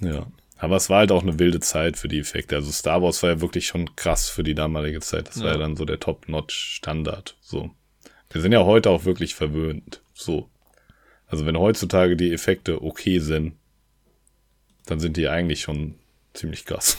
ja. 0.00 0.26
Aber 0.60 0.76
es 0.76 0.90
war 0.90 0.98
halt 0.98 1.10
auch 1.10 1.22
eine 1.22 1.38
wilde 1.38 1.58
Zeit 1.60 1.96
für 1.96 2.06
die 2.06 2.18
Effekte. 2.18 2.54
Also 2.54 2.70
Star 2.70 3.02
Wars 3.02 3.22
war 3.22 3.30
ja 3.30 3.40
wirklich 3.40 3.66
schon 3.66 3.96
krass 3.96 4.28
für 4.28 4.42
die 4.42 4.54
damalige 4.54 5.00
Zeit. 5.00 5.28
Das 5.28 5.36
ja. 5.36 5.44
war 5.44 5.52
ja 5.52 5.58
dann 5.58 5.74
so 5.74 5.86
der 5.86 5.98
Top-Notch-Standard. 5.98 7.34
So. 7.40 7.70
Wir 8.28 8.42
sind 8.42 8.52
ja 8.52 8.64
heute 8.64 8.90
auch 8.90 9.06
wirklich 9.06 9.34
verwöhnt. 9.34 10.02
So. 10.12 10.50
Also 11.26 11.46
wenn 11.46 11.58
heutzutage 11.58 12.14
die 12.14 12.30
Effekte 12.30 12.82
okay 12.82 13.20
sind, 13.20 13.54
dann 14.84 15.00
sind 15.00 15.16
die 15.16 15.28
eigentlich 15.28 15.62
schon 15.62 15.94
ziemlich 16.34 16.66
krass. 16.66 16.98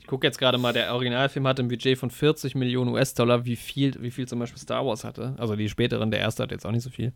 Ich 0.00 0.06
gucke 0.06 0.26
jetzt 0.26 0.38
gerade 0.38 0.56
mal, 0.56 0.72
der 0.72 0.94
Originalfilm 0.94 1.46
hatte 1.46 1.62
ein 1.62 1.68
Budget 1.68 1.98
von 1.98 2.10
40 2.10 2.54
Millionen 2.54 2.92
US-Dollar, 2.92 3.44
wie 3.44 3.56
viel, 3.56 3.94
wie 4.00 4.10
viel 4.10 4.26
zum 4.26 4.38
Beispiel 4.38 4.60
Star 4.60 4.86
Wars 4.86 5.04
hatte. 5.04 5.34
Also 5.36 5.54
die 5.54 5.68
späteren, 5.68 6.10
der 6.10 6.20
erste 6.20 6.42
hat 6.42 6.50
jetzt 6.50 6.64
auch 6.64 6.72
nicht 6.72 6.82
so 6.82 6.90
viel. 6.90 7.12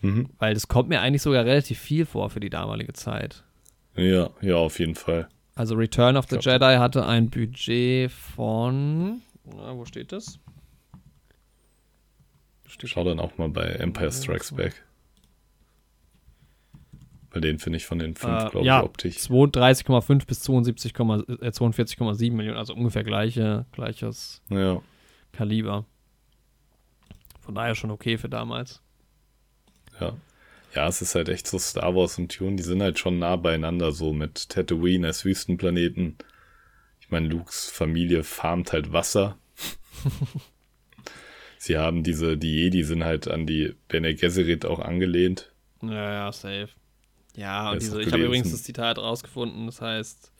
Mhm. 0.00 0.30
Weil 0.38 0.54
das 0.54 0.66
kommt 0.66 0.88
mir 0.88 1.00
eigentlich 1.00 1.22
sogar 1.22 1.44
relativ 1.44 1.78
viel 1.78 2.06
vor 2.06 2.28
für 2.30 2.40
die 2.40 2.50
damalige 2.50 2.92
Zeit. 2.92 3.44
Ja, 4.00 4.30
ja, 4.40 4.56
auf 4.56 4.78
jeden 4.78 4.94
Fall. 4.94 5.28
Also 5.54 5.74
Return 5.74 6.16
of 6.16 6.26
the 6.30 6.38
glaub, 6.38 6.46
Jedi 6.46 6.76
hatte 6.76 7.06
ein 7.06 7.28
Budget 7.28 8.10
von. 8.10 9.20
Na, 9.44 9.76
wo 9.76 9.84
steht 9.84 10.12
das? 10.12 10.38
Steht 12.66 12.90
Schau 12.90 13.04
dann 13.04 13.20
auch 13.20 13.36
mal 13.36 13.50
bei 13.50 13.64
Empire 13.64 14.10
Strikes 14.10 14.52
Back. 14.54 14.84
Bei 17.30 17.40
denen 17.40 17.58
finde 17.58 17.76
ich 17.76 17.86
von 17.86 17.98
den 17.98 18.16
fünf, 18.16 18.44
äh, 18.44 18.48
glaube 18.50 18.66
ja, 18.66 18.80
ich, 18.80 18.84
optisch. 18.84 19.16
32,5 19.18 20.26
bis 20.26 20.40
72, 20.40 20.92
äh, 20.92 21.50
42,7 21.50 22.32
Millionen, 22.32 22.58
also 22.58 22.74
ungefähr 22.74 23.04
gleiche, 23.04 23.66
gleiches 23.72 24.42
ja. 24.48 24.80
Kaliber. 25.32 25.84
Von 27.40 27.54
daher 27.54 27.74
schon 27.74 27.90
okay 27.90 28.18
für 28.18 28.28
damals. 28.28 28.82
Ja. 30.00 30.14
Ja, 30.74 30.86
es 30.86 31.02
ist 31.02 31.14
halt 31.14 31.28
echt 31.28 31.46
so 31.46 31.58
Star 31.58 31.94
Wars 31.96 32.18
und 32.18 32.32
Tune, 32.32 32.56
die 32.56 32.62
sind 32.62 32.80
halt 32.80 32.98
schon 32.98 33.18
nah 33.18 33.36
beieinander, 33.36 33.92
so 33.92 34.12
mit 34.12 34.48
Tatooine 34.48 35.08
als 35.08 35.24
Wüstenplaneten. 35.24 36.16
Ich 37.00 37.10
meine, 37.10 37.28
Lukes 37.28 37.70
Familie 37.70 38.22
farmt 38.22 38.72
halt 38.72 38.92
Wasser. 38.92 39.38
Sie 41.58 41.76
haben 41.76 42.02
diese, 42.02 42.38
die 42.38 42.54
Jedi 42.54 42.84
sind 42.84 43.04
halt 43.04 43.28
an 43.28 43.46
die 43.46 43.74
Bene 43.88 44.14
Gesserit 44.14 44.64
auch 44.64 44.78
angelehnt. 44.78 45.52
Ja, 45.82 46.12
ja, 46.12 46.32
safe. 46.32 46.68
Ja, 47.36 47.72
und 47.72 47.82
diese, 47.82 48.00
ich 48.00 48.12
habe 48.12 48.22
übrigens 48.22 48.50
das 48.50 48.62
Zitat 48.62 48.98
rausgefunden, 48.98 49.66
das 49.66 49.80
heißt, 49.80 50.32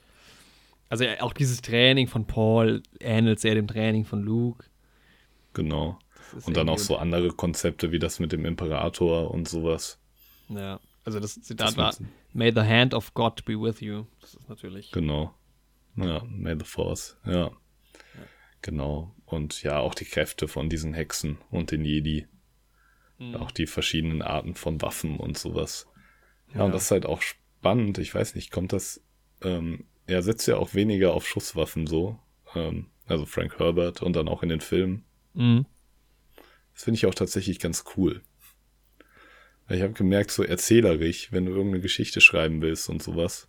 also 0.89 1.05
auch 1.21 1.33
dieses 1.33 1.61
Training 1.63 2.09
von 2.09 2.27
Paul 2.27 2.83
ähnelt 2.99 3.39
sehr 3.39 3.55
dem 3.55 3.69
Training 3.69 4.05
von 4.05 4.23
Luke. 4.23 4.65
Genau. 5.53 5.99
Und 6.47 6.57
dann 6.57 6.69
auch 6.69 6.79
so 6.79 6.97
andere 6.97 7.29
Konzepte 7.31 7.93
wie 7.93 7.99
das 7.99 8.19
mit 8.19 8.33
dem 8.33 8.45
Imperator 8.45 9.31
und 9.31 9.49
sowas. 9.49 10.00
Ja, 10.51 10.81
also 11.05 11.21
das 11.21 11.41
Zitat 11.41 11.69
das 11.69 11.77
war 11.77 11.95
May 12.33 12.53
the 12.53 12.61
hand 12.61 12.95
of 12.95 13.15
God 13.15 13.45
be 13.45 13.61
with 13.61 13.81
you. 13.81 14.05
Das 14.21 14.35
ist 14.35 14.49
natürlich. 14.49 14.91
Genau. 14.93 15.35
Ja, 15.97 16.23
May 16.29 16.57
the 16.59 16.65
Force. 16.65 17.17
Ja. 17.25 17.33
ja. 17.33 17.51
Genau. 18.63 19.15
Und 19.25 19.63
ja, 19.63 19.79
auch 19.79 19.95
die 19.95 20.05
Kräfte 20.05 20.49
von 20.49 20.69
diesen 20.69 20.95
Hexen 20.95 21.39
und 21.51 21.71
den 21.71 21.85
Jedi. 21.85 22.27
Mhm. 23.19 23.37
Auch 23.37 23.51
die 23.51 23.67
verschiedenen 23.67 24.23
Arten 24.23 24.55
von 24.55 24.83
Waffen 24.83 25.19
und 25.19 25.39
sowas. 25.39 25.87
Ja, 26.53 26.61
ja, 26.61 26.65
und 26.65 26.73
das 26.73 26.85
ist 26.85 26.91
halt 26.91 27.07
auch 27.07 27.23
spannend. 27.23 27.99
Ich 27.99 28.15
weiß 28.15 28.35
nicht, 28.35 28.51
kommt 28.51 28.73
das. 28.73 29.03
Ähm, 29.43 29.87
er 30.07 30.23
setzt 30.23 30.47
ja 30.49 30.57
auch 30.57 30.75
weniger 30.75 31.15
auf 31.15 31.27
Schusswaffen 31.27 31.87
so. 31.87 32.19
Ähm, 32.55 32.91
also 33.07 33.27
Frank 33.27 33.59
Herbert 33.59 34.03
und 34.03 34.15
dann 34.17 34.29
auch 34.29 34.43
in 34.43 34.49
den 34.49 34.61
Filmen. 34.61 35.05
Mhm. 35.35 35.67
Das 36.75 36.85
finde 36.85 36.97
ich 36.97 37.07
auch 37.07 37.15
tatsächlich 37.15 37.59
ganz 37.59 37.85
cool. 37.97 38.23
Ich 39.71 39.83
habe 39.83 39.93
gemerkt, 39.93 40.33
so 40.33 40.43
erzählerisch, 40.43 41.31
wenn 41.33 41.47
du 41.47 41.53
irgendeine 41.53 41.81
Geschichte 41.81 42.21
schreiben 42.21 42.61
willst 42.61 42.89
und 42.89 43.03
sowas, 43.03 43.49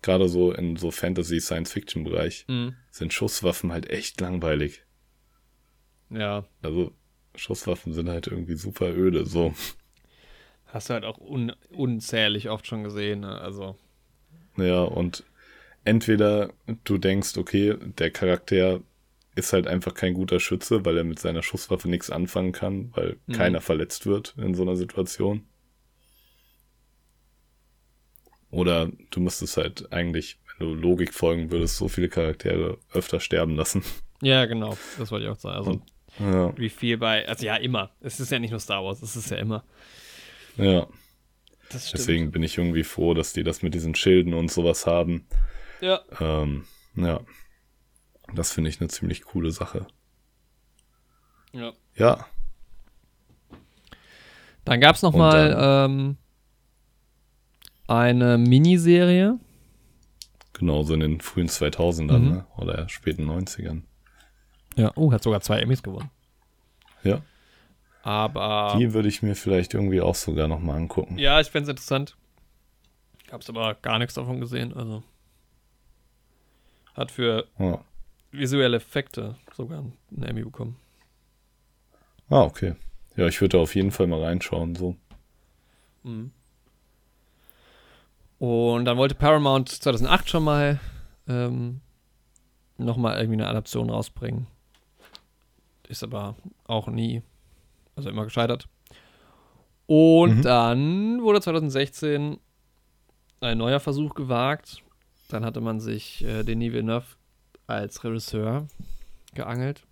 gerade 0.00 0.28
so 0.28 0.52
in 0.52 0.76
so 0.76 0.92
Fantasy-Science-Fiction-Bereich, 0.92 2.46
mhm. 2.48 2.76
sind 2.90 3.12
Schusswaffen 3.12 3.72
halt 3.72 3.90
echt 3.90 4.20
langweilig. 4.20 4.84
Ja. 6.08 6.46
Also 6.62 6.92
Schusswaffen 7.34 7.92
sind 7.92 8.08
halt 8.08 8.28
irgendwie 8.28 8.54
super 8.54 8.94
öde, 8.94 9.26
so. 9.26 9.54
Hast 10.66 10.88
du 10.88 10.94
halt 10.94 11.04
auch 11.04 11.18
un 11.18 11.52
unzählig 11.70 12.48
oft 12.48 12.66
schon 12.66 12.84
gesehen, 12.84 13.20
ne? 13.20 13.40
also. 13.40 13.76
Ja, 14.56 14.82
und 14.82 15.24
entweder 15.84 16.52
du 16.84 16.98
denkst, 16.98 17.36
okay, 17.36 17.74
der 17.98 18.10
Charakter 18.10 18.80
ist 19.34 19.52
halt 19.52 19.66
einfach 19.66 19.94
kein 19.94 20.14
guter 20.14 20.40
Schütze, 20.40 20.84
weil 20.84 20.96
er 20.96 21.04
mit 21.04 21.18
seiner 21.18 21.42
Schusswaffe 21.42 21.88
nichts 21.88 22.10
anfangen 22.10 22.52
kann, 22.52 22.90
weil 22.94 23.18
mhm. 23.26 23.32
keiner 23.32 23.60
verletzt 23.60 24.06
wird 24.06 24.34
in 24.38 24.54
so 24.54 24.62
einer 24.62 24.76
Situation. 24.76 25.44
Oder 28.56 28.90
du 29.10 29.20
müsstest 29.20 29.58
halt 29.58 29.92
eigentlich, 29.92 30.38
wenn 30.58 30.68
du 30.68 30.74
Logik 30.74 31.12
folgen 31.12 31.50
würdest, 31.50 31.76
so 31.76 31.88
viele 31.88 32.08
Charaktere 32.08 32.78
öfter 32.90 33.20
sterben 33.20 33.54
lassen. 33.54 33.84
Ja, 34.22 34.46
genau. 34.46 34.78
Das 34.98 35.10
wollte 35.10 35.26
ich 35.26 35.30
auch 35.30 35.38
sagen. 35.38 35.56
Also, 35.58 35.70
Und, 35.72 35.82
ja. 36.18 36.56
wie 36.56 36.70
viel 36.70 36.96
bei, 36.96 37.28
also 37.28 37.44
ja, 37.44 37.56
immer. 37.56 37.90
Es 38.00 38.18
ist 38.18 38.32
ja 38.32 38.38
nicht 38.38 38.52
nur 38.52 38.60
Star 38.60 38.82
Wars, 38.82 39.02
es 39.02 39.14
ist 39.14 39.30
ja 39.30 39.36
immer. 39.36 39.62
Ja. 40.56 40.86
Deswegen 41.70 42.30
bin 42.30 42.42
ich 42.42 42.56
irgendwie 42.56 42.82
froh, 42.82 43.12
dass 43.12 43.34
die 43.34 43.42
das 43.42 43.60
mit 43.60 43.74
diesen 43.74 43.94
Schilden 43.94 44.32
und 44.32 44.50
sowas 44.50 44.86
haben. 44.86 45.26
Ja. 45.82 46.00
Ähm, 46.18 46.64
ja. 46.94 47.20
Das 48.34 48.52
finde 48.52 48.70
ich 48.70 48.80
eine 48.80 48.88
ziemlich 48.88 49.24
coole 49.24 49.50
Sache. 49.50 49.86
Ja. 51.52 51.74
Ja. 51.94 52.26
Dann 54.64 54.80
gab 54.80 54.96
es 54.96 55.02
noch 55.02 55.12
und 55.12 55.18
mal 55.18 55.84
ähm, 55.86 56.16
eine 57.86 58.38
Miniserie. 58.38 59.38
Genau, 60.52 60.82
so 60.82 60.94
in 60.94 61.00
den 61.00 61.20
frühen 61.20 61.48
2000ern 61.48 62.18
mhm. 62.18 62.28
ne? 62.30 62.46
oder 62.56 62.88
späten 62.88 63.28
90ern. 63.28 63.82
Ja, 64.76 64.92
oh, 64.94 65.12
hat 65.12 65.22
sogar 65.22 65.40
zwei 65.40 65.60
Emmys 65.60 65.82
gewonnen. 65.82 66.10
Ja. 67.02 67.22
Aber. 68.02 68.76
Die 68.78 68.92
würde 68.92 69.08
ich 69.08 69.22
mir 69.22 69.34
vielleicht 69.34 69.74
irgendwie 69.74 70.00
auch 70.00 70.14
sogar 70.14 70.48
nochmal 70.48 70.76
angucken. 70.76 71.18
Ja, 71.18 71.40
ich 71.40 71.48
fände 71.48 71.64
es 71.64 71.70
interessant. 71.70 72.16
Ich 73.24 73.32
habe 73.32 73.44
aber 73.48 73.74
gar 73.74 73.98
nichts 73.98 74.14
davon 74.14 74.40
gesehen. 74.40 74.72
Also. 74.74 75.02
Hat 76.94 77.10
für 77.10 77.46
ja. 77.58 77.84
visuelle 78.30 78.76
Effekte 78.76 79.36
sogar 79.52 79.80
einen 80.10 80.22
Emmy 80.22 80.42
bekommen. 80.42 80.76
Ah, 82.28 82.42
okay. 82.42 82.74
Ja, 83.16 83.26
ich 83.26 83.40
würde 83.40 83.58
auf 83.58 83.74
jeden 83.74 83.90
Fall 83.90 84.06
mal 84.06 84.22
reinschauen, 84.22 84.74
so. 84.74 84.96
Mhm. 86.02 86.32
Und 88.38 88.84
dann 88.84 88.96
wollte 88.96 89.14
Paramount 89.14 89.68
2008 89.68 90.28
schon 90.28 90.44
mal 90.44 90.80
ähm, 91.28 91.80
nochmal 92.76 93.18
irgendwie 93.18 93.40
eine 93.40 93.48
Adaption 93.48 93.90
rausbringen. 93.90 94.46
Ist 95.88 96.02
aber 96.02 96.36
auch 96.64 96.88
nie, 96.88 97.22
also 97.94 98.10
immer 98.10 98.24
gescheitert. 98.24 98.68
Und 99.86 100.38
mhm. 100.38 100.42
dann 100.42 101.22
wurde 101.22 101.40
2016 101.40 102.38
ein 103.40 103.58
neuer 103.58 103.80
Versuch 103.80 104.14
gewagt. 104.14 104.82
Dann 105.28 105.44
hatte 105.44 105.60
man 105.60 105.80
sich 105.80 106.24
äh, 106.24 106.42
Denis 106.42 106.72
Villeneuve 106.72 107.06
als 107.66 108.02
Regisseur 108.04 108.66
geangelt. 109.34 109.86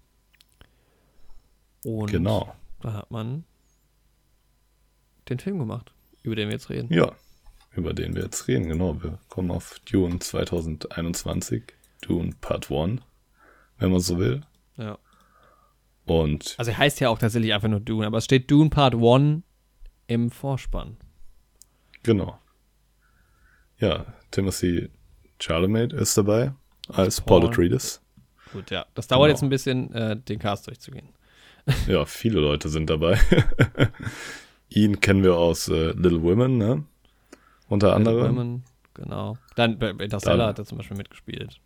Und 1.84 2.10
genau. 2.10 2.54
da 2.80 2.92
hat 2.94 3.10
man 3.10 3.44
den 5.28 5.38
Film 5.38 5.58
gemacht, 5.58 5.92
über 6.22 6.34
den 6.34 6.48
wir 6.48 6.54
jetzt 6.54 6.70
reden. 6.70 6.92
Ja, 6.92 7.12
über 7.76 7.92
den 7.94 8.14
wir 8.14 8.22
jetzt 8.22 8.48
reden. 8.48 8.68
Genau, 8.68 9.02
wir 9.02 9.18
kommen 9.28 9.50
auf 9.50 9.78
Dune 9.90 10.18
2021, 10.18 11.62
Dune 12.00 12.32
Part 12.40 12.70
1, 12.70 13.00
wenn 13.78 13.90
man 13.90 14.00
so 14.00 14.18
will. 14.18 14.42
Ja. 14.76 14.98
Und. 16.04 16.54
Also 16.58 16.70
er 16.70 16.78
heißt 16.78 17.00
ja 17.00 17.08
auch 17.08 17.18
tatsächlich 17.18 17.52
einfach 17.52 17.68
nur 17.68 17.80
Dune, 17.80 18.06
aber 18.06 18.18
es 18.18 18.24
steht 18.24 18.50
Dune 18.50 18.70
Part 18.70 18.94
1 18.94 19.42
im 20.06 20.30
Vorspann. 20.30 20.96
Genau. 22.02 22.38
Ja, 23.78 24.06
Timothy 24.30 24.90
Chalamet 25.38 25.92
ist 25.92 26.16
dabei 26.16 26.52
als 26.88 27.20
Paul, 27.20 27.40
Paul 27.40 27.50
Atreides. 27.50 28.00
Gut, 28.52 28.70
ja. 28.70 28.86
Das 28.94 29.08
dauert 29.08 29.22
genau. 29.22 29.32
jetzt 29.32 29.42
ein 29.42 29.48
bisschen, 29.48 29.92
äh, 29.92 30.16
den 30.16 30.38
Cast 30.38 30.66
durchzugehen. 30.66 31.08
Ja, 31.88 32.04
viele 32.04 32.40
Leute 32.40 32.68
sind 32.68 32.90
dabei. 32.90 33.18
Ihn 34.68 35.00
kennen 35.00 35.22
wir 35.22 35.36
aus 35.36 35.68
äh, 35.68 35.92
Little 35.92 36.22
Women, 36.22 36.58
ne? 36.58 36.84
Unter 37.68 37.94
anderem. 37.94 38.36
Women, 38.36 38.64
genau. 38.94 39.38
Dann 39.56 39.78
bei 39.78 39.90
Interstellar 39.90 40.48
hat 40.48 40.58
er 40.58 40.64
zum 40.64 40.78
Beispiel 40.78 40.96
mitgespielt. 40.96 41.60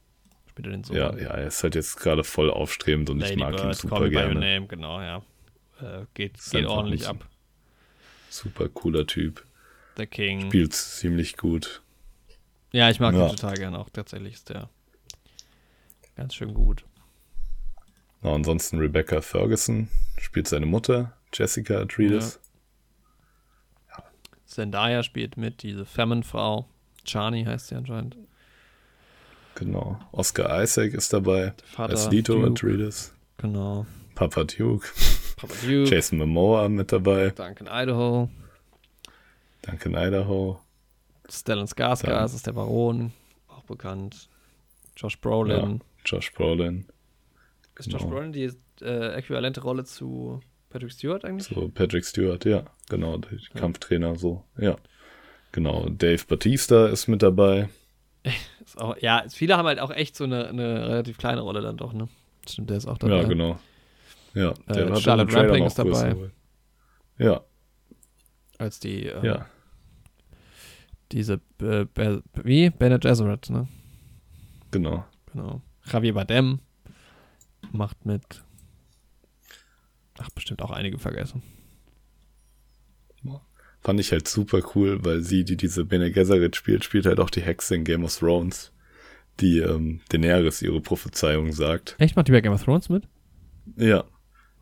Spielt 0.48 0.66
er 0.66 0.72
den 0.72 0.84
so. 0.84 0.94
Ja, 0.94 1.16
ja, 1.16 1.30
er 1.30 1.46
ist 1.46 1.62
halt 1.62 1.74
jetzt 1.74 1.98
gerade 1.98 2.24
voll 2.24 2.50
aufstrebend 2.50 3.10
und 3.10 3.18
Lady 3.20 3.32
ich 3.32 3.38
mag 3.38 3.56
Bird, 3.56 3.64
ihn 3.64 3.72
super 3.74 4.08
gerne. 4.08 4.34
Name, 4.34 4.66
genau, 4.66 5.00
ja. 5.00 5.22
Äh, 5.80 6.04
geht 6.14 6.38
geht 6.50 6.66
ordentlich 6.66 7.06
ab. 7.06 7.26
Super 8.30 8.68
cooler 8.68 9.06
Typ. 9.06 9.44
The 9.96 10.06
King. 10.06 10.48
Spielt 10.48 10.74
ziemlich 10.74 11.36
gut. 11.36 11.82
Ja, 12.72 12.90
ich 12.90 13.00
mag 13.00 13.14
ja. 13.14 13.26
ihn 13.26 13.30
total 13.30 13.54
gerne 13.54 13.78
auch. 13.78 13.88
Tatsächlich 13.90 14.34
ist 14.34 14.48
der 14.50 14.68
ganz 16.16 16.34
schön 16.34 16.54
gut. 16.54 16.84
Na, 18.22 18.34
ansonsten 18.34 18.78
Rebecca 18.78 19.20
Ferguson 19.20 19.88
spielt 20.18 20.48
seine 20.48 20.66
Mutter, 20.66 21.16
Jessica 21.32 21.80
Atreides. 21.80 22.40
Zendaya 24.48 25.02
spielt 25.02 25.36
mit, 25.36 25.62
diese 25.62 25.84
Femin-Frau. 25.84 26.66
Chani 27.04 27.44
heißt 27.44 27.68
sie 27.68 27.74
anscheinend. 27.74 28.16
Genau. 29.54 30.00
Oscar 30.10 30.62
Isaac 30.62 30.94
ist 30.94 31.12
dabei. 31.12 31.52
Vater 31.64 31.92
als 31.92 32.10
Lito 32.10 32.34
Duke. 32.34 32.48
Atreides. 32.48 33.14
Genau. 33.36 33.86
Papa 34.14 34.44
Duke. 34.44 34.88
Papa 35.36 35.54
Duke, 35.62 35.90
Jason 35.90 36.18
Momoa 36.18 36.68
mit 36.68 36.90
dabei. 36.90 37.30
Duncan 37.30 37.68
Idaho, 37.70 38.28
Duncan 39.62 39.94
Idaho. 39.94 40.60
Stellan 41.28 41.66
Skarsgård 41.66 42.24
ist 42.34 42.46
der 42.46 42.52
Baron, 42.52 43.12
auch 43.48 43.64
bekannt. 43.64 44.28
Josh 44.96 45.20
Brolin. 45.20 45.82
Josh 46.04 46.32
Brolin. 46.32 46.86
Ist 47.78 47.92
Josh 47.92 48.02
genau. 48.02 48.14
Brolin 48.14 48.32
die 48.32 48.50
äh, 48.80 49.14
äquivalente 49.14 49.60
Rolle 49.60 49.84
zu 49.84 50.40
Patrick 50.70 50.90
Stewart 50.90 51.24
eigentlich? 51.24 51.48
So 51.54 51.68
Patrick 51.68 52.04
Stewart, 52.04 52.44
ja. 52.44 52.64
Genau, 52.88 53.18
der 53.18 53.38
Kampftrainer, 53.54 54.16
so. 54.16 54.44
Ja. 54.56 54.76
Genau. 55.52 55.88
Dave 55.88 56.24
Batista 56.26 56.86
ist 56.88 57.08
mit 57.08 57.22
dabei. 57.22 57.68
Ist 58.64 58.78
auch, 58.78 58.96
ja, 58.98 59.24
viele 59.30 59.56
haben 59.56 59.66
halt 59.66 59.78
auch 59.78 59.90
echt 59.90 60.14
so 60.14 60.24
eine, 60.24 60.48
eine 60.48 60.88
relativ 60.88 61.16
kleine 61.16 61.40
Rolle 61.40 61.62
dann 61.62 61.78
doch, 61.78 61.94
ne? 61.94 62.06
Stimmt, 62.46 62.68
der 62.68 62.76
ist 62.76 62.86
auch 62.86 62.98
dabei. 62.98 63.22
Ja, 63.22 63.22
genau. 63.22 63.58
Ja, 64.34 64.50
Äh, 64.66 64.72
der 64.74 64.90
hat 64.90 65.00
Charlotte 65.00 65.34
Rampling 65.34 65.64
ist 65.64 65.78
dabei. 65.78 66.14
Ja, 67.16 67.40
Als 68.58 68.78
die, 68.78 69.06
ähm, 69.06 69.24
ja. 69.24 69.46
diese, 71.12 71.40
äh, 71.62 71.86
wie? 72.44 72.68
Bene 72.68 72.98
Gesserit, 72.98 73.48
ne? 73.48 73.68
Genau. 74.70 75.04
Genau. 75.32 75.62
Javier 75.90 76.12
Bardem 76.12 76.58
macht 77.72 78.04
mit. 78.04 78.44
Ach, 80.18 80.28
bestimmt 80.30 80.60
auch 80.60 80.72
einige 80.72 80.98
vergessen. 80.98 81.42
Fand 83.80 84.00
ich 84.00 84.10
halt 84.10 84.26
super 84.26 84.60
cool, 84.74 84.98
weil 85.04 85.22
sie, 85.22 85.44
die 85.44 85.56
diese 85.56 85.84
Bene 85.84 86.10
Gesserit 86.10 86.56
spielt, 86.56 86.84
spielt 86.84 87.06
halt 87.06 87.20
auch 87.20 87.30
die 87.30 87.42
Hexe 87.42 87.76
in 87.76 87.84
Game 87.84 88.04
of 88.04 88.16
Thrones, 88.18 88.72
die 89.40 89.58
ähm, 89.60 90.00
Daenerys 90.08 90.62
ihre 90.62 90.80
Prophezeiung 90.80 91.52
sagt. 91.52 91.94
Echt? 91.98 92.16
Macht 92.16 92.26
die 92.26 92.32
bei 92.32 92.40
Game 92.40 92.52
of 92.52 92.62
Thrones 92.64 92.88
mit? 92.88 93.04
Ja. 93.76 94.04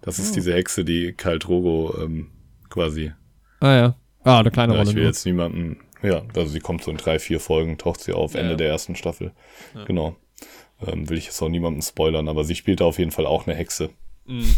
Das 0.03 0.19
Oh. 0.19 0.23
ist 0.23 0.37
diese 0.37 0.53
Hexe, 0.53 0.85
die 0.85 1.15
Khal 1.15 1.39
Drogo 1.39 1.97
ähm, 2.03 2.29
quasi. 2.69 3.13
Ah, 3.61 3.75
ja. 3.75 3.97
Ah, 4.23 4.41
eine 4.41 4.51
kleine 4.51 4.75
Ja, 4.75 4.81
Rolle. 4.81 4.91
ich 4.91 4.95
will 4.97 5.03
nur. 5.05 5.11
jetzt 5.11 5.25
niemanden. 5.25 5.79
Ja, 6.03 6.23
also 6.35 6.51
sie 6.53 6.61
kommt 6.61 6.85
so 6.85 6.91
in 6.91 6.99
drei, 6.99 7.19
vier 7.19 7.41
Folgen, 7.41 7.79
taucht 7.79 8.01
sie 8.03 8.13
auf, 8.13 8.35
Ja, 8.35 8.41
Ende 8.41 8.53
ja. 8.53 8.57
der 8.59 8.69
ersten 8.69 8.97
Staffel. 8.97 9.33
Genau. 9.87 10.15
Ähm, 10.87 11.09
will 11.09 11.17
ich 11.17 11.25
jetzt 11.25 11.41
auch 11.41 11.49
niemandem 11.49 11.81
spoilern, 11.81 12.29
aber 12.29 12.45
sie 12.45 12.55
spielt 12.55 12.81
da 12.81 12.85
auf 12.85 12.99
jeden 12.99 13.13
Fall 13.13 13.25
auch 13.25 13.47
eine 13.47 13.57
Hexe. 13.57 13.89
Mhm. 14.27 14.55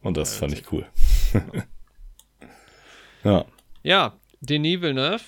Und 0.00 0.16
das 0.16 0.34
fand 0.34 0.54
ich 0.54 0.72
cool. 0.72 0.86
ja. 3.26 3.44
Ja, 3.82 4.14
Denis 4.40 4.80
Villeneuve 4.80 5.20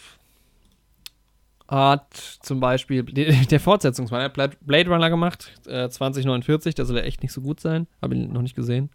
hat 1.68 2.14
zum 2.42 2.60
Beispiel 2.60 3.02
die- 3.02 3.26
der 3.50 3.60
Fortsetzungsmann, 3.60 4.22
hat 4.22 4.34
Blade- 4.34 4.90
Runner 4.90 5.10
gemacht, 5.10 5.52
äh, 5.66 5.88
2049, 5.88 6.74
da 6.74 6.84
soll 6.84 6.96
er 6.98 7.04
echt 7.04 7.22
nicht 7.22 7.32
so 7.32 7.40
gut 7.42 7.60
sein. 7.60 7.86
Habe 8.00 8.14
ihn 8.14 8.32
noch 8.32 8.42
nicht 8.42 8.56
gesehen. 8.56 8.90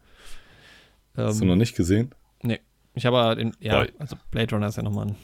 Hast 1.16 1.40
du 1.40 1.44
Ähm, 1.44 1.50
noch 1.50 1.56
nicht 1.56 1.76
gesehen? 1.76 2.12
ich 2.96 3.08
habe 3.08 3.18
aber 3.18 3.36
den, 3.36 3.54
ja, 3.60 3.80
Boah. 3.84 3.88
also 4.00 4.16
Blade 4.30 4.54
Runner 4.56 4.68
ist 4.68 4.78
ja 4.78 4.84
nochmal 4.84 5.08
ein. 5.08 5.16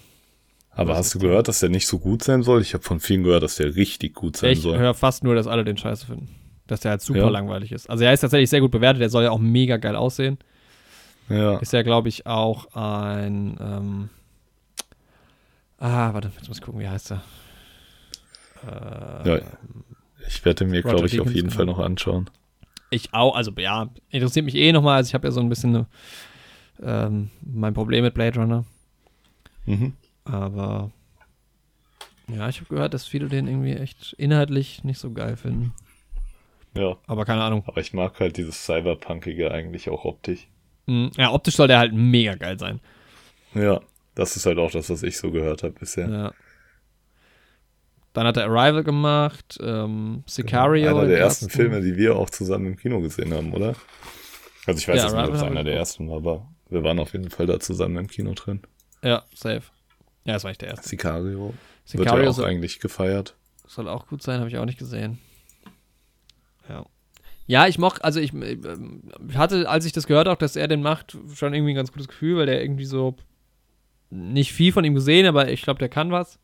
Aber 0.72 0.96
hast 0.96 1.14
du 1.14 1.20
gehört, 1.20 1.48
dass 1.48 1.60
der 1.60 1.70
nicht 1.70 1.86
so 1.88 2.00
gut 2.00 2.24
sein 2.24 2.42
soll? 2.42 2.62
Ich 2.62 2.74
habe 2.74 2.84
von 2.84 3.00
vielen 3.00 3.24
gehört, 3.24 3.44
dass 3.44 3.58
der 3.58 3.76
richtig 3.76 4.16
gut 4.16 4.38
sein 4.38 4.52
Ich 4.54 4.62
soll. 4.62 4.78
höre 4.80 4.94
fast 4.96 5.24
nur, 5.24 5.36
dass 5.36 5.46
alle 5.46 5.64
den 5.64 5.78
Scheiße 5.78 6.06
finden. 6.08 6.30
Dass 6.68 6.80
der 6.80 6.92
halt 6.92 7.02
super 7.02 7.20
Ja. 7.20 7.30
langweilig 7.30 7.72
ist. 7.72 7.88
Also 7.90 8.04
er 8.06 8.14
ist 8.14 8.22
tatsächlich 8.22 8.50
sehr 8.50 8.62
gut 8.62 8.72
bewertet, 8.72 9.02
der 9.02 9.10
soll 9.10 9.24
ja 9.24 9.30
auch 9.32 9.38
mega 9.40 9.78
geil 9.78 9.96
aussehen. 9.96 10.38
Ja. 11.30 11.58
Ist 11.58 11.74
ja, 11.74 11.84
glaube 11.84 12.10
ich, 12.10 12.26
auch 12.26 12.74
ein. 12.74 13.58
Ähm, 13.60 14.10
ah, 15.78 16.14
warte, 16.14 16.32
jetzt 16.36 16.48
muss 16.48 16.58
ich 16.58 16.64
gucken, 16.64 16.82
wie 16.82 16.90
heißt 16.90 17.12
er? 17.12 17.24
Äh, 18.68 19.30
Ja. 19.30 19.42
Ich 20.28 20.46
werde 20.46 20.66
mir, 20.66 20.82
glaube 20.82 21.08
ich, 21.08 21.20
auf 21.20 21.28
Deakins, 21.28 21.36
jeden 21.36 21.50
Fall 21.50 21.66
genau. 21.66 21.78
noch 21.78 21.84
anschauen. 21.84 22.30
Ich 22.92 23.14
auch, 23.14 23.36
also 23.36 23.52
ja, 23.58 23.90
interessiert 24.10 24.46
mich 24.46 24.56
eh 24.56 24.72
nochmal. 24.72 24.98
Also 24.98 25.10
ich 25.10 25.14
habe 25.14 25.28
ja 25.28 25.32
so 25.32 25.40
ein 25.40 25.50
bisschen 25.50 25.86
ähm, 26.84 27.30
mein 27.42 27.74
Problem 27.74 28.04
mit 28.04 28.14
Blade 28.14 28.40
Runner. 28.40 28.66
Mhm. 29.66 29.94
Aber 30.26 30.92
ja, 32.28 32.48
ich 32.50 32.60
habe 32.60 32.70
gehört, 32.70 32.94
dass 32.94 33.08
viele 33.08 33.28
den 33.28 33.48
irgendwie 33.48 33.74
echt 33.74 34.14
inhaltlich 34.14 34.84
nicht 34.84 35.00
so 35.00 35.12
geil 35.12 35.36
finden. 35.36 35.74
Ja. 36.76 36.98
Aber 37.08 37.26
keine 37.26 37.44
Ahnung. 37.44 37.64
Aber 37.66 37.82
ich 37.82 37.94
mag 37.94 38.20
halt 38.20 38.38
dieses 38.38 38.66
Cyberpunkige 38.66 39.52
eigentlich 39.52 39.90
auch 39.90 40.06
optisch. 40.06 40.48
Hm, 40.90 41.12
Ja, 41.18 41.32
optisch 41.32 41.56
soll 41.56 41.68
der 41.68 41.80
halt 41.80 41.94
mega 41.94 42.36
geil 42.36 42.58
sein. 42.60 42.80
Ja. 43.54 43.80
Das 44.16 44.36
ist 44.36 44.46
halt 44.46 44.58
auch 44.58 44.72
das, 44.72 44.90
was 44.90 45.04
ich 45.04 45.18
so 45.18 45.32
gehört 45.32 45.64
habe 45.64 45.74
bisher. 45.80 46.10
Ja. 46.10 46.34
Dann 48.14 48.26
hat 48.28 48.38
er 48.38 48.46
Arrival 48.46 48.84
gemacht, 48.84 49.58
ähm, 49.62 50.24
Sicario. 50.26 50.90
Einer 50.90 51.02
den 51.02 51.10
der 51.12 51.20
ersten 51.20 51.46
ersten. 51.46 51.58
Filme, 51.58 51.82
die 51.82 51.96
wir 51.96 52.16
auch 52.16 52.30
zusammen 52.30 52.66
im 52.66 52.76
Kino 52.76 53.00
gesehen 53.00 53.34
haben, 53.34 53.54
oder? 53.54 53.76
Also 54.66 54.80
ich 54.80 54.88
weiß 54.88 54.98
Ja, 54.98 55.04
jetzt 55.04 55.14
nicht, 55.16 55.28
ob 55.28 55.36
es 55.36 55.44
einer 55.44 55.64
der 55.64 55.76
ersten 55.76 56.10
war, 56.10 56.18
aber 56.18 56.48
wir 56.70 56.84
waren 56.84 57.00
auf 57.00 57.14
jeden 57.14 57.30
Fall 57.30 57.46
da 57.46 57.60
zusammen 57.60 57.98
im 57.98 58.08
Kino 58.08 58.34
drin. 58.34 58.62
Ja, 59.04 59.24
safe. 59.34 59.62
Ja, 60.26 60.34
das 60.34 60.44
war 60.44 60.52
nicht 60.52 60.62
der 60.62 60.70
erste. 60.70 60.90
Sicario 60.90 61.48
wird 61.48 61.56
Sicario 61.86 62.24
ja 62.24 62.30
auch 62.30 62.34
soll, 62.34 62.46
eigentlich 62.46 62.80
gefeiert. 62.80 63.36
soll 63.68 63.88
auch 63.88 64.08
gut 64.08 64.22
sein, 64.22 64.40
habe 64.40 64.50
ich 64.50 64.58
auch 64.58 64.66
nicht 64.66 64.80
gesehen. 64.80 65.20
Ja. 66.68 66.86
Ja, 67.50 67.66
ich 67.66 67.80
mochte, 67.80 68.04
also 68.04 68.20
ich 68.20 68.32
ähm, 68.32 69.02
hatte, 69.34 69.68
als 69.68 69.84
ich 69.84 69.92
das 69.92 70.06
gehört 70.06 70.28
habe, 70.28 70.38
dass 70.40 70.56
er 70.56 70.68
den 70.68 70.84
macht, 70.84 71.18
schon 71.34 71.56
irgendwie 71.56 71.72
ein 71.74 71.76
ganz 71.76 71.92
gutes 71.92 72.08
Gefühl, 72.08 72.38
weil 72.38 72.46
der 72.46 72.62
irgendwie 72.62 72.86
so 72.86 73.16
nicht 74.12 74.54
viel 74.54 74.72
von 74.72 74.86
ihm 74.86 74.94
gesehen, 74.94 75.26
aber 75.26 75.50
ich 75.50 75.64
glaube, 75.64 75.80
der 75.80 75.90
kann 75.90 76.12
was. 76.12 76.38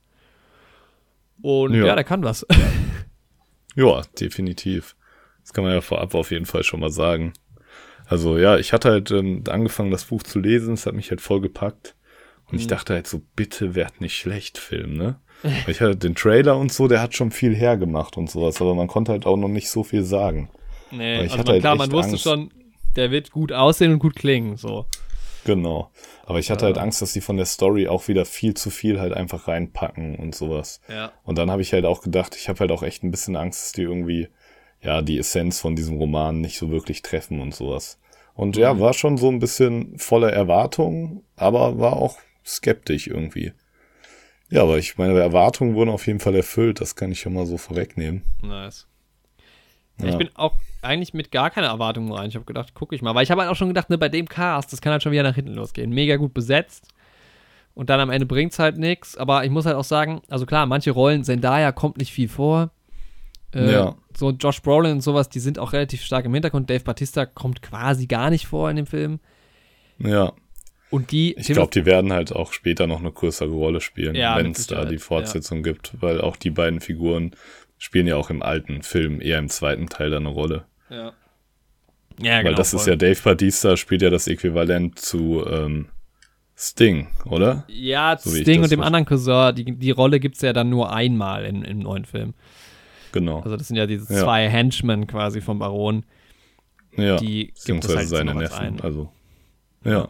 Und 1.44 1.76
ja, 1.76 1.86
Ja. 1.86 1.96
der 1.96 2.04
kann 2.04 2.24
was. 2.24 2.46
Ja, 3.76 4.02
definitiv. 4.20 4.96
Das 5.42 5.52
kann 5.54 5.64
man 5.66 5.74
ja 5.74 5.82
vorab 5.82 6.16
auf 6.16 6.32
jeden 6.32 6.46
Fall 6.46 6.64
schon 6.64 6.80
mal 6.80 6.90
sagen. 6.92 7.34
Also 8.08 8.38
ja, 8.38 8.58
ich 8.58 8.72
hatte 8.74 8.90
halt 8.90 9.12
ähm, 9.12 9.44
angefangen, 9.50 9.92
das 9.92 10.06
Buch 10.06 10.24
zu 10.24 10.40
lesen, 10.40 10.74
es 10.76 10.86
hat 10.86 10.94
mich 10.96 11.10
halt 11.12 11.20
voll 11.22 11.42
gepackt. 11.42 11.94
Und 12.50 12.58
ich 12.58 12.66
Mhm. 12.66 12.70
dachte 12.70 12.94
halt 12.94 13.06
so, 13.06 13.22
bitte 13.36 13.76
werd 13.76 14.00
nicht 14.02 14.18
schlecht, 14.18 14.58
Film, 14.58 14.96
ne? 14.96 15.20
Weil 15.44 15.70
Ich 15.70 15.82
hatte 15.82 15.98
den 15.98 16.16
Trailer 16.16 16.58
und 16.58 16.72
so, 16.72 16.88
der 16.88 17.02
hat 17.02 17.16
schon 17.16 17.30
viel 17.32 17.54
hergemacht 17.54 18.16
und 18.18 18.30
sowas, 18.32 18.62
aber 18.62 18.74
man 18.76 18.88
konnte 18.88 19.12
halt 19.12 19.26
auch 19.28 19.36
noch 19.38 19.50
nicht 19.50 19.70
so 19.70 19.84
viel 19.84 20.04
sagen. 20.04 20.50
Nee, 20.98 21.18
also 21.20 21.38
man, 21.38 21.48
halt 21.48 21.60
klar, 21.62 21.76
man 21.76 21.92
wusste 21.92 22.12
Angst. 22.12 22.24
schon, 22.24 22.52
der 22.96 23.12
wird 23.12 23.32
gut 23.32 23.52
aussehen 23.52 23.94
und 23.94 24.00
gut 24.00 24.16
klingen, 24.16 24.58
so. 24.58 24.86
Genau. 25.44 25.92
Aber 26.26 26.40
ich 26.40 26.50
hatte 26.50 26.62
Ja. 26.62 26.68
halt 26.68 26.78
Angst, 26.80 27.02
dass 27.02 27.14
die 27.14 27.22
von 27.22 27.38
der 27.38 27.46
Story 27.46 27.88
auch 27.88 28.08
wieder 28.08 28.26
viel 28.26 28.56
zu 28.56 28.72
viel 28.72 29.00
halt 29.00 29.14
einfach 29.14 29.48
reinpacken 29.48 30.16
und 30.16 30.34
sowas. 30.34 30.82
Ja. 30.90 31.12
Und 31.24 31.38
dann 31.38 31.52
habe 31.52 31.62
ich 31.62 31.72
halt 31.72 31.86
auch 31.86 32.02
gedacht, 32.02 32.36
ich 32.36 32.50
habe 32.50 32.60
halt 32.62 32.72
auch 32.72 32.82
echt 32.82 33.04
ein 33.04 33.12
bisschen 33.12 33.36
Angst, 33.36 33.62
dass 33.62 33.72
die 33.74 33.84
irgendwie, 33.84 34.28
ja, 34.82 35.02
die 35.04 35.20
Essenz 35.20 35.60
von 35.60 35.76
diesem 35.76 35.98
Roman 35.98 36.42
nicht 36.42 36.58
so 36.58 36.72
wirklich 36.72 37.04
treffen 37.04 37.42
und 37.42 37.54
sowas. 37.54 38.00
Und 38.34 38.58
ja, 38.58 38.74
Mhm. 38.74 38.80
war 38.80 38.94
schon 38.94 39.18
so 39.18 39.30
ein 39.30 39.40
bisschen 39.40 39.98
voller 40.00 40.34
Erwartungen, 40.34 41.22
aber 41.36 41.78
war 41.80 41.94
auch 41.94 42.18
skeptisch 42.44 43.08
irgendwie. 43.08 43.54
Ja, 44.50 44.64
aber 44.64 44.78
ich 44.78 44.98
meine 44.98 45.20
Erwartungen 45.20 45.76
wurden 45.76 45.90
auf 45.90 46.06
jeden 46.08 46.20
Fall 46.20 46.36
erfüllt, 46.36 46.82
das 46.82 46.96
kann 46.96 47.12
ich 47.12 47.20
schon 47.20 47.34
mal 47.34 47.46
so 47.46 47.58
vorwegnehmen. 47.58 48.24
Nice. 48.42 48.88
Ja. 50.02 50.10
Ich 50.10 50.18
bin 50.18 50.30
auch 50.36 50.54
eigentlich 50.82 51.14
mit 51.14 51.32
gar 51.32 51.50
keiner 51.50 51.68
Erwartung 51.68 52.12
rein. 52.12 52.30
Ich 52.30 52.36
habe 52.36 52.46
gedacht, 52.46 52.74
gucke 52.74 52.96
ich 52.96 53.02
mal. 53.02 53.16
Weil 53.16 53.24
ich 53.24 53.32
habe 53.32 53.42
halt 53.42 53.50
auch 53.52 53.56
schon 53.56 53.70
gedacht, 53.70 53.90
ne, 53.90 53.98
bei 53.98 54.10
dem 54.10 54.28
Cast, 54.28 54.72
das 54.74 54.82
kann 54.82 54.92
halt 54.92 55.02
schon 55.04 55.12
wieder 55.12 55.24
nach 55.24 55.36
hinten 55.36 55.54
losgehen. 55.54 55.92
Mega 55.92 56.18
gut 56.18 56.34
besetzt. 56.34 56.88
Und 57.74 57.90
dann 57.90 58.00
am 58.00 58.10
Ende 58.10 58.26
bringt 58.26 58.52
es 58.54 58.60
halt 58.60 58.78
nichts. 58.78 59.18
Aber 59.18 59.44
ich 59.46 59.52
muss 59.52 59.66
halt 59.66 59.76
auch 59.76 59.84
sagen, 59.84 60.22
also 60.30 60.46
klar, 60.46 60.66
manche 60.66 60.92
Rollen, 60.92 61.24
Zendaya 61.24 61.72
kommt 61.72 61.98
nicht 61.98 62.12
viel 62.12 62.28
vor. 62.30 62.72
Äh, 63.54 63.72
Ja. 63.72 63.96
So 64.18 64.32
Josh 64.32 64.62
Brolin 64.62 64.94
und 64.94 65.02
sowas, 65.02 65.28
die 65.30 65.40
sind 65.40 65.60
auch 65.60 65.74
relativ 65.74 66.02
stark 66.04 66.26
im 66.26 66.34
Hintergrund. 66.34 66.70
Dave 66.70 66.84
Batista 66.84 67.26
kommt 67.26 67.62
quasi 67.62 68.08
gar 68.08 68.30
nicht 68.30 68.48
vor 68.48 68.70
in 68.70 68.78
dem 68.78 68.86
Film. 68.86 69.20
Ja, 70.00 70.32
Und 70.90 71.12
die. 71.12 71.36
ich 71.38 71.48
glaube, 71.48 71.72
die 71.74 71.86
werden 71.86 72.14
halt 72.14 72.34
auch 72.34 72.54
später 72.54 72.88
noch 72.88 73.00
eine 73.00 73.12
größere 73.12 73.50
Rolle 73.50 73.82
spielen, 73.82 74.16
Ja, 74.16 74.38
wenn 74.38 74.52
es 74.52 74.68
da 74.68 74.86
die 74.86 74.98
Fortsetzung 74.98 75.64
gibt, 75.64 75.94
weil 76.02 76.22
auch 76.22 76.36
die 76.38 76.50
beiden 76.50 76.80
Figuren 76.82 77.32
spielen 77.78 78.08
ja 78.08 78.16
auch 78.16 78.30
im 78.30 78.42
alten 78.42 78.82
Film 78.84 79.22
eher 79.22 79.40
im 79.40 79.50
zweiten 79.50 79.88
Teil 79.88 80.10
da 80.10 80.18
eine 80.18 80.30
Rolle. 80.30 80.66
Ja. 80.90 81.14
Ja, 82.22 82.44
Weil 82.46 82.56
das 82.56 82.74
ist 82.74 82.88
ja 82.88 82.96
Dave 82.96 83.20
Batista 83.22 83.76
spielt 83.76 84.02
ja 84.02 84.10
das 84.10 84.28
Äquivalent 84.28 84.98
zu 84.98 85.46
ähm, 85.46 85.88
Sting, 86.56 87.08
oder? 87.26 87.66
Ja, 87.68 88.18
So 88.18 88.30
Sting 88.30 88.64
und 88.64 88.72
dem 88.72 88.80
verste- 88.80 88.86
anderen 88.86 89.06
Cousin, 89.06 89.54
die, 89.56 89.66
die 89.78 89.92
Rolle 89.92 90.22
gibt 90.22 90.36
es 90.38 90.42
ja 90.42 90.54
dann 90.54 90.70
nur 90.70 90.94
einmal 90.94 91.44
in, 91.44 91.64
im 91.64 91.80
neuen 91.80 92.06
Film. 92.06 92.34
Genau. 93.12 93.42
Also 93.42 93.58
das 93.58 93.68
sind 93.68 93.76
ja 93.76 93.86
diese 93.86 94.14
Ja. 94.14 94.22
zwei 94.24 94.48
Henchmen 94.50 95.08
quasi 95.08 95.42
vom 95.42 95.60
Baron. 95.60 96.06
ja. 96.96 97.18
Die 97.18 97.48
gibt 97.48 97.58
es 97.58 97.64
Beziehungsweise 97.66 97.98
halt 97.98 98.08
seine 98.08 98.36
Neffen. 98.36 98.80
Also. 98.80 99.12
Ja. 99.84 100.08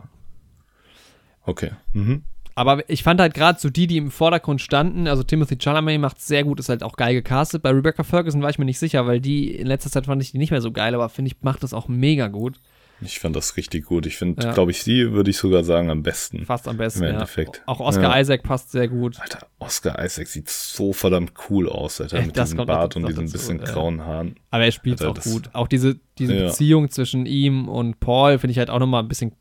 Okay. 1.43 1.71
Mhm. 1.93 2.23
Aber 2.57 2.89
ich 2.89 3.03
fand 3.03 3.19
halt 3.19 3.33
gerade 3.33 3.59
so 3.59 3.69
die, 3.69 3.85
die 3.85 3.97
im 3.97 4.11
Vordergrund 4.11 4.61
standen, 4.61 5.07
also 5.07 5.23
Timothy 5.23 5.57
Chalamet 5.57 5.99
macht 5.99 6.21
sehr 6.21 6.45
gut, 6.45 6.59
ist 6.59 6.69
halt 6.69 6.83
auch 6.83 6.95
geil 6.95 7.13
gecastet. 7.13 7.61
Bei 7.61 7.71
Rebecca 7.71 8.03
Ferguson 8.03 8.41
war 8.41 8.49
ich 8.49 8.57
mir 8.57 8.65
nicht 8.65 8.79
sicher, 8.79 9.05
weil 9.05 9.19
die 9.19 9.53
in 9.55 9.67
letzter 9.67 9.91
Zeit 9.91 10.05
fand 10.05 10.21
ich 10.21 10.31
die 10.31 10.37
nicht 10.37 10.51
mehr 10.51 10.61
so 10.61 10.71
geil, 10.71 10.95
aber 10.95 11.09
finde 11.09 11.31
ich, 11.31 11.41
macht 11.41 11.63
das 11.63 11.73
auch 11.73 11.89
mega 11.89 12.29
gut. 12.29 12.59
Ich 13.01 13.19
fand 13.19 13.35
das 13.35 13.57
richtig 13.57 13.83
gut. 13.87 14.05
Ich 14.05 14.15
finde, 14.15 14.41
Ja. 14.41 14.53
glaube 14.53 14.71
ich, 14.71 14.81
sie 14.81 15.11
würde 15.11 15.29
ich 15.29 15.35
sogar 15.35 15.65
sagen 15.65 15.89
am 15.89 16.01
besten. 16.01 16.45
Fast 16.45 16.65
am 16.69 16.77
besten. 16.77 16.99
Im 16.99 17.07
Ja. 17.07 17.13
Endeffekt. 17.15 17.61
Auch 17.65 17.81
Oscar 17.81 18.15
Ja. 18.15 18.21
Isaac 18.21 18.43
passt 18.43 18.71
sehr 18.71 18.87
gut. 18.87 19.19
Alter, 19.19 19.47
Oscar 19.59 20.01
Isaac 20.03 20.27
sieht 20.27 20.47
so 20.47 20.93
verdammt 20.93 21.33
cool 21.49 21.67
aus, 21.67 21.99
Alter, 21.99 22.21
mit 22.21 22.37
das 22.37 22.51
diesem 22.51 22.65
Bart 22.65 22.95
und 22.95 23.05
diesen 23.05 23.29
bisschen 23.29 23.59
ja. 23.59 23.65
grauen 23.65 24.01
Haaren. 24.05 24.37
Aber 24.49 24.63
er 24.63 24.71
spielt 24.71 25.03
auch 25.03 25.19
gut. 25.19 25.49
Auch 25.51 25.67
diese, 25.67 25.99
diese 26.17 26.33
Ja. 26.35 26.45
Beziehung 26.45 26.89
zwischen 26.89 27.25
ihm 27.25 27.67
und 27.67 27.99
Paul 27.99 28.39
finde 28.39 28.53
ich 28.53 28.59
halt 28.59 28.69
auch 28.69 28.79
nochmal 28.79 29.03
ein 29.03 29.09
bisschen 29.09 29.33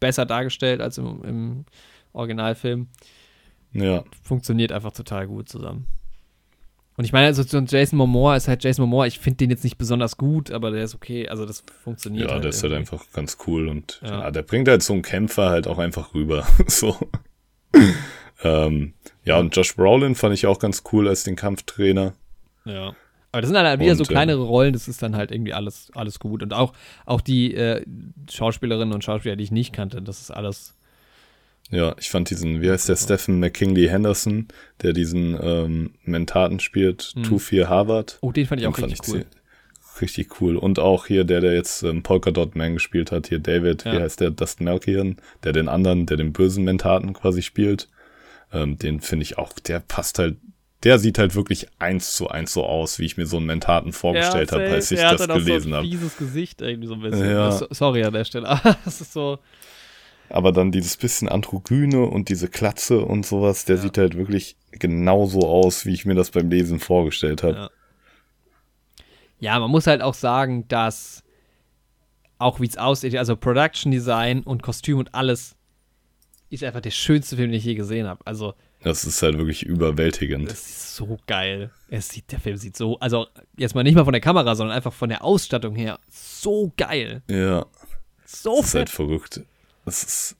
besser 0.00 0.24
dargestellt 0.24 0.80
als 0.80 0.96
im, 0.96 1.22
im 1.24 1.64
Originalfilm. 2.14 2.88
Ja, 3.72 4.04
Funktioniert 4.22 4.72
einfach 4.72 4.92
total 4.92 5.26
gut 5.26 5.48
zusammen. 5.48 5.86
Und 6.96 7.04
ich 7.04 7.12
meine, 7.12 7.26
also 7.26 7.42
Jason 7.42 7.98
Momoa 7.98 8.36
ist 8.36 8.46
halt 8.46 8.62
Jason 8.62 8.84
Momoa. 8.84 9.06
Ich 9.06 9.18
finde 9.18 9.38
den 9.38 9.50
jetzt 9.50 9.64
nicht 9.64 9.78
besonders 9.78 10.16
gut, 10.16 10.52
aber 10.52 10.70
der 10.70 10.84
ist 10.84 10.94
okay. 10.94 11.28
Also 11.28 11.44
das 11.44 11.64
funktioniert. 11.82 12.28
ja, 12.28 12.34
halt 12.34 12.44
der 12.44 12.50
ist 12.50 12.62
halt 12.62 12.72
einfach 12.72 13.04
ganz 13.12 13.36
cool 13.46 13.68
und 13.68 14.00
Ja. 14.02 14.20
ja. 14.20 14.30
der 14.30 14.42
bringt 14.42 14.68
halt 14.68 14.82
so 14.82 14.92
einen 14.92 15.02
Kämpfer 15.02 15.50
halt 15.50 15.66
auch 15.66 15.78
einfach 15.78 16.14
rüber. 16.14 16.46
so. 16.68 16.96
ähm, 18.44 18.94
ja, 19.24 19.38
und 19.38 19.56
Josh 19.56 19.74
Brolin 19.74 20.14
fand 20.14 20.34
ich 20.34 20.46
auch 20.46 20.60
ganz 20.60 20.84
cool 20.92 21.08
als 21.08 21.24
den 21.24 21.34
Kampftrainer. 21.34 22.14
Ja. 22.64 22.94
Aber 23.32 23.40
das 23.40 23.50
sind 23.50 23.58
halt 23.58 23.80
wieder 23.80 23.90
Und, 23.90 23.98
so 23.98 24.04
äh, 24.04 24.06
kleinere 24.06 24.42
Rollen, 24.42 24.72
das 24.72 24.86
ist 24.86 25.02
dann 25.02 25.16
halt 25.16 25.32
irgendwie 25.32 25.52
alles, 25.52 25.90
alles 25.96 26.20
gut. 26.20 26.44
Und 26.44 26.54
auch, 26.54 26.72
auch 27.04 27.20
die 27.20 27.52
äh, 27.54 27.84
Schauspielerinnen 28.30 28.94
und 28.94 29.02
Schauspieler, 29.02 29.34
die 29.34 29.42
ich 29.42 29.50
nicht 29.50 29.72
kannte, 29.72 30.00
das 30.00 30.20
ist 30.20 30.30
alles. 30.30 30.76
Ja, 31.70 31.96
ich 31.98 32.10
fand 32.10 32.30
diesen, 32.30 32.60
wie 32.60 32.70
heißt 32.70 32.88
der, 32.88 32.96
Stephen 32.96 33.40
McKinley 33.40 33.88
Henderson, 33.88 34.48
der 34.82 34.92
diesen 34.92 35.36
ähm, 35.42 35.90
Mentaten 36.04 36.60
spielt, 36.60 37.12
Hm. 37.14 37.22
Two 37.24 37.38
Fear 37.38 37.68
Harvard. 37.68 38.18
Oh, 38.20 38.32
den 38.32 38.46
fand 38.46 38.60
ich 38.60 38.66
Den 38.66 38.72
auch 38.74 38.78
richtig 38.78 39.08
cool. 39.08 39.20
zie- 39.20 39.26
Richtig 40.00 40.40
cool. 40.40 40.56
Und 40.56 40.80
auch 40.80 41.06
hier 41.06 41.22
der, 41.24 41.40
der 41.40 41.54
jetzt 41.54 41.84
ähm, 41.84 42.02
Polka 42.02 42.32
Dot 42.32 42.56
Man 42.56 42.74
gespielt 42.74 43.12
hat, 43.12 43.28
hier 43.28 43.38
David, 43.38 43.84
Ja. 43.84 43.92
wie 43.92 43.98
heißt 44.00 44.20
der, 44.20 44.30
Dustin 44.30 44.66
Malkian, 44.66 45.16
der 45.44 45.52
den 45.52 45.68
anderen, 45.68 46.06
der 46.06 46.16
den 46.16 46.32
bösen 46.32 46.64
Mentaten 46.64 47.12
quasi 47.12 47.42
spielt. 47.42 47.88
Ähm, 48.52 48.76
den 48.76 49.00
finde 49.00 49.22
ich 49.22 49.38
auch, 49.38 49.52
der 49.52 49.78
passt 49.80 50.18
halt, 50.18 50.36
der 50.82 50.98
sieht 50.98 51.18
halt 51.18 51.34
wirklich 51.36 51.68
eins 51.78 52.14
zu 52.16 52.28
eins 52.28 52.52
so 52.52 52.64
aus, 52.64 52.98
wie 52.98 53.04
ich 53.06 53.16
mir 53.16 53.26
so 53.26 53.36
einen 53.38 53.46
Mentaten 53.46 53.92
vorgestellt 53.92 54.50
habe, 54.52 54.64
als 54.64 54.90
ich 54.90 54.98
er 54.98 55.06
hat 55.10 55.14
das 55.20 55.26
dann 55.28 55.30
auch 55.30 55.38
gelesen 55.44 55.62
so 55.62 55.68
ein 55.70 55.74
habe. 55.76 55.86
fieses 55.86 56.16
Gesicht 56.16 56.60
irgendwie 56.60 56.88
so 56.88 56.94
ein 56.94 57.00
bisschen. 57.00 57.30
Ja. 57.30 57.52
So- 57.52 57.68
Sorry 57.70 58.02
an 58.04 58.12
der 58.12 58.24
Stelle. 58.24 58.48
das 58.84 59.00
ist 59.00 59.12
so. 59.12 59.38
Aber 60.30 60.52
dann 60.52 60.72
dieses 60.72 60.96
bisschen 60.96 61.28
Androgyne 61.28 62.02
und 62.06 62.28
diese 62.28 62.48
Klatze 62.48 63.00
und 63.04 63.24
sowas, 63.26 63.64
der 63.64 63.76
Ja. 63.76 63.82
sieht 63.82 63.98
halt 63.98 64.16
wirklich 64.16 64.56
genauso 64.72 65.40
aus, 65.48 65.86
wie 65.86 65.92
ich 65.94 66.06
mir 66.06 66.14
das 66.14 66.30
beim 66.30 66.50
Lesen 66.50 66.80
vorgestellt 66.80 67.42
habe. 67.42 67.54
Ja. 67.56 67.70
Ja, 69.40 69.58
man 69.60 69.70
muss 69.70 69.86
halt 69.86 70.00
auch 70.00 70.14
sagen, 70.14 70.66
dass 70.68 71.22
auch 72.38 72.60
wie 72.60 72.66
es 72.66 72.78
aussieht, 72.78 73.14
also 73.16 73.36
Production 73.36 73.92
Design 73.92 74.42
und 74.42 74.62
Kostüm 74.62 74.98
und 74.98 75.14
alles 75.14 75.54
ist 76.50 76.64
einfach 76.64 76.80
der 76.80 76.90
schönste 76.90 77.36
Film, 77.36 77.50
den 77.50 77.58
ich 77.58 77.64
je 77.64 77.74
gesehen 77.74 78.06
habe. 78.06 78.20
Also, 78.26 78.54
Das 78.82 79.04
ist 79.04 79.22
halt 79.22 79.36
wirklich 79.38 79.62
überwältigend. 79.64 80.48
das 80.50 80.60
ist 80.66 80.96
so 80.96 81.18
geil. 81.26 81.70
Es 81.88 82.08
sieht, 82.08 82.30
der 82.32 82.40
Film 82.40 82.56
sieht 82.56 82.76
so, 82.76 82.98
also 83.00 83.26
jetzt 83.56 83.74
mal 83.74 83.82
nicht 83.82 83.94
mal 83.94 84.04
von 84.04 84.12
der 84.12 84.20
Kamera, 84.20 84.54
sondern 84.54 84.76
einfach 84.76 84.92
von 84.92 85.08
der 85.08 85.24
Ausstattung 85.24 85.74
her, 85.74 85.98
so 86.08 86.72
geil. 86.76 87.22
Ja. 87.28 87.66
So 88.24 88.56
Das 88.58 88.66
ist 88.68 88.74
halt 88.74 88.90
verrückt. 88.90 89.42
Das 89.84 90.02
ist. 90.02 90.36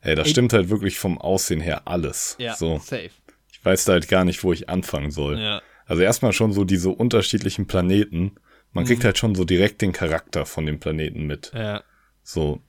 Ey, 0.00 0.14
da 0.14 0.22
Ey. 0.22 0.28
stimmt 0.28 0.52
halt 0.52 0.68
wirklich 0.68 0.98
vom 0.98 1.18
Aussehen 1.18 1.60
her 1.60 1.82
alles. 1.86 2.36
Ja, 2.38 2.54
So. 2.54 2.78
safe. 2.78 3.10
Ich 3.50 3.64
weiß 3.64 3.84
da 3.86 3.94
halt 3.94 4.08
gar 4.08 4.24
nicht, 4.24 4.44
wo 4.44 4.52
ich 4.52 4.68
anfangen 4.68 5.10
soll. 5.10 5.38
Ja. 5.38 5.62
Also 5.86 6.02
erstmal 6.02 6.32
schon 6.32 6.52
so 6.52 6.64
diese 6.64 6.90
unterschiedlichen 6.90 7.66
Planeten. 7.66 8.32
Man 8.72 8.84
Mhm. 8.84 8.88
kriegt 8.88 9.04
halt 9.04 9.18
schon 9.18 9.34
so 9.34 9.44
direkt 9.44 9.82
den 9.82 9.92
Charakter 9.92 10.46
von 10.46 10.66
dem 10.66 10.78
Planeten 10.78 11.26
mit. 11.26 11.50
Ja. 11.54 11.82
So. 12.22 12.60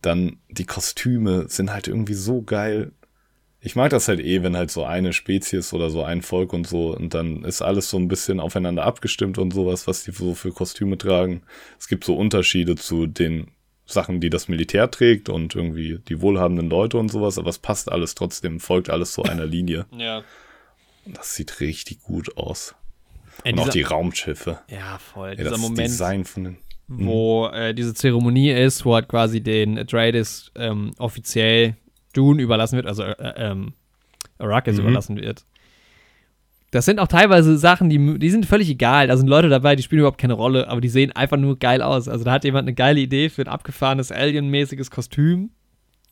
Dann 0.00 0.38
die 0.48 0.64
Kostüme 0.64 1.48
sind 1.48 1.72
halt 1.72 1.88
irgendwie 1.88 2.14
so 2.14 2.42
geil. 2.42 2.92
Ich 3.60 3.76
mag 3.76 3.90
das 3.90 4.08
halt 4.08 4.18
eh, 4.20 4.42
wenn 4.42 4.56
halt 4.56 4.70
so 4.72 4.84
eine 4.84 5.12
Spezies 5.12 5.72
oder 5.72 5.88
so 5.90 6.02
ein 6.02 6.22
Volk 6.22 6.52
und 6.52 6.66
so 6.66 6.96
und 6.96 7.14
dann 7.14 7.44
ist 7.44 7.62
alles 7.62 7.88
so 7.90 7.96
ein 7.96 8.08
bisschen 8.08 8.40
aufeinander 8.40 8.82
abgestimmt 8.84 9.38
und 9.38 9.52
sowas, 9.52 9.86
was 9.86 10.02
die 10.02 10.10
so 10.10 10.34
für 10.34 10.50
Kostüme 10.50 10.98
tragen. 10.98 11.42
Es 11.78 11.86
gibt 11.86 12.02
so 12.04 12.16
Unterschiede 12.16 12.74
zu 12.74 13.06
den 13.06 13.52
Sachen, 13.92 14.20
die 14.20 14.30
das 14.30 14.48
Militär 14.48 14.90
trägt 14.90 15.28
und 15.28 15.54
irgendwie 15.54 15.98
die 16.08 16.20
wohlhabenden 16.20 16.68
Leute 16.70 16.98
und 16.98 17.10
sowas, 17.10 17.38
aber 17.38 17.50
es 17.50 17.58
passt 17.58 17.90
alles 17.92 18.14
trotzdem, 18.14 18.58
folgt 18.60 18.90
alles 18.90 19.14
so 19.14 19.22
einer 19.22 19.46
Linie. 19.46 19.86
Ja. 19.96 20.22
Das 21.04 21.34
sieht 21.34 21.58
richtig 21.60 22.00
gut 22.02 22.36
aus. 22.36 22.74
Ey, 23.44 23.52
Und 23.52 23.58
auch 23.58 23.64
dieser- 23.64 23.72
die 23.72 23.82
Raumschiffe. 23.82 24.60
ja, 24.68 24.98
voll. 24.98 25.30
Ey, 25.30 25.36
dieser 25.36 25.50
das 25.50 25.60
Moment. 25.60 25.88
Design 25.88 26.24
von 26.24 26.44
den. 26.44 26.56
wo 26.88 27.46
äh, 27.48 27.74
diese 27.74 27.92
Zeremonie 27.94 28.50
ist, 28.52 28.84
wo 28.84 28.94
halt 28.94 29.08
quasi 29.08 29.40
den 29.40 29.78
Atreides 29.78 30.52
ähm, 30.54 30.92
offiziell 30.98 31.76
Dune 32.12 32.40
überlassen 32.42 32.76
wird, 32.76 32.86
also 32.86 33.02
äh, 33.02 33.14
ähm, 33.36 33.72
Arrakis 34.38 34.74
Mhm. 34.76 34.82
überlassen 34.82 35.16
wird. 35.16 35.44
Das 36.72 36.86
sind 36.86 36.98
auch 36.98 37.06
teilweise 37.06 37.56
Sachen, 37.58 37.90
die, 37.90 38.18
die 38.18 38.30
sind 38.30 38.46
völlig 38.46 38.68
egal. 38.68 39.06
Da 39.06 39.16
sind 39.16 39.28
Leute 39.28 39.48
dabei, 39.50 39.76
die 39.76 39.82
spielen 39.82 40.00
überhaupt 40.00 40.18
keine 40.20 40.32
Rolle, 40.32 40.68
aber 40.68 40.80
die 40.80 40.88
sehen 40.88 41.12
einfach 41.12 41.36
nur 41.36 41.58
geil 41.58 41.82
aus. 41.82 42.08
Also 42.08 42.24
da 42.24 42.32
hat 42.32 42.44
jemand 42.44 42.66
eine 42.66 42.74
geile 42.74 42.98
Idee 42.98 43.28
für 43.28 43.42
ein 43.42 43.48
abgefahrenes 43.48 44.10
Alien-mäßiges 44.10 44.90
Kostüm. 44.90 45.50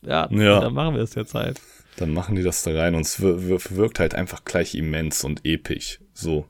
Ja, 0.03 0.29
Ja. 0.31 0.61
dann 0.61 0.75
machen 0.75 0.95
wir 0.95 1.03
es 1.03 1.15
jetzt 1.15 1.35
halt. 1.35 1.61
Dann 1.97 2.13
machen 2.13 2.37
die 2.37 2.43
das 2.43 2.63
da 2.63 2.73
rein 2.73 2.95
und 2.95 3.03
es 3.03 3.21
wir- 3.21 3.49
wir- 3.49 3.59
wirkt 3.77 3.99
halt 4.01 4.15
einfach 4.15 4.45
gleich 4.45 4.75
immens 4.75 5.25
und 5.25 5.45
episch. 5.45 5.99
So. 6.13 6.47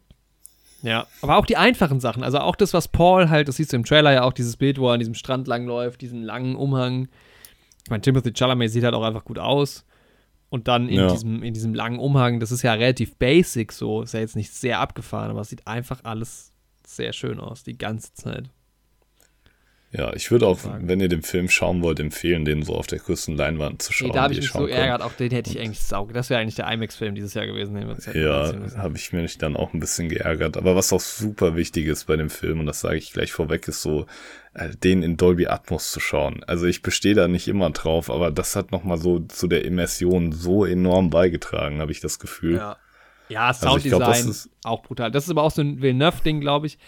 Ja, 0.83 1.07
aber 1.23 1.37
auch 1.37 1.47
die 1.47 1.57
einfachen 1.57 2.01
Sachen, 2.01 2.23
also 2.25 2.39
auch 2.39 2.57
das, 2.57 2.75
was 2.75 2.89
Paul 2.89 3.29
halt, 3.29 3.47
das 3.49 3.57
siehst 3.57 3.73
du 3.73 3.77
im 3.77 3.85
Trailer 3.85 4.13
ja 4.13 4.23
auch, 4.23 4.33
dieses 4.33 4.57
Bild, 4.57 4.79
wo 4.79 4.89
er 4.89 4.95
an 4.95 4.99
diesem 5.01 5.15
Strand 5.15 5.47
langläuft, 5.47 6.01
diesen 6.01 6.23
langen 6.23 6.57
Umhang. 6.57 7.09
Ich 7.85 7.91
meine, 7.91 8.01
Timothy 8.01 8.33
Chalamet 8.33 8.71
sieht 8.71 8.83
halt 8.85 8.95
auch 8.95 9.05
einfach 9.05 9.25
gut 9.25 9.39
aus. 9.39 9.85
Und 10.51 10.69
dann 10.69 10.89
in, 10.89 10.97
Ja. 10.97 11.13
diesem, 11.13 11.43
in 11.43 11.55
diesem 11.55 11.75
langen 11.75 11.99
Umhang, 11.99 12.41
das 12.41 12.51
ist 12.53 12.63
ja 12.63 12.75
relativ 12.75 13.17
basic 13.17 13.73
so, 13.73 14.03
ist 14.03 14.15
ja 14.15 14.21
jetzt 14.21 14.37
nicht 14.37 14.53
sehr 14.53 14.81
abgefahren, 14.81 15.31
aber 15.31 15.41
es 15.41 15.49
sieht 15.49 15.67
einfach 15.67 16.01
alles 16.05 16.53
sehr 16.87 17.13
schön 17.13 17.39
aus, 17.41 17.63
die 17.63 17.79
ganze 17.79 18.13
Zeit. 18.15 18.51
Ja, 19.93 20.13
ich 20.15 20.31
würde 20.31 20.47
auch, 20.47 20.61
Sagen. 20.61 20.87
wenn 20.87 21.01
ihr 21.01 21.09
den 21.09 21.23
Film 21.23 21.49
schauen 21.49 21.83
wollt, 21.83 21.99
empfehlen, 21.99 22.45
den 22.45 22.63
so 22.63 22.77
auf 22.77 22.87
der 22.87 23.01
größten 23.01 23.37
Leinwand 23.37 23.83
zu 23.83 23.93
schauen. 23.93 24.09
Nee, 24.11 24.15
da 24.15 24.23
habe 24.23 24.35
ich 24.35 24.41
mich 24.41 24.53
so 24.53 24.69
ärgert, 24.69 25.03
auch 25.03 25.15
den 25.15 25.33
hätte 25.33 25.51
ich 25.51 25.59
eigentlich 25.59 25.81
sauge. 25.81 26.13
Das 26.13 26.31
wäre 26.31 26.41
eigentlich 26.41 26.55
der 26.55 26.71
IMAX-Film 26.71 27.17
dieses 27.17 27.35
Jahr 27.35 27.47
gewesen, 27.47 27.75
den 27.75 27.89
wir 27.89 27.97
hätten 27.97 28.17
Ja, 28.23 28.53
habe 28.79 28.97
ich 28.97 29.13
mich 29.13 29.39
dann 29.39 29.57
auch 29.57 29.75
ein 29.75 29.81
bisschen 29.81 30.09
geärgert. 30.09 30.57
Aber 30.57 30.77
was 30.77 30.93
auch 30.93 31.01
super 31.01 31.57
wichtig 31.57 31.87
ist 31.87 32.05
bei 32.07 32.17
dem 32.17 32.31
Film, 32.31 32.61
und 32.61 32.67
das 32.67 32.81
sage 32.81 32.99
ich 32.99 33.13
gleich 33.13 33.33
vorweg, 33.33 33.67
ist 33.67 33.83
so, 33.83 34.07
äh, 34.55 34.69
den 34.77 35.03
in 35.03 35.17
Dolby 35.17 35.49
Atmos 35.49 35.91
zu 35.91 35.99
schauen. 35.99 36.45
Also 36.45 36.67
ich 36.67 36.83
bestehe 36.83 37.15
da 37.15 37.27
nicht 37.27 37.49
immer 37.49 37.71
drauf, 37.71 38.11
aber 38.11 38.31
das 38.31 38.55
hat 38.55 38.71
nochmal 38.71 38.99
so 38.99 39.19
zu 39.19 39.49
der 39.49 39.65
Immersion 39.65 40.31
so 40.31 40.65
enorm 40.65 41.11
beigetragen, 41.11 41.81
habe 41.81 41.91
ich 41.91 41.99
das 41.99 42.21
Gefühl. 42.21 42.59
Ja, 42.59 42.77
ja 43.29 43.47
Also 43.49 43.67
Sounddesign 43.67 43.99
glaub, 43.99 44.09
das 44.09 44.25
ist- 44.25 44.51
auch 44.63 44.83
brutal. 44.83 45.11
Das 45.11 45.25
ist 45.25 45.31
aber 45.31 45.43
auch 45.43 45.51
so 45.51 45.63
ein 45.63 45.83
Villeneuve-Ding, 45.83 46.41
glaube 46.41 46.69
ich. 46.69 46.79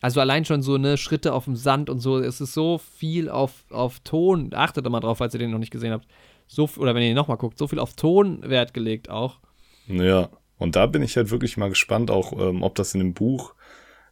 Also 0.00 0.20
allein 0.20 0.44
schon 0.44 0.62
so 0.62 0.74
eine 0.74 0.96
Schritte 0.96 1.32
auf 1.32 1.44
dem 1.44 1.56
Sand 1.56 1.90
und 1.90 2.00
so. 2.00 2.18
Es 2.18 2.40
ist 2.40 2.54
so 2.54 2.78
viel 2.78 3.28
auf, 3.28 3.64
auf 3.70 4.00
Ton. 4.00 4.50
Achtet 4.54 4.86
da 4.86 4.90
mal 4.90 5.00
drauf, 5.00 5.18
falls 5.18 5.34
ihr 5.34 5.40
den 5.40 5.50
noch 5.50 5.58
nicht 5.58 5.72
gesehen 5.72 5.92
habt. 5.92 6.06
So, 6.46 6.68
oder 6.78 6.94
wenn 6.94 7.02
ihr 7.02 7.14
nochmal 7.14 7.36
guckt, 7.36 7.58
so 7.58 7.68
viel 7.68 7.78
auf 7.78 7.94
Ton 7.94 8.42
Wert 8.42 8.74
gelegt 8.74 9.10
auch. 9.10 9.38
Ja, 9.86 10.30
und 10.58 10.76
da 10.76 10.86
bin 10.86 11.02
ich 11.02 11.16
halt 11.16 11.30
wirklich 11.30 11.56
mal 11.56 11.68
gespannt, 11.68 12.10
auch 12.10 12.32
ähm, 12.32 12.62
ob 12.62 12.74
das 12.74 12.94
in 12.94 13.00
dem 13.00 13.14
Buch 13.14 13.54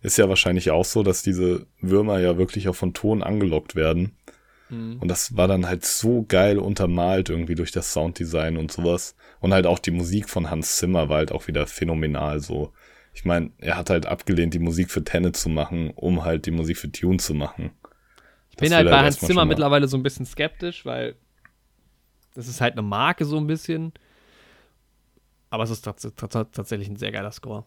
ist 0.01 0.19
ja 0.19 0.29
wahrscheinlich 0.29 0.71
auch 0.71 0.85
so, 0.85 1.03
dass 1.03 1.23
diese 1.23 1.67
Würmer 1.81 2.21
ja 2.21 2.39
wirklich 2.39 2.69
auch 2.69 2.75
von 2.77 2.95
Ton 2.95 3.23
angelockt 3.23 3.75
werden. 3.75 4.17
Mhm. 4.69 4.99
Und 5.01 5.09
das 5.09 5.37
war 5.37 5.49
dann 5.49 5.67
halt 5.67 5.85
so 5.85 6.25
geil 6.29 6.59
untermalt 6.59 7.31
irgendwie 7.31 7.55
durch 7.55 7.73
das 7.73 7.93
Sounddesign 7.93 8.57
und 8.57 8.71
sowas. 8.71 9.17
Und 9.41 9.53
halt 9.53 9.67
auch 9.67 9.79
die 9.79 9.91
Musik 9.91 10.29
von 10.29 10.51
Hans 10.51 10.77
Zimmer 10.77 11.09
war 11.09 11.19
halt 11.19 11.33
auch 11.33 11.49
wieder 11.49 11.67
phänomenal 11.67 12.41
so. 12.41 12.73
Ich 13.19 13.25
meine, 13.25 13.51
er 13.59 13.77
hat 13.77 13.91
halt 13.91 14.07
abgelehnt, 14.07 14.55
die 14.55 14.61
Musik 14.61 14.93
für 14.93 15.03
Tenet 15.03 15.37
zu 15.37 15.49
machen, 15.49 15.91
um 15.91 16.25
halt 16.25 16.47
die 16.47 16.53
Musik 16.53 16.79
für 16.79 16.93
Tune 16.93 17.17
zu 17.17 17.35
machen. 17.35 17.73
Ich 18.51 18.57
bin 18.59 18.73
halt 18.73 18.89
bei 18.89 18.93
halt 18.93 19.07
Hans 19.07 19.19
Zimmer 19.19 19.45
mittlerweile 19.45 19.89
so 19.89 19.97
ein 19.97 20.05
bisschen 20.05 20.25
skeptisch, 20.25 20.87
weil 20.87 21.17
das 22.37 22.47
ist 22.47 22.61
halt 22.61 22.75
eine 22.75 22.83
Marke 22.83 23.25
so 23.25 23.37
ein 23.37 23.49
bisschen. 23.49 23.93
Aber 25.51 25.65
es 25.65 25.71
ist 25.71 25.83
tats 25.83 26.03
tats 26.15 26.33
tatsächlich 26.53 26.89
ein 26.89 26.95
sehr 26.95 27.11
geiler 27.11 27.33
Score. 27.33 27.65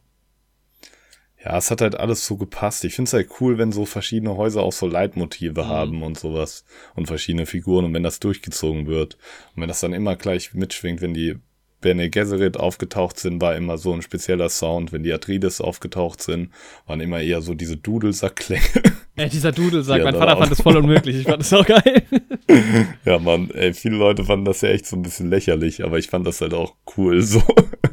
Ja, 1.44 1.58
es 1.58 1.70
hat 1.70 1.82
halt 1.82 1.96
alles 2.00 2.26
so 2.26 2.38
gepasst. 2.38 2.86
Ich 2.86 2.96
finde 2.96 3.10
es 3.10 3.14
halt 3.14 3.30
cool, 3.42 3.58
wenn 3.58 3.74
so 3.74 3.86
verschiedene 3.86 4.38
Häuser 4.38 4.62
auch 4.62 4.72
so 4.72 4.88
Leitmotive 4.88 5.64
Mhm. 5.64 5.68
haben 5.68 6.02
und 6.04 6.18
sowas 6.18 6.64
und 6.96 7.08
verschiedene 7.08 7.46
Figuren 7.46 7.84
und 7.84 7.94
wenn 7.94 8.04
das 8.04 8.22
durchgezogen 8.22 8.88
wird 8.88 9.16
und 9.54 9.64
wenn 9.64 9.68
das 9.68 9.82
dann 9.82 9.92
immer 9.92 10.16
gleich 10.16 10.54
mitschwingt, 10.54 11.02
wenn 11.02 11.14
die 11.14 11.40
Bene 11.82 12.10
Gesserit 12.10 12.58
aufgetaucht 12.58 13.20
sind, 13.20 13.42
war 13.42 13.56
immer 13.56 13.78
so 13.78 13.94
ein 13.94 14.02
spezieller 14.02 14.50
Sound. 14.50 14.94
Wenn 14.94 15.04
die 15.04 15.12
Atreides 15.12 15.60
aufgetaucht 15.60 16.22
sind, 16.22 16.52
waren 16.86 17.02
immer 17.02 17.20
eher 17.22 17.42
so 17.42 17.54
diese 17.54 17.78
Dudelsackklänge. 17.78 18.64
Äh, 19.18 19.28
dieser 19.28 19.52
Dudelsack, 19.52 19.98
Ja, 19.98 20.06
mein 20.06 20.16
Vater 20.16 20.38
fand 20.38 20.52
das 20.52 20.62
voll 20.62 20.78
unmöglich. 20.78 21.18
Ich 21.18 21.26
fand 21.26 21.42
das 21.42 21.52
auch 21.52 21.66
geil. 21.66 22.04
ja, 23.06 23.20
man, 23.20 23.52
ey, 23.52 23.74
viele 23.74 23.98
Leute 23.98 24.24
fanden 24.24 24.46
das 24.46 24.62
ja 24.62 24.70
echt 24.70 24.86
so 24.86 24.96
ein 24.96 25.02
bisschen 25.02 25.30
lächerlich, 25.30 25.84
aber 25.84 26.00
ich 26.00 26.08
fand 26.08 26.26
das 26.26 26.40
halt 26.40 26.54
auch 26.54 26.76
cool 26.96 27.22
so. 27.22 27.44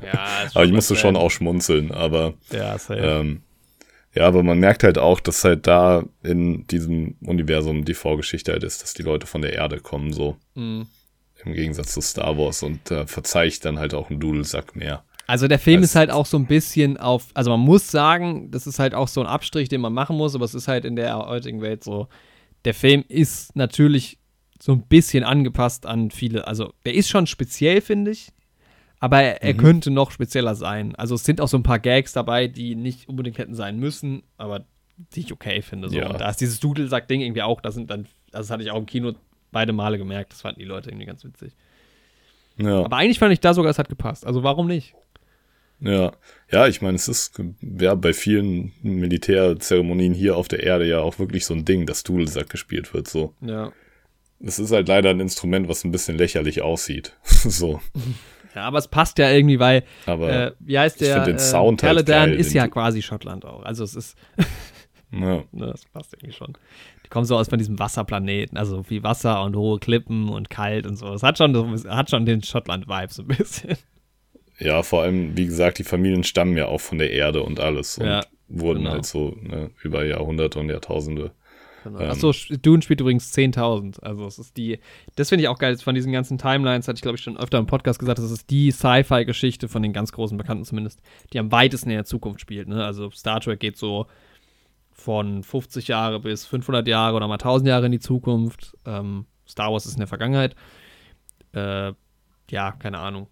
Ja, 0.07 0.47
aber 0.55 0.65
ich 0.65 0.71
musste 0.73 0.95
schon 0.95 1.17
auch 1.17 1.33
schmunzeln, 1.33 1.91
aber 1.91 2.35
Ja, 2.53 2.79
safe. 2.79 3.01
Ähm, 3.01 3.43
Ja, 4.15 4.29
aber 4.29 4.45
man 4.45 4.61
merkt 4.61 4.85
halt 4.85 4.97
auch, 4.97 5.19
dass 5.19 5.43
halt 5.43 5.67
da 5.67 6.05
in 6.23 6.67
diesem 6.69 7.17
Universum 7.21 7.85
die 7.85 7.95
Vorgeschichte 7.95 8.53
halt 8.53 8.63
ist, 8.63 8.83
dass 8.85 8.95
die 8.95 9.03
Leute 9.03 9.27
von 9.27 9.43
der 9.43 9.55
Erde 9.55 9.81
kommen, 9.81 10.13
so. 10.13 10.37
Mhm. 10.55 10.87
Im 11.45 11.53
Gegensatz 11.55 11.93
zu 11.93 12.01
Star 12.01 12.37
Wars 12.37 12.63
und 12.63 12.81
da 12.91 13.07
verzeiht 13.07 13.65
dann 13.65 13.79
halt 13.79 13.95
auch 13.95 14.11
ein 14.11 14.19
Dudelsack 14.21 14.75
mehr. 14.77 15.05
Also 15.27 15.47
der 15.47 15.59
Film 15.59 15.83
ist 15.83 15.95
halt 15.95 16.11
auch 16.11 16.25
so 16.27 16.39
ein 16.39 16.47
bisschen 16.47 16.97
auf, 16.97 17.27
also 17.35 17.51
man 17.51 17.61
muss 17.61 17.91
sagen, 17.91 18.51
das 18.51 18.67
ist 18.67 18.79
halt 18.79 18.95
auch 18.95 19.09
so 19.09 19.21
ein 19.21 19.27
Abstrich, 19.27 19.69
den 19.69 19.81
man 19.83 19.93
machen 19.93 20.17
muss, 20.17 20.35
aber 20.35 20.45
es 20.47 20.55
ist 20.55 20.69
halt 20.69 20.85
in 20.87 20.97
der 20.97 21.19
heutigen 21.19 21.61
Welt 21.61 21.85
so, 21.85 22.09
der 22.65 22.73
Film 22.75 23.05
ist 23.09 23.55
natürlich 23.55 24.19
so 24.61 24.73
ein 24.73 24.83
bisschen 24.83 25.25
angepasst 25.25 25.85
an 25.87 26.11
viele, 26.11 26.47
also 26.49 26.73
der 26.87 26.95
ist 26.95 27.11
schon 27.11 27.27
speziell, 27.27 27.83
finde 27.83 28.11
ich, 28.13 28.31
aber 29.01 29.21
er, 29.23 29.43
er 29.43 29.53
Mhm. 29.55 29.59
könnte 29.59 29.91
noch 29.91 30.11
spezieller 30.11 30.55
sein. 30.55 30.95
Also 30.97 31.15
es 31.15 31.25
sind 31.25 31.41
auch 31.43 31.47
so 31.49 31.59
ein 31.59 31.63
paar 31.63 31.79
Gags 31.79 32.15
dabei, 32.15 32.49
die 32.49 32.75
nicht 32.75 33.09
unbedingt 33.09 33.37
hätten 33.39 33.55
sein 33.55 33.79
müssen, 33.79 34.23
aber 34.39 34.65
die 35.15 35.21
ich 35.21 35.33
okay 35.33 35.61
finde. 35.63 35.91
So. 35.91 35.97
Ja. 35.97 36.09
Und 36.11 36.21
da 36.21 36.29
ist 36.31 36.41
dieses 36.41 36.59
Dudelsack-Ding 36.59 37.21
irgendwie 37.21 37.43
auch, 37.43 37.61
das 37.61 37.75
sind 37.75 37.91
dann, 37.91 38.07
also 38.33 38.49
das 38.49 38.51
hatte 38.51 38.63
ich 38.65 38.71
auch 38.73 38.79
im 38.79 38.87
Kino 38.87 39.13
beide 39.53 39.73
Male 39.73 39.99
gemerkt, 39.99 40.33
das 40.33 40.43
fanden 40.43 40.61
die 40.61 40.67
Leute 40.67 40.91
irgendwie 40.91 41.07
ganz 41.07 41.25
witzig. 41.25 41.53
Ja. 42.57 42.85
Aber 42.85 42.97
eigentlich 42.97 43.19
fand 43.19 43.33
ich 43.33 43.41
da 43.41 43.55
sogar, 43.55 43.71
es 43.71 43.79
hat 43.79 43.89
gepasst. 43.89 44.27
Also 44.27 44.43
warum 44.43 44.67
nicht? 44.67 44.95
Ja, 45.81 46.13
ja, 46.51 46.67
ich 46.67 46.83
meine, 46.83 46.97
es 46.97 47.07
ist 47.07 47.41
ja 47.63 47.95
bei 47.95 48.13
vielen 48.13 48.73
Militärzeremonien 48.83 50.13
hier 50.13 50.37
auf 50.37 50.49
der 50.49 50.63
Erde 50.65 50.87
ja 50.89 50.99
auch 51.01 51.19
wirklich 51.21 51.45
so 51.47 51.55
ein 51.55 51.65
Ding, 51.65 51.87
dass 51.87 52.03
Dudelsack 52.03 52.51
gespielt 52.51 52.93
wird. 52.95 53.07
So, 53.07 53.33
Ja. 53.41 53.71
es 54.41 54.59
ist 54.59 54.73
halt 54.73 54.89
leider 54.89 55.11
ein 55.11 55.21
Instrument, 55.21 55.69
was 55.69 55.85
ein 55.85 55.93
bisschen 55.93 56.19
lächerlich 56.19 56.63
aussieht. 56.63 57.17
so, 57.23 57.81
Ja, 58.57 58.63
aber 58.65 58.79
es 58.79 58.89
passt 58.89 59.19
ja 59.19 59.31
irgendwie, 59.31 59.61
weil, 59.61 59.85
aber 60.07 60.33
äh, 60.49 60.53
wie 60.59 60.79
heißt 60.81 61.01
ich 61.01 61.07
der? 61.07 61.15
find 61.17 61.27
den 61.29 61.37
äh, 61.37 61.39
Sound 61.41 61.83
halt 61.85 62.07
geil, 62.07 62.35
ist 62.35 62.53
ja 62.55 62.67
quasi 62.67 63.01
Schottland 63.03 63.45
auch. 63.45 63.63
Also 63.63 63.85
es 63.85 63.95
ist, 63.95 64.19
ja, 65.13 65.19
ne, 65.53 65.67
das 65.71 65.85
passt 65.85 66.13
irgendwie 66.15 66.33
schon. 66.33 66.55
Die 67.09 67.11
kommen 67.11 67.25
so 67.25 67.39
aus 67.39 67.49
von 67.49 67.59
diesem 67.59 67.79
Wasserplaneten, 67.79 68.59
also 68.59 68.83
viel 68.83 69.03
Wasser 69.03 69.43
und 69.43 69.57
hohe 69.57 69.79
Klippen 69.79 70.29
und 70.29 70.51
kalt 70.51 70.87
und 70.87 70.97
so. 70.97 71.07
Es 71.15 71.23
hat 71.23 71.39
schon, 71.39 71.57
hat 71.89 72.11
schon 72.11 72.27
den 72.27 72.43
Schottland-Vibe 72.43 73.11
so 73.11 73.23
ein 73.23 73.29
bisschen. 73.29 73.79
ja, 74.59 74.83
vor 74.83 75.05
allem, 75.05 75.35
wie 75.35 75.47
gesagt, 75.47 75.79
die 75.79 75.85
Familien 75.85 76.23
stammen 76.23 76.55
ja 76.55 76.67
auch 76.67 76.83
von 76.83 76.99
der 76.99 77.11
Erde 77.11 77.43
und 77.43 77.61
alles 77.61 77.97
und 77.97 78.05
Ja, 78.05 78.27
wurden 78.49 78.81
genau. 78.81 78.91
halt 78.91 79.07
so 79.07 79.35
ne, 79.41 79.71
über 79.83 80.05
Jahrhunderte 80.05 80.59
und 80.59 80.69
Jahrtausende. 80.69 81.31
Genau. 81.85 82.01
Ähm. 82.01 82.11
Achso, 82.11 82.35
Dune 82.61 82.83
spielt 82.83 83.01
übrigens 83.01 83.33
10.000. 83.33 84.03
Also 84.03 84.27
es 84.27 84.39
ist 84.39 84.59
die, 84.59 84.79
das 85.17 85.31
finde 85.31 85.45
ich 85.45 85.49
auch 85.49 85.59
geil, 85.59 85.79
von 85.79 85.95
diesen 85.95 86.13
ganzen 86.13 86.37
Timelines, 86.37 86.89
hatte 86.89 86.97
ich 86.97 87.03
glaube 87.03 87.17
ich 87.17 87.23
schon 87.23 87.39
öfter 87.39 87.57
im 87.57 87.67
Podcast 87.67 87.99
gesagt, 87.99 88.19
das 88.19 88.31
ist 88.31 88.51
die 88.51 88.71
Sci-Fi-Geschichte 88.71 89.69
von 89.69 89.83
den 89.83 89.95
ganz 89.95 90.13
großen 90.13 90.37
Bekannten 90.37 90.67
zumindest, 90.67 91.01
die 91.33 91.39
am 91.39 91.51
weitesten 91.53 91.89
in 91.89 91.97
der 91.97 92.05
Zukunft 92.05 92.43
spielt. 92.43 92.69
Ne? 92.69 92.85
Also 92.85 93.11
Star 93.13 93.41
Trek 93.41 93.61
geht 93.61 93.79
so 93.79 94.07
von 94.99 95.43
50 95.43 95.89
Jahre 95.89 96.21
bis 96.21 96.45
500 96.47 96.87
Jahre 96.89 97.17
oder 97.17 97.29
mal 97.29 97.35
1000 97.35 97.69
Jahre 97.69 97.87
in 97.87 97.93
die 97.93 98.01
Zukunft. 98.01 98.77
Ähm, 98.85 99.27
Star 99.49 99.73
Wars 99.73 99.87
ist 99.87 99.93
in 99.95 100.01
der 100.01 100.09
Vergangenheit. 100.09 100.55
Äh, 101.55 101.93
ja, 102.51 102.73
keine 102.73 102.99
Ahnung. 102.99 103.29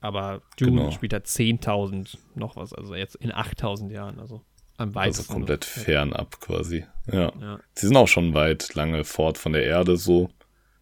Aber 0.00 0.42
Dune 0.58 0.72
Genau. 0.82 0.90
spielt 0.90 1.14
halt 1.14 1.26
10.000 1.26 2.18
noch 2.34 2.56
was, 2.56 2.74
also 2.74 2.94
jetzt 2.94 3.16
in 3.16 3.32
8.000 3.32 3.90
Jahren, 3.90 4.20
also 4.20 4.42
am 4.76 4.94
weitesten. 4.94 5.22
Also 5.22 5.32
komplett 5.32 5.64
fernab 5.64 6.40
quasi. 6.40 6.84
Ja. 7.10 7.32
Ja. 7.40 7.58
Sie 7.74 7.86
sind 7.86 7.96
auch 7.96 8.08
schon 8.08 8.34
weit 8.34 8.74
lange 8.74 9.04
fort 9.04 9.38
von 9.38 9.52
der 9.52 9.64
Erde 9.64 9.96
so. 9.96 10.28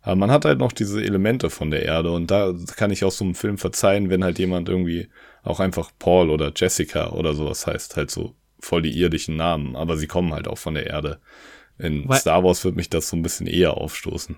Aber 0.00 0.16
man 0.16 0.32
hat 0.32 0.44
halt 0.44 0.58
noch 0.58 0.72
diese 0.72 1.00
Elemente 1.04 1.48
von 1.50 1.70
der 1.70 1.84
Erde 1.84 2.10
und 2.10 2.28
da 2.32 2.52
kann 2.76 2.90
ich 2.90 3.04
auch 3.04 3.12
so 3.12 3.24
einem 3.24 3.36
Film 3.36 3.56
verzeihen, 3.58 4.10
wenn 4.10 4.24
halt 4.24 4.40
jemand 4.40 4.68
irgendwie 4.68 5.08
auch 5.44 5.60
einfach 5.60 5.92
Paul 6.00 6.28
oder 6.30 6.50
Jessica 6.56 7.10
oder 7.10 7.34
sowas 7.34 7.66
heißt, 7.68 7.96
halt 7.96 8.10
so 8.10 8.34
voll 8.62 8.82
die 8.82 8.97
irdischen 8.98 9.36
Namen, 9.36 9.76
aber 9.76 9.97
sie 9.97 10.06
kommen 10.06 10.32
halt 10.32 10.48
auch 10.48 10.59
von 10.59 10.74
der 10.74 10.86
Erde. 10.86 11.18
In 11.78 12.09
Weil- 12.09 12.18
Star 12.20 12.43
Wars 12.44 12.64
wird 12.64 12.76
mich 12.76 12.89
das 12.89 13.09
so 13.09 13.16
ein 13.16 13.22
bisschen 13.22 13.47
eher 13.47 13.76
aufstoßen. 13.76 14.36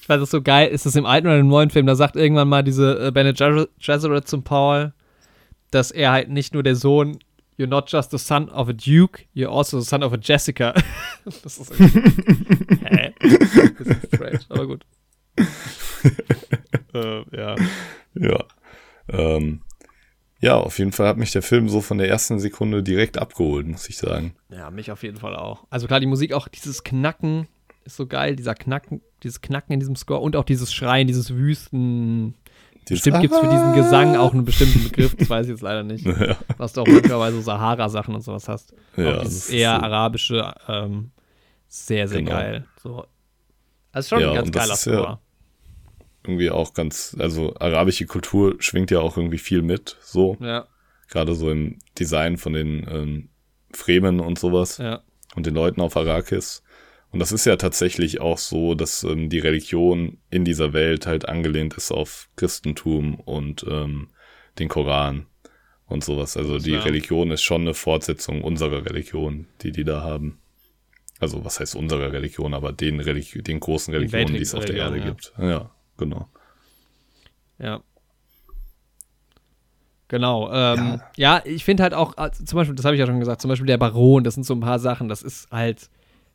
Ich 0.00 0.08
weiß, 0.08 0.16
das 0.18 0.24
ist 0.28 0.30
so 0.32 0.42
geil. 0.42 0.68
Ist 0.68 0.86
das 0.86 0.96
im 0.96 1.06
alten 1.06 1.26
oder 1.26 1.38
im 1.38 1.48
neuen 1.48 1.70
Film? 1.70 1.86
Da 1.86 1.94
sagt 1.94 2.14
irgendwann 2.16 2.48
mal 2.48 2.62
diese 2.62 3.06
äh, 3.06 3.10
Bene 3.10 3.32
Gesserit 3.32 3.70
Gesserit 3.78 4.28
zum 4.28 4.42
Paul, 4.44 4.92
dass 5.70 5.90
er 5.90 6.12
halt 6.12 6.28
nicht 6.28 6.52
nur 6.54 6.62
der 6.62 6.76
Sohn, 6.76 7.18
you're 7.58 7.66
not 7.66 7.90
just 7.90 8.10
the 8.10 8.18
son 8.18 8.48
of 8.50 8.68
a 8.68 8.72
Duke, 8.72 9.24
you're 9.34 9.50
also 9.54 9.80
the 9.80 9.86
son 9.86 10.02
of 10.02 10.12
a 10.12 10.18
Jessica. 10.20 10.74
das 11.24 11.58
ist 11.58 11.70
irgendwie, 11.78 12.76
hä? 12.84 13.14
Das 13.20 13.86
ist 13.88 14.06
strange, 14.14 14.40
aber 14.50 14.66
gut. 14.66 14.84
äh, 16.94 17.36
ja. 17.36 17.56
Ja. 18.14 18.44
Ähm, 19.08 19.60
ja, 20.44 20.56
auf 20.56 20.78
jeden 20.78 20.92
Fall 20.92 21.08
hat 21.08 21.16
mich 21.16 21.32
der 21.32 21.42
Film 21.42 21.68
so 21.68 21.80
von 21.80 21.98
der 21.98 22.08
ersten 22.08 22.38
Sekunde 22.38 22.82
direkt 22.82 23.18
abgeholt, 23.18 23.66
muss 23.66 23.88
ich 23.88 23.96
sagen. 23.96 24.34
Ja, 24.50 24.70
mich 24.70 24.90
auf 24.92 25.02
jeden 25.02 25.16
Fall 25.16 25.34
auch. 25.36 25.64
Also 25.70 25.86
klar, 25.86 26.00
die 26.00 26.06
Musik 26.06 26.32
auch, 26.32 26.48
dieses 26.48 26.84
Knacken 26.84 27.48
ist 27.84 27.96
so 27.96 28.06
geil, 28.06 28.36
dieser 28.36 28.54
Knacken, 28.54 29.00
dieses 29.22 29.40
Knacken 29.40 29.72
in 29.72 29.80
diesem 29.80 29.96
Score 29.96 30.20
und 30.20 30.36
auch 30.36 30.44
dieses 30.44 30.72
Schreien, 30.72 31.06
dieses 31.06 31.34
Wüsten. 31.34 32.34
Dieses 32.88 33.02
Bestimmt 33.04 33.22
gibt 33.22 33.32
es 33.34 33.40
für 33.40 33.48
diesen! 33.48 33.72
Gesang 33.74 34.16
auch 34.16 34.34
einen 34.34 34.44
bestimmten 34.44 34.84
Begriff, 34.84 35.14
das 35.16 35.30
weiß 35.30 35.46
ich 35.46 35.52
jetzt 35.52 35.62
leider 35.62 35.82
nicht. 35.82 36.04
Ja, 36.20 36.36
was 36.58 36.74
du 36.74 36.82
auch 36.82 36.84
bei 36.86 37.30
so 37.30 37.40
Sahara-Sachen 37.40 38.14
und 38.14 38.20
sowas 38.20 38.46
hast. 38.48 38.74
ja 38.96 39.08
auch 39.08 39.12
das 39.22 39.28
dieses 39.28 39.44
ist 39.46 39.50
eher 39.54 39.76
so- 39.76 39.82
arabische, 39.82 40.54
ähm, 40.68 41.10
sehr, 41.68 42.06
sehr 42.08 42.18
Genau. 42.20 42.30
geil. 42.32 42.64
So. 42.82 43.06
Also 43.92 44.08
schon 44.10 44.20
Ja, 44.20 44.28
ein 44.30 44.34
ganz 44.36 44.52
geiler 44.52 44.74
ist 44.74 44.84
ja- 44.86 44.92
Score. 44.94 45.18
Irgendwie 46.24 46.50
auch 46.50 46.74
ganz, 46.74 47.16
also 47.18 47.54
arabische 47.56 48.06
Kultur 48.06 48.56
schwingt 48.58 48.90
ja 48.90 49.00
auch 49.00 49.16
irgendwie 49.16 49.38
viel 49.38 49.62
mit, 49.62 49.96
so. 50.00 50.36
Ja, 50.40 50.66
Gerade 51.08 51.34
so 51.34 51.50
im 51.50 51.78
Design 51.98 52.38
von 52.38 52.54
den 52.54 52.86
ähm, 52.90 53.28
Fremen 53.72 54.20
und 54.20 54.38
sowas 54.38 54.78
ja, 54.78 55.02
und 55.36 55.46
den 55.46 55.54
Leuten 55.54 55.80
auf 55.80 55.96
Arrakis. 55.96 56.62
Und 57.10 57.20
das 57.20 57.30
ist 57.30 57.44
ja 57.44 57.56
tatsächlich 57.56 58.20
auch 58.20 58.38
so, 58.38 58.74
dass 58.74 59.04
ähm, 59.04 59.28
die 59.28 59.38
Religion 59.38 60.18
in 60.30 60.44
dieser 60.44 60.72
Welt 60.72 61.06
halt 61.06 61.28
angelehnt 61.28 61.74
ist 61.74 61.92
auf 61.92 62.28
Christentum 62.36 63.14
und 63.20 63.64
ähm, 63.68 64.08
den 64.58 64.68
Koran 64.68 65.26
und 65.86 66.02
sowas. 66.02 66.36
Also 66.36 66.58
die 66.58 66.72
Ja. 66.72 66.82
Religion 66.82 67.30
ist 67.30 67.42
schon 67.42 67.60
eine 67.62 67.74
Fortsetzung 67.74 68.42
unserer 68.42 68.84
Religion, 68.86 69.46
die 69.62 69.70
die 69.70 69.84
da 69.84 70.00
haben. 70.02 70.40
Also 71.20 71.44
was 71.44 71.60
heißt 71.60 71.76
unserer 71.76 72.12
Religion, 72.12 72.54
aber 72.54 72.72
den, 72.72 72.98
Religi 72.98 73.42
den 73.42 73.60
großen 73.60 73.94
Religionen, 73.94 74.34
die 74.34 74.42
es 74.42 74.54
auf 74.54 74.64
der 74.64 74.76
Erde 74.76 74.96
Weltreligion, 74.96 75.16
gibt. 75.16 75.32
Ja, 75.38 75.70
genau. 75.96 76.28
ja. 77.58 77.80
Genau. 80.08 80.52
Ähm, 80.52 81.00
ja. 81.16 81.40
ich 81.44 81.64
finde 81.64 81.82
halt 81.82 81.94
auch, 81.94 82.16
also 82.16 82.44
zum 82.44 82.56
Beispiel, 82.58 82.74
das 82.76 82.84
habe 82.84 82.94
ich 82.94 83.00
ja 83.00 83.06
schon 83.06 83.20
gesagt, 83.20 83.40
zum 83.40 83.48
Beispiel 83.48 83.66
der 83.66 83.78
Baron, 83.78 84.22
das 84.22 84.34
sind 84.34 84.44
so 84.44 84.54
ein 84.54 84.60
paar 84.60 84.78
Sachen, 84.78 85.08
das 85.08 85.22
ist 85.22 85.50
halt, 85.50 85.88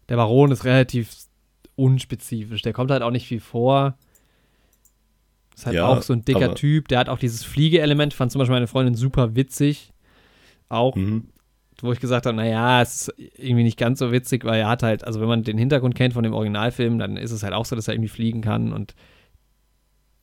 der 0.10 0.16
Baron 0.18 0.52
ist 0.52 0.66
relativ 0.66 1.16
unspezifisch, 1.76 2.62
der 2.62 2.74
kommt 2.74 2.92
halt 2.92 3.04
auch 3.04 3.12
nicht 3.12 3.28
viel 3.28 3.40
vor. 3.40 3.96
Ist 5.56 5.66
halt 5.68 5.76
Ja, 5.76 5.88
auch 5.88 6.02
so 6.02 6.14
ein 6.14 6.26
dicker 6.26 6.56
Typ, 6.56 6.88
der 6.88 7.00
hat 7.00 7.10
auch 7.10 7.20
dieses 7.20 7.44
Fliegeelement, 7.44 8.14
fand 8.14 8.32
zum 8.32 8.40
Beispiel 8.40 8.56
meine 8.56 8.68
Freundin 8.68 8.96
super 8.96 9.36
witzig. 9.36 9.94
Auch, 10.68 10.96
Mhm. 10.96 11.28
wo 11.82 11.92
ich 11.94 12.00
gesagt 12.00 12.26
habe, 12.26 12.36
naja, 12.36 12.82
es 12.82 13.08
ist 13.08 13.14
irgendwie 13.38 13.64
nicht 13.64 13.78
ganz 13.78 14.00
so 14.00 14.12
witzig, 14.12 14.44
weil 14.46 14.60
er 14.62 14.68
hat 14.68 14.84
halt, 14.84 15.04
also 15.06 15.22
wenn 15.22 15.28
man 15.30 15.44
den 15.44 15.58
Hintergrund 15.58 15.96
kennt 15.96 16.14
von 16.16 16.24
dem 16.24 16.34
Originalfilm, 16.34 17.00
dann 17.00 17.16
ist 17.18 17.32
es 17.32 17.44
halt 17.44 17.54
auch 17.54 17.66
so, 17.66 17.76
dass 17.76 17.88
er 17.88 17.94
irgendwie 17.94 18.10
fliegen 18.10 18.42
kann 18.42 18.74
und 18.74 18.96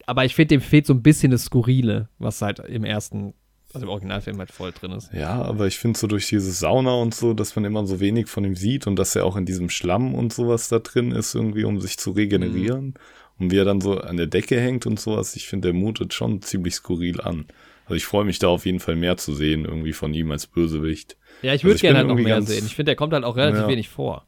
aber 0.07 0.25
ich 0.25 0.35
finde, 0.35 0.55
dem 0.55 0.61
fehlt 0.61 0.87
so 0.87 0.95
ein 0.95 1.03
bisschen 1.03 1.31
das 1.31 1.45
Skurrile, 1.45 2.09
was 2.19 2.41
halt 2.43 2.61
im 2.61 2.85
ersten, 2.85 3.35
also 3.75 3.87
im 3.87 3.91
Originalfilm 3.91 4.39
halt 4.39 4.53
voll 4.53 4.73
drin 4.73 4.93
ist. 4.93 5.13
Ja, 5.13 5.43
aber 5.43 5.67
ich 5.67 5.79
finde 5.79 5.99
so 5.99 6.07
durch 6.07 6.29
diese 6.29 6.53
Sauna 6.53 6.95
und 6.95 7.15
so, 7.15 7.35
dass 7.35 7.55
man 7.57 7.65
immer 7.65 7.87
so 7.87 8.01
wenig 8.01 8.29
von 8.29 8.45
ihm 8.45 8.57
sieht 8.57 8.87
und 8.87 8.97
dass 8.97 9.15
er 9.17 9.25
auch 9.25 9.37
in 9.37 9.45
diesem 9.45 9.69
Schlamm 9.69 10.15
und 10.15 10.33
sowas 10.33 10.69
da 10.69 10.79
drin 10.79 11.11
ist, 11.13 11.35
irgendwie, 11.35 11.65
um 11.65 11.81
sich 11.81 11.99
zu 11.99 12.13
regenerieren. 12.13 12.95
Und 13.39 13.51
wie 13.51 13.59
er 13.59 13.67
dann 13.67 13.83
so 13.83 13.99
an 14.01 14.17
der 14.17 14.29
Decke 14.29 14.59
hängt 14.59 14.87
und 14.87 14.99
sowas, 14.99 15.37
ich 15.37 15.47
finde, 15.47 15.69
der 15.69 15.75
mutet 15.75 16.15
schon 16.15 16.41
ziemlich 16.41 16.75
skurril 16.75 17.21
an. 17.21 17.45
Also 17.85 17.97
ich 17.97 18.07
freue 18.07 18.25
mich 18.25 18.39
da 18.39 18.49
auf 18.49 18.65
jeden 18.65 18.81
Fall 18.81 18.97
mehr 18.97 19.17
zu 19.19 19.35
sehen, 19.35 19.65
irgendwie 19.65 19.93
von 19.93 20.15
ihm 20.15 20.31
als 20.31 20.47
Bösewicht. 20.47 21.17
Ja, 21.43 21.49
ich 21.53 21.61
Also 21.61 21.65
würde 21.65 21.77
ich 21.77 21.83
gerne 21.83 21.99
halt 21.99 22.09
noch 22.09 22.15
mehr 22.17 22.41
sehen. 22.43 22.65
Ich 22.67 22.75
finde, 22.75 22.91
der 22.91 22.97
kommt 22.97 23.13
halt 23.13 23.25
auch 23.25 23.37
relativ 23.37 23.63
Ja. 23.63 23.69
wenig 23.69 23.89
vor. 23.89 24.27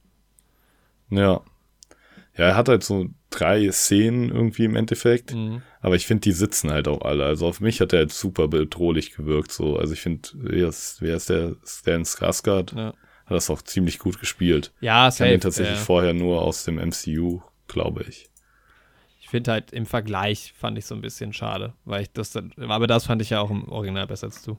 Ja. 1.10 1.40
Ja, 2.36 2.44
er 2.44 2.56
hat 2.56 2.68
halt 2.68 2.84
so 2.84 3.09
drei 3.30 3.70
Szenen 3.72 4.30
irgendwie 4.30 4.64
im 4.64 4.76
Endeffekt, 4.76 5.34
Mhm. 5.34 5.62
aber 5.80 5.96
ich 5.96 6.06
finde, 6.06 6.22
die 6.22 6.32
sitzen 6.32 6.70
halt 6.70 6.88
auch 6.88 7.02
alle. 7.02 7.24
Also 7.26 7.46
auf 7.46 7.60
mich 7.60 7.80
hat 7.80 7.92
er 7.92 8.00
halt 8.00 8.12
super 8.12 8.48
bedrohlich 8.48 9.12
gewirkt, 9.14 9.52
so. 9.52 9.76
Also 9.76 9.92
ich 9.92 10.00
finde, 10.00 10.28
wer 10.34 10.68
ist, 10.68 11.00
wer 11.02 11.16
ist 11.16 11.28
der? 11.28 11.56
Stan 11.64 12.02
Skarsgård? 12.05 12.74
Ja, 12.76 12.86
Hat 13.26 13.36
das 13.36 13.50
auch 13.50 13.60
ziemlich 13.62 13.98
gut 13.98 14.18
gespielt. 14.20 14.72
ja 14.80 15.09
Ich 15.09 15.14
safe. 15.16 15.32
ihn 15.32 15.40
tatsächlich 15.40 15.78
äh, 15.78 15.82
vorher 15.82 16.14
nur 16.14 16.40
aus 16.42 16.64
dem 16.64 16.78
MCU, 16.78 17.42
glaube 17.66 18.05
ich. 18.09 18.30
Ich 19.20 19.28
finde 19.28 19.52
halt 19.52 19.72
im 19.74 19.84
Vergleich 19.84 20.55
fand 20.56 20.78
ich 20.78 20.86
so 20.86 20.94
ein 20.94 21.02
bisschen 21.02 21.34
schade, 21.34 21.74
weil 21.84 22.00
ich 22.02 22.10
das 22.12 22.34
aber 22.34 22.86
das 22.86 23.05
fand 23.05 23.20
ich 23.20 23.28
ja 23.28 23.40
auch 23.40 23.50
im 23.50 23.68
Original 23.68 24.06
besser 24.06 24.28
als 24.28 24.42
du. 24.42 24.56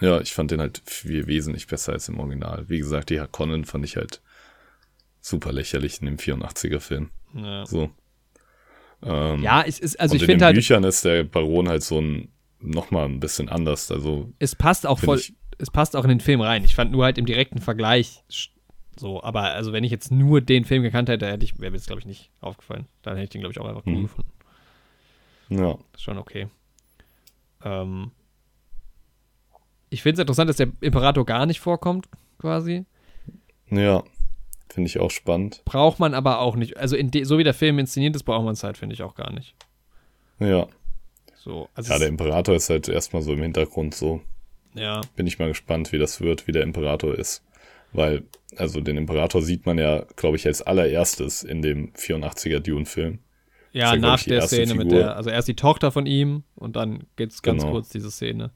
Ja, 0.00 0.20
ich 0.20 0.32
fand 0.32 0.50
den 0.52 0.60
halt 0.60 0.80
viel 0.86 1.26
wesentlich 1.26 1.66
besser 1.66 1.92
als 1.92 2.08
im 2.08 2.20
Original. 2.20 2.64
Wie 2.68 2.78
gesagt, 2.78 3.10
die 3.10 3.18
Harkonnen 3.20 3.64
fand 3.64 3.84
ich 3.84 3.96
halt 3.96 4.22
super 5.20 5.52
lächerlich 5.52 6.00
in 6.00 6.06
dem 6.06 6.16
84er-Film. 6.18 7.10
Ja, 7.34 7.66
So. 7.66 7.90
Ähm, 9.02 9.42
ja 9.42 9.62
es 9.62 9.78
ist, 9.78 9.98
also 9.98 10.12
und 10.12 10.16
ich 10.16 10.22
in 10.22 10.26
finde 10.26 10.38
den 10.38 10.44
halt, 10.46 10.56
Büchern 10.56 10.84
ist 10.84 11.04
der 11.04 11.24
Baron 11.24 11.68
halt 11.68 11.82
so 11.82 12.00
ein, 12.00 12.28
nochmal 12.58 13.06
ein 13.06 13.18
bisschen 13.20 13.48
anders. 13.48 13.90
Also, 13.90 14.30
es 14.38 14.54
passt 14.54 14.86
auch 14.86 14.98
voll, 14.98 15.18
ich, 15.18 15.32
es 15.58 15.70
passt 15.70 15.96
auch 15.96 16.04
in 16.04 16.10
den 16.10 16.20
Film 16.20 16.40
rein. 16.42 16.64
Ich 16.64 16.74
fand 16.74 16.92
nur 16.92 17.04
halt 17.04 17.16
im 17.16 17.24
direkten 17.26 17.60
Vergleich 17.60 18.22
so, 18.98 19.22
aber 19.22 19.42
also 19.54 19.72
wenn 19.72 19.84
ich 19.84 19.90
jetzt 19.90 20.10
nur 20.10 20.42
den 20.42 20.64
Film 20.66 20.82
gekannt 20.82 21.08
hätte, 21.08 21.26
hätte 21.26 21.44
ich, 21.44 21.58
wäre 21.58 21.70
mir 21.70 21.78
das, 21.78 21.86
glaube 21.86 22.00
ich, 22.00 22.06
nicht 22.06 22.30
aufgefallen. 22.40 22.86
Dann 23.00 23.14
hätte 23.14 23.24
ich 23.24 23.30
den, 23.30 23.40
glaube 23.40 23.52
ich, 23.52 23.58
auch 23.60 23.66
einfach 23.66 23.86
cool 23.86 23.94
Mhm. 23.94 24.02
gefunden. 24.02 24.30
Ja. 25.48 25.78
Ist 25.94 26.02
schon 26.02 26.18
okay. 26.18 26.48
Ähm, 27.64 28.10
ich 29.88 30.02
finde 30.02 30.14
es 30.14 30.20
interessant, 30.20 30.48
dass 30.50 30.56
der 30.58 30.70
Imperator 30.82 31.24
gar 31.24 31.46
nicht 31.46 31.60
vorkommt, 31.60 32.08
quasi. 32.38 32.84
Ja. 33.70 34.04
Finde 34.72 34.88
ich 34.88 35.00
auch 35.00 35.10
spannend. 35.10 35.62
Braucht 35.64 35.98
man 35.98 36.14
aber 36.14 36.38
auch 36.40 36.54
nicht. 36.56 36.76
Also 36.76 36.96
so 37.24 37.38
wie 37.38 37.44
der 37.44 37.54
Film 37.54 37.78
inszeniert 37.80 38.14
ist, 38.14 38.22
braucht 38.22 38.44
man 38.44 38.52
es 38.54 38.62
halt, 38.62 38.78
finde 38.78 38.94
ich, 38.94 39.02
auch 39.02 39.14
gar 39.16 39.32
nicht. 39.32 39.54
Ja. 40.38 40.68
So, 41.34 41.68
also 41.74 41.92
Ja, 41.92 41.98
der 41.98 42.08
Imperator 42.08 42.54
ist 42.54 42.70
halt 42.70 42.88
erstmal 42.88 43.22
so 43.22 43.32
im 43.32 43.42
Hintergrund 43.42 43.94
so. 43.94 44.20
ja, 44.74 45.00
Bin 45.16 45.26
ich 45.26 45.38
mal 45.38 45.48
gespannt, 45.48 45.90
wie 45.92 45.98
das 45.98 46.20
wird, 46.20 46.46
wie 46.46 46.52
der 46.52 46.62
Imperator 46.62 47.14
ist. 47.14 47.42
Weil, 47.92 48.22
also 48.56 48.80
den 48.80 48.96
Imperator 48.96 49.42
sieht 49.42 49.66
man 49.66 49.76
ja, 49.78 50.04
glaube 50.16 50.36
ich, 50.36 50.46
als 50.46 50.62
allererstes 50.62 51.42
in 51.42 51.62
dem 51.62 51.92
84er 51.94 52.60
Dune-Film. 52.60 53.18
ja, 53.72 53.94
ja, 53.94 54.00
nach 54.00 54.22
der 54.22 54.42
Szene 54.42 54.74
mit 54.74 54.84
Figur. 54.88 54.98
der, 54.98 55.16
also 55.16 55.30
erst 55.30 55.48
die 55.48 55.56
Tochter 55.56 55.90
von 55.90 56.06
ihm 56.06 56.44
und 56.54 56.76
dann 56.76 57.04
gibt 57.16 57.32
es 57.32 57.42
ganz 57.42 57.62
Genau. 57.62 57.72
kurz 57.72 57.88
diese 57.88 58.10
Szene. 58.10 58.52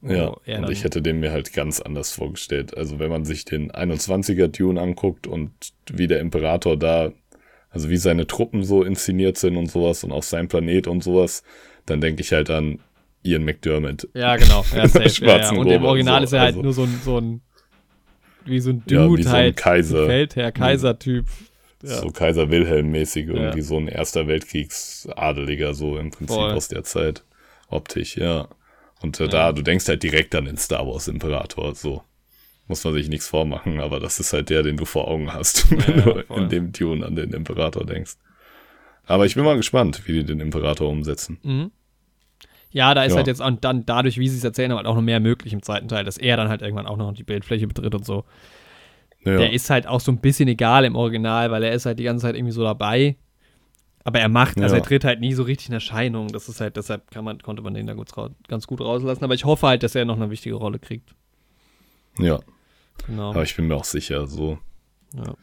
Wo 0.00 0.12
Ja, 0.12 0.58
und 0.58 0.70
ich 0.70 0.84
hätte 0.84 1.02
den 1.02 1.20
mir 1.20 1.30
halt 1.32 1.52
ganz 1.52 1.80
anders 1.80 2.12
vorgestellt. 2.12 2.76
Also 2.76 2.98
wenn 2.98 3.10
man 3.10 3.24
sich 3.24 3.44
den 3.44 3.70
21er 3.70 4.48
Dune 4.48 4.80
anguckt 4.80 5.26
und 5.26 5.50
wie 5.92 6.06
der 6.06 6.20
Imperator 6.20 6.76
da, 6.76 7.12
also 7.70 7.90
wie 7.90 7.96
seine 7.98 8.26
Truppen 8.26 8.64
so 8.64 8.82
inszeniert 8.82 9.36
sind 9.38 9.56
und 9.56 9.70
sowas 9.70 10.02
und 10.04 10.12
auch 10.12 10.22
sein 10.22 10.48
Planet 10.48 10.86
und 10.86 11.02
sowas, 11.04 11.42
dann 11.86 12.00
denke 12.00 12.22
ich 12.22 12.32
halt 12.32 12.50
an 12.50 12.80
Ian 13.22 13.44
McDermott. 13.44 14.08
Ja, 14.14 14.36
genau. 14.36 14.64
Ja, 14.74 14.88
safe, 14.88 15.24
ja, 15.24 15.38
ja. 15.38 15.50
Und 15.52 15.68
im 15.70 15.84
Original 15.84 16.20
so, 16.20 16.24
ist 16.24 16.32
er 16.32 16.40
halt 16.40 16.48
also- 16.56 16.62
nur 16.62 16.72
so 16.72 16.82
ein, 16.84 17.00
so 17.04 17.18
ein 17.20 17.40
wie 18.46 18.58
so 18.60 18.70
ein 18.70 18.82
Ja, 18.88 19.04
Dude 19.06 19.18
wie 19.18 19.22
so 19.24 19.28
ein 19.28 19.34
halt. 19.34 19.56
Kaiser. 19.56 20.06
Feldherr, 20.06 20.50
Kaiser-Typ. 20.52 21.26
Ja. 21.82 21.96
So 22.00 22.08
Kaiser 22.10 22.50
Wilhelm-mäßig, 22.50 23.26
irgendwie 23.28 23.58
Ja. 23.58 23.64
so 23.64 23.76
ein 23.76 23.86
Erster 23.88 24.26
Weltkriegsadeliger, 24.26 25.74
so 25.74 25.98
im 25.98 26.10
Prinzip 26.10 26.36
Voll. 26.36 26.52
aus 26.52 26.68
der 26.68 26.84
Zeit. 26.84 27.22
Optisch, 27.68 28.16
ja. 28.16 28.48
Und 29.02 29.18
äh, 29.20 29.28
da, 29.28 29.52
du 29.52 29.62
denkst 29.62 29.88
halt 29.88 30.02
direkt 30.02 30.34
an 30.34 30.44
den 30.44 30.56
Star 30.56 30.86
Wars 30.86 31.08
Imperator, 31.08 31.74
so. 31.74 32.02
Muss 32.68 32.84
man 32.84 32.94
sich 32.94 33.08
nichts 33.08 33.26
vormachen, 33.26 33.80
aber 33.80 33.98
das 33.98 34.20
ist 34.20 34.32
halt 34.32 34.48
der, 34.48 34.62
den 34.62 34.76
du 34.76 34.84
vor 34.84 35.08
Augen 35.08 35.32
hast, 35.32 35.70
wenn 35.88 35.98
Ja, 35.98 36.02
du 36.04 36.22
voll. 36.24 36.42
in 36.42 36.48
dem 36.48 36.72
Tune 36.72 37.04
an 37.04 37.16
den 37.16 37.32
Imperator 37.32 37.84
denkst. 37.84 38.16
Aber 39.06 39.26
ich 39.26 39.34
bin 39.34 39.42
mal 39.44 39.56
gespannt, 39.56 40.02
wie 40.06 40.12
die 40.12 40.24
den 40.24 40.38
Imperator 40.40 40.88
umsetzen. 40.88 41.38
Mhm. 41.42 41.70
Ja, 42.70 42.94
da 42.94 43.02
ist 43.02 43.12
Ja. 43.12 43.16
halt 43.16 43.26
jetzt 43.26 43.42
auch 43.42 43.50
dann 43.60 43.84
dadurch, 43.84 44.18
wie 44.18 44.28
sie 44.28 44.36
es 44.36 44.44
erzählen, 44.44 44.72
halt 44.72 44.86
auch 44.86 44.94
noch 44.94 45.02
mehr 45.02 45.18
möglich 45.18 45.52
im 45.52 45.62
zweiten 45.62 45.88
Teil, 45.88 46.04
dass 46.04 46.16
er 46.18 46.36
dann 46.36 46.48
halt 46.48 46.62
irgendwann 46.62 46.86
auch 46.86 46.96
noch 46.96 47.12
die 47.12 47.24
Bildfläche 47.24 47.66
betritt 47.66 47.94
und 47.96 48.04
so. 48.06 48.24
Ja, 49.24 49.36
Der 49.38 49.52
ist 49.52 49.68
halt 49.68 49.88
auch 49.88 49.98
so 50.00 50.12
ein 50.12 50.18
bisschen 50.18 50.48
egal 50.48 50.84
im 50.84 50.94
Original, 50.94 51.50
weil 51.50 51.64
er 51.64 51.72
ist 51.72 51.86
halt 51.86 51.98
die 51.98 52.04
ganze 52.04 52.22
Zeit 52.26 52.36
irgendwie 52.36 52.52
so 52.52 52.62
dabei. 52.62 53.16
Aber 54.04 54.18
er 54.18 54.28
macht, 54.28 54.58
also 54.60 54.74
Ja. 54.74 54.80
er 54.80 54.84
tritt 54.86 55.04
halt 55.04 55.20
nie 55.20 55.34
so 55.34 55.42
richtig 55.42 55.68
in 55.68 55.74
Erscheinung. 55.74 56.28
Das 56.28 56.48
ist 56.48 56.60
halt, 56.60 56.76
deshalb 56.76 57.14
man, 57.22 57.38
konnte 57.40 57.62
man 57.62 57.74
den 57.74 57.86
da 57.86 57.94
ganz 58.48 58.66
gut 58.66 58.80
rauslassen. 58.80 59.24
Aber 59.24 59.34
ich 59.34 59.44
hoffe 59.44 59.66
halt, 59.66 59.82
dass 59.82 59.94
er 59.94 60.04
noch 60.06 60.16
eine 60.16 60.30
wichtige 60.30 60.54
Rolle 60.54 60.78
kriegt. 60.78 61.14
ja, 62.18 62.40
Genau. 63.06 63.30
aber 63.30 63.42
ich 63.42 63.54
bin 63.56 63.66
mir 63.66 63.76
auch 63.76 63.84
sicher, 63.84 64.26
so. 64.26 64.58
Ja. 65.14 65.34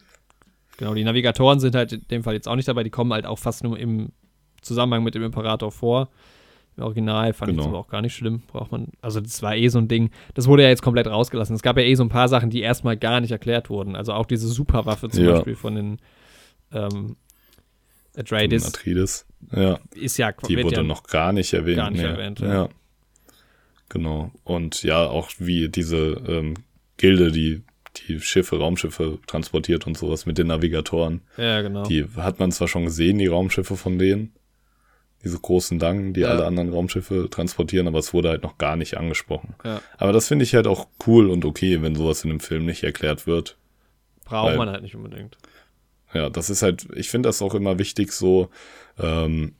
Genau, 0.76 0.94
die 0.94 1.02
Navigatoren 1.04 1.58
sind 1.60 1.74
halt 1.74 1.92
in 1.92 2.06
dem 2.08 2.22
Fall 2.22 2.34
jetzt 2.34 2.46
auch 2.48 2.54
nicht 2.56 2.68
dabei, 2.68 2.84
die 2.84 2.90
kommen 2.90 3.12
halt 3.12 3.26
auch 3.26 3.38
fast 3.38 3.64
nur 3.64 3.78
im 3.78 4.10
Zusammenhang 4.62 5.02
mit 5.02 5.14
dem 5.14 5.22
Imperator 5.24 5.72
vor. 5.72 6.08
Im 6.76 6.84
Original 6.84 7.32
fand 7.32 7.50
ich 7.50 7.56
Genau. 7.56 7.64
das 7.64 7.68
aber 7.70 7.78
auch 7.80 7.88
gar 7.88 8.02
nicht 8.02 8.14
schlimm. 8.14 8.42
Braucht 8.46 8.70
man, 8.70 8.88
also 9.00 9.20
das 9.20 9.42
war 9.42 9.56
eh 9.56 9.66
so 9.68 9.78
ein 9.78 9.88
Ding. 9.88 10.10
Das 10.34 10.46
wurde 10.46 10.62
ja 10.62 10.68
jetzt 10.68 10.82
komplett 10.82 11.08
rausgelassen. 11.08 11.56
Es 11.56 11.62
gab 11.62 11.76
ja 11.76 11.82
eh 11.82 11.94
so 11.96 12.04
ein 12.04 12.08
paar 12.08 12.28
Sachen, 12.28 12.50
die 12.50 12.60
erstmal 12.60 12.96
gar 12.96 13.20
nicht 13.20 13.32
erklärt 13.32 13.70
wurden. 13.70 13.96
Also 13.96 14.12
auch 14.12 14.26
diese 14.26 14.46
Superwaffe 14.46 15.08
zum 15.08 15.24
Ja. 15.24 15.32
Beispiel 15.32 15.56
von 15.56 15.74
den 15.74 15.98
ähm, 16.72 17.16
Atreides 18.16 18.66
Atreides. 18.66 19.26
Ja. 19.54 19.78
ist 19.94 20.16
ja 20.18 20.32
Die 20.32 20.62
wurde 20.62 20.76
ja, 20.76 20.82
noch 20.82 21.04
gar 21.04 21.32
nicht 21.32 21.52
erwähnt. 21.52 21.76
gar 21.78 21.90
nicht 21.90 22.02
nee. 22.02 22.08
erwähnt, 22.08 22.40
ja. 22.40 22.52
ja. 22.52 22.68
Genau. 23.88 24.30
Und 24.44 24.82
ja, 24.82 25.06
auch 25.06 25.30
wie 25.38 25.68
diese 25.68 26.20
ähm, 26.26 26.54
Gilde, 26.96 27.32
die 27.32 27.62
die 28.06 28.20
Schiffe, 28.20 28.58
Raumschiffe 28.58 29.18
transportiert 29.26 29.86
und 29.86 29.96
sowas 29.96 30.26
mit 30.26 30.38
den 30.38 30.48
Navigatoren. 30.48 31.22
Ja, 31.36 31.62
genau. 31.62 31.84
Die 31.84 32.04
hat 32.16 32.38
man 32.38 32.52
zwar 32.52 32.68
schon 32.68 32.84
gesehen, 32.84 33.18
die 33.18 33.26
Raumschiffe 33.26 33.76
von 33.76 33.98
denen. 33.98 34.32
Diese 35.24 35.38
großen 35.38 35.80
Dangen, 35.80 36.14
die 36.14 36.20
Ja. 36.20 36.28
alle 36.28 36.46
anderen 36.46 36.72
Raumschiffe 36.72 37.28
transportieren, 37.28 37.88
aber 37.88 37.98
es 37.98 38.14
wurde 38.14 38.28
halt 38.28 38.44
noch 38.44 38.56
gar 38.56 38.76
nicht 38.76 38.96
angesprochen. 38.96 39.54
ja. 39.64 39.80
Aber 39.96 40.12
das 40.12 40.28
finde 40.28 40.44
ich 40.44 40.54
halt 40.54 40.66
auch 40.68 40.86
cool 41.06 41.30
und 41.30 41.44
okay, 41.44 41.82
wenn 41.82 41.96
sowas 41.96 42.22
in 42.22 42.30
einem 42.30 42.40
Film 42.40 42.66
nicht 42.66 42.84
erklärt 42.84 43.26
wird. 43.26 43.56
Braucht 44.24 44.56
man 44.56 44.68
halt 44.68 44.82
nicht 44.82 44.94
unbedingt. 44.94 45.38
Ja, 46.14 46.30
das 46.30 46.50
ist 46.50 46.62
halt, 46.62 46.86
ich 46.94 47.10
finde 47.10 47.28
das 47.28 47.42
auch 47.42 47.54
immer 47.54 47.78
wichtig 47.78 48.12
so, 48.12 48.48
ähm, 48.98 49.52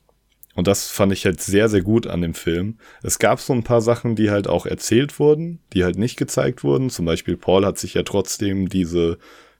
und 0.54 0.66
das 0.66 0.90
fand 0.90 1.12
ich 1.12 1.24
halt 1.24 1.40
sehr, 1.40 1.68
sehr 1.68 1.82
gut 1.82 2.08
an 2.08 2.20
dem 2.20 2.34
Film. 2.34 2.78
Es 3.04 3.20
gab 3.20 3.38
so 3.38 3.52
ein 3.52 3.62
paar 3.62 3.80
Sachen, 3.80 4.16
die 4.16 4.30
halt 4.30 4.48
auch 4.48 4.66
erzählt 4.66 5.20
wurden, 5.20 5.60
die 5.72 5.84
halt 5.84 5.96
nicht 5.98 6.16
gezeigt 6.16 6.64
wurden. 6.64 6.90
Zum 6.90 7.04
Beispiel 7.04 7.36
Paul 7.36 7.64
hat 7.64 7.78
sich 7.78 7.94
ja 7.94 8.02
trotzdem 8.02 8.68
diese 8.68 9.18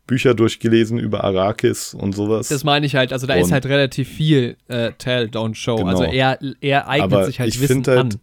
Bücher 0.09 0.35
durchgelesen 0.35 0.98
über 0.98 1.23
Arrakis 1.23 1.94
und 1.94 2.16
sowas. 2.16 2.48
Das 2.48 2.65
meine 2.65 2.85
ich 2.85 2.97
halt, 2.97 3.12
also 3.12 3.28
da 3.28 3.35
ist 3.35 3.44
Und- 3.47 3.52
halt 3.52 3.66
relativ 3.66 4.09
viel 4.09 4.56
äh, 4.66 4.90
Tell, 4.98 5.27
Don't 5.27 5.55
Show. 5.55 5.77
Genau. 5.77 5.89
Also 5.90 6.02
er, 6.02 6.39
er 6.60 6.89
eignet 6.89 7.12
Aber 7.12 7.24
sich 7.27 7.39
halt 7.39 7.51
ich 7.55 7.60
Wissen 7.60 7.85
halt, 7.86 7.98
an. 7.98 8.15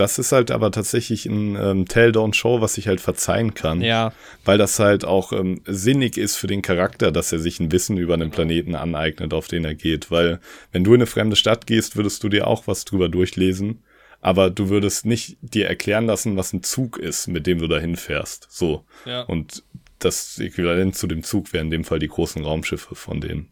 Das 0.00 0.18
ist 0.18 0.32
halt 0.32 0.50
aber 0.50 0.70
tatsächlich 0.70 1.26
ein 1.26 1.56
ähm, 1.56 1.86
Tell 1.86 2.10
Don't 2.10 2.32
Show, 2.34 2.62
was 2.62 2.78
ich 2.78 2.88
halt 2.88 3.02
verzeihen 3.02 3.52
kann. 3.52 3.82
Ja, 3.82 4.14
Weil 4.46 4.56
das 4.56 4.78
halt 4.78 5.04
auch 5.04 5.32
ähm, 5.34 5.60
sinnig 5.66 6.16
ist 6.16 6.36
für 6.36 6.46
den 6.46 6.62
Charakter, 6.62 7.12
dass 7.12 7.32
er 7.32 7.38
sich 7.38 7.60
ein 7.60 7.70
Wissen 7.70 7.98
über 7.98 8.14
einen 8.14 8.30
Planeten 8.30 8.74
aneignet, 8.74 9.34
auf 9.34 9.46
den 9.46 9.66
er 9.66 9.74
geht. 9.74 10.10
Weil 10.10 10.40
wenn 10.72 10.84
du 10.84 10.94
in 10.94 11.00
eine 11.00 11.06
fremde 11.06 11.36
Stadt 11.36 11.66
gehst, 11.66 11.96
würdest 11.96 12.24
du 12.24 12.30
dir 12.30 12.46
auch 12.46 12.66
was 12.66 12.86
drüber 12.86 13.10
durchlesen. 13.10 13.82
Aber 14.22 14.48
du 14.48 14.70
würdest 14.70 15.04
nicht 15.04 15.36
dir 15.42 15.66
erklären 15.68 16.06
lassen, 16.06 16.36
was 16.36 16.54
ein 16.54 16.62
Zug 16.62 16.96
ist, 16.96 17.26
mit 17.28 17.46
dem 17.46 17.58
du 17.58 17.66
dahin 17.68 17.96
fährst. 17.96 18.46
So. 18.50 18.84
ja. 19.04 19.20
Und 19.22 19.62
das 19.98 20.38
Äquivalent 20.38 20.96
zu 20.96 21.08
dem 21.08 21.22
Zug 21.22 21.52
wären 21.52 21.66
in 21.66 21.70
dem 21.72 21.84
Fall 21.84 21.98
die 21.98 22.08
großen 22.08 22.42
Raumschiffe 22.42 22.94
von 22.94 23.20
den, 23.20 23.48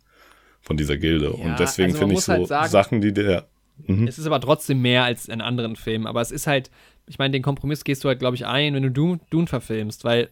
von 0.63 0.79
dieser 0.79 0.97
Gilde. 0.97 1.27
Ja, 1.27 1.45
Und 1.45 1.59
deswegen 1.59 1.89
also 1.91 1.99
finde 1.99 2.15
ich 2.15 2.21
so 2.23 2.33
halt 2.33 2.49
sagen- 2.49 2.71
Sachen, 2.71 3.01
die 3.03 3.13
der, 3.13 3.47
Mhm. 3.87 4.07
Es 4.07 4.19
ist 4.19 4.27
aber 4.27 4.41
trotzdem 4.41 4.81
mehr 4.83 5.05
als 5.05 5.29
in 5.29 5.41
anderen 5.41 5.77
Filmen. 5.77 6.07
Aber 6.07 6.21
es 6.21 6.31
ist 6.31 6.47
halt, 6.47 6.71
ich 7.07 7.19
meine, 7.19 7.33
den 7.33 7.43
Kompromiss 7.43 7.85
gehst 7.85 8.05
du 8.05 8.09
halt, 8.09 8.19
glaube 8.19 8.37
ich, 8.37 8.47
ein, 8.47 8.75
wenn 8.75 8.83
du 8.83 8.91
Dune, 8.91 9.21
Dune 9.31 9.47
verfilmst, 9.47 10.05
weil 10.05 10.29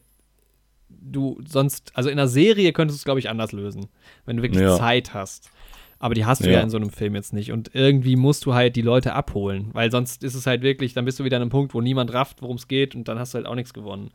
du 0.88 1.40
sonst, 1.46 1.90
also 1.94 2.08
in 2.10 2.18
einer 2.18 2.28
Serie 2.28 2.72
könntest 2.72 2.98
du 2.98 3.00
es, 3.00 3.04
glaube 3.04 3.20
ich, 3.20 3.28
anders 3.28 3.52
lösen, 3.52 3.86
wenn 4.24 4.36
du 4.36 4.42
wirklich 4.42 4.62
Ja. 4.62 4.76
Zeit 4.76 5.14
hast. 5.14 5.50
Aber 5.98 6.14
die 6.14 6.26
hast 6.26 6.42
du 6.44 6.48
ja. 6.50 6.56
Ja. 6.58 6.60
in 6.60 6.68
so 6.70 6.76
einem 6.76 6.90
Film 6.90 7.14
jetzt 7.14 7.32
nicht. 7.32 7.52
Und 7.52 7.70
irgendwie 7.74 8.16
musst 8.16 8.44
du 8.44 8.52
halt 8.54 8.76
die 8.76 8.82
Leute 8.82 9.14
abholen, 9.14 9.70
weil 9.72 9.90
sonst 9.90 10.22
ist 10.22 10.34
es 10.34 10.46
halt 10.46 10.62
wirklich, 10.62 10.92
dann 10.92 11.06
bist 11.06 11.18
du 11.18 11.24
wieder 11.24 11.36
an 11.36 11.42
einem 11.42 11.50
Punkt, 11.50 11.72
wo 11.72 11.80
niemand 11.80 12.12
rafft, 12.12 12.42
worum 12.42 12.56
es 12.56 12.68
geht 12.68 12.94
und 12.94 13.08
dann 13.08 13.18
hast 13.18 13.32
du 13.32 13.36
halt 13.36 13.46
auch 13.46 13.54
nichts 13.54 13.72
gewonnen. 13.72 14.10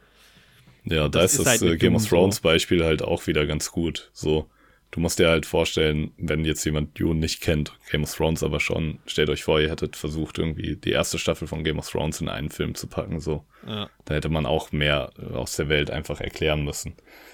Ja, 0.84 1.08
da 1.10 1.22
Das 1.22 1.34
ist 1.34 1.40
ist 1.40 1.46
das 1.48 1.62
halt 1.62 1.74
äh, 1.74 1.78
Game 1.78 1.96
of 1.96 2.08
Thrones 2.08 2.40
Beispiel 2.40 2.84
halt 2.84 3.02
auch 3.02 3.26
wieder 3.28 3.46
ganz 3.48 3.72
gut. 3.72 4.10
So, 4.14 4.48
du 4.92 5.00
musst 5.00 5.20
dir 5.20 5.30
halt 5.30 5.46
vorstellen, 5.46 6.12
wenn 6.18 6.46
jetzt 6.46 6.64
jemand 6.66 7.00
Dune 7.00 7.20
nicht 7.20 7.42
kennt, 7.42 7.74
Game 7.90 8.04
of 8.04 8.14
Thrones 8.14 8.44
aber 8.44 8.60
schon, 8.60 9.00
stellt 9.06 9.30
euch 9.30 9.44
vor, 9.44 9.60
ihr 9.60 9.70
hättet 9.72 9.96
versucht, 9.96 10.38
irgendwie 10.38 10.76
die 10.76 10.92
erste 10.92 11.18
Staffel 11.18 11.48
von 11.48 11.64
Game 11.64 11.80
of 11.80 11.90
Thrones 11.90 12.22
in 12.22 12.30
einen 12.30 12.50
Film 12.50 12.76
zu 12.76 12.88
packen, 12.88 13.20
so. 13.20 13.46
Ja. 13.66 13.90
Da 14.06 14.14
hätte 14.14 14.30
man 14.30 14.46
auch 14.46 14.72
mehr 14.72 15.12
äh, 15.18 15.34
aus 15.34 15.56
der 15.56 15.70
Welt 15.70 15.90
einfach 15.92 16.20
erklären 16.20 16.64
müssen. 16.64 16.94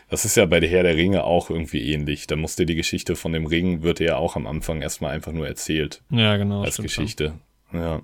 Das 0.09 0.23
ist 0.23 0.38
ja 0.38 0.45
bei 0.45 0.59
der 0.59 0.69
Herr 0.69 0.84
der 0.84 0.95
Ringe 0.95 1.23
auch 1.23 1.49
irgendwie 1.49 1.91
ähnlich. 1.91 2.27
Da 2.27 2.35
musste 2.38 2.65
die 2.65 2.75
Geschichte 2.75 3.15
von 3.15 3.34
dem 3.34 3.45
Ring, 3.45 3.81
wird 3.81 3.99
ja 3.99 4.15
auch 4.17 4.35
am 4.35 4.47
Anfang 4.47 4.81
erstmal 4.81 5.11
einfach 5.11 5.34
nur 5.34 5.47
erzählt 5.47 6.01
Ja, 6.09 6.38
genau. 6.38 6.61
als 6.61 6.75
stimmt 6.75 6.91
schon. 6.91 7.03
Geschichte. 7.03 7.34
Ja. 7.73 8.01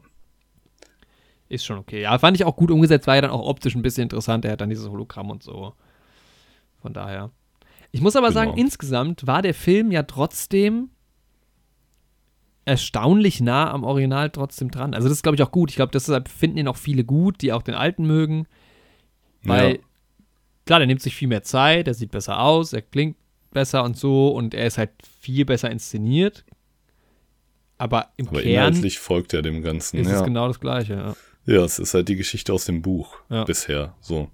Ist 1.47 1.65
schon 1.65 1.77
okay. 1.77 2.01
Ja, 2.01 2.17
fand 2.17 2.35
ich 2.35 2.45
auch 2.45 2.55
gut 2.55 2.71
umgesetzt, 2.71 3.07
war 3.07 3.15
ja 3.15 3.21
dann 3.21 3.31
auch 3.31 3.47
optisch 3.47 3.75
ein 3.75 3.83
bisschen 3.83 4.03
interessant. 4.03 4.43
Er 4.43 4.53
hat 4.53 4.61
dann 4.61 4.69
dieses 4.69 4.89
Hologramm 4.89 5.29
und 5.29 5.43
so. 5.43 5.73
Von 6.81 6.93
daher. 6.93 7.29
Ich 7.93 8.01
muss 8.01 8.15
aber 8.17 8.31
sagen, 8.33 8.51
Genau. 8.51 8.61
insgesamt 8.63 9.25
war 9.27 9.41
der 9.41 9.53
Film 9.53 9.91
ja 9.91 10.03
trotzdem 10.03 10.89
erstaunlich 12.65 13.41
nah 13.41 13.71
am 13.71 13.83
Original 13.83 14.29
trotzdem 14.29 14.71
dran. 14.71 14.93
Also 14.93 15.07
das 15.09 15.17
ist, 15.17 15.23
glaube 15.23 15.35
ich, 15.35 15.43
auch 15.43 15.51
gut. 15.51 15.69
Ich 15.69 15.75
glaube, 15.75 15.91
deshalb 15.91 16.29
finden 16.29 16.57
ihn 16.57 16.67
auch 16.67 16.77
viele 16.77 17.03
gut, 17.03 17.41
die 17.41 17.51
auch 17.53 17.61
den 17.61 17.75
alten 17.75 18.05
mögen. 18.05 18.47
Weil, 19.43 19.73
Ja. 19.75 19.79
klar, 20.65 20.79
der 20.79 20.87
nimmt 20.87 21.01
sich 21.01 21.15
viel 21.15 21.27
mehr 21.27 21.43
Zeit, 21.43 21.87
er 21.87 21.93
sieht 21.93 22.11
besser 22.11 22.39
aus, 22.39 22.71
er 22.73 22.81
klingt 22.81 23.17
besser 23.51 23.83
und 23.83 23.97
so 23.97 24.29
und 24.29 24.53
er 24.53 24.65
ist 24.67 24.77
halt 24.77 24.91
viel 25.19 25.45
besser 25.45 25.69
inszeniert. 25.69 26.45
Aber 27.77 28.09
im 28.17 28.29
Aber 28.29 28.41
Kern 28.41 28.69
inhaltlich 28.69 28.97
folgt 28.99 29.33
er 29.33 29.41
dem 29.41 29.61
Ganzen. 29.61 29.97
ist 29.99 30.09
ja. 30.09 30.17
es 30.19 30.23
genau 30.23 30.47
das 30.47 30.59
Gleiche. 30.59 30.93
Ja. 30.93 31.15
Ja, 31.53 31.63
es 31.65 31.77
ist 31.77 31.93
halt 31.93 32.07
die 32.07 32.15
Geschichte 32.15 32.53
aus 32.53 32.63
dem 32.65 32.81
Buch 32.81 33.17
Ja. 33.29 33.43
bisher. 33.43 33.93
So. 33.99 34.29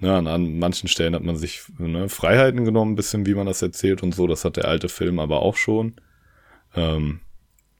Ja, 0.00 0.18
an, 0.18 0.26
an 0.26 0.58
manchen 0.58 0.88
Stellen 0.88 1.14
hat 1.14 1.22
man 1.22 1.36
sich 1.36 1.62
ne, 1.78 2.08
Freiheiten 2.08 2.64
genommen, 2.64 2.92
ein 2.92 2.96
bisschen, 2.96 3.26
wie 3.26 3.34
man 3.34 3.46
das 3.46 3.62
erzählt 3.62 4.02
und 4.02 4.14
so. 4.14 4.26
Das 4.26 4.44
hat 4.44 4.56
der 4.56 4.66
alte 4.66 4.88
Film 4.88 5.18
aber 5.18 5.40
auch 5.42 5.56
schon. 5.56 5.94
Ähm, 6.74 7.20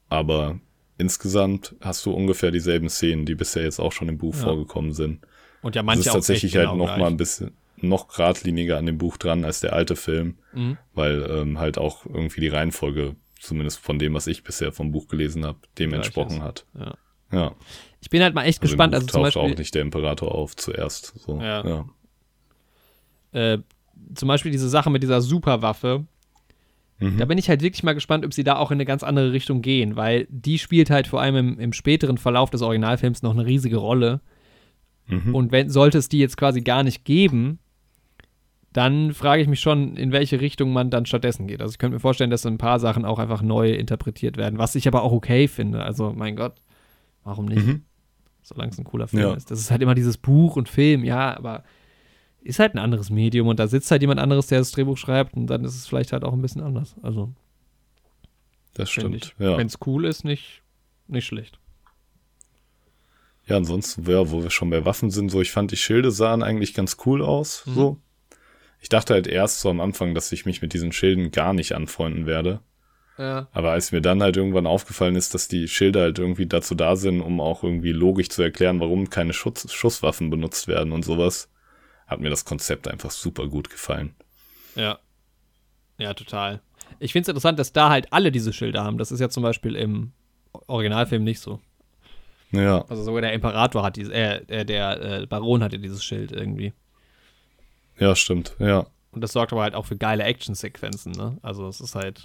aber 0.08 0.58
insgesamt 0.98 1.74
hast 1.80 2.06
du 2.06 2.12
ungefähr 2.12 2.50
dieselben 2.50 2.88
Szenen, 2.88 3.26
die 3.26 3.34
bisher 3.34 3.64
jetzt 3.64 3.80
auch 3.80 3.92
schon 3.92 4.08
im 4.08 4.18
Buch 4.18 4.34
Ja. 4.36 4.42
vorgekommen 4.44 4.92
sind. 4.92 5.20
Und 5.62 5.74
ja, 5.74 5.82
Es 5.82 5.86
manche 5.86 6.00
ist 6.02 6.08
auch 6.10 6.14
tatsächlich 6.14 6.54
halt 6.56 6.66
genau 6.70 6.76
noch 6.76 6.86
gleich. 6.86 6.98
mal 7.00 7.06
ein 7.08 7.16
bisschen 7.16 7.52
noch 7.78 8.08
geradliniger 8.08 8.78
an 8.78 8.86
dem 8.86 8.96
Buch 8.98 9.16
dran 9.16 9.44
als 9.44 9.60
der 9.60 9.72
alte 9.72 9.96
Film, 9.96 10.38
Mhm. 10.52 10.78
weil 10.94 11.28
ähm, 11.28 11.58
halt 11.58 11.76
auch 11.78 12.06
irgendwie 12.06 12.40
die 12.40 12.48
Reihenfolge, 12.48 13.16
zumindest 13.40 13.80
von 13.80 13.98
dem, 13.98 14.14
was 14.14 14.26
ich 14.28 14.44
bisher 14.44 14.72
vom 14.72 14.92
Buch 14.92 15.08
gelesen 15.08 15.44
habe, 15.44 15.58
dem 15.78 15.90
Gleich 15.90 15.98
entsprochen 16.04 16.36
ist. 16.36 16.42
hat. 16.42 16.66
Ja. 16.78 16.94
Ja. 17.32 17.54
Ich 18.00 18.08
bin 18.10 18.22
halt 18.22 18.34
mal 18.34 18.44
echt 18.44 18.62
Also 18.62 18.70
gespannt. 18.72 18.92
im 18.92 18.96
Also 18.98 19.06
Buch 19.06 19.12
zum 19.12 19.22
taucht 19.22 19.34
Beispiel, 19.34 19.54
auch 19.54 19.58
nicht 19.58 19.74
der 19.74 19.82
Imperator 19.82 20.32
auf 20.34 20.54
zuerst. 20.56 21.14
So. 21.18 21.40
Ja. 21.40 21.66
ja. 21.66 21.88
Äh, 23.34 23.58
zum 24.14 24.28
Beispiel 24.28 24.50
diese 24.52 24.68
Sache 24.68 24.90
mit 24.90 25.02
dieser 25.02 25.20
Superwaffe. 25.20 26.04
Mhm. 27.00 27.18
Da 27.18 27.24
bin 27.24 27.38
ich 27.38 27.48
halt 27.48 27.62
wirklich 27.62 27.82
mal 27.82 27.94
gespannt, 27.94 28.24
ob 28.24 28.32
sie 28.32 28.44
da 28.44 28.56
auch 28.56 28.70
in 28.70 28.76
eine 28.76 28.84
ganz 28.84 29.02
andere 29.02 29.32
Richtung 29.32 29.62
gehen, 29.62 29.96
weil 29.96 30.26
die 30.30 30.58
spielt 30.58 30.90
halt 30.90 31.06
vor 31.06 31.20
allem 31.20 31.36
im, 31.36 31.58
im 31.60 31.72
späteren 31.72 32.18
Verlauf 32.18 32.50
des 32.50 32.62
Originalfilms 32.62 33.22
noch 33.22 33.32
eine 33.32 33.44
riesige 33.46 33.76
Rolle. 33.76 34.20
Mhm. 35.06 35.34
Und 35.34 35.52
wenn 35.52 35.68
sollte 35.70 35.98
es 35.98 36.08
die 36.08 36.18
jetzt 36.18 36.36
quasi 36.36 36.60
gar 36.62 36.82
nicht 36.82 37.04
geben, 37.04 37.58
dann 38.72 39.12
frage 39.14 39.40
ich 39.42 39.48
mich 39.48 39.60
schon, 39.60 39.96
in 39.96 40.10
welche 40.12 40.40
Richtung 40.40 40.72
man 40.72 40.90
dann 40.90 41.06
stattdessen 41.06 41.46
geht. 41.46 41.60
Also 41.60 41.72
ich 41.72 41.78
könnte 41.78 41.94
mir 41.94 42.00
vorstellen, 42.00 42.30
dass 42.30 42.42
so 42.42 42.48
ein 42.48 42.58
paar 42.58 42.80
Sachen 42.80 43.04
auch 43.04 43.18
einfach 43.20 43.40
neu 43.40 43.70
interpretiert 43.72 44.36
werden, 44.36 44.58
was 44.58 44.74
ich 44.74 44.88
aber 44.88 45.02
auch 45.02 45.12
okay 45.12 45.46
finde. 45.46 45.82
Also 45.84 46.12
mein 46.12 46.34
Gott, 46.34 46.54
warum 47.22 47.46
nicht? 47.46 47.64
Mhm. 47.64 47.82
Solange 48.42 48.72
es 48.72 48.78
ein 48.78 48.84
cooler 48.84 49.06
Film 49.06 49.22
Ja. 49.22 49.34
ist. 49.34 49.50
Das 49.50 49.60
ist 49.60 49.70
halt 49.70 49.80
immer 49.80 49.94
dieses 49.94 50.18
Buch 50.18 50.56
und 50.56 50.68
Film, 50.68 51.04
ja, 51.04 51.36
aber 51.36 51.62
ist 52.44 52.58
halt 52.58 52.74
ein 52.74 52.78
anderes 52.78 53.10
Medium 53.10 53.48
und 53.48 53.58
da 53.58 53.66
sitzt 53.66 53.90
halt 53.90 54.02
jemand 54.02 54.20
anderes, 54.20 54.46
der 54.46 54.58
das 54.58 54.70
Drehbuch 54.70 54.98
schreibt 54.98 55.34
und 55.34 55.46
dann 55.48 55.64
ist 55.64 55.74
es 55.74 55.86
vielleicht 55.86 56.12
halt 56.12 56.24
auch 56.24 56.32
ein 56.32 56.42
bisschen 56.42 56.62
anders. 56.62 56.94
Also 57.02 57.32
Das 58.74 58.90
stimmt. 58.90 59.34
Ja. 59.38 59.56
wenn 59.56 59.66
es 59.66 59.78
cool 59.86 60.04
ist, 60.04 60.24
nicht, 60.24 60.62
nicht 61.08 61.26
schlecht. 61.26 61.58
ja, 63.46 63.56
ansonsten, 63.56 64.08
ja, 64.10 64.30
wo 64.30 64.42
wir 64.42 64.50
schon 64.50 64.70
bei 64.70 64.84
Waffen 64.84 65.10
sind, 65.10 65.30
so, 65.30 65.40
ich 65.40 65.50
fand 65.50 65.70
die 65.70 65.76
Schilde 65.76 66.10
sahen 66.10 66.42
eigentlich 66.42 66.74
ganz 66.74 66.96
cool 67.06 67.22
aus. 67.22 67.64
Mhm. 67.66 67.74
So. 67.74 67.98
Ich 68.80 68.88
dachte 68.90 69.14
halt 69.14 69.26
erst 69.26 69.60
so 69.60 69.70
am 69.70 69.80
Anfang, 69.80 70.14
dass 70.14 70.30
ich 70.32 70.44
mich 70.44 70.60
mit 70.60 70.74
diesen 70.74 70.92
Schilden 70.92 71.30
gar 71.30 71.54
nicht 71.54 71.72
anfreunden 71.72 72.26
werde. 72.26 72.60
Ja. 73.16 73.48
Aber 73.52 73.70
als 73.70 73.92
mir 73.92 74.00
dann 74.02 74.22
halt 74.22 74.36
irgendwann 74.36 74.66
aufgefallen 74.66 75.16
ist, 75.16 75.32
dass 75.34 75.48
die 75.48 75.68
Schilder 75.68 76.00
halt 76.02 76.18
irgendwie 76.18 76.46
dazu 76.46 76.74
da 76.74 76.96
sind, 76.96 77.20
um 77.22 77.40
auch 77.40 77.62
irgendwie 77.62 77.92
logisch 77.92 78.28
zu 78.28 78.42
erklären, 78.42 78.80
warum 78.80 79.08
keine 79.08 79.32
Schutz 79.32 79.72
Schusswaffen 79.72 80.30
benutzt 80.30 80.68
werden 80.68 80.92
und 80.92 81.04
sowas, 81.04 81.48
hat 82.06 82.20
mir 82.20 82.30
das 82.30 82.44
Konzept 82.44 82.88
einfach 82.88 83.10
super 83.10 83.46
gut 83.48 83.70
gefallen. 83.70 84.14
Ja. 84.74 84.98
Ja, 85.98 86.14
total. 86.14 86.60
Ich 86.98 87.12
finde 87.12 87.22
es 87.24 87.28
interessant, 87.28 87.58
dass 87.58 87.72
da 87.72 87.88
halt 87.90 88.12
alle 88.12 88.32
diese 88.32 88.52
Schilder 88.52 88.84
haben. 88.84 88.98
Das 88.98 89.12
ist 89.12 89.20
ja 89.20 89.28
zum 89.28 89.42
Beispiel 89.42 89.76
im 89.76 90.12
Originalfilm 90.66 91.24
nicht 91.24 91.40
so. 91.40 91.60
Ja, 92.52 92.84
Also 92.88 93.02
sogar 93.02 93.22
der 93.22 93.32
Imperator 93.32 93.82
hat 93.82 93.96
dieses, 93.96 94.12
äh, 94.12 94.36
äh, 94.48 94.64
der 94.64 95.00
äh, 95.22 95.26
Baron 95.26 95.62
hatte 95.62 95.78
dieses 95.78 96.04
Schild 96.04 96.30
irgendwie. 96.32 96.72
ja, 97.98 98.14
stimmt. 98.14 98.54
Ja. 98.58 98.86
Und 99.12 99.20
das 99.20 99.32
sorgt 99.32 99.52
aber 99.52 99.62
halt 99.62 99.74
auch 99.74 99.86
für 99.86 99.96
geile 99.96 100.24
Actionsequenzen, 100.24 101.12
ne? 101.12 101.38
Also 101.42 101.68
es 101.68 101.80
ist 101.80 101.94
halt. 101.94 102.24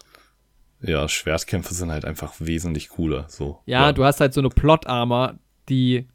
Ja, 0.81 1.07
Schwertkämpfe 1.07 1.73
sind 1.73 1.91
halt 1.91 2.05
einfach 2.05 2.33
wesentlich 2.39 2.89
cooler. 2.89 3.25
So. 3.29 3.59
Ja, 3.65 3.91
du 3.91 4.03
hast 4.05 4.19
halt 4.21 4.33
so 4.33 4.41
eine 4.41 4.49
Plot-Armor, 4.49 5.35
die 5.67 6.07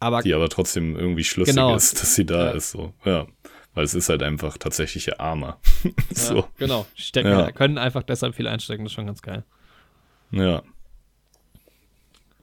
aber 0.00 0.22
die 0.22 0.34
aber 0.34 0.48
trotzdem 0.48 0.96
irgendwie 0.96 1.24
schlüssig 1.24 1.54
Genau. 1.54 1.74
ist, 1.74 2.00
dass 2.00 2.14
sie 2.14 2.24
da 2.26 2.46
Ja. 2.46 2.50
ist. 2.52 2.70
So. 2.70 2.92
Ja. 3.04 3.26
Weil 3.74 3.84
es 3.84 3.94
ist 3.94 4.08
halt 4.08 4.22
einfach 4.22 4.58
tatsächliche 4.58 5.20
Armor. 5.20 5.60
so. 6.10 6.36
ja, 6.36 6.48
genau, 6.58 6.86
stecken, 6.94 7.28
Ja. 7.30 7.52
können 7.52 7.78
einfach 7.78 8.02
deshalb 8.02 8.34
viel 8.34 8.48
einstecken, 8.48 8.84
das 8.84 8.92
ist 8.92 8.94
schon 8.96 9.06
ganz 9.06 9.22
geil. 9.22 9.44
Ja. 10.30 10.62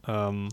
Ähm, 0.08 0.50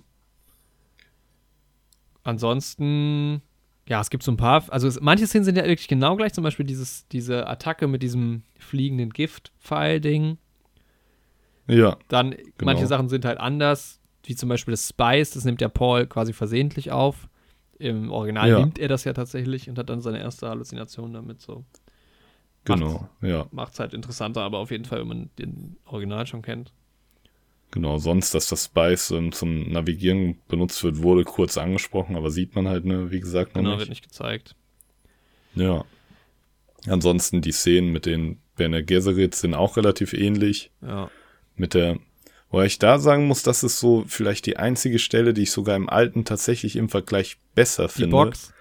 ansonsten, 2.24 3.42
ja, 3.88 4.00
es 4.00 4.10
gibt 4.10 4.22
so 4.22 4.32
ein 4.32 4.36
paar, 4.36 4.64
also 4.72 4.86
es, 4.88 5.00
manche 5.00 5.26
Szenen 5.26 5.44
sind 5.44 5.56
ja 5.56 5.64
wirklich 5.64 5.88
genau 5.88 6.16
gleich, 6.16 6.32
zum 6.32 6.44
Beispiel 6.44 6.66
dieses, 6.66 7.06
diese 7.08 7.46
Attacke 7.46 7.86
mit 7.88 8.02
diesem 8.02 8.42
fliegenden 8.58 9.10
Gift-Pfeil-Ding. 9.10 10.38
Ja. 11.68 11.96
Dann, 12.08 12.30
manche 12.60 12.78
Genau. 12.82 12.86
Sachen 12.88 13.08
sind 13.08 13.24
halt 13.24 13.38
anders, 13.38 14.00
wie 14.24 14.34
zum 14.36 14.48
Beispiel 14.48 14.72
das 14.72 14.88
Spice, 14.88 15.30
das 15.32 15.44
nimmt 15.44 15.60
ja 15.60 15.68
Paul 15.68 16.06
quasi 16.06 16.32
versehentlich 16.32 16.90
auf. 16.92 17.28
Im 17.78 18.10
Original 18.12 18.48
Ja. 18.48 18.60
nimmt 18.60 18.78
er 18.78 18.88
das 18.88 19.04
ja 19.04 19.12
tatsächlich 19.12 19.68
und 19.68 19.78
hat 19.78 19.90
dann 19.90 20.00
seine 20.00 20.20
erste 20.20 20.48
Halluzination 20.48 21.12
damit 21.12 21.40
so. 21.40 21.64
Genau. 22.64 23.08
Ja. 23.20 23.46
Macht 23.50 23.72
es 23.72 23.80
halt 23.80 23.92
interessanter, 23.92 24.42
aber 24.42 24.58
auf 24.58 24.70
jeden 24.70 24.84
Fall, 24.84 25.00
wenn 25.00 25.08
man 25.08 25.30
den 25.38 25.76
Original 25.86 26.26
schon 26.28 26.42
kennt. 26.42 26.72
Genau. 27.72 27.98
Sonst, 27.98 28.34
dass 28.34 28.46
das 28.48 28.66
Spice 28.66 29.10
ähm, 29.12 29.32
zum 29.32 29.70
Navigieren 29.72 30.38
benutzt 30.46 30.84
wird, 30.84 31.02
wurde 31.02 31.24
kurz 31.24 31.58
angesprochen, 31.58 32.14
aber 32.16 32.30
sieht 32.30 32.54
man 32.54 32.68
halt, 32.68 32.84
ne, 32.84 33.10
wie 33.10 33.18
gesagt, 33.18 33.54
noch 33.56 33.62
Genau, 33.62 33.70
nicht. 33.70 33.80
wird 33.80 33.88
nicht 33.88 34.04
gezeigt. 34.04 34.54
Ja. 35.54 35.84
Ansonsten 36.86 37.40
die 37.42 37.52
Szenen 37.52 37.90
mit 37.92 38.06
den 38.06 38.38
Bene 38.56 38.84
Gesserit 38.84 39.34
sind 39.34 39.54
auch 39.54 39.76
relativ 39.76 40.12
ähnlich. 40.12 40.70
Ja. 40.82 41.10
Mit 41.56 41.74
der, 41.74 41.98
wo 42.52 42.60
ich 42.60 42.78
da 42.78 42.98
sagen 42.98 43.26
muss, 43.26 43.42
das 43.42 43.64
ist 43.64 43.80
so 43.80 44.04
vielleicht 44.06 44.46
die 44.46 44.58
einzige 44.58 44.98
Stelle, 44.98 45.34
die 45.34 45.42
ich 45.42 45.50
sogar 45.50 45.74
im 45.74 45.88
alten 45.88 46.24
tatsächlich 46.24 46.76
im 46.76 46.88
Vergleich 46.88 47.38
besser 47.54 47.86
Die 47.88 48.02
finde. 48.02 48.10
Box. 48.10 48.52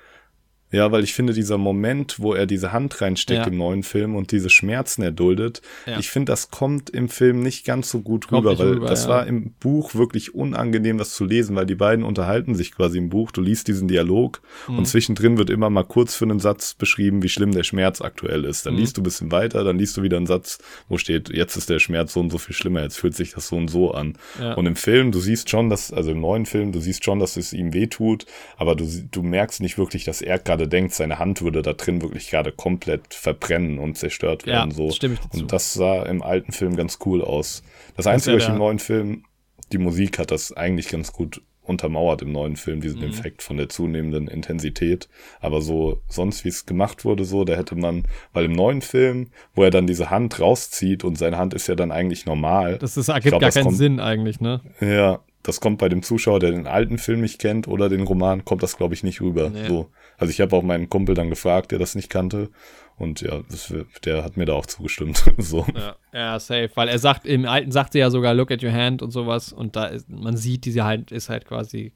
Ja, 0.71 0.91
weil 0.91 1.03
ich 1.03 1.13
finde, 1.13 1.33
dieser 1.33 1.57
Moment, 1.57 2.19
wo 2.19 2.33
er 2.33 2.45
diese 2.45 2.71
Hand 2.71 3.01
reinsteckt 3.01 3.45
Ja. 3.45 3.47
im 3.51 3.57
neuen 3.57 3.83
Film 3.83 4.15
und 4.15 4.31
diese 4.31 4.49
Schmerzen 4.49 5.01
erduldet, 5.03 5.61
Ja. 5.85 5.99
ich 5.99 6.09
finde, 6.09 6.31
das 6.31 6.49
kommt 6.51 6.89
im 6.89 7.09
Film 7.09 7.41
nicht 7.41 7.65
ganz 7.65 7.89
so 7.89 8.01
gut 8.01 8.31
rüber, 8.31 8.57
weil 8.57 8.67
rüber, 8.75 8.87
das 8.87 9.03
ja. 9.03 9.09
war 9.09 9.27
im 9.27 9.51
Buch 9.59 9.95
wirklich 9.95 10.33
unangenehm, 10.33 10.97
das 10.97 11.13
zu 11.13 11.25
lesen, 11.25 11.55
weil 11.55 11.65
die 11.65 11.75
beiden 11.75 12.05
unterhalten 12.05 12.55
sich 12.55 12.71
quasi 12.73 12.97
im 12.97 13.09
Buch. 13.09 13.31
Du 13.31 13.41
liest 13.41 13.67
diesen 13.67 13.87
Dialog 13.87 14.41
Mhm. 14.67 14.79
und 14.79 14.85
zwischendrin 14.87 15.37
wird 15.37 15.49
immer 15.49 15.69
mal 15.69 15.83
kurz 15.83 16.15
für 16.15 16.25
einen 16.25 16.39
Satz 16.39 16.73
beschrieben, 16.73 17.21
wie 17.23 17.29
schlimm 17.29 17.51
der 17.51 17.63
Schmerz 17.63 18.01
aktuell 18.01 18.45
ist. 18.45 18.65
Dann 18.65 18.73
Mhm. 18.75 18.79
liest 18.79 18.97
du 18.97 19.01
ein 19.01 19.03
bisschen 19.03 19.31
weiter, 19.31 19.63
dann 19.63 19.77
liest 19.77 19.97
du 19.97 20.03
wieder 20.03 20.17
einen 20.17 20.25
Satz, 20.27 20.59
wo 20.87 20.97
steht, 20.97 21.29
jetzt 21.29 21.55
ist 21.57 21.69
der 21.69 21.79
Schmerz 21.79 22.13
so 22.13 22.19
und 22.19 22.31
so 22.31 22.37
viel 22.37 22.55
schlimmer, 22.55 22.81
jetzt 22.81 22.97
fühlt 22.97 23.15
sich 23.15 23.31
das 23.33 23.47
so 23.49 23.57
und 23.57 23.67
so 23.69 23.91
an. 23.91 24.17
Und 24.55 24.65
im 24.65 24.75
Film, 24.75 25.11
du 25.11 25.19
siehst 25.19 25.49
schon, 25.49 25.69
dass, 25.69 25.91
also 25.91 26.11
im 26.11 26.21
neuen 26.21 26.45
Film, 26.45 26.71
du 26.71 26.79
siehst 26.79 27.03
schon, 27.03 27.19
dass 27.19 27.35
es 27.37 27.51
ihm 27.53 27.73
weh 27.73 27.87
tut, 27.87 28.25
aber 28.57 28.75
du, 28.75 28.85
du 29.11 29.21
merkst 29.21 29.61
nicht 29.61 29.77
wirklich, 29.77 30.05
dass 30.05 30.21
er 30.21 30.39
gerade 30.39 30.60
denkt, 30.67 30.93
seine 30.93 31.19
Hand 31.19 31.41
würde 31.41 31.61
da 31.61 31.73
drin 31.73 32.01
wirklich 32.01 32.29
gerade 32.29 32.51
komplett 32.51 33.13
verbrennen 33.13 33.79
und 33.79 33.97
zerstört 33.97 34.45
Ja, 34.45 34.53
werden. 34.59 34.71
so. 34.71 34.91
stimme 34.91 35.15
ich 35.15 35.19
dazu. 35.19 35.39
Und 35.41 35.51
das 35.51 35.73
sah 35.73 36.03
im 36.03 36.21
alten 36.21 36.51
Film 36.51 36.75
ganz 36.75 36.99
cool 37.05 37.21
aus. 37.23 37.63
Das 37.97 38.07
Einzige, 38.07 38.31
ja 38.31 38.37
was 38.37 38.43
ich 38.45 38.49
im 38.49 38.57
neuen 38.57 38.79
Film, 38.79 39.25
die 39.71 39.77
Musik 39.77 40.19
hat 40.19 40.31
das 40.31 40.51
eigentlich 40.53 40.89
ganz 40.89 41.11
gut 41.13 41.41
untermauert 41.63 42.23
im 42.23 42.31
neuen 42.31 42.55
Film, 42.55 42.81
diesen 42.81 42.99
Mhm. 43.01 43.09
Effekt 43.09 43.43
von 43.43 43.55
der 43.55 43.69
zunehmenden 43.69 44.27
Intensität. 44.27 45.07
Aber 45.39 45.61
so, 45.61 46.01
sonst 46.07 46.43
wie 46.43 46.49
es 46.49 46.65
gemacht 46.65 47.05
wurde, 47.05 47.23
so, 47.23 47.43
da 47.45 47.53
hätte 47.55 47.75
man, 47.75 48.03
weil 48.33 48.45
im 48.45 48.51
neuen 48.51 48.81
Film, 48.81 49.27
wo 49.53 49.63
er 49.63 49.69
dann 49.69 49.85
diese 49.87 50.09
Hand 50.09 50.39
rauszieht 50.39 51.03
und 51.03 51.17
seine 51.17 51.37
Hand 51.37 51.53
ist 51.53 51.67
ja 51.67 51.75
dann 51.75 51.91
eigentlich 51.91 52.25
normal. 52.25 52.77
Das 52.79 52.97
ist, 52.97 53.09
ergibt 53.09 53.27
glaub, 53.29 53.41
gar 53.41 53.51
keinen 53.51 53.63
kommt- 53.65 53.77
Sinn 53.77 53.99
eigentlich, 53.99 54.41
ne? 54.41 54.61
Ja, 54.81 55.19
das 55.43 55.61
kommt 55.61 55.77
bei 55.77 55.87
dem 55.87 56.01
Zuschauer, 56.03 56.39
der 56.39 56.51
den 56.51 56.67
alten 56.67 56.97
Film 56.97 57.21
nicht 57.21 57.39
kennt 57.39 57.67
oder 57.67 57.89
den 57.89 58.01
Roman, 58.01 58.43
kommt 58.43 58.63
das, 58.63 58.75
glaube 58.75 58.95
ich, 58.95 59.03
nicht 59.03 59.21
rüber. 59.21 59.49
Nee. 59.51 59.67
So. 59.67 59.87
Also 60.21 60.29
ich 60.31 60.39
habe 60.39 60.55
auch 60.55 60.61
meinen 60.61 60.87
Kumpel 60.87 61.15
dann 61.15 61.31
gefragt, 61.31 61.71
der 61.71 61.79
das 61.79 61.95
nicht 61.95 62.09
kannte. 62.09 62.51
Und 62.97 63.21
ja, 63.21 63.41
das, 63.49 63.73
der 64.05 64.23
hat 64.23 64.37
mir 64.37 64.45
da 64.45 64.53
auch 64.53 64.67
zugestimmt. 64.67 65.23
so. 65.39 65.65
Ja, 65.75 65.95
ja, 66.13 66.39
safe. 66.39 66.69
Weil 66.75 66.89
er 66.89 66.99
sagt, 66.99 67.25
im 67.25 67.45
Alten 67.45 67.71
sagt 67.71 67.93
sie 67.93 67.99
ja 67.99 68.11
sogar, 68.11 68.35
look 68.35 68.51
at 68.51 68.63
your 68.63 68.71
hand 68.71 69.01
und 69.01 69.09
sowas. 69.09 69.51
Und 69.51 69.75
da 69.75 69.85
ist, 69.85 70.07
man 70.09 70.37
sieht, 70.37 70.65
diese 70.65 70.83
Hand 70.83 71.11
ist 71.11 71.29
halt 71.29 71.45
quasi 71.45 71.93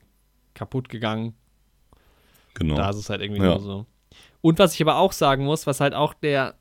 kaputt 0.56 0.90
gegangen. 0.90 1.36
Genau. 2.56 2.76
Da 2.76 2.90
ist 2.90 2.96
es 2.96 3.10
halt 3.12 3.22
irgendwie 3.22 3.44
Ja. 3.44 3.50
nur 3.50 3.60
so. 3.60 3.86
Und 4.42 4.58
was 4.58 4.74
ich 4.74 4.82
aber 4.82 4.98
auch 4.98 5.12
sagen 5.12 5.46
muss, 5.46 5.68
was 5.68 5.80
halt 5.80 5.94
auch 5.94 6.16
der, 6.16 6.56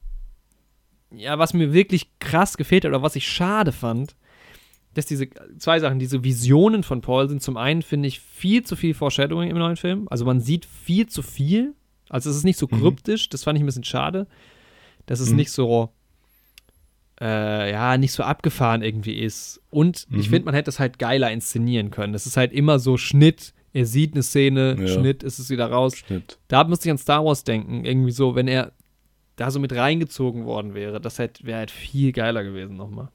ja, 1.14 1.38
was 1.38 1.54
mir 1.54 1.72
wirklich 1.72 2.10
krass 2.18 2.58
gefehlt 2.58 2.84
hat 2.84 2.90
oder 2.90 3.02
was 3.02 3.16
ich 3.16 3.26
schade 3.26 3.72
fand, 3.72 4.16
dass 4.94 5.06
diese 5.06 5.28
zwei 5.58 5.78
Sachen, 5.80 5.98
diese 5.98 6.24
Visionen 6.24 6.82
von 6.82 7.00
Paul 7.00 7.28
sind 7.28 7.42
zum 7.42 7.56
einen, 7.56 7.82
finde 7.82 8.08
ich, 8.08 8.20
viel 8.20 8.62
zu 8.64 8.76
viel 8.76 8.94
Foreshadowing 8.94 9.50
im 9.50 9.58
neuen 9.58 9.76
Film. 9.76 10.06
Also 10.10 10.24
man 10.24 10.40
sieht 10.40 10.64
viel 10.64 11.06
zu 11.08 11.22
viel. 11.22 11.74
Also 12.08 12.30
es 12.30 12.36
ist 12.36 12.44
nicht 12.44 12.58
so 12.58 12.66
Mhm. 12.70 12.80
kryptisch, 12.80 13.28
das 13.28 13.44
fand 13.44 13.56
ich 13.58 13.62
ein 13.62 13.66
bisschen 13.66 13.84
schade. 13.84 14.26
Dass 15.06 15.20
es 15.20 15.30
Mhm. 15.30 15.36
nicht 15.36 15.50
so, 15.50 15.90
äh, 17.20 17.70
ja, 17.70 17.96
nicht 17.96 18.12
so 18.12 18.22
abgefahren 18.22 18.82
irgendwie 18.82 19.18
ist. 19.18 19.60
Und 19.70 20.06
ich 20.10 20.26
Mhm. 20.28 20.30
finde, 20.30 20.44
man 20.46 20.54
hätte 20.54 20.70
es 20.70 20.80
halt 20.80 20.98
geiler 20.98 21.30
inszenieren 21.30 21.90
können. 21.90 22.12
Das 22.12 22.26
ist 22.26 22.36
halt 22.36 22.52
immer 22.52 22.78
so 22.78 22.96
Schnitt, 22.96 23.52
er 23.72 23.86
sieht 23.86 24.14
eine 24.14 24.22
Szene, 24.22 24.76
Ja. 24.78 24.86
Schnitt, 24.88 25.22
ist 25.22 25.38
es 25.38 25.50
wieder 25.50 25.66
raus. 25.70 25.96
Schnitt. 25.96 26.38
Da 26.48 26.64
musste 26.64 26.88
ich 26.88 26.90
an 26.92 26.98
Star 26.98 27.24
Wars 27.24 27.44
denken. 27.44 27.84
Irgendwie 27.84 28.12
so, 28.12 28.34
wenn 28.34 28.48
er 28.48 28.72
da 29.36 29.50
so 29.50 29.58
mit 29.58 29.72
reingezogen 29.72 30.44
worden 30.44 30.74
wäre, 30.74 31.00
das 31.00 31.18
hätte- 31.18 31.44
wäre 31.44 31.58
halt 31.58 31.70
viel 31.72 32.12
geiler 32.12 32.44
gewesen 32.44 32.76
nochmal. 32.76 33.08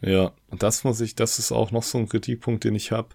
Ja, 0.00 0.32
und 0.48 0.62
das 0.62 0.84
muss 0.84 1.00
ich, 1.00 1.14
das 1.14 1.38
ist 1.38 1.52
auch 1.52 1.70
noch 1.70 1.82
so 1.82 1.98
ein 1.98 2.08
Kritikpunkt, 2.08 2.64
den 2.64 2.74
ich 2.74 2.92
habe, 2.92 3.08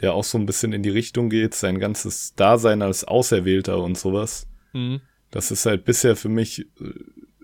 der 0.00 0.14
auch 0.14 0.24
so 0.24 0.38
ein 0.38 0.46
bisschen 0.46 0.72
in 0.72 0.82
die 0.82 0.90
Richtung 0.90 1.28
geht, 1.30 1.54
sein 1.54 1.78
ganzes 1.78 2.34
Dasein 2.34 2.82
als 2.82 3.04
Auserwählter 3.04 3.78
und 3.78 3.98
sowas. 3.98 4.46
Mhm. 4.72 5.00
Das 5.30 5.50
ist 5.50 5.66
halt 5.66 5.84
bisher 5.84 6.16
für 6.16 6.28
mich 6.28 6.60
äh, 6.80 6.90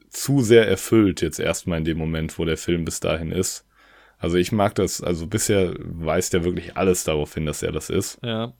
zu 0.08 0.40
sehr 0.42 0.66
erfüllt, 0.68 1.20
jetzt 1.20 1.38
erstmal 1.38 1.78
in 1.78 1.84
dem 1.84 1.98
Moment, 1.98 2.38
wo 2.38 2.44
der 2.44 2.56
Film 2.56 2.84
bis 2.84 3.00
dahin 3.00 3.32
ist. 3.32 3.64
Also 4.18 4.36
ich 4.36 4.52
mag 4.52 4.74
das, 4.74 5.02
also 5.02 5.26
bisher 5.26 5.74
weist 5.78 6.34
er 6.34 6.44
wirklich 6.44 6.76
alles 6.76 7.04
darauf 7.04 7.34
hin, 7.34 7.46
dass 7.46 7.62
er 7.62 7.72
das 7.72 7.88
ist. 7.90 8.18
Ja. 8.22 8.52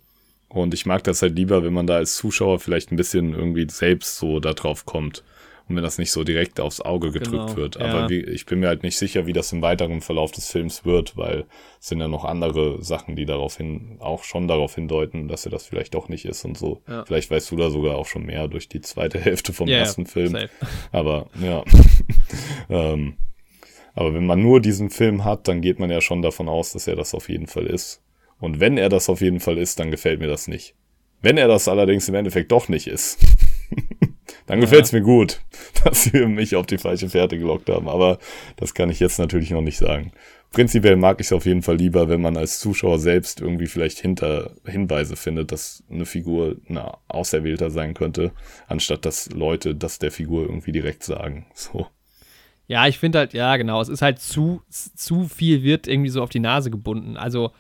Und 0.49 0.75
ich 0.75 0.87
mag 0.87 1.05
das 1.05 1.23
halt 1.23 1.37
lieber, 1.37 1.63
wenn 1.63 1.73
man 1.73 1.87
da 1.87 1.97
als 1.97 2.17
Zuschauer 2.17 2.59
vielleicht 2.59 2.91
ein 2.91 2.97
bisschen 2.97 3.35
irgendwie 3.35 3.69
selbst 3.71 4.17
so 4.17 4.41
da 4.41 4.53
drauf 4.53 4.85
kommt. 4.85 5.23
Und 5.71 5.77
wenn 5.77 5.85
das 5.85 5.99
nicht 5.99 6.11
so 6.11 6.25
direkt 6.25 6.59
aufs 6.59 6.81
Auge 6.81 7.13
gedrückt 7.13 7.31
Genau, 7.31 7.57
wird. 7.57 7.77
ja. 7.77 7.83
Aber 7.87 8.11
wie, 8.11 8.19
ich 8.23 8.45
bin 8.45 8.59
mir 8.59 8.67
halt 8.67 8.83
nicht 8.83 8.99
sicher, 8.99 9.25
wie 9.27 9.33
das 9.33 9.53
im 9.53 9.63
weiteren 9.63 10.01
Verlauf 10.01 10.33
des 10.33 10.51
Films 10.51 10.85
wird, 10.85 11.17
weil 11.17 11.45
es 11.81 11.87
sind 11.89 12.01
ja 12.01 12.09
noch 12.09 12.25
andere 12.25 12.83
Sachen, 12.83 13.15
die 13.15 13.25
darauf 13.25 13.57
hin, 13.57 13.97
auch 14.01 14.25
schon 14.25 14.49
darauf 14.49 14.75
hindeuten, 14.75 15.29
dass 15.29 15.45
er 15.47 15.53
das 15.53 15.67
vielleicht 15.67 15.95
doch 15.95 16.09
nicht 16.09 16.25
ist 16.25 16.45
und 16.45 16.59
so. 16.59 16.83
Ja. 16.89 17.05
Vielleicht 17.05 17.31
weißt 17.31 17.49
du 17.53 17.57
da 17.57 17.71
sogar 17.71 17.97
auch 17.97 18.07
schon 18.07 18.27
mehr 18.27 18.49
durch 18.49 18.69
die 18.69 18.81
zweite 18.81 19.21
Hälfte 19.21 19.53
vom 19.53 19.69
Ja, 19.69 19.75
ja, 19.77 19.81
ersten 19.83 20.07
Film. 20.07 20.33
safe. 20.33 20.51
Aber 20.91 21.29
ja. 21.41 21.63
ähm, 22.69 23.15
aber 23.95 24.13
wenn 24.13 24.27
man 24.27 24.43
nur 24.43 24.61
diesen 24.61 24.91
Film 24.91 25.25
hat, 25.25 25.47
dann 25.47 25.61
geht 25.61 25.79
man 25.79 25.89
ja 25.91 26.01
schon 26.01 26.21
davon 26.21 26.49
aus, 26.49 26.73
dass 26.73 26.89
er 26.89 26.97
das 26.97 27.15
auf 27.15 27.29
jeden 27.29 27.47
Fall 27.47 27.67
ist. 27.67 28.03
Und 28.41 28.59
wenn 28.59 28.77
er 28.77 28.89
das 28.89 29.09
auf 29.09 29.21
jeden 29.21 29.39
Fall 29.39 29.57
ist, 29.57 29.79
dann 29.79 29.93
gefällt 29.93 30.19
mir 30.19 30.27
das 30.29 30.49
nicht. 30.49 30.75
Wenn 31.23 31.37
er 31.37 31.47
das 31.47 31.69
allerdings 31.69 32.09
im 32.09 32.17
Endeffekt 32.17 32.51
doch 32.51 32.69
nicht 32.69 32.89
ist, 32.89 33.19
dann 34.51 34.61
gefällt 34.61 34.85
es 34.85 34.93
mir 34.93 35.01
gut, 35.01 35.41
dass 35.85 36.05
sie 36.05 36.27
mich 36.27 36.57
auf 36.57 36.67
die 36.67 36.79
falsche 36.79 37.09
Fährte 37.09 37.39
gelockt 37.39 37.69
haben. 37.69 37.89
Aber 37.89 38.19
das 38.57 38.75
kann 38.75 38.91
ich 38.91 38.99
jetzt 38.99 39.21
natürlich 39.21 39.51
noch 39.51 39.61
nicht 39.61 39.79
sagen. 39.79 40.11
Prinzipiell 40.51 40.97
mag 40.97 41.21
ich 41.21 41.29
es 41.29 41.33
auf 41.33 41.47
jeden 41.47 41.63
Fall 41.63 41.77
lieber, 41.77 42.09
wenn 42.09 42.21
man 42.21 42.37
als 42.37 42.59
Zuschauer 42.59 42.99
selbst 42.99 43.41
irgendwie 43.41 43.69
vielleicht 43.69 44.01
hinter 44.01 44.51
Hinweise 44.67 45.15
findet, 45.15 45.53
dass 45.53 45.85
eine 45.89 46.05
Figur 46.05 46.57
ein 46.69 46.79
Auserwählter 47.07 47.71
sein 47.71 47.95
könnte, 47.95 48.33
anstatt 48.67 49.05
dass 49.05 49.31
Leute 49.31 49.77
das 49.77 50.01
der 50.01 50.11
Figur 50.11 50.43
irgendwie 50.43 50.73
direkt 50.73 51.05
sagen. 51.05 51.47
So. 51.55 51.87
Ja, 52.67 52.89
ich 52.89 52.99
finde 52.99 53.19
halt, 53.19 53.33
ja, 53.33 53.57
genau, 53.57 53.81
es 53.81 53.89
ist 53.89 54.03
halt 54.03 54.19
zu, 54.19 54.63
zu 54.69 55.29
viel 55.29 55.63
wird 55.63 55.87
irgendwie 55.87 56.11
so 56.11 56.25
auf 56.25 56.31
die 56.31 56.41
Nase 56.41 56.73
gebunden. 56.73 57.17
Also 57.17 57.53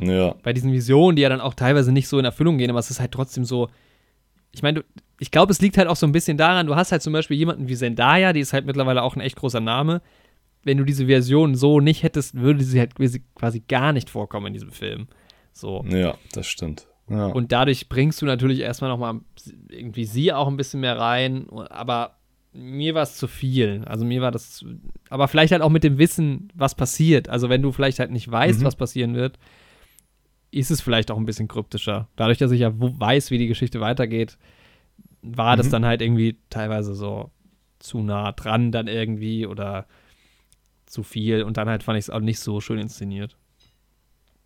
Ja, 0.00 0.34
bei 0.42 0.52
diesen 0.52 0.72
Visionen, 0.72 1.14
die 1.14 1.22
ja 1.22 1.28
dann 1.28 1.40
auch 1.40 1.54
teilweise 1.54 1.92
nicht 1.92 2.08
so 2.08 2.18
in 2.18 2.24
Erfüllung 2.24 2.58
gehen, 2.58 2.70
aber 2.70 2.80
es 2.80 2.90
ist 2.90 2.98
halt 2.98 3.12
trotzdem 3.12 3.44
so. 3.44 3.68
Ich 4.52 4.62
meine, 4.62 4.84
ich 5.18 5.30
glaube, 5.30 5.52
es 5.52 5.60
liegt 5.60 5.78
halt 5.78 5.88
auch 5.88 5.96
so 5.96 6.06
ein 6.06 6.12
bisschen 6.12 6.36
daran, 6.36 6.66
du 6.66 6.76
hast 6.76 6.92
halt 6.92 7.02
zum 7.02 7.12
Beispiel 7.12 7.36
jemanden 7.36 7.68
wie 7.68 7.76
Zendaya, 7.76 8.32
die 8.32 8.40
ist 8.40 8.52
halt 8.52 8.66
mittlerweile 8.66 9.02
auch 9.02 9.16
ein 9.16 9.20
echt 9.20 9.36
großer 9.36 9.60
Name. 9.60 10.02
Wenn 10.64 10.78
du 10.78 10.84
diese 10.84 11.06
Version 11.06 11.54
so 11.54 11.80
nicht 11.80 12.02
hättest, 12.02 12.34
würde 12.34 12.62
sie 12.62 12.78
halt 12.78 12.94
quasi 13.34 13.60
gar 13.66 13.92
nicht 13.92 14.10
vorkommen 14.10 14.46
in 14.48 14.52
diesem 14.52 14.70
Film. 14.70 15.08
So. 15.52 15.84
ja, 15.88 16.14
das 16.32 16.46
stimmt. 16.46 16.86
Ja. 17.10 17.26
Und 17.26 17.52
dadurch 17.52 17.88
bringst 17.88 18.22
du 18.22 18.26
natürlich 18.26 18.60
erstmal 18.60 18.90
nochmal 18.90 19.20
irgendwie 19.68 20.04
sie 20.04 20.32
auch 20.32 20.46
ein 20.48 20.56
bisschen 20.56 20.80
mehr 20.80 20.98
rein. 20.98 21.46
Aber 21.68 22.16
mir 22.52 22.94
war 22.94 23.02
es 23.02 23.16
zu 23.16 23.26
viel. 23.26 23.82
Also 23.86 24.04
mir 24.04 24.22
war 24.22 24.30
das. 24.30 24.64
Aber 25.10 25.26
vielleicht 25.28 25.52
halt 25.52 25.62
auch 25.62 25.68
mit 25.70 25.84
dem 25.84 25.98
Wissen, 25.98 26.48
was 26.54 26.74
passiert. 26.74 27.28
Also 27.28 27.48
wenn 27.48 27.60
du 27.62 27.72
vielleicht 27.72 27.98
halt 27.98 28.10
nicht 28.12 28.30
weißt, 28.30 28.60
Mhm. 28.60 28.64
was 28.64 28.76
passieren 28.76 29.14
wird, 29.14 29.38
ist 30.52 30.70
es 30.70 30.80
vielleicht 30.82 31.10
auch 31.10 31.18
ein 31.18 31.26
bisschen 31.26 31.48
kryptischer. 31.48 32.08
Dadurch, 32.16 32.38
dass 32.38 32.52
ich 32.52 32.60
ja 32.60 32.72
weiß, 32.74 33.32
wie 33.32 33.38
die 33.38 33.48
Geschichte 33.48 33.80
weitergeht, 33.80 34.38
war 35.22 35.56
das 35.56 35.68
Mhm. 35.68 35.72
dann 35.72 35.86
halt 35.86 36.02
irgendwie 36.02 36.38
teilweise 36.50 36.94
so 36.94 37.30
zu 37.80 38.02
nah 38.02 38.32
dran 38.32 38.72
dann 38.72 38.88
irgendwie 38.88 39.46
oder 39.46 39.86
zu 40.86 41.02
viel. 41.02 41.42
Und 41.42 41.56
dann 41.56 41.68
halt 41.68 41.82
fand 41.82 41.98
ich 41.98 42.06
es 42.06 42.10
auch 42.10 42.20
nicht 42.20 42.40
so 42.40 42.60
schön 42.60 42.78
inszeniert. 42.78 43.36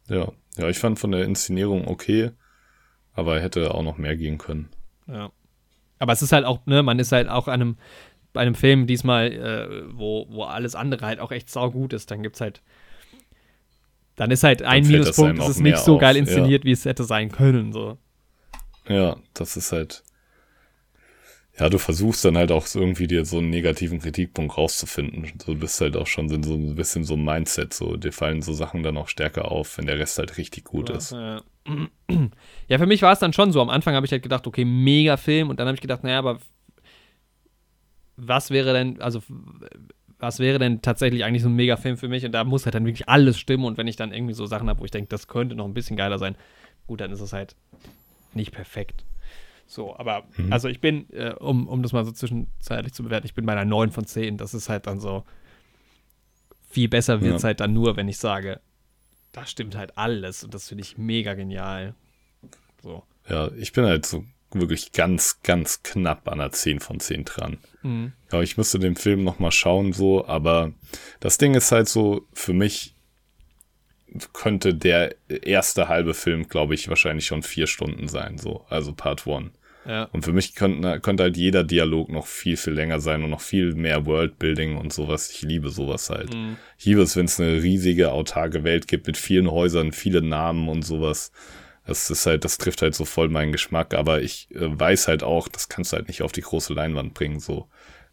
ja. 0.08 0.32
ja, 0.56 0.68
ich 0.68 0.78
fand 0.78 0.98
von 0.98 1.12
der 1.12 1.24
Inszenierung 1.24 1.88
okay, 1.88 2.30
aber 3.14 3.40
hätte 3.40 3.74
auch 3.74 3.82
noch 3.82 3.98
mehr 3.98 4.16
gehen 4.16 4.38
können. 4.38 4.70
Ja. 5.08 5.30
Aber 5.98 6.12
es 6.12 6.22
ist 6.22 6.32
halt 6.32 6.44
auch, 6.44 6.64
ne, 6.66 6.82
man 6.82 6.98
ist 6.98 7.12
halt 7.12 7.28
auch 7.28 7.48
an 7.48 7.54
einem, 7.60 7.76
bei 8.32 8.42
einem 8.42 8.54
Film 8.54 8.86
diesmal, 8.86 9.32
äh, 9.32 9.84
wo, 9.96 10.26
wo 10.30 10.44
alles 10.44 10.74
andere 10.74 11.06
halt 11.06 11.20
auch 11.20 11.32
echt 11.32 11.50
saugut 11.50 11.92
ist, 11.94 12.10
dann 12.10 12.22
gibt's 12.22 12.40
halt, 12.40 12.62
dann 14.16 14.30
ist 14.30 14.43
halt 14.43 14.62
ein 14.62 14.86
Minuspunkt, 14.86 15.38
es 15.38 15.48
ist 15.48 15.60
nicht 15.60 15.78
so 15.78 15.94
auf, 15.97 16.01
geil 16.01 16.16
ja. 16.16 16.20
inszeniert, 16.20 16.64
wie 16.64 16.72
es 16.72 16.84
hätte 16.84 17.05
sein 17.05 17.30
können, 17.30 17.72
so. 17.72 17.98
Ja, 18.88 19.16
das 19.34 19.56
ist 19.56 19.72
halt. 19.72 20.02
Ja, 21.59 21.70
du 21.70 21.78
versuchst 21.78 22.22
dann 22.24 22.36
halt 22.36 22.52
auch 22.52 22.66
irgendwie 22.74 23.06
dir 23.06 23.24
so 23.24 23.38
einen 23.38 23.48
negativen 23.48 23.98
Kritikpunkt 23.98 24.59
rauszufinden. 24.59 25.32
Du 25.47 25.55
bist 25.55 25.80
halt 25.80 25.97
auch 25.97 26.06
schon 26.06 26.28
so 26.28 26.55
ein 26.55 26.74
bisschen 26.74 27.05
so 27.05 27.14
ein 27.14 27.24
Mindset, 27.24 27.72
so 27.72 27.97
dir 27.97 28.12
fallen 28.12 28.43
so 28.43 28.52
Sachen 28.52 28.82
dann 28.82 28.98
auch 28.98 29.09
stärker 29.09 29.51
auf, 29.51 29.78
wenn 29.78 29.86
der 29.86 29.98
Rest 29.98 30.18
halt 30.18 30.36
richtig 30.36 30.64
gut 30.64 30.90
ist. 30.90 31.12
Ja. 31.12 31.40
ja, 32.68 32.78
für 32.78 32.86
mich 32.86 33.01
war 33.01 33.12
es 33.12 33.20
dann 33.20 33.32
schon 33.32 33.52
so. 33.52 33.62
Am 33.62 33.70
Anfang 33.70 33.94
habe 33.94 34.05
ich 34.05 34.12
halt 34.12 34.22
gedacht, 34.22 34.47
okay, 34.47 34.66
mega 34.66 35.16
Film. 35.16 35.48
Und 35.48 35.59
dann 35.59 35.66
habe 35.66 35.76
ich 35.76 35.80
gedacht, 35.80 36.05
naja, 36.05 36.18
aber 36.18 36.40
was 38.16 38.51
wäre 38.51 38.74
denn, 38.74 39.01
also 39.01 39.22
was 40.18 40.38
wäre 40.38 40.59
denn 40.59 40.80
tatsächlich 40.82 41.24
eigentlich 41.24 41.43
so 41.43 41.48
ein 41.48 41.55
mega 41.56 41.76
Film 41.76 41.97
für 41.97 42.09
mich? 42.09 42.24
Und 42.24 42.32
da 42.32 42.44
muss 42.44 42.64
halt 42.64 42.74
dann 42.74 42.86
wirklich 42.86 43.09
alles 43.09 43.38
stimmen. 43.38 43.64
Und 43.64 43.76
wenn 43.78 43.86
ich 43.86 43.97
dann 43.97 44.12
irgendwie 44.12 44.34
so 44.34 44.47
Sachen 44.47 44.68
habe, 44.68 44.80
wo 44.80 44.84
ich 44.84 44.90
denke, 44.90 45.09
das 45.09 45.28
könnte 45.28 45.55
noch 45.55 45.66
ein 45.66 45.74
bisschen 45.74 45.97
geiler 45.97 46.18
sein, 46.18 46.36
gut, 46.86 47.01
dann 47.01 47.10
ist 47.12 47.20
es 47.20 47.32
halt 47.32 47.55
nicht 48.34 48.52
perfekt. 48.52 49.05
So, 49.66 49.97
aber 49.97 50.24
Mhm. 50.36 50.52
also 50.52 50.68
ich 50.68 50.80
bin, 50.80 51.10
äh, 51.12 51.34
um, 51.38 51.68
um 51.68 51.82
das 51.82 51.93
mal 51.93 52.05
so 52.05 52.12
zwischenzeitlich 52.12 52.93
zu 52.94 53.02
bewerten, 53.02 53.26
ich 53.26 53.34
bin 53.34 53.44
bei 53.47 53.52
einer 53.52 53.64
9 53.64 53.90
von 53.90 54.06
10. 54.06 54.36
Das 54.38 54.55
ist 54.55 54.68
halt 54.68 54.86
dann 54.86 55.01
so, 55.01 55.24
viel 56.70 56.88
besser 56.88 57.20
wird 57.22 57.36
es 57.36 57.43
Ja. 57.43 57.48
halt 57.48 57.60
dann 57.60 57.72
nur, 57.72 57.97
wenn 57.97 58.09
ich 58.09 58.18
sage, 58.18 58.60
da 59.32 59.44
stimmt 59.47 59.76
halt 59.76 59.97
alles 59.98 60.44
und 60.44 60.55
das 60.55 60.68
finde 60.68 60.82
ich 60.82 60.97
mega 60.98 61.34
genial. 61.34 61.94
So. 62.82 63.02
Ja, 63.28 63.51
ich 63.59 63.72
bin 63.72 63.84
halt 63.84 64.06
so 64.06 64.24
wirklich 64.60 64.92
ganz, 64.92 65.40
ganz 65.42 65.82
knapp 65.82 66.28
an 66.28 66.40
einer 66.40 66.52
10 66.52 66.80
von 66.80 67.00
10 67.00 67.24
dran. 67.24 67.58
Mhm. 67.82 68.12
Ja, 68.32 68.42
ich 68.42 68.56
müsste 68.56 68.78
den 68.78 68.96
Film 68.96 69.24
nochmal 69.24 69.52
schauen, 69.52 69.92
so, 69.92 70.26
aber 70.26 70.72
das 71.20 71.38
Ding 71.38 71.54
ist 71.54 71.72
halt 71.72 71.88
so, 71.88 72.26
für 72.32 72.52
mich 72.52 72.94
könnte 74.32 74.74
der 74.74 75.14
erste 75.28 75.88
halbe 75.88 76.14
Film, 76.14 76.48
glaube 76.48 76.74
ich, 76.74 76.88
wahrscheinlich 76.88 77.26
schon 77.26 77.42
vier 77.42 77.66
Stunden 77.66 78.08
sein, 78.08 78.38
so, 78.38 78.64
also 78.68 78.92
Part 78.92 79.26
One. 79.26 79.50
Ja. 79.86 80.04
Und 80.12 80.24
für 80.24 80.32
mich 80.32 80.54
könnte, 80.54 81.00
könnte 81.00 81.22
halt 81.22 81.36
jeder 81.36 81.62
Dialog 81.62 82.08
noch 82.08 82.26
viel, 82.26 82.56
viel 82.56 82.72
länger 82.72 82.98
sein 82.98 83.22
und 83.22 83.30
noch 83.30 83.40
viel 83.40 83.74
mehr 83.74 84.04
Worldbuilding 84.04 84.76
und 84.76 84.92
sowas. 84.92 85.30
Ich 85.30 85.42
liebe 85.42 85.70
sowas 85.70 86.10
halt. 86.10 86.34
Mhm. 86.34 86.56
Ich 86.76 86.86
liebe 86.86 87.02
es, 87.02 87.14
wenn 87.14 87.26
es 87.26 87.38
eine 87.38 87.62
riesige, 87.62 88.10
autarke 88.10 88.64
Welt 88.64 88.88
gibt 88.88 89.06
mit 89.06 89.16
vielen 89.16 89.50
Häusern, 89.50 89.92
viele 89.92 90.22
Namen 90.22 90.68
und 90.68 90.82
sowas. 90.82 91.30
Das 91.86 92.10
ist 92.10 92.26
halt, 92.26 92.44
das 92.44 92.58
trifft 92.58 92.82
halt 92.82 92.94
so 92.94 93.04
voll 93.04 93.28
meinen 93.28 93.52
Geschmack, 93.52 93.94
aber 93.94 94.20
ich 94.22 94.48
äh, 94.50 94.78
weiß 94.78 95.08
halt 95.08 95.22
auch, 95.22 95.48
das 95.48 95.68
kannst 95.68 95.92
du 95.92 95.96
halt 95.96 96.08
nicht 96.08 96.22
auf 96.22 96.32
die 96.32 96.40
große 96.42 96.74
Leinwand 96.74 97.14
bringen, 97.14 97.40
so. 97.40 97.68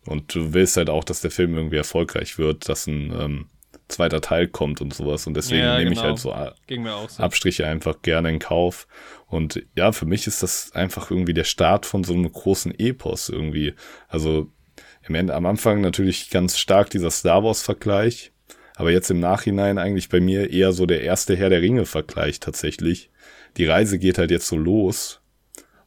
Und 0.05 0.35
du 0.35 0.53
willst 0.53 0.77
halt 0.77 0.89
auch, 0.89 1.03
dass 1.03 1.21
der 1.21 1.31
Film 1.31 1.55
irgendwie 1.55 1.77
erfolgreich 1.77 2.37
wird, 2.37 2.67
dass 2.67 2.87
ein 2.87 3.13
ähm, 3.17 3.45
zweiter 3.87 4.21
Teil 4.21 4.47
kommt 4.47 4.81
und 4.81 4.93
sowas. 4.93 5.27
Und 5.27 5.35
deswegen 5.35 5.61
Ja, 5.63 5.77
nehme 5.77 5.91
ich 5.91 5.97
genau. 5.97 6.09
halt 6.09 6.19
so 6.19 6.31
äh, 6.31 6.51
Ging 6.67 6.83
mir 6.83 6.93
auch 6.93 7.09
so. 7.09 7.23
Abstriche 7.23 7.65
einfach 7.65 8.01
gerne 8.01 8.29
in 8.29 8.39
Kauf. 8.39 8.87
Und 9.27 9.63
ja, 9.75 9.91
für 9.91 10.05
mich 10.05 10.27
ist 10.27 10.43
das 10.43 10.71
einfach 10.73 11.09
irgendwie 11.09 11.33
der 11.33 11.43
Start 11.45 11.85
von 11.85 12.03
so 12.03 12.13
einem 12.13 12.29
großen 12.29 12.77
Epos 12.77 13.29
irgendwie. 13.29 13.73
Also 14.07 14.51
im 15.07 15.15
Ende, 15.15 15.33
am 15.35 15.45
Anfang 15.45 15.81
natürlich 15.81 16.29
ganz 16.29 16.57
stark 16.57 16.89
dieser 16.89 17.11
Star 17.11 17.43
Wars-Vergleich, 17.43 18.31
aber 18.75 18.91
jetzt 18.91 19.11
im 19.11 19.19
Nachhinein 19.19 19.77
eigentlich 19.77 20.09
bei 20.09 20.19
mir 20.19 20.49
eher 20.51 20.71
so 20.71 20.85
der 20.85 21.01
erste 21.01 21.35
Herr 21.35 21.49
der 21.49 21.61
Ringe-Vergleich 21.61 22.39
tatsächlich. 22.39 23.09
Die 23.57 23.65
Reise 23.65 23.99
geht 23.99 24.17
halt 24.17 24.31
jetzt 24.31 24.47
so 24.47 24.57
los. 24.57 25.21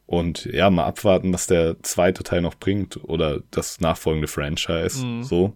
Und 0.05 0.45
ja, 0.45 0.69
mal 0.69 0.85
abwarten, 0.85 1.33
was 1.33 1.47
der 1.47 1.81
zweite 1.83 2.23
Teil 2.23 2.41
noch 2.41 2.55
bringt 2.55 2.97
oder 3.03 3.43
das 3.51 3.81
nachfolgende 3.81 4.27
Franchise. 4.27 5.05
Mhm. 5.05 5.23
So. 5.23 5.53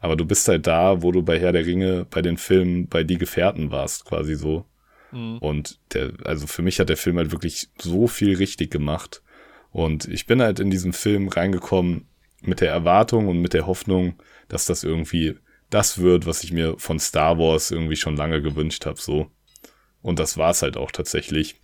Aber 0.00 0.16
du 0.16 0.24
bist 0.24 0.48
halt 0.48 0.66
da, 0.66 1.02
wo 1.02 1.12
du 1.12 1.22
bei 1.22 1.38
Herr 1.38 1.52
der 1.52 1.64
Ringe, 1.66 2.06
bei 2.10 2.22
den 2.22 2.36
Filmen, 2.36 2.88
bei 2.88 3.04
Die 3.04 3.18
Gefährten 3.18 3.70
warst, 3.70 4.04
quasi 4.04 4.34
so. 4.34 4.64
Mhm. 5.12 5.38
Und 5.38 5.78
der, 5.94 6.12
also 6.24 6.46
für 6.46 6.62
mich 6.62 6.80
hat 6.80 6.88
der 6.88 6.96
Film 6.96 7.18
halt 7.18 7.30
wirklich 7.30 7.68
so 7.78 8.08
viel 8.08 8.36
richtig 8.36 8.70
gemacht. 8.70 9.22
Und 9.70 10.06
ich 10.06 10.26
bin 10.26 10.42
halt 10.42 10.60
in 10.60 10.70
diesen 10.70 10.92
Film 10.92 11.28
reingekommen 11.28 12.08
mit 12.42 12.60
der 12.60 12.70
Erwartung 12.70 13.28
und 13.28 13.40
mit 13.40 13.52
der 13.52 13.66
Hoffnung, 13.66 14.14
dass 14.48 14.66
das 14.66 14.84
irgendwie 14.84 15.36
das 15.70 15.98
wird, 15.98 16.26
was 16.26 16.42
ich 16.42 16.52
mir 16.52 16.78
von 16.78 16.98
Star 16.98 17.38
Wars 17.38 17.70
irgendwie 17.70 17.96
schon 17.96 18.16
lange 18.16 18.40
gewünscht 18.40 18.86
habe, 18.86 19.00
so. 19.00 19.30
Und 20.02 20.18
das 20.18 20.36
war 20.38 20.50
es 20.50 20.62
halt 20.62 20.76
auch 20.76 20.90
tatsächlich. 20.90 21.56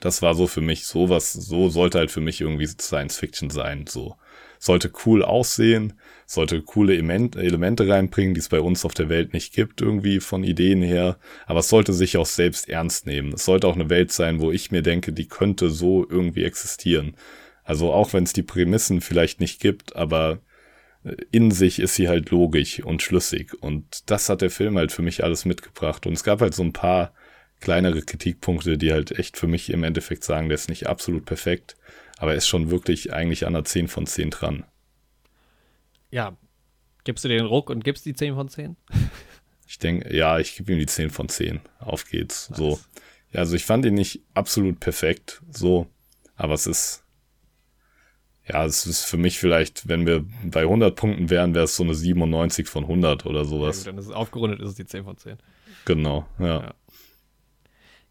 Das 0.00 0.22
war 0.22 0.34
so 0.34 0.46
für 0.46 0.60
mich 0.60 0.86
sowas, 0.86 1.32
so 1.32 1.68
sollte 1.68 1.98
halt 1.98 2.10
für 2.10 2.20
mich 2.20 2.40
irgendwie 2.40 2.66
Science 2.66 3.16
Fiction 3.16 3.50
sein, 3.50 3.86
so. 3.88 4.16
Sollte 4.60 4.92
cool 5.06 5.22
aussehen, 5.22 5.94
sollte 6.26 6.62
coole 6.62 6.94
Element, 6.94 7.36
Elemente 7.36 7.88
reinbringen, 7.88 8.34
die 8.34 8.40
es 8.40 8.48
bei 8.48 8.60
uns 8.60 8.84
auf 8.84 8.92
der 8.92 9.08
Welt 9.08 9.32
nicht 9.32 9.52
gibt, 9.52 9.80
irgendwie 9.80 10.20
von 10.20 10.42
Ideen 10.42 10.82
her. 10.82 11.18
Aber 11.46 11.60
es 11.60 11.68
sollte 11.68 11.92
sich 11.92 12.16
auch 12.16 12.26
selbst 12.26 12.68
ernst 12.68 13.06
nehmen. 13.06 13.32
Es 13.32 13.44
sollte 13.44 13.68
auch 13.68 13.76
eine 13.76 13.88
Welt 13.88 14.12
sein, 14.12 14.40
wo 14.40 14.50
ich 14.50 14.72
mir 14.72 14.82
denke, 14.82 15.12
die 15.12 15.28
könnte 15.28 15.70
so 15.70 16.06
irgendwie 16.08 16.44
existieren. 16.44 17.16
Also 17.62 17.92
auch 17.92 18.12
wenn 18.12 18.24
es 18.24 18.32
die 18.32 18.42
Prämissen 18.42 19.00
vielleicht 19.00 19.40
nicht 19.40 19.60
gibt, 19.60 19.94
aber 19.94 20.40
äh, 21.04 21.14
in 21.30 21.50
sich 21.50 21.78
ist 21.78 21.94
sie 21.94 22.08
halt 22.08 22.30
logisch 22.30 22.82
und 22.82 23.02
schlüssig. 23.02 23.52
Und 23.60 24.10
das 24.10 24.28
hat 24.28 24.42
der 24.42 24.50
Film 24.50 24.76
halt 24.76 24.90
für 24.90 25.02
mich 25.02 25.22
alles 25.22 25.44
mitgebracht. 25.44 26.06
Und 26.06 26.14
es 26.14 26.24
gab 26.24 26.40
halt 26.40 26.54
so 26.54 26.62
ein 26.62 26.72
paar 26.72 27.12
kleinere 27.60 28.02
Kritikpunkte, 28.02 28.78
die 28.78 28.92
halt 28.92 29.18
echt 29.18 29.36
für 29.36 29.46
mich 29.46 29.70
im 29.70 29.84
Endeffekt 29.84 30.24
sagen, 30.24 30.48
der 30.48 30.54
ist 30.54 30.68
nicht 30.68 30.86
absolut 30.86 31.24
perfekt, 31.24 31.76
aber 32.18 32.32
er 32.32 32.38
ist 32.38 32.48
schon 32.48 32.70
wirklich 32.70 33.12
eigentlich 33.12 33.46
an 33.46 33.52
der 33.52 33.64
10 33.64 33.88
von 33.88 34.06
10 34.06 34.30
dran. 34.30 34.64
Ja. 36.10 36.36
Gibst 37.04 37.24
du 37.24 37.28
den 37.28 37.46
Ruck 37.46 37.70
und 37.70 37.84
gibst 37.84 38.04
die 38.06 38.14
10 38.14 38.34
von 38.34 38.48
10? 38.48 38.76
Ich 39.66 39.78
denke, 39.78 40.14
ja, 40.16 40.38
ich 40.38 40.56
gebe 40.56 40.72
ihm 40.72 40.78
die 40.78 40.86
10 40.86 41.10
von 41.10 41.28
10. 41.28 41.60
Auf 41.78 42.08
geht's. 42.08 42.50
So. 42.54 42.80
ja, 43.32 43.40
also 43.40 43.54
ich 43.54 43.64
fand 43.64 43.84
ihn 43.84 43.94
nicht 43.94 44.22
absolut 44.34 44.80
perfekt, 44.80 45.42
so, 45.50 45.86
aber 46.36 46.54
es 46.54 46.66
ist, 46.66 47.04
ja, 48.48 48.64
es 48.64 48.86
ist 48.86 49.04
für 49.04 49.18
mich 49.18 49.38
vielleicht, 49.38 49.86
wenn 49.88 50.06
wir 50.06 50.24
bei 50.44 50.62
100 50.62 50.96
Punkten 50.96 51.28
wären, 51.28 51.54
wäre 51.54 51.64
es 51.64 51.76
so 51.76 51.82
eine 51.82 51.94
97 51.94 52.66
von 52.66 52.84
100 52.84 53.26
oder 53.26 53.44
sowas. 53.44 53.84
Ja, 53.84 53.92
dann 53.92 53.98
ist 53.98 54.06
es 54.06 54.12
aufgerundet, 54.12 54.60
ist 54.60 54.70
es 54.70 54.74
die 54.76 54.86
10 54.86 55.04
von 55.04 55.16
10. 55.18 55.36
Genau, 55.84 56.26
ja. 56.38 56.62
Ja. 56.62 56.74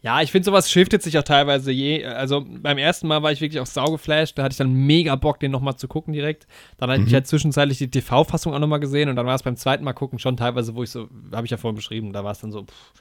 Ja, 0.08 0.22
ich 0.22 0.32
finde, 0.32 0.46
sowas 0.46 0.72
shiftet 0.72 1.04
sich 1.04 1.18
auch 1.18 1.24
teilweise 1.24 1.70
je. 1.70 2.06
Also 2.06 2.46
beim 2.48 2.78
ersten 2.78 3.08
Mal 3.08 3.24
war 3.24 3.34
ich 3.34 3.42
wirklich 3.42 3.60
auch 3.60 3.66
saugeflasht. 3.66 4.38
Da 4.38 4.44
hatte 4.44 4.54
ich 4.54 4.58
dann 4.58 4.72
mega 4.72 5.18
Bock, 5.18 5.38
den 5.42 5.52
nochmal 5.52 5.76
zu 5.76 5.90
gucken 5.90 6.14
direkt. 6.14 6.48
Dann 6.78 6.90
hatte 6.90 7.02
Mhm. 7.02 7.08
ich 7.08 7.14
halt 7.14 7.28
zwischenzeitlich 7.28 7.78
die 7.78 7.90
TV-Fassung 7.92 8.54
auch 8.54 8.60
nochmal 8.60 8.80
gesehen 8.80 9.10
und 9.10 9.18
dann 9.18 9.26
war 9.26 9.36
es 9.36 9.44
beim 9.44 9.58
zweiten 9.58 9.84
Mal 9.84 9.92
gucken 9.92 10.18
schon 10.18 10.38
teilweise, 10.38 10.76
wo 10.76 10.84
ich 10.84 10.92
so, 10.92 11.10
habe 11.34 11.44
ich 11.46 11.52
ja 11.52 11.58
vorhin 11.58 11.76
beschrieben, 11.76 12.14
da 12.14 12.24
war 12.24 12.32
es 12.32 12.40
dann 12.40 12.54
so, 12.54 12.64
pff, 12.64 12.94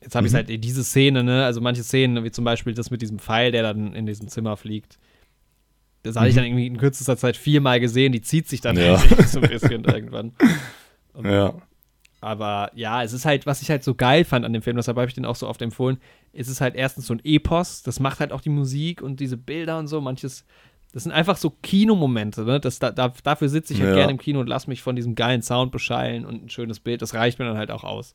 jetzt 0.00 0.16
habe 0.16 0.26
ich 0.26 0.32
Mhm. 0.32 0.36
halt 0.38 0.64
diese 0.64 0.82
Szene, 0.82 1.22
ne? 1.22 1.44
Also 1.44 1.60
manche 1.60 1.84
Szenen, 1.84 2.24
wie 2.24 2.32
zum 2.32 2.44
Beispiel 2.44 2.74
das 2.74 2.90
mit 2.90 3.00
diesem 3.00 3.20
Pfeil, 3.20 3.52
der 3.52 3.62
dann 3.62 3.94
in 3.94 4.04
diesem 4.06 4.26
Zimmer 4.26 4.56
fliegt. 4.56 4.98
Das 6.02 6.16
hatte 6.16 6.26
ich 6.28 6.34
Mhm. 6.34 6.38
dann 6.38 6.46
irgendwie 6.46 6.66
in 6.66 6.76
kürzester 6.76 7.16
Zeit 7.16 7.36
viermal 7.36 7.78
gesehen. 7.78 8.10
Die 8.10 8.20
zieht 8.20 8.48
sich 8.48 8.60
dann 8.60 8.76
Ja. 8.76 8.96
so 8.98 9.40
ein 9.40 9.48
bisschen 9.48 9.84
irgendwann. 9.84 10.32
Ja, 11.22 11.54
Aber 12.24 12.70
ja, 12.74 13.02
es 13.02 13.12
ist 13.12 13.26
halt, 13.26 13.44
was 13.44 13.60
ich 13.60 13.68
halt 13.68 13.84
so 13.84 13.94
geil 13.94 14.24
fand 14.24 14.46
an 14.46 14.52
dem 14.54 14.62
Film, 14.62 14.76
deshalb 14.76 14.96
habe 14.96 15.06
ich 15.08 15.14
den 15.14 15.26
auch 15.26 15.36
so 15.36 15.46
oft 15.46 15.60
empfohlen, 15.60 15.98
es 16.32 16.48
ist 16.48 16.62
halt 16.62 16.74
erstens 16.74 17.06
so 17.06 17.14
ein 17.14 17.20
Epos, 17.22 17.82
das 17.82 18.00
macht 18.00 18.20
halt 18.20 18.32
auch 18.32 18.40
die 18.40 18.48
Musik 18.48 19.02
und 19.02 19.20
diese 19.20 19.36
Bilder 19.36 19.78
und 19.78 19.88
so, 19.88 20.00
manches, 20.00 20.46
das 20.94 21.02
sind 21.02 21.12
einfach 21.12 21.36
so 21.36 21.50
Kinomomente, 21.50 22.44
ne? 22.44 22.60
Das, 22.60 22.78
da, 22.78 22.92
da, 22.92 23.12
dafür 23.22 23.50
sitze 23.50 23.74
ich 23.74 23.80
halt 23.80 23.90
Ja. 23.90 23.96
gerne 23.96 24.12
im 24.12 24.18
Kino 24.18 24.40
und 24.40 24.46
lass 24.46 24.66
mich 24.66 24.80
von 24.80 24.96
diesem 24.96 25.14
geilen 25.16 25.42
Sound 25.42 25.70
beschallen 25.70 26.24
und 26.24 26.44
ein 26.44 26.48
schönes 26.48 26.80
Bild, 26.80 27.02
das 27.02 27.12
reicht 27.12 27.38
mir 27.38 27.44
dann 27.44 27.58
halt 27.58 27.70
auch 27.70 27.84
aus. 27.84 28.14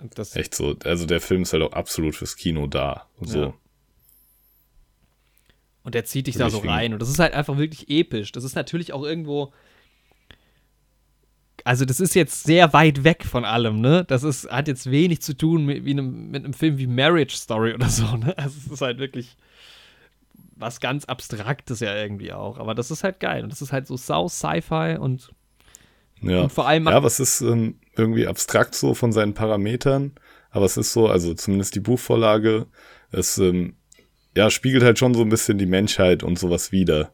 Und 0.00 0.16
das, 0.18 0.36
echt 0.36 0.54
so. 0.54 0.76
Also 0.84 1.04
der 1.04 1.20
Film 1.20 1.42
ist 1.42 1.52
halt 1.52 1.64
auch 1.64 1.72
absolut 1.72 2.14
fürs 2.14 2.36
Kino 2.36 2.68
da. 2.68 3.06
So. 3.22 3.40
Ja. 3.40 3.54
Und 5.82 5.94
der 5.94 6.04
zieht 6.04 6.26
dich 6.26 6.36
da 6.36 6.50
so 6.50 6.58
rein. 6.58 6.92
Und 6.92 7.00
das 7.00 7.08
ist 7.08 7.18
halt 7.18 7.32
einfach 7.32 7.58
wirklich 7.58 7.88
episch. 7.88 8.30
Das 8.30 8.44
ist 8.44 8.54
natürlich 8.54 8.92
auch 8.92 9.02
irgendwo. 9.02 9.52
Also, 11.66 11.84
das 11.84 11.98
ist 11.98 12.14
jetzt 12.14 12.44
sehr 12.44 12.72
weit 12.72 13.02
weg 13.02 13.24
von 13.24 13.44
allem, 13.44 13.80
ne? 13.80 14.04
Das 14.06 14.22
ist, 14.22 14.48
hat 14.50 14.68
jetzt 14.68 14.88
wenig 14.88 15.20
zu 15.20 15.36
tun 15.36 15.64
mit, 15.66 15.84
wie 15.84 15.90
einem, 15.90 16.30
mit 16.30 16.44
einem 16.44 16.54
Film 16.54 16.78
wie 16.78 16.86
Marriage 16.86 17.36
Story 17.36 17.74
oder 17.74 17.88
so, 17.88 18.04
ne? 18.16 18.34
Also, 18.38 18.56
es 18.66 18.72
ist 18.72 18.80
halt 18.82 18.98
wirklich 18.98 19.36
was 20.54 20.78
ganz 20.78 21.04
Abstraktes 21.06 21.80
ja 21.80 21.94
irgendwie 21.94 22.32
auch. 22.32 22.58
Aber 22.58 22.74
das 22.76 22.92
ist 22.92 23.02
halt 23.02 23.18
geil. 23.18 23.42
Und 23.42 23.50
das 23.50 23.62
ist 23.62 23.72
halt 23.72 23.88
so 23.88 23.96
sau 23.96 24.28
Sci-Fi 24.28 24.96
und, 24.98 25.30
Ja. 26.22 26.42
und 26.42 26.52
vor 26.52 26.68
allem 26.68 26.86
Ja, 26.86 27.04
es 27.04 27.18
ist 27.20 27.40
ähm, 27.40 27.80
irgendwie 27.96 28.28
abstrakt 28.28 28.74
so 28.76 28.94
von 28.94 29.12
seinen 29.12 29.34
Parametern. 29.34 30.12
Aber 30.50 30.66
es 30.66 30.76
ist 30.76 30.92
so, 30.92 31.08
also 31.08 31.34
zumindest 31.34 31.74
die 31.74 31.80
Buchvorlage, 31.80 32.66
es 33.10 33.38
ähm, 33.38 33.74
ja, 34.36 34.50
spiegelt 34.50 34.84
halt 34.84 34.98
schon 34.98 35.14
so 35.14 35.22
ein 35.22 35.28
bisschen 35.28 35.58
die 35.58 35.66
Menschheit 35.66 36.22
und 36.22 36.38
sowas 36.38 36.70
wider. 36.70 37.12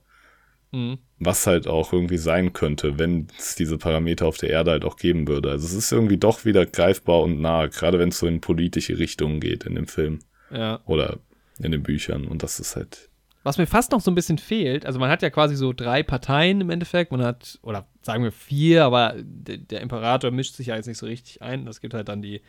Mhm. 0.72 0.98
Was 1.18 1.46
halt 1.46 1.68
auch 1.68 1.92
irgendwie 1.92 2.16
sein 2.18 2.52
könnte, 2.52 2.98
wenn 2.98 3.28
es 3.38 3.54
diese 3.54 3.78
Parameter 3.78 4.26
auf 4.26 4.38
der 4.38 4.50
Erde 4.50 4.72
halt 4.72 4.84
auch 4.84 4.96
geben 4.96 5.28
würde. 5.28 5.50
Also 5.50 5.66
es 5.66 5.74
ist 5.74 5.92
irgendwie 5.92 6.16
doch 6.16 6.44
wieder 6.44 6.66
greifbar 6.66 7.20
und 7.22 7.40
nah, 7.40 7.66
gerade 7.66 7.98
wenn 7.98 8.08
es 8.08 8.18
so 8.18 8.26
in 8.26 8.40
politische 8.40 8.98
Richtungen 8.98 9.38
geht 9.38 9.64
in 9.64 9.74
dem 9.74 9.86
Film 9.86 10.20
ja. 10.50 10.80
oder 10.86 11.18
in 11.58 11.72
den 11.72 11.82
Büchern. 11.82 12.26
Und 12.26 12.42
das 12.42 12.58
ist 12.58 12.74
halt, 12.74 13.10
Was 13.44 13.58
mir 13.58 13.66
fast 13.66 13.92
noch 13.92 14.00
so 14.00 14.10
ein 14.10 14.14
bisschen 14.14 14.38
fehlt, 14.38 14.86
also 14.86 14.98
man 14.98 15.10
hat 15.10 15.22
ja 15.22 15.30
quasi 15.30 15.54
so 15.56 15.72
drei 15.72 16.02
Parteien 16.02 16.60
im 16.60 16.70
Endeffekt, 16.70 17.12
man 17.12 17.22
hat, 17.22 17.58
oder 17.62 17.86
sagen 18.00 18.24
wir 18.24 18.32
vier, 18.32 18.84
aber 18.84 19.14
der, 19.18 19.58
der 19.58 19.80
Imperator 19.82 20.30
mischt 20.30 20.54
sich 20.56 20.68
ja 20.68 20.76
jetzt 20.76 20.86
nicht 20.86 20.98
so 20.98 21.06
richtig 21.06 21.42
ein. 21.42 21.66
Es 21.68 21.80
gibt 21.80 21.92
halt 21.94 22.08
dann 22.08 22.22
die 22.22 22.40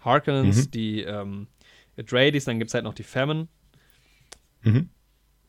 Harkonnens, 0.00 0.66
Mhm. 0.66 0.70
die 0.72 1.02
ähm, 1.02 1.46
Atreides, 1.96 2.44
dann 2.44 2.58
gibt 2.58 2.70
es 2.70 2.74
halt 2.74 2.84
noch 2.84 2.94
die 2.94 3.04
Famine. 3.04 3.46
mhm. 4.62 4.90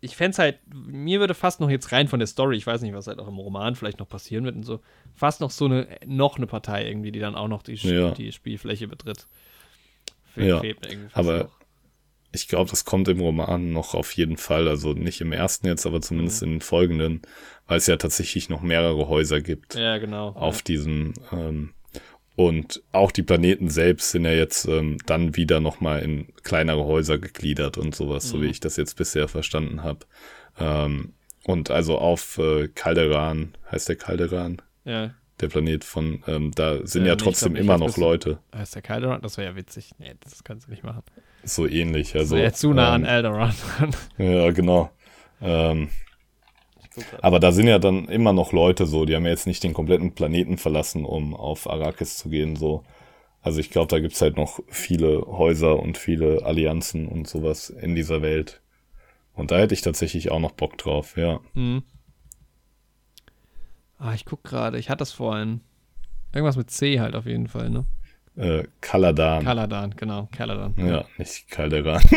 Ich 0.02 0.16
fände 0.16 0.32
es 0.32 0.40
halt, 0.40 0.60
mir 0.74 1.20
würde 1.20 1.34
fast 1.34 1.60
noch 1.60 1.70
jetzt 1.70 1.92
rein 1.92 2.08
von 2.08 2.20
der 2.20 2.28
Story, 2.28 2.56
ich 2.56 2.66
weiß 2.66 2.82
nicht, 2.82 2.94
was 2.94 3.08
halt 3.08 3.20
auch 3.20 3.28
im 3.28 3.38
Roman 3.38 3.76
vielleicht 3.76 4.00
noch 4.00 4.08
passieren 4.08 4.46
wird 4.46 4.56
und 4.56 4.64
so, 4.64 4.80
fast 5.14 5.42
noch 5.42 5.52
so 5.52 5.66
eine, 5.66 5.88
noch 6.06 6.38
eine 6.38 6.48
Partei 6.48 6.88
irgendwie, 6.88 7.12
die 7.12 7.20
dann 7.20 7.36
auch 7.36 7.50
noch 7.50 7.64
die, 7.64 7.74
Ja. 7.74 8.12
die 8.12 8.32
Spielfläche 8.32 8.88
betritt. 8.88 9.28
Ja, 10.36 10.62
aber 11.14 11.44
noch. 11.46 11.60
ich 12.32 12.48
glaube, 12.48 12.70
das 12.70 12.86
kommt 12.86 13.08
im 13.10 13.20
Roman 13.20 13.74
noch 13.74 13.94
auf 13.94 14.14
jeden 14.14 14.38
Fall. 14.38 14.68
Also 14.70 14.94
nicht 14.94 15.20
im 15.20 15.34
ersten 15.34 15.68
jetzt, 15.68 15.86
aber 15.86 16.02
zumindest 16.02 16.44
in 16.44 16.52
den 16.52 16.62
folgenden, 16.62 17.22
weil 17.68 17.80
es 17.80 17.88
ja 17.88 17.98
tatsächlich 17.98 18.48
noch 18.48 18.62
mehrere 18.62 19.08
Häuser 19.10 19.42
gibt. 19.42 19.76
Ja, 19.76 19.98
genau. 19.98 20.30
auf 20.30 20.62
diesem 20.62 21.14
ähm, 21.34 21.74
und 22.40 22.82
auch 22.94 23.12
die 23.12 23.22
Planeten 23.22 23.70
selbst 23.70 24.12
sind 24.12 24.24
ja 24.24 24.32
jetzt 24.32 24.66
ähm, 24.66 24.98
dann 25.06 25.36
wieder 25.36 25.60
nochmal 25.60 26.02
in 26.04 26.30
kleinere 26.42 26.86
Häuser 26.86 27.18
gegliedert 27.18 27.78
und 27.78 27.94
sowas, 27.94 28.30
so 28.30 28.42
wie 28.42 28.46
ich 28.46 28.62
das 28.62 28.78
jetzt 28.78 28.96
bisher 28.96 29.28
verstanden 29.28 29.84
habe. 29.84 30.06
Ähm, 30.58 31.12
und 31.44 31.70
also 31.70 31.98
auf 31.98 32.38
äh, 32.38 32.70
Calderan, 32.70 33.56
heißt 33.70 33.90
der 33.90 33.98
Calderan, 33.98 34.62
ja. 34.86 35.14
der 35.42 35.50
Planet 35.50 35.84
von, 35.84 36.24
ähm, 36.28 36.52
da 36.56 36.78
sind 36.88 37.02
Ja, 37.02 37.10
ja, 37.10 37.16
trotzdem 37.18 37.56
glaub 37.56 37.64
immer 37.66 37.78
das 37.78 37.98
noch 37.98 37.98
Leute. 37.98 38.40
Heißt 38.56 38.74
der 38.74 38.84
Calderon? 38.84 39.22
Das 39.22 39.36
wäre 39.36 39.50
ja 39.50 39.56
witzig. 39.58 39.92
Nee, 39.98 40.14
das 40.22 40.42
kannst 40.46 40.68
du 40.68 40.72
nicht 40.72 40.86
machen. 40.86 41.04
So 41.44 41.68
ähnlich. 41.68 42.14
Das 42.14 42.22
Also, 42.22 42.36
wäre 42.38 42.46
ja 42.46 42.54
zu 42.54 42.72
nah 42.72 42.94
an 42.94 43.02
ähm, 43.02 43.10
Alderaan. 43.10 43.54
Ja, 44.18 44.50
genau. 44.52 44.92
Ähm, 45.42 45.90
aber 47.22 47.40
da 47.40 47.52
sind 47.52 47.68
ja 47.68 47.80
dann 47.80 48.08
immer 48.08 48.34
noch 48.34 48.52
Leute 48.52 48.86
so, 48.86 49.06
die 49.06 49.16
haben 49.16 49.26
ja 49.26 49.32
jetzt 49.32 49.48
nicht 49.48 49.64
den 49.64 49.74
kompletten 49.74 50.14
Planeten 50.14 50.58
verlassen, 50.58 51.06
um 51.06 51.36
auf 51.36 51.70
Arrakis 51.70 52.18
zu 52.18 52.30
gehen, 52.30 52.56
so. 52.56 52.84
Also 53.42 53.60
ich 53.60 53.70
glaube, 53.70 53.88
da 53.88 54.00
gibt's 54.00 54.22
halt 54.22 54.36
noch 54.36 54.60
viele 54.68 55.26
Häuser 55.26 55.80
und 55.80 55.98
viele 55.98 56.46
Allianzen 56.46 57.08
und 57.08 57.28
sowas 57.28 57.70
in 57.70 57.96
dieser 57.96 58.22
Welt. 58.22 58.62
Und 59.34 59.52
da 59.52 59.60
hätte 59.60 59.74
ich 59.74 59.82
tatsächlich 59.82 60.30
auch 60.32 60.40
noch 60.40 60.52
Bock 60.52 60.78
drauf, 60.78 61.16
ja. 61.16 61.40
Mhm. 61.54 61.84
Ah, 63.98 64.14
ich 64.14 64.26
guck 64.26 64.44
gerade, 64.44 64.78
ich 64.78 64.90
hatte 64.90 65.00
das 65.00 65.14
vorhin. 65.14 65.62
Irgendwas 66.34 66.58
mit 66.58 66.70
C 66.70 67.00
halt 67.00 67.16
auf 67.16 67.26
jeden 67.26 67.48
Fall, 67.48 67.70
ne? 67.70 67.86
Äh, 68.36 68.66
Kaladan. 68.82 69.44
Kaladan, 69.44 69.96
genau, 69.96 70.28
Kaladan. 70.32 70.74
ja, 70.78 71.06
nicht 71.18 71.50
Calderan. 71.50 72.02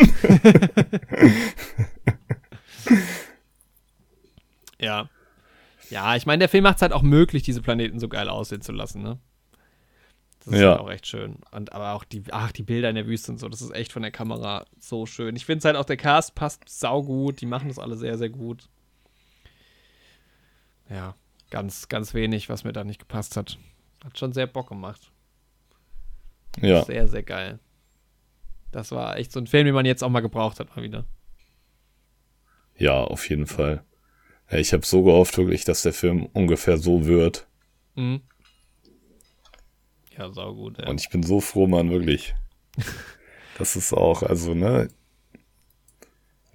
Ja. 4.83 5.09
Ja, 5.91 6.17
ich 6.17 6.27
meine, 6.27 6.41
der 6.41 6.49
Film 6.49 6.65
macht 6.65 6.77
es 6.77 6.83
halt 6.83 6.93
auch 6.93 7.03
möglich, 7.03 7.43
diese 7.43 7.61
Planeten 7.63 7.99
so 7.99 8.09
geil 8.09 8.29
aussehen 8.29 8.61
zu 8.63 8.73
lassen, 8.73 9.03
ne? 9.03 9.19
Das 10.45 10.55
ist 10.55 10.61
Ja. 10.61 10.71
halt 10.73 10.81
auch 10.81 10.91
echt 10.91 11.07
schön. 11.07 11.37
Und 11.53 11.73
aber 11.73 11.93
auch 11.93 12.05
die, 12.05 12.23
ach, 12.31 12.53
die 12.53 12.63
Bilder 12.63 12.89
in 12.89 12.95
der 12.97 13.07
Wüste 13.07 13.31
und 13.33 13.39
so, 13.39 13.49
das 13.49 13.63
ist 13.63 13.71
echt 13.75 13.93
von 13.93 14.03
der 14.03 14.11
Kamera 14.11 14.65
so 14.79 15.07
schön. 15.07 15.37
Ich 15.37 15.45
finde 15.47 15.59
es 15.59 15.65
halt 15.65 15.77
auch, 15.77 15.85
der 15.85 15.97
Cast 15.97 16.35
passt 16.35 16.69
saugut, 16.69 17.41
die 17.41 17.47
machen 17.47 17.69
das 17.69 17.79
alle 17.79 17.97
sehr, 17.97 18.19
sehr 18.19 18.31
gut. 18.31 18.69
Ja, 20.91 21.15
ganz, 21.51 21.89
ganz 21.89 22.13
wenig, 22.15 22.49
was 22.49 22.65
mir 22.65 22.73
da 22.73 22.85
nicht 22.85 22.99
gepasst 22.99 23.37
hat. 23.37 23.59
Hat 24.05 24.19
schon 24.19 24.33
sehr 24.33 24.47
Bock 24.47 24.69
gemacht. 24.69 25.13
ja, 26.61 26.85
Sehr, 26.85 27.07
sehr 27.09 27.23
geil. 27.23 27.59
Das 28.73 28.91
war 28.91 29.17
echt 29.17 29.33
so 29.33 29.39
ein 29.41 29.47
Film, 29.47 29.67
den 29.67 29.75
man 29.75 29.87
jetzt 29.87 30.03
auch 30.03 30.09
mal 30.09 30.21
gebraucht 30.21 30.59
hat, 30.61 30.75
mal 30.77 30.83
wieder. 30.83 31.05
ja, 32.77 32.95
auf 32.95 33.29
jeden 33.29 33.47
Fall. 33.47 33.85
Ja, 34.53 34.59
ich 34.59 34.73
habe 34.75 34.85
so 34.85 35.03
gehofft 35.03 35.39
wirklich, 35.39 35.65
dass 35.65 35.83
der 35.83 35.95
Film 35.95 36.29
ungefähr 36.35 36.77
so 36.77 37.07
wird. 37.07 37.47
Mhm. 37.95 38.21
Ja, 40.17 40.31
saugut, 40.31 40.79
ja. 40.79 40.89
Und 40.89 41.01
ich 41.01 41.09
bin 41.09 41.23
so 41.23 41.41
froh, 41.41 41.67
Mann, 41.67 41.91
wirklich. 41.91 42.35
Das 43.59 43.77
ist 43.77 43.93
auch, 43.93 44.23
also, 44.23 44.55
ne? 44.55 44.89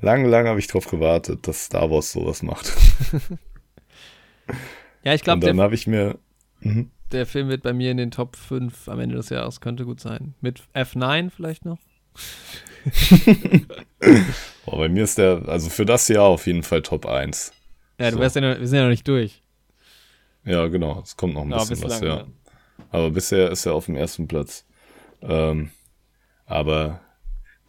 Lange, 0.01 0.27
lange 0.27 0.49
habe 0.49 0.59
ich 0.59 0.65
drauf 0.65 0.87
gewartet, 0.87 1.47
dass 1.47 1.65
Star 1.65 1.91
Wars 1.91 2.11
sowas 2.11 2.41
macht. 2.41 2.75
ja, 5.03 5.13
ich 5.13 5.21
glaube, 5.21 5.35
Und 5.35 5.43
dann 5.43 5.57
der, 5.57 5.63
habe 5.63 5.75
ich 5.75 5.85
mir. 5.85 6.17
Mhm. 6.59 6.89
der 7.11 7.27
Film 7.27 7.49
wird 7.49 7.61
bei 7.61 7.71
mir 7.71 7.91
in 7.91 7.97
den 7.97 8.09
Top 8.09 8.35
5 8.35 8.89
am 8.89 8.99
Ende 8.99 9.15
des 9.15 9.29
Jahres. 9.29 9.61
Könnte 9.61 9.85
gut 9.85 9.99
sein. 9.99 10.33
Mit 10.41 10.63
F9 10.73 11.29
vielleicht 11.29 11.65
noch? 11.65 11.77
Boah, 14.65 14.77
bei 14.77 14.89
mir 14.89 15.03
ist 15.03 15.19
der, 15.19 15.47
also 15.47 15.69
für 15.69 15.85
das 15.85 16.07
Jahr 16.07 16.25
auf 16.25 16.47
jeden 16.47 16.63
Fall 16.63 16.81
Top 16.81 17.05
1. 17.05 17.53
Ja, 17.99 18.11
du 18.11 18.17
So. 18.17 18.21
ja 18.35 18.41
noch, 18.41 18.59
wir 18.59 18.67
sind 18.67 18.77
ja 18.77 18.83
noch 18.83 18.89
nicht 18.89 19.07
durch. 19.07 19.41
Ja, 20.45 20.67
genau, 20.67 21.01
es 21.03 21.17
kommt 21.17 21.33
noch 21.33 21.43
ein 21.43 21.51
Ja, 21.51 21.57
bisschen 21.63 21.83
was, 21.83 21.99
ja. 21.99 22.25
Aber 22.91 23.11
bisher 23.11 23.51
ist 23.51 23.65
er 23.65 23.73
auf 23.73 23.85
dem 23.85 23.95
ersten 23.95 24.27
Platz. 24.27 24.65
Ähm, 25.21 25.71
aber 26.45 27.01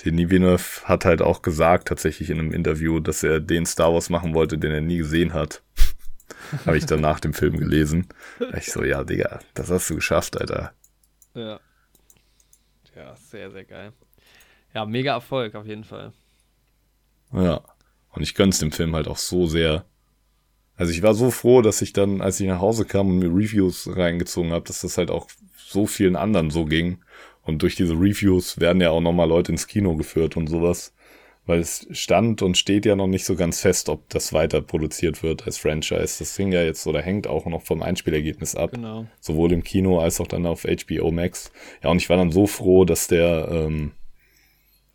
Denis 0.04 0.30
Villeneuve 0.30 0.84
hat 0.84 1.04
halt 1.04 1.22
auch 1.22 1.42
gesagt, 1.42 1.88
tatsächlich 1.88 2.30
in 2.30 2.38
einem 2.38 2.52
Interview, 2.52 3.00
dass 3.00 3.22
er 3.24 3.40
den 3.40 3.66
Star 3.66 3.92
Wars 3.92 4.10
machen 4.10 4.34
wollte, 4.34 4.58
den 4.58 4.72
er 4.72 4.80
nie 4.80 4.98
gesehen 4.98 5.34
hat. 5.34 5.62
Habe 6.66 6.78
ich 6.78 6.86
dann 6.86 7.00
nach 7.00 7.20
dem 7.20 7.34
Film 7.34 7.56
gelesen. 7.58 8.08
Ich 8.56 8.70
so, 8.72 8.84
ja, 8.84 9.02
Digga, 9.04 9.40
das 9.54 9.70
hast 9.70 9.90
du 9.90 9.96
geschafft, 9.96 10.40
Alter. 10.40 10.72
Ja. 11.34 11.60
Ja, 12.94 13.14
sehr, 13.16 13.50
sehr 13.50 13.64
geil. 13.64 13.92
Ja, 14.74 14.84
mega 14.84 15.12
Erfolg 15.12 15.54
auf 15.54 15.66
jeden 15.66 15.84
Fall. 15.84 16.12
Ja. 17.32 17.62
Und 18.10 18.22
ich 18.22 18.34
gönn's 18.34 18.58
dem 18.58 18.72
Film 18.72 18.94
halt 18.94 19.08
auch 19.08 19.16
so 19.18 19.46
sehr. 19.46 19.84
Also 20.78 20.92
ich 20.92 21.02
war 21.02 21.12
so 21.12 21.30
froh, 21.32 21.60
dass 21.60 21.82
ich 21.82 21.92
dann, 21.92 22.20
als 22.20 22.38
ich 22.38 22.46
nach 22.46 22.60
Hause 22.60 22.84
kam 22.84 23.08
und 23.08 23.18
mir 23.18 23.26
Reviews 23.26 23.90
reingezogen 23.94 24.52
habe, 24.52 24.64
dass 24.64 24.80
das 24.80 24.96
halt 24.96 25.10
auch 25.10 25.26
so 25.56 25.86
vielen 25.86 26.14
anderen 26.14 26.50
so 26.50 26.64
ging. 26.64 26.98
Und 27.42 27.62
durch 27.62 27.74
diese 27.74 27.94
Reviews 27.94 28.60
werden 28.60 28.80
ja 28.80 28.90
auch 28.90 29.00
nochmal 29.00 29.28
Leute 29.28 29.50
ins 29.50 29.66
Kino 29.66 29.96
geführt 29.96 30.36
und 30.36 30.46
sowas. 30.46 30.94
Weil 31.46 31.58
es 31.60 31.88
stand 31.90 32.42
und 32.42 32.56
steht 32.56 32.86
ja 32.86 32.94
noch 32.94 33.08
nicht 33.08 33.24
so 33.24 33.34
ganz 33.34 33.60
fest, 33.60 33.88
ob 33.88 34.08
das 34.10 34.32
weiter 34.32 34.60
produziert 34.60 35.22
wird 35.22 35.46
als 35.46 35.58
Franchise. 35.58 36.18
Das 36.20 36.36
hing 36.36 36.52
ja 36.52 36.62
jetzt 36.62 36.86
oder 36.86 37.02
hängt 37.02 37.26
auch 37.26 37.46
noch 37.46 37.62
vom 37.62 37.82
Einspielergebnis 37.82 38.54
ab. 38.54 38.72
Genau. 38.72 39.06
Sowohl 39.18 39.52
im 39.52 39.64
Kino 39.64 39.98
als 39.98 40.20
auch 40.20 40.28
dann 40.28 40.46
auf 40.46 40.64
HBO 40.64 41.10
Max. 41.10 41.50
Ja, 41.82 41.90
und 41.90 41.96
ich 41.96 42.08
war 42.08 42.18
dann 42.18 42.30
so 42.30 42.46
froh, 42.46 42.84
dass 42.84 43.08
der 43.08 43.48
ähm, 43.50 43.92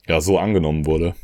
ja 0.08 0.22
so 0.22 0.38
angenommen 0.38 0.86
wurde. 0.86 1.16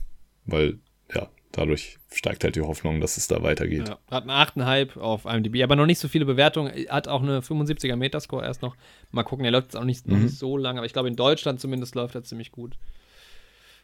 Weil, 0.45 0.80
ja, 1.14 1.30
dadurch 1.52 1.98
steigt 2.12 2.44
halt 2.44 2.56
die 2.56 2.62
Hoffnung, 2.62 3.02
dass 3.02 3.18
es 3.18 3.28
da 3.28 3.42
weitergeht. 3.44 3.88
Ja, 3.88 4.00
hat 4.12 4.30
einen 4.30 4.32
8,5 4.32 5.00
auf 5.00 5.26
IMDb, 5.26 5.64
aber 5.64 5.76
noch 5.76 5.86
nicht 5.86 6.00
so 6.00 6.08
viele 6.08 6.26
Bewertungen. 6.26 6.72
Hat 6.90 7.08
auch 7.08 7.22
eine 7.22 7.42
75er 7.42 7.96
Metascore 7.96 8.46
erst 8.46 8.62
noch. 8.62 8.76
Mal 9.12 9.24
gucken, 9.24 9.46
er 9.46 9.52
läuft 9.52 9.68
jetzt 9.68 9.76
auch 9.76 9.84
nicht, 9.84 10.08
mhm. 10.08 10.14
noch 10.14 10.20
nicht 10.20 10.38
so 10.38 10.58
lange, 10.58 10.80
aber 10.80 10.86
ich 10.86 10.94
glaube, 10.94 11.08
in 11.08 11.16
Deutschland 11.16 11.60
zumindest 11.60 11.96
läuft 11.96 12.16
er 12.16 12.24
ziemlich 12.24 12.52
gut. 12.52 12.78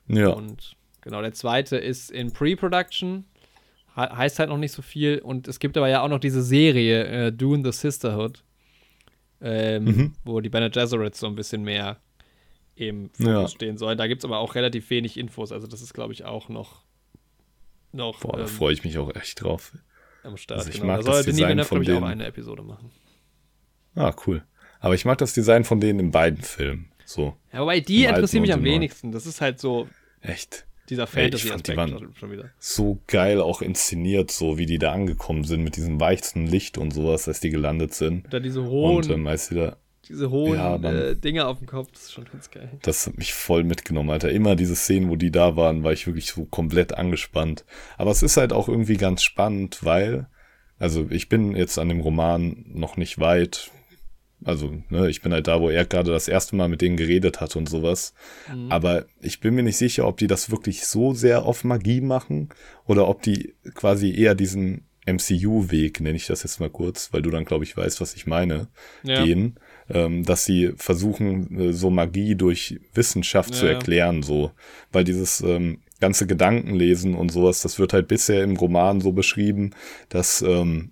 Ja. 0.07 0.29
Und 0.29 0.75
Genau, 1.05 1.21
der 1.21 1.33
zweite 1.33 1.77
ist 1.77 2.09
in 2.09 2.33
Pre-Production. 2.33 3.25
He 3.93 4.01
heißt 4.01 4.39
halt 4.39 4.49
noch 4.49 4.57
nicht 4.57 4.71
so 4.71 4.81
viel. 4.81 5.19
Und 5.19 5.47
es 5.47 5.59
gibt 5.59 5.77
aber 5.77 5.87
ja 5.87 6.01
auch 6.01 6.09
noch 6.09 6.19
diese 6.19 6.41
Serie, 6.41 7.27
äh, 7.27 7.31
Dune 7.31 7.63
the 7.63 7.71
Sisterhood, 7.71 8.43
ähm, 9.39 9.83
mhm. 9.85 10.13
wo 10.25 10.41
die 10.41 10.49
Bene 10.49 10.71
Gesserits 10.71 11.19
so 11.19 11.27
ein 11.27 11.35
bisschen 11.35 11.61
mehr 11.63 12.01
im 12.75 13.11
Fokus 13.11 13.27
ja. 13.27 13.47
stehen 13.47 13.77
sollen. 13.77 13.99
Da 13.99 14.07
gibt 14.07 14.21
es 14.21 14.25
aber 14.25 14.39
auch 14.39 14.55
relativ 14.55 14.89
wenig 14.89 15.17
Infos. 15.17 15.51
Also, 15.51 15.67
das 15.67 15.83
ist, 15.83 15.93
glaube 15.93 16.11
ich, 16.11 16.25
auch 16.25 16.49
noch. 16.49 16.83
Noch 17.95 18.19
Boah, 18.19 18.35
ähm, 18.35 18.39
da 18.41 18.47
freue 18.47 18.73
ich 18.73 18.83
mich 18.83 18.97
auch 18.97 19.13
echt 19.15 19.41
drauf. 19.41 19.73
Am 20.23 20.37
Start, 20.37 20.59
also 20.59 20.69
ich 20.69 20.75
genau. 20.75 20.87
Mag 20.87 21.05
da 21.05 21.13
soll 21.13 21.23
Denis 21.23 21.39
Villeneuve, 21.39 21.69
glaube 21.69 21.83
ich, 21.83 21.91
auch 21.91 22.01
eine 22.03 22.25
Episode 22.25 22.63
machen. 22.63 22.91
Ah, 23.95 24.13
cool. 24.25 24.43
Aber 24.79 24.95
ich 24.95 25.05
mag 25.05 25.17
das 25.17 25.33
Design 25.33 25.63
von 25.63 25.79
denen 25.79 25.99
in 25.99 26.11
beiden 26.11 26.41
Filmen. 26.41 26.91
So. 27.05 27.37
Ja, 27.53 27.61
wobei 27.61 27.79
die 27.79 28.05
interessieren 28.05 28.41
mich 28.41 28.53
am 28.53 28.63
wenigsten. 28.63 29.11
Das 29.11 29.25
ist 29.25 29.41
halt 29.41 29.59
so. 29.59 29.87
Echt? 30.21 30.65
Dieser 30.89 31.07
Fantasy-Aspekt 31.07 32.17
schon 32.19 32.31
wieder. 32.31 32.51
So 32.59 32.99
geil 33.07 33.41
auch 33.41 33.61
inszeniert, 33.61 34.29
so 34.29 34.57
wie 34.59 34.67
die 34.67 34.77
da 34.77 34.91
angekommen 34.91 35.43
sind 35.43 35.63
mit 35.63 35.77
diesem 35.77 35.99
weichsten 35.99 36.45
Licht 36.45 36.77
und 36.77 36.91
sowas, 36.91 37.27
als 37.27 37.39
die 37.39 37.49
gelandet 37.49 37.93
sind. 37.95 38.27
Oder 38.27 38.39
diese 38.39 38.63
hohen, 38.65 38.97
und, 38.97 39.09
ähm, 39.09 39.25
als 39.25 39.49
die 39.49 39.55
da, 39.55 39.77
diese 40.07 40.29
hohen 40.29 40.57
ja, 40.57 40.75
äh, 40.75 41.15
Dinge 41.15 41.47
auf 41.47 41.59
dem 41.59 41.67
Kopf, 41.67 41.91
das 41.91 42.03
ist 42.03 42.13
schon 42.13 42.25
ganz 42.25 42.51
geil. 42.51 42.69
Das 42.81 43.07
hat 43.07 43.17
mich 43.17 43.33
voll 43.33 43.63
mitgenommen, 43.63 44.09
Alter. 44.09 44.31
Immer 44.31 44.55
diese 44.55 44.75
Szenen, 44.75 45.09
wo 45.09 45.15
die 45.15 45.31
da 45.31 45.55
waren, 45.55 45.83
war 45.83 45.93
ich 45.93 46.07
wirklich 46.07 46.27
so 46.27 46.45
komplett 46.45 46.93
angespannt. 46.93 47.65
Aber 47.97 48.11
es 48.11 48.23
ist 48.23 48.37
halt 48.37 48.53
auch 48.53 48.69
irgendwie 48.69 48.97
ganz 48.97 49.23
spannend, 49.23 49.83
weil, 49.83 50.27
also 50.77 51.07
ich 51.09 51.29
bin 51.29 51.55
jetzt 51.55 51.79
an 51.79 51.89
dem 51.89 52.01
Roman 52.01 52.65
noch 52.67 52.97
nicht 52.97 53.19
weit, 53.19 53.71
also, 54.43 54.75
ne, 54.89 55.09
ich 55.09 55.21
bin 55.21 55.33
halt 55.33 55.47
da, 55.47 55.59
wo 55.59 55.69
er 55.69 55.85
gerade 55.85 56.11
das 56.11 56.27
erste 56.27 56.55
Mal 56.55 56.67
mit 56.67 56.81
denen 56.81 56.97
geredet 56.97 57.41
hat 57.41 57.55
und 57.55 57.67
sowas. 57.67 58.13
Mhm. 58.53 58.71
Aber 58.71 59.05
ich 59.21 59.39
bin 59.39 59.55
mir 59.55 59.63
nicht 59.63 59.77
sicher, 59.77 60.07
ob 60.07 60.17
die 60.17 60.27
das 60.27 60.51
wirklich 60.51 60.85
so 60.85 61.13
sehr 61.13 61.45
auf 61.45 61.63
Magie 61.63 62.01
machen 62.01 62.49
oder 62.85 63.07
ob 63.07 63.23
die 63.23 63.55
quasi 63.73 64.13
eher 64.13 64.35
diesen 64.35 64.85
MCU-Weg, 65.07 65.99
nenne 65.99 66.17
ich 66.17 66.27
das 66.27 66.43
jetzt 66.43 66.59
mal 66.59 66.69
kurz, 66.69 67.13
weil 67.13 67.21
du 67.21 67.29
dann, 67.29 67.45
glaube 67.45 67.63
ich, 67.63 67.75
weißt, 67.75 68.01
was 68.01 68.15
ich 68.15 68.27
meine, 68.27 68.67
ja. 69.03 69.23
gehen. 69.23 69.59
Ähm, 69.87 70.23
dass 70.23 70.45
sie 70.45 70.71
versuchen, 70.77 71.59
äh, 71.59 71.73
so 71.73 71.91
Magie 71.91 72.35
durch 72.35 72.79
Wissenschaft 72.95 73.51
ja. 73.51 73.59
zu 73.59 73.65
erklären, 73.67 74.23
so. 74.23 74.51
Weil 74.91 75.03
dieses 75.03 75.41
ähm, 75.41 75.79
ganze 75.99 76.25
Gedankenlesen 76.27 77.13
und 77.13 77.31
sowas, 77.31 77.61
das 77.61 77.77
wird 77.77 77.93
halt 77.93 78.07
bisher 78.07 78.43
im 78.43 78.55
Roman 78.55 78.99
so 78.99 79.11
beschrieben, 79.11 79.71
dass 80.09 80.41
ähm, 80.41 80.91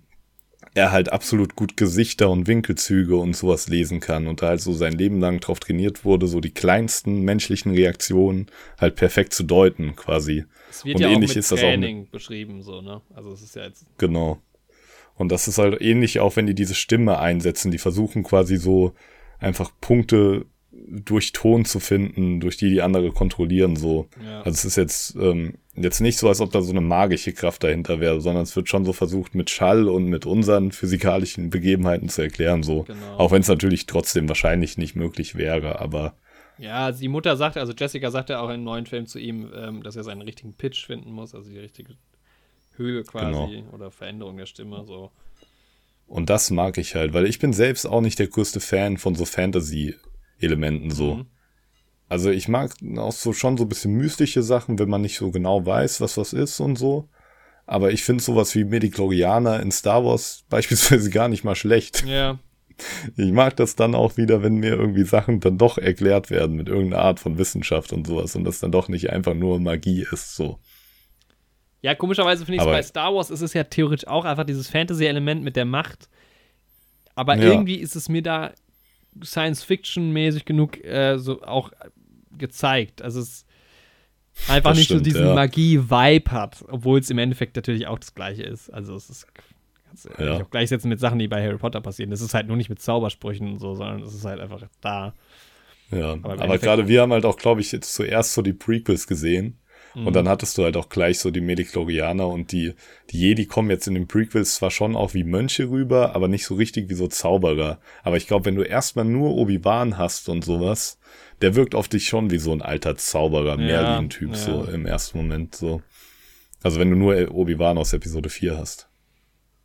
er 0.74 0.90
halt 0.90 1.12
absolut 1.12 1.54
gut 1.54 1.76
Gesichter 1.76 2.30
und 2.30 2.48
Winkelzüge 2.48 3.16
und 3.16 3.36
sowas 3.36 3.68
lesen 3.68 4.00
kann 4.00 4.26
und 4.26 4.42
da 4.42 4.48
halt 4.48 4.60
so 4.60 4.72
sein 4.72 4.92
Leben 4.92 5.20
lang 5.20 5.40
drauf 5.40 5.60
trainiert 5.60 6.04
wurde, 6.04 6.26
so 6.26 6.40
die 6.40 6.50
kleinsten 6.50 7.22
menschlichen 7.22 7.72
Reaktionen 7.72 8.46
halt 8.80 8.96
perfekt 8.96 9.34
zu 9.34 9.44
deuten, 9.44 9.94
quasi. 9.94 10.44
Es 10.70 10.84
wird 10.84 10.96
und 10.96 11.02
ja 11.02 11.08
ähnlich 11.08 11.30
auch 11.30 11.36
mit 11.36 11.44
ist 11.44 11.48
Training 11.50 12.00
das 12.00 12.08
auch 12.08 12.12
beschrieben, 12.12 12.62
so, 12.62 12.80
ne? 12.80 13.00
Also 13.14 13.32
es 13.32 13.42
ist 13.42 13.54
ja 13.54 13.64
jetzt. 13.64 13.86
Genau. 13.98 14.40
Und 15.16 15.30
das 15.30 15.48
ist 15.48 15.58
halt 15.58 15.80
ähnlich 15.80 16.20
auch, 16.20 16.36
wenn 16.36 16.46
die 16.46 16.54
diese 16.54 16.74
Stimme 16.74 17.18
einsetzen, 17.18 17.70
die 17.70 17.78
versuchen 17.78 18.24
quasi 18.24 18.56
so 18.56 18.94
einfach 19.38 19.70
Punkte 19.80 20.46
durch 20.88 21.32
Ton 21.32 21.64
zu 21.64 21.80
finden, 21.80 22.40
durch 22.40 22.56
die 22.56 22.68
die 22.68 22.82
andere 22.82 23.12
kontrollieren, 23.12 23.76
so. 23.76 24.08
Ja. 24.24 24.38
Also 24.42 24.50
es 24.50 24.64
ist 24.64 24.76
jetzt, 24.76 25.16
ähm, 25.16 25.54
jetzt 25.74 26.00
nicht 26.00 26.18
so, 26.18 26.28
als 26.28 26.40
ob 26.40 26.52
da 26.52 26.60
so 26.60 26.70
eine 26.70 26.80
magische 26.80 27.32
Kraft 27.32 27.64
dahinter 27.64 28.00
wäre, 28.00 28.20
sondern 28.20 28.42
es 28.42 28.54
wird 28.56 28.68
schon 28.68 28.84
so 28.84 28.92
versucht, 28.92 29.34
mit 29.34 29.50
Schall 29.50 29.88
und 29.88 30.06
mit 30.06 30.26
unseren 30.26 30.72
physikalischen 30.72 31.50
Begebenheiten 31.50 32.08
zu 32.08 32.22
erklären, 32.22 32.62
so. 32.62 32.82
Genau. 32.82 33.16
Auch 33.18 33.32
wenn 33.32 33.42
es 33.42 33.48
natürlich 33.48 33.86
trotzdem 33.86 34.28
wahrscheinlich 34.28 34.76
nicht 34.78 34.96
möglich 34.96 35.36
wäre, 35.36 35.80
aber. 35.80 36.14
Ja, 36.58 36.92
die 36.92 37.08
Mutter 37.08 37.36
sagte, 37.36 37.60
also 37.60 37.72
Jessica 37.72 38.10
sagte 38.10 38.38
auch 38.38 38.48
in 38.48 38.54
einem 38.54 38.64
neuen 38.64 38.86
Film 38.86 39.06
zu 39.06 39.18
ihm, 39.18 39.50
ähm, 39.54 39.82
dass 39.82 39.96
er 39.96 40.04
seinen 40.04 40.22
richtigen 40.22 40.54
Pitch 40.54 40.86
finden 40.86 41.12
muss, 41.12 41.34
also 41.34 41.50
die 41.50 41.58
richtige 41.58 41.94
Höhe 42.76 43.02
quasi 43.04 43.56
genau. 43.56 43.72
oder 43.72 43.90
Veränderung 43.90 44.36
der 44.36 44.46
Stimme, 44.46 44.84
so. 44.84 45.10
Und 46.06 46.30
das 46.30 46.50
mag 46.50 46.78
ich 46.78 46.94
halt, 46.94 47.12
weil 47.14 47.26
ich 47.26 47.38
bin 47.38 47.52
selbst 47.52 47.86
auch 47.86 48.00
nicht 48.00 48.18
der 48.18 48.28
größte 48.28 48.60
Fan 48.60 48.98
von 48.98 49.14
so 49.14 49.24
Fantasy-Elementen 49.24 50.90
so. 50.90 51.16
Mhm. 51.16 51.26
Also 52.08 52.30
ich 52.30 52.48
mag 52.48 52.74
auch 52.98 53.12
so 53.12 53.32
schon 53.32 53.56
so 53.56 53.64
ein 53.64 53.68
bisschen 53.68 53.94
mystische 53.94 54.42
Sachen, 54.42 54.78
wenn 54.78 54.90
man 54.90 55.00
nicht 55.00 55.16
so 55.16 55.30
genau 55.30 55.64
weiß, 55.64 56.00
was 56.00 56.16
was 56.16 56.32
ist 56.32 56.60
und 56.60 56.76
so. 56.76 57.08
Aber 57.66 57.92
ich 57.92 58.04
finde 58.04 58.22
sowas 58.22 58.54
wie 58.54 58.64
Mediklorianer 58.64 59.60
in 59.60 59.72
Star 59.72 60.04
Wars 60.04 60.44
beispielsweise 60.50 61.10
gar 61.10 61.28
nicht 61.28 61.44
mal 61.44 61.54
schlecht. 61.54 62.04
Ja. 62.06 62.38
Ich 63.16 63.30
mag 63.30 63.56
das 63.56 63.76
dann 63.76 63.94
auch 63.94 64.16
wieder, 64.16 64.42
wenn 64.42 64.56
mir 64.56 64.74
irgendwie 64.74 65.04
Sachen 65.04 65.38
dann 65.40 65.58
doch 65.58 65.78
erklärt 65.78 66.30
werden 66.30 66.56
mit 66.56 66.68
irgendeiner 66.68 67.02
Art 67.02 67.20
von 67.20 67.38
Wissenschaft 67.38 67.92
und 67.92 68.06
sowas 68.06 68.34
und 68.34 68.44
das 68.44 68.58
dann 68.58 68.72
doch 68.72 68.88
nicht 68.88 69.10
einfach 69.10 69.34
nur 69.34 69.60
Magie 69.60 70.04
ist, 70.10 70.34
so. 70.34 70.58
Ja, 71.84 71.94
komischerweise 71.94 72.46
finde 72.46 72.56
ich 72.56 72.62
es 72.62 72.66
bei 72.66 72.82
Star 72.82 73.14
Wars 73.14 73.28
ist 73.28 73.42
es 73.42 73.52
ja 73.52 73.62
theoretisch 73.62 74.08
auch 74.08 74.24
einfach 74.24 74.44
dieses 74.44 74.70
Fantasy-Element 74.70 75.44
mit 75.44 75.54
der 75.54 75.66
Macht. 75.66 76.08
Aber 77.14 77.36
ja. 77.36 77.42
irgendwie 77.42 77.74
ist 77.74 77.94
es 77.94 78.08
mir 78.08 78.22
da 78.22 78.52
Science-Fiction-mäßig 79.22 80.46
genug 80.46 80.82
äh, 80.82 81.18
so 81.18 81.42
auch 81.42 81.72
gezeigt. 82.38 83.02
Also 83.02 83.20
es 83.20 83.44
einfach 84.48 84.70
das 84.70 84.78
nicht 84.78 84.86
stimmt, 84.86 85.00
so 85.00 85.04
diesen 85.04 85.26
ja. 85.26 85.34
Magie-Vibe 85.34 86.30
hat, 86.30 86.64
obwohl 86.68 87.00
es 87.00 87.10
im 87.10 87.18
Endeffekt 87.18 87.54
natürlich 87.54 87.86
auch 87.86 87.98
das 87.98 88.14
gleiche 88.14 88.44
ist. 88.44 88.70
Also 88.70 88.96
es 88.96 89.10
ist 89.10 89.26
kannst 89.86 90.06
du 90.06 90.24
ja. 90.24 90.38
auch 90.38 90.48
gleichsetzen 90.48 90.88
mit 90.88 91.00
Sachen, 91.00 91.18
die 91.18 91.28
bei 91.28 91.44
Harry 91.44 91.58
Potter 91.58 91.82
passieren. 91.82 92.10
Das 92.10 92.22
ist 92.22 92.32
halt 92.32 92.46
nur 92.46 92.56
nicht 92.56 92.70
mit 92.70 92.80
Zaubersprüchen 92.80 93.46
und 93.46 93.58
so, 93.58 93.74
sondern 93.74 94.00
es 94.00 94.14
ist 94.14 94.24
halt 94.24 94.40
einfach 94.40 94.62
da. 94.80 95.12
Ja, 95.90 96.12
aber, 96.12 96.40
aber 96.40 96.56
gerade 96.56 96.88
wir 96.88 97.02
haben 97.02 97.12
halt 97.12 97.26
auch, 97.26 97.36
glaube 97.36 97.60
ich, 97.60 97.72
jetzt 97.72 97.92
zuerst 97.92 98.32
so 98.32 98.40
die 98.40 98.54
Prequels 98.54 99.06
gesehen. 99.06 99.58
Mhm. 99.94 100.06
Und 100.06 100.16
dann 100.16 100.28
hattest 100.28 100.58
du 100.58 100.64
halt 100.64 100.76
auch 100.76 100.88
gleich 100.88 101.18
so 101.18 101.30
die 101.30 101.40
Mediklorianer 101.40 102.28
und 102.28 102.52
die, 102.52 102.74
die 103.10 103.20
Jedi 103.20 103.46
kommen 103.46 103.70
jetzt 103.70 103.86
in 103.86 103.94
den 103.94 104.08
Prequels 104.08 104.56
zwar 104.56 104.70
schon 104.70 104.96
auch 104.96 105.14
wie 105.14 105.24
Mönche 105.24 105.70
rüber, 105.70 106.14
aber 106.14 106.28
nicht 106.28 106.44
so 106.44 106.54
richtig 106.54 106.90
wie 106.90 106.94
so 106.94 107.06
Zauberer. 107.06 107.78
Aber 108.02 108.16
ich 108.16 108.26
glaube, 108.26 108.46
wenn 108.46 108.56
du 108.56 108.62
erstmal 108.62 109.04
nur 109.04 109.34
Obi-Wan 109.34 109.98
hast 109.98 110.28
und 110.28 110.44
sowas, 110.44 110.98
der 111.40 111.54
wirkt 111.54 111.74
auf 111.74 111.88
dich 111.88 112.08
schon 112.08 112.30
wie 112.30 112.38
so 112.38 112.52
ein 112.52 112.62
alter 112.62 112.96
Zauberer, 112.96 113.58
ja, 113.60 113.66
Merlin-Typ, 113.66 114.30
ja. 114.30 114.36
so 114.36 114.64
im 114.64 114.86
ersten 114.86 115.18
Moment, 115.18 115.54
so. 115.54 115.82
Also 116.62 116.80
wenn 116.80 116.90
du 116.90 116.96
nur 116.96 117.30
Obi-Wan 117.32 117.78
aus 117.78 117.92
Episode 117.92 118.30
4 118.30 118.56
hast. 118.56 118.88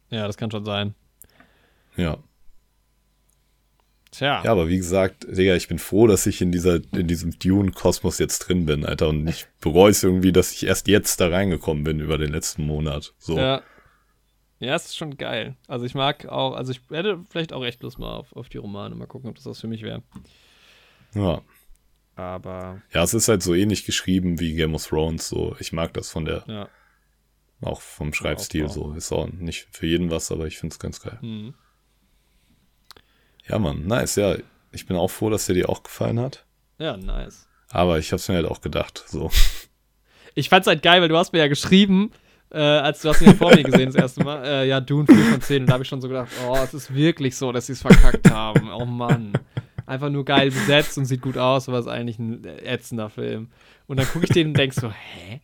Ja, 0.09 0.27
das 0.27 0.37
kann 0.37 0.51
schon 0.51 0.65
sein. 0.65 0.95
Ja. 1.95 2.17
Tja. 4.11 4.41
Ja, 4.43 4.51
aber 4.51 4.67
wie 4.67 4.77
gesagt, 4.77 5.27
Digga, 5.29 5.55
ich 5.55 5.67
bin 5.67 5.77
froh, 5.77 6.07
dass 6.07 6.25
ich 6.25 6.41
in 6.41 6.51
dieser, 6.51 6.81
in 6.93 7.07
diesem 7.07 7.37
Dune-Kosmos 7.37 8.17
jetzt 8.17 8.39
drin 8.39 8.65
bin, 8.65 8.85
Alter. 8.85 9.09
Und 9.09 9.27
ich 9.27 9.45
bereue 9.61 9.91
es 9.91 10.03
irgendwie, 10.03 10.31
dass 10.31 10.51
ich 10.51 10.65
erst 10.65 10.87
jetzt 10.87 11.21
da 11.21 11.27
reingekommen 11.27 11.83
bin 11.83 11.99
über 11.99 12.17
den 12.17 12.31
letzten 12.31 12.65
Monat. 12.65 13.13
So. 13.19 13.37
Ja. 13.37 13.61
Ja, 14.61 14.75
es 14.75 14.87
ist 14.87 14.97
schon 14.97 15.15
geil. 15.15 15.55
Also 15.67 15.85
ich 15.85 15.95
mag 15.95 16.25
auch, 16.25 16.53
also 16.53 16.73
ich 16.73 16.81
hätte 16.89 17.23
vielleicht 17.29 17.53
auch 17.53 17.63
echt 17.63 17.81
Lust 17.81 17.97
mal 17.97 18.13
auf, 18.13 18.35
auf 18.35 18.49
die 18.49 18.57
Romane. 18.57 18.93
Mal 18.93 19.07
gucken, 19.07 19.29
ob 19.29 19.35
das 19.35 19.45
was 19.45 19.61
für 19.61 19.67
mich 19.67 19.83
wäre. 19.83 20.03
Ja. 21.13 21.41
Aber. 22.15 22.81
Ja, 22.93 23.03
es 23.03 23.13
ist 23.13 23.29
halt 23.29 23.41
so 23.41 23.55
ähnlich 23.55 23.85
geschrieben 23.85 24.39
wie 24.41 24.55
Game 24.55 24.75
of 24.75 24.85
Thrones. 24.85 25.29
So, 25.29 25.55
ich 25.59 25.71
mag 25.71 25.93
das 25.93 26.09
von 26.09 26.25
der. 26.25 26.43
Ja. 26.47 26.67
Auch 27.61 27.79
vom 27.79 28.13
Schreibstil 28.13 28.69
so. 28.69 28.93
Ist 28.93 29.11
auch 29.11 29.27
nicht 29.27 29.67
für 29.71 29.85
jeden 29.85 30.11
was, 30.11 30.31
aber 30.31 30.47
ich 30.47 30.57
finde 30.57 30.73
es 30.73 30.79
ganz 30.79 31.01
geil. 31.01 31.19
Mhm. 31.21 31.53
Ja, 33.49 33.59
Mann, 33.59 33.85
nice, 33.87 34.15
ja. 34.15 34.35
Ich 34.71 34.85
bin 34.85 34.95
auch 34.95 35.09
froh, 35.09 35.29
dass 35.29 35.47
der 35.47 35.55
dir 35.55 35.69
auch 35.69 35.81
gefallen 35.83 36.19
hat. 36.19 36.45
Ja, 36.77 36.95
nice. 36.95 37.47
Aber 37.71 37.97
ich 37.97 38.11
hab's 38.11 38.27
mir 38.29 38.35
halt 38.35 38.45
auch 38.45 38.61
gedacht, 38.61 39.03
so. 39.07 39.31
Ich 40.35 40.49
fand's 40.49 40.67
halt 40.67 40.83
geil, 40.83 41.01
weil 41.01 41.09
du 41.09 41.17
hast 41.17 41.33
mir 41.33 41.39
ja 41.39 41.47
geschrieben, 41.47 42.11
äh, 42.51 42.59
als 42.59 43.01
du 43.01 43.09
hast 43.09 43.21
ja 43.21 43.33
vor 43.33 43.53
mir 43.53 43.63
gesehen 43.63 43.87
das 43.87 43.95
erste 43.95 44.23
Mal, 44.23 44.43
äh, 44.45 44.67
ja, 44.67 44.79
Dune 44.79 45.05
4 45.07 45.17
von 45.17 45.41
10. 45.41 45.61
Und 45.61 45.67
da 45.67 45.73
habe 45.73 45.83
ich 45.83 45.89
schon 45.89 46.01
so 46.01 46.07
gedacht, 46.07 46.29
oh, 46.47 46.57
es 46.63 46.73
ist 46.73 46.93
wirklich 46.93 47.35
so, 47.35 47.51
dass 47.51 47.67
sie 47.67 47.73
es 47.73 47.81
verkackt 47.81 48.29
haben. 48.29 48.71
Oh 48.71 48.85
Mann. 48.85 49.33
Einfach 49.85 50.09
nur 50.09 50.23
geil 50.23 50.51
besetzt 50.51 50.97
und 50.97 51.05
sieht 51.05 51.21
gut 51.21 51.37
aus, 51.37 51.67
aber 51.67 51.79
ist 51.79 51.87
eigentlich 51.87 52.19
ein 52.19 52.45
ätzender 52.45 53.09
Film. 53.09 53.49
Und 53.87 53.97
dann 53.97 54.07
gucke 54.07 54.25
ich 54.25 54.31
den 54.31 54.49
und 54.49 54.57
denk 54.57 54.73
so, 54.73 54.91
hä? 54.91 55.41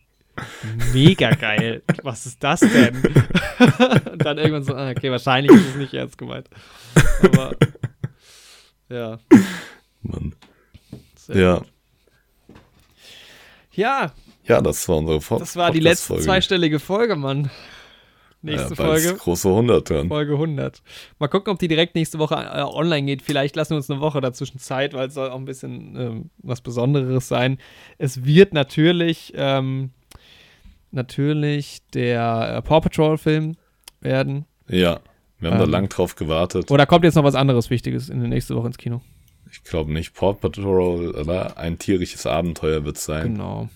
Mega 0.92 1.30
geil. 1.30 1.82
Was 2.02 2.26
ist 2.26 2.42
das 2.44 2.60
denn? 2.60 2.96
und 4.12 4.24
dann 4.24 4.38
irgendwann 4.38 4.62
so, 4.62 4.74
ah, 4.74 4.90
okay, 4.90 5.10
wahrscheinlich 5.10 5.50
ist 5.52 5.70
es 5.70 5.74
nicht 5.76 5.94
ernst 5.94 6.18
gemeint. 6.18 6.48
Aber 7.22 7.56
ja. 8.88 9.18
Mann. 10.02 10.34
Sehr 11.16 11.36
Ja. 11.36 11.58
gut. 11.58 11.66
Ja, 13.72 14.12
Ja, 14.44 14.60
das 14.62 14.88
war 14.88 14.96
unsere 14.96 15.20
Fo 15.20 15.38
das 15.38 15.56
war 15.56 15.70
die 15.70 15.80
letzte 15.80 16.18
zweistellige 16.18 16.78
Folge, 16.78 17.16
Mann. 17.16 17.50
Nächste 18.42 18.70
ja, 18.70 18.76
Folge, 18.76 19.14
große 19.14 19.48
100 19.48 19.90
dran. 19.90 20.08
Folge 20.08 20.34
100. 20.34 20.80
Mal 21.18 21.26
gucken, 21.26 21.52
ob 21.52 21.58
die 21.58 21.66
direkt 21.66 21.96
nächste 21.96 22.18
Woche 22.20 22.36
äh, 22.36 22.62
online 22.62 23.06
geht. 23.06 23.22
Vielleicht 23.22 23.56
lassen 23.56 23.70
wir 23.70 23.78
uns 23.78 23.90
eine 23.90 24.00
Woche 24.00 24.20
dazwischen 24.20 24.60
Zeit, 24.60 24.94
weil 24.94 25.08
es 25.08 25.14
soll 25.14 25.30
auch 25.30 25.36
ein 25.38 25.46
bisschen 25.46 25.96
ähm, 25.96 26.30
was 26.38 26.60
Besonderes 26.60 27.26
sein. 27.26 27.58
Es 27.98 28.24
wird 28.24 28.52
natürlich, 28.54 29.32
ähm, 29.34 29.90
natürlich 30.92 31.80
der 31.92 32.56
äh, 32.58 32.62
Paw 32.62 32.80
Patrol 32.82 33.18
Film 33.18 33.56
werden. 34.00 34.44
Ja, 34.68 35.00
wir 35.38 35.50
haben 35.50 35.58
da 35.58 35.64
Ähm, 35.64 35.70
lang 35.70 35.88
drauf 35.88 36.16
gewartet. 36.16 36.70
Oder 36.70 36.86
kommt 36.86 37.04
jetzt 37.04 37.14
noch 37.14 37.24
was 37.24 37.34
anderes 37.34 37.70
Wichtiges 37.70 38.08
in 38.08 38.20
der 38.20 38.28
nächste 38.28 38.54
Woche 38.56 38.68
ins 38.68 38.78
Kino? 38.78 39.00
Ich 39.50 39.62
glaube 39.64 39.92
nicht. 39.92 40.14
Paw 40.14 40.34
Patrol, 40.34 41.10
oder? 41.14 41.56
Ein 41.56 41.78
tierisches 41.78 42.26
Abenteuer 42.26 42.84
wird 42.84 42.98
sein. 42.98 43.34
Genau. 43.34 43.68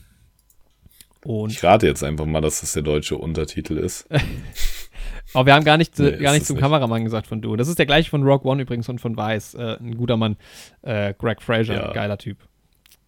Und 1.25 1.51
Ich 1.53 1.63
rate 1.63 1.87
jetzt 1.87 2.03
einfach 2.03 2.25
mal, 2.27 2.41
dass 2.41 2.61
das 2.61 2.73
der 2.73 2.83
deutsche 2.83 3.17
Untertitel 3.17 3.77
ist. 3.77 4.09
Aber 5.35 5.47
wir 5.47 5.55
haben 5.55 5.65
gar, 5.65 5.77
nicht, 5.77 5.97
Nee, 5.99 6.17
gar 6.17 6.35
es 6.35 6.47
zum 6.47 6.57
nicht. 6.57 6.63
Kameramann 6.63 7.05
gesagt 7.05 7.27
von 7.29 7.41
du. 7.41 7.55
Das 7.57 7.69
ist 7.69 7.79
der 7.79 7.87
gleiche 7.87 8.11
von 8.11 8.23
Rogue 8.25 8.51
One 8.51 8.63
übrigens 8.63 8.89
und 8.89 9.01
von 9.01 9.17
Vice. 9.17 9.55
Äh, 9.55 9.77
ein 9.79 9.97
guter 9.97 10.17
Mann. 10.17 10.37
Äh, 10.83 11.15
Greg 11.15 11.41
Fraser, 11.43 11.75
Ja. 11.75 11.93
geiler 11.93 12.19
Typ. 12.19 12.39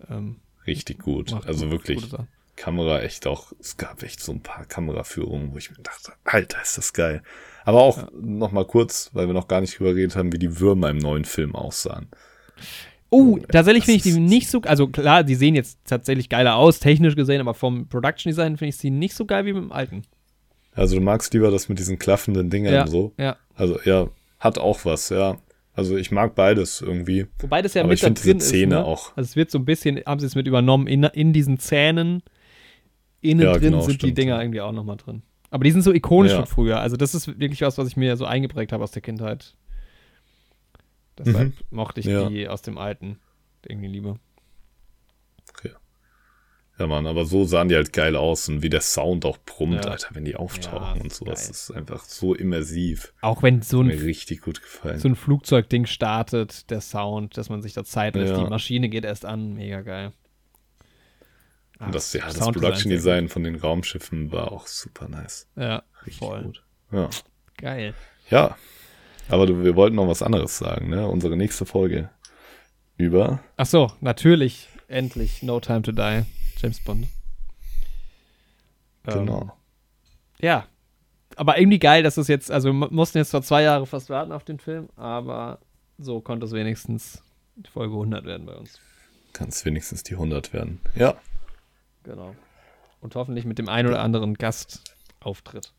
Ähm, 0.09 0.37
Richtig 0.67 1.01
gut. 1.01 1.33
Also 1.47 1.65
gut- 1.65 1.73
wirklich. 1.73 2.07
Kamera 2.55 3.01
echt 3.01 3.27
auch. 3.27 3.53
Es 3.59 3.77
gab 3.77 4.03
echt 4.05 4.21
so 4.21 4.31
ein 4.31 4.41
paar 4.41 4.67
Kameraführungen, 4.67 5.53
wo 5.53 5.59
ich 5.59 5.71
mir 5.71 5.83
dachte, 5.83 6.13
Alter, 6.23 6.63
ist 6.63 6.79
das 6.79 6.93
geil. 6.93 7.23
Aber 7.65 7.81
auch 7.83 8.09
noch 8.21 8.53
mal 8.53 8.65
kurz, 8.65 9.11
weil 9.13 9.27
wir 9.27 9.35
noch 9.35 9.49
gar 9.49 9.61
nicht 9.61 9.79
drüber 9.79 9.95
geredet 9.95 10.17
haben, 10.17 10.33
wie 10.33 10.39
die 10.39 10.59
Würmer 10.61 10.91
im 10.91 10.99
neuen 10.99 11.25
Film 11.25 11.55
aussahen. 11.55 12.09
Oh, 13.11 13.39
tatsächlich 13.51 13.85
finde 13.85 13.97
ich 13.99 14.03
die 14.05 14.19
nicht 14.19 14.49
so, 14.49 14.63
also 14.63 14.89
klar, 14.89 15.23
die 15.23 15.35
sehen 15.35 15.55
jetzt 15.55 15.79
tatsächlich 15.85 16.29
geiler 16.31 16.57
aus, 16.57 16.81
technisch 16.81 17.15
gesehen, 17.15 17.41
aber 17.41 17.53
vom 17.53 17.87
Production 17.89 18.31
Design 18.31 18.57
finde 18.57 18.71
ich 18.71 18.77
sie 18.79 18.91
nicht 18.91 19.15
so 19.15 19.27
geil 19.27 19.45
wie 19.45 19.53
mit 19.53 19.63
dem 19.63 19.73
alten. 19.73 20.03
Also 20.75 20.97
du 20.97 21.03
magst 21.03 21.35
lieber 21.35 21.51
das 21.51 21.69
mit 21.69 21.79
diesen 21.79 21.99
klaffenden 21.99 22.49
Dingern 22.49 22.73
Ja, 22.73 22.87
so. 22.87 23.13
ja. 23.19 23.37
Also 23.55 23.79
ja, 23.85 24.09
hat 24.41 24.57
auch 24.59 24.85
was, 24.87 25.11
ja. 25.11 25.37
Also 25.75 25.97
ich 25.99 26.11
mag 26.11 26.35
beides 26.35 26.81
irgendwie. 26.81 27.27
Wobei 27.39 27.61
das 27.61 27.75
ja 27.75 27.83
Aber 27.83 27.91
mit 27.91 27.97
ich 27.97 28.01
da 28.01 28.07
find 28.09 28.19
diese 28.19 28.29
drin 28.31 28.39
ist. 28.39 28.49
Zähne 28.49 28.75
Ne? 28.77 28.85
auch- 28.85 29.15
Also 29.17 29.29
es 29.29 29.37
wird 29.37 29.51
so 29.51 29.59
ein 29.59 29.67
bisschen, 29.67 30.01
haben 30.07 30.19
sie 30.21 30.27
es 30.27 30.35
mit 30.35 30.47
übernommen, 30.47 30.87
in, 30.87 31.03
in 31.05 31.35
diesen 31.35 31.59
Zähnen, 31.59 32.23
innen 33.21 33.43
Ja, 33.43 33.53
drin 33.53 33.73
genau, 33.73 33.81
sind 33.83 33.93
die 34.03 34.07
stimmt, 34.07 34.19
Dinger 34.19 34.37
ja. 34.37 34.41
irgendwie 34.43 34.61
auch 34.63 34.73
nochmal 34.73 34.97
drin. 34.97 35.23
Aber 35.53 35.65
die 35.65 35.71
sind 35.71 35.83
so 35.83 35.93
ikonisch 35.93 36.33
Ja. 36.33 36.39
von 36.39 36.47
früher. 36.47 36.81
Also 36.81 36.97
das 36.97 37.15
ist 37.15 37.39
wirklich 37.39 37.61
was, 37.61 37.77
was 37.79 37.87
ich 37.87 37.97
mir 37.97 38.17
so 38.17 38.25
eingeprägt 38.25 38.73
habe 38.73 38.83
aus 38.83 38.91
der 38.91 39.03
Kindheit. 39.03 39.55
Deshalb 41.19 41.49
Mhm. 41.49 41.55
mochte 41.77 42.01
ich 42.01 42.07
Ja. 42.07 42.29
die 42.29 42.49
aus 42.49 42.63
dem 42.63 42.79
alten 42.79 43.19
irgendwie 43.69 43.89
lieber. 43.89 44.19
Ja, 46.79 46.87
Mann, 46.87 47.07
aber 47.07 47.27
so 47.27 47.45
sahen 47.45 47.69
die 47.69 47.75
halt 47.77 47.93
geil 47.93 48.17
aus 48.17 48.49
und 48.49 48.63
wie 48.63 48.71
der 48.71 48.81
Sound 48.81 49.27
auch 49.27 49.37
brummt, 49.45 49.85
Ja. 49.85 49.91
Alter, 49.91 50.09
wenn 50.15 50.25
die 50.25 50.33
Ja, 50.33 50.39
auftauchen 50.39 51.03
ist 51.03 51.05
und 51.05 51.13
so. 51.13 51.25
Das 51.27 51.51
ist 51.51 51.71
einfach 51.71 52.03
so 52.05 52.35
immersiv. 52.35 53.13
Auch 53.21 53.43
wenn 53.43 53.61
so 53.61 53.83
Mir 53.83 53.93
ein, 53.93 53.99
richtig 53.99 54.41
gut 54.41 54.63
gefallen. 54.63 54.99
so 54.99 55.07
ein 55.07 55.15
Flugzeugding 55.15 55.85
startet, 55.85 56.71
der 56.71 56.81
Sound, 56.81 57.37
dass 57.37 57.51
man 57.51 57.61
sich 57.61 57.75
da 57.75 57.85
Zeit 57.85 58.17
lässt, 58.17 58.33
Ja. 58.33 58.43
die 58.43 58.49
Maschine 58.49 58.89
geht 58.89 59.05
erst 59.05 59.27
an, 59.27 59.53
mega 59.53 59.83
geil. 59.83 60.13
Ah, 61.83 61.87
und 61.87 61.95
das, 61.95 62.13
ja, 62.13 62.25
das 62.27 62.39
Production 62.39 62.91
Design 62.91 63.29
von 63.29 63.43
den 63.45 63.57
Raumschiffen 63.57 64.31
war 64.33 64.53
auch 64.53 64.67
super 64.67 65.09
nice. 65.09 65.49
Ja, 65.57 65.83
Richtig 66.07 66.19
voll. 66.19 66.43
gut. 66.45 66.63
Ja. 66.93 67.11
Geil. 67.59 67.95
ja, 68.31 68.57
aber 69.29 69.47
du, 69.47 69.63
wir 69.65 69.75
wollten 69.77 69.97
noch 69.97 70.07
was 70.09 70.23
anderes 70.23 70.59
sagen, 70.59 70.89
ne? 70.91 71.07
Unsere 71.09 71.37
nächste 71.37 71.65
Folge 71.67 72.11
über 72.97 73.41
Ach 73.57 73.67
so, 73.67 73.91
natürlich, 74.01 74.69
endlich, 74.89 75.43
No 75.43 75.59
Time 75.61 75.83
to 75.83 75.93
Die, 75.93 76.23
James 76.59 76.81
Bond. 76.81 77.07
Ähm, 79.07 79.13
Genau. 79.27 79.53
Ja, 80.41 80.67
aber 81.37 81.59
irgendwie 81.59 81.79
geil, 81.79 82.03
dass 82.03 82.17
es 82.17 82.29
jetzt, 82.29 82.51
also 82.51 82.69
wir 82.69 82.73
mu- 82.75 82.89
mussten 82.91 83.19
jetzt 83.19 83.31
zwar 83.31 83.43
zwei 83.43 83.63
Jahre 83.63 83.87
fast 83.87 84.11
warten 84.11 84.33
auf 84.33 84.45
den 84.45 84.59
Film, 84.59 84.89
aber 84.97 85.61
so 85.99 86.21
konnte 86.21 86.47
es 86.47 86.53
wenigstens 86.53 87.23
die 87.57 87.71
Folge 87.71 87.95
100 87.95 88.25
werden 88.25 88.47
bei 88.47 88.55
uns. 88.55 88.81
Kann 89.33 89.49
es 89.49 89.65
wenigstens 89.65 90.03
die 90.03 90.15
100 90.15 90.53
werden. 90.53 90.81
Ja, 90.95 91.15
Genau. 92.03 92.35
Und 93.01 93.15
hoffentlich 93.17 93.45
mit 93.45 93.59
dem 93.59 93.69
ein 93.69 93.87
oder 93.87 94.01
anderen 94.03 94.35
Gastauftritt. 94.35 95.73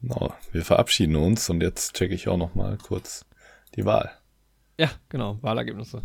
genau. 0.00 0.32
Wir 0.52 0.64
verabschieden 0.64 1.16
uns 1.16 1.48
und 1.50 1.62
jetzt 1.62 1.94
checke 1.94 2.14
ich 2.14 2.28
auch 2.28 2.36
noch 2.36 2.54
mal 2.54 2.78
kurz 2.78 3.24
die 3.74 3.84
Wahl. 3.84 4.10
Ja, 4.78 4.90
genau, 5.08 5.38
Wahlergebnisse 5.42 6.02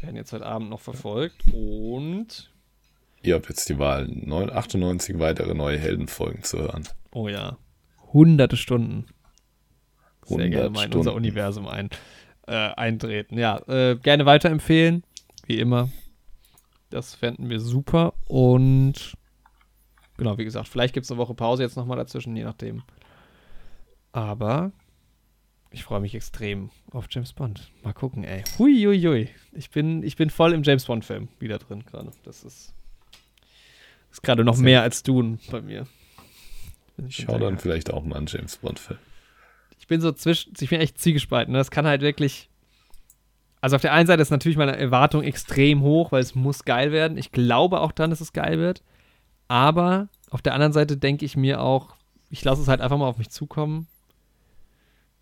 werden 0.00 0.16
jetzt 0.16 0.32
heute 0.32 0.46
Abend 0.46 0.70
noch 0.70 0.80
verfolgt 0.80 1.42
und, 1.52 2.52
Ihr 3.22 3.34
habt 3.34 3.48
jetzt 3.48 3.68
die 3.68 3.78
Wahl, 3.80 4.06
neun- 4.06 4.50
98 4.50 5.18
weitere 5.18 5.54
neue 5.54 5.78
Heldenfolgen 5.78 6.44
zu 6.44 6.58
hören. 6.58 6.86
oh 7.12 7.28
ja, 7.28 7.56
hunderte 8.12 8.56
Stunden. 8.56 9.06
Sehr 10.24 10.38
100 10.38 10.50
gerne 10.52 10.70
mal 10.70 10.84
in 10.86 10.92
unser 10.92 11.10
Stunden. 11.10 11.16
Universum 11.16 11.66
ein, 11.66 11.90
äh, 12.46 12.52
eintreten. 12.54 13.38
Ja, 13.38 13.58
äh, 13.68 13.96
gerne 13.96 14.26
weiterempfehlen, 14.26 15.02
wie 15.46 15.58
immer. 15.58 15.88
Das 16.90 17.14
fänden 17.14 17.50
wir 17.50 17.60
super. 17.60 18.14
Und 18.26 19.16
genau, 20.16 20.38
wie 20.38 20.44
gesagt, 20.44 20.68
vielleicht 20.68 20.94
gibt 20.94 21.04
es 21.04 21.10
eine 21.10 21.18
Woche 21.18 21.34
Pause 21.34 21.62
jetzt 21.62 21.76
nochmal 21.76 21.96
dazwischen, 21.96 22.36
je 22.36 22.44
nachdem. 22.44 22.82
Aber 24.12 24.72
ich 25.70 25.84
freue 25.84 26.00
mich 26.00 26.14
extrem 26.14 26.70
auf 26.92 27.06
James 27.10 27.32
Bond. 27.32 27.70
Mal 27.82 27.92
gucken, 27.92 28.24
ey. 28.24 28.44
Hui, 28.58 28.82
hui, 28.84 29.00
hui. 29.00 29.28
Ich 29.52 29.70
bin, 29.70 30.02
ich 30.02 30.16
bin 30.16 30.30
voll 30.30 30.52
im 30.52 30.62
James 30.62 30.84
Bond-Film 30.86 31.28
wieder 31.38 31.58
drin 31.58 31.84
gerade. 31.84 32.10
Das 32.22 32.44
ist, 32.44 32.72
ist 34.10 34.22
gerade 34.22 34.44
noch 34.44 34.56
mehr 34.56 34.82
als 34.82 35.02
Dune 35.02 35.38
bei 35.50 35.60
mir. 35.60 35.86
Ich 37.06 37.16
schaue 37.16 37.40
dann 37.40 37.58
vielleicht 37.58 37.92
auch 37.92 38.02
mal 38.04 38.16
einen 38.16 38.26
James 38.26 38.56
Bond-Film. 38.56 38.98
ich 39.78 39.86
bin 39.86 40.00
so 40.00 40.12
zwischen, 40.12 40.54
ich 40.58 40.70
bin 40.70 40.80
echt 40.80 40.98
zielgespalten. 40.98 41.52
Ne? 41.52 41.58
Das 41.58 41.70
kann 41.70 41.86
halt 41.86 42.00
wirklich. 42.00 42.48
Also 43.66 43.74
auf 43.74 43.82
der 43.82 43.94
einen 43.94 44.06
Seite 44.06 44.22
ist 44.22 44.30
natürlich 44.30 44.56
meine 44.56 44.76
Erwartung 44.76 45.24
extrem 45.24 45.82
hoch, 45.82 46.12
weil 46.12 46.22
es 46.22 46.36
muss 46.36 46.64
geil 46.64 46.92
werden. 46.92 47.18
Ich 47.18 47.32
glaube 47.32 47.80
auch 47.80 47.90
dann, 47.90 48.10
dass 48.10 48.20
es 48.20 48.32
geil 48.32 48.60
wird. 48.60 48.84
Aber 49.48 50.06
auf 50.30 50.40
der 50.40 50.54
anderen 50.54 50.72
Seite 50.72 50.96
denke 50.96 51.24
ich 51.24 51.36
mir 51.36 51.60
auch, 51.60 51.96
ich 52.30 52.44
lasse 52.44 52.62
es 52.62 52.68
halt 52.68 52.80
einfach 52.80 52.96
mal 52.96 53.08
auf 53.08 53.18
mich 53.18 53.28
zukommen. 53.30 53.88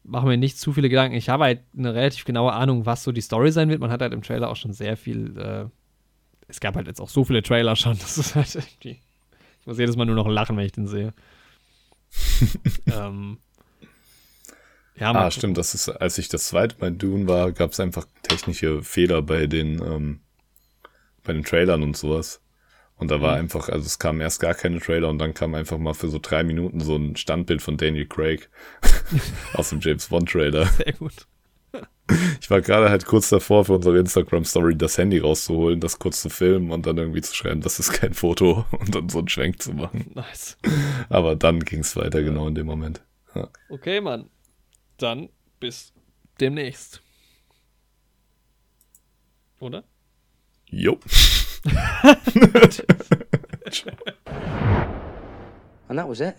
Mache 0.02 0.26
mir 0.26 0.36
nicht 0.36 0.58
zu 0.58 0.74
viele 0.74 0.90
Gedanken. 0.90 1.16
Ich 1.16 1.30
habe 1.30 1.44
halt 1.44 1.60
eine 1.74 1.94
relativ 1.94 2.26
genaue 2.26 2.52
Ahnung, 2.52 2.84
was 2.84 3.02
so 3.02 3.12
die 3.12 3.22
Story 3.22 3.50
sein 3.50 3.70
wird. 3.70 3.80
Man 3.80 3.90
hat 3.90 4.02
halt 4.02 4.12
im 4.12 4.20
Trailer 4.20 4.50
auch 4.50 4.56
schon 4.56 4.74
sehr 4.74 4.98
viel. 4.98 5.38
Äh, 5.38 5.64
es 6.46 6.60
gab 6.60 6.76
halt 6.76 6.86
jetzt 6.86 7.00
auch 7.00 7.08
so 7.08 7.24
viele 7.24 7.42
Trailer 7.42 7.76
schon. 7.76 7.96
Das 7.98 8.18
ist 8.18 8.34
halt 8.34 8.54
irgendwie. 8.56 9.00
Ich 9.62 9.66
muss 9.66 9.78
jedes 9.78 9.96
Mal 9.96 10.04
nur 10.04 10.16
noch 10.16 10.28
lachen, 10.28 10.54
wenn 10.58 10.66
ich 10.66 10.72
den 10.72 10.86
sehe. 10.86 11.14
ähm, 12.94 13.38
ja, 14.96 15.12
Ah, 15.14 15.30
stimmt, 15.30 15.58
das 15.58 15.74
ist, 15.74 15.88
als 15.88 16.18
ich 16.18 16.28
das 16.28 16.48
zweite 16.48 16.76
Mal 16.80 16.92
Dune 16.92 17.26
war, 17.28 17.52
gab 17.52 17.72
es 17.72 17.80
einfach 17.80 18.06
technische 18.22 18.82
Fehler 18.82 19.22
bei 19.22 19.46
den, 19.46 19.80
ähm, 19.82 20.20
bei 21.24 21.32
den 21.32 21.44
Trailern 21.44 21.82
und 21.82 21.96
sowas. 21.96 22.40
Und 22.96 23.10
da 23.10 23.20
war 23.20 23.32
Mhm. 23.34 23.40
einfach, 23.40 23.68
also 23.68 23.84
es 23.86 23.98
kamen 23.98 24.20
erst 24.20 24.40
gar 24.40 24.54
keine 24.54 24.78
Trailer 24.78 25.08
und 25.08 25.18
dann 25.18 25.34
kam 25.34 25.54
einfach 25.54 25.78
mal 25.78 25.94
für 25.94 26.08
so 26.08 26.18
drei 26.22 26.44
Minuten 26.44 26.80
so 26.80 26.94
ein 26.96 27.16
Standbild 27.16 27.60
von 27.60 27.76
Daniel 27.76 28.06
Craig 28.06 28.48
aus 29.54 29.70
dem 29.70 29.80
James 29.80 30.06
Bond 30.08 30.30
Trailer. 30.30 30.66
Sehr 30.66 30.92
gut. 30.92 31.26
Ich 32.40 32.50
war 32.50 32.60
gerade 32.60 32.90
halt 32.90 33.06
kurz 33.06 33.30
davor 33.30 33.64
für 33.64 33.72
unsere 33.72 33.98
Instagram 33.98 34.44
Story 34.44 34.76
das 34.76 34.96
Handy 34.98 35.18
rauszuholen, 35.18 35.80
das 35.80 35.98
kurz 35.98 36.20
zu 36.22 36.28
filmen 36.28 36.70
und 36.70 36.86
dann 36.86 36.98
irgendwie 36.98 37.22
zu 37.22 37.34
schreiben, 37.34 37.62
das 37.62 37.80
ist 37.80 37.92
kein 37.92 38.14
Foto 38.14 38.64
und 38.78 38.94
dann 38.94 39.08
so 39.08 39.18
einen 39.18 39.28
Schwenk 39.28 39.60
zu 39.60 39.72
machen. 39.72 40.12
Nice. 40.14 40.56
Aber 41.08 41.34
dann 41.34 41.60
ging 41.60 41.80
es 41.80 41.96
weiter, 41.96 42.22
genau 42.22 42.46
in 42.46 42.54
dem 42.54 42.66
Moment. 42.66 43.02
Ja. 43.34 43.48
Okay, 43.70 44.00
Mann. 44.00 44.28
Dann 44.98 45.28
bis 45.60 45.92
demnächst. 46.40 47.02
Oder? 49.60 49.84
Jo. 50.66 50.98
And 55.88 55.98
that 55.98 56.08
was 56.08 56.20
it. 56.20 56.36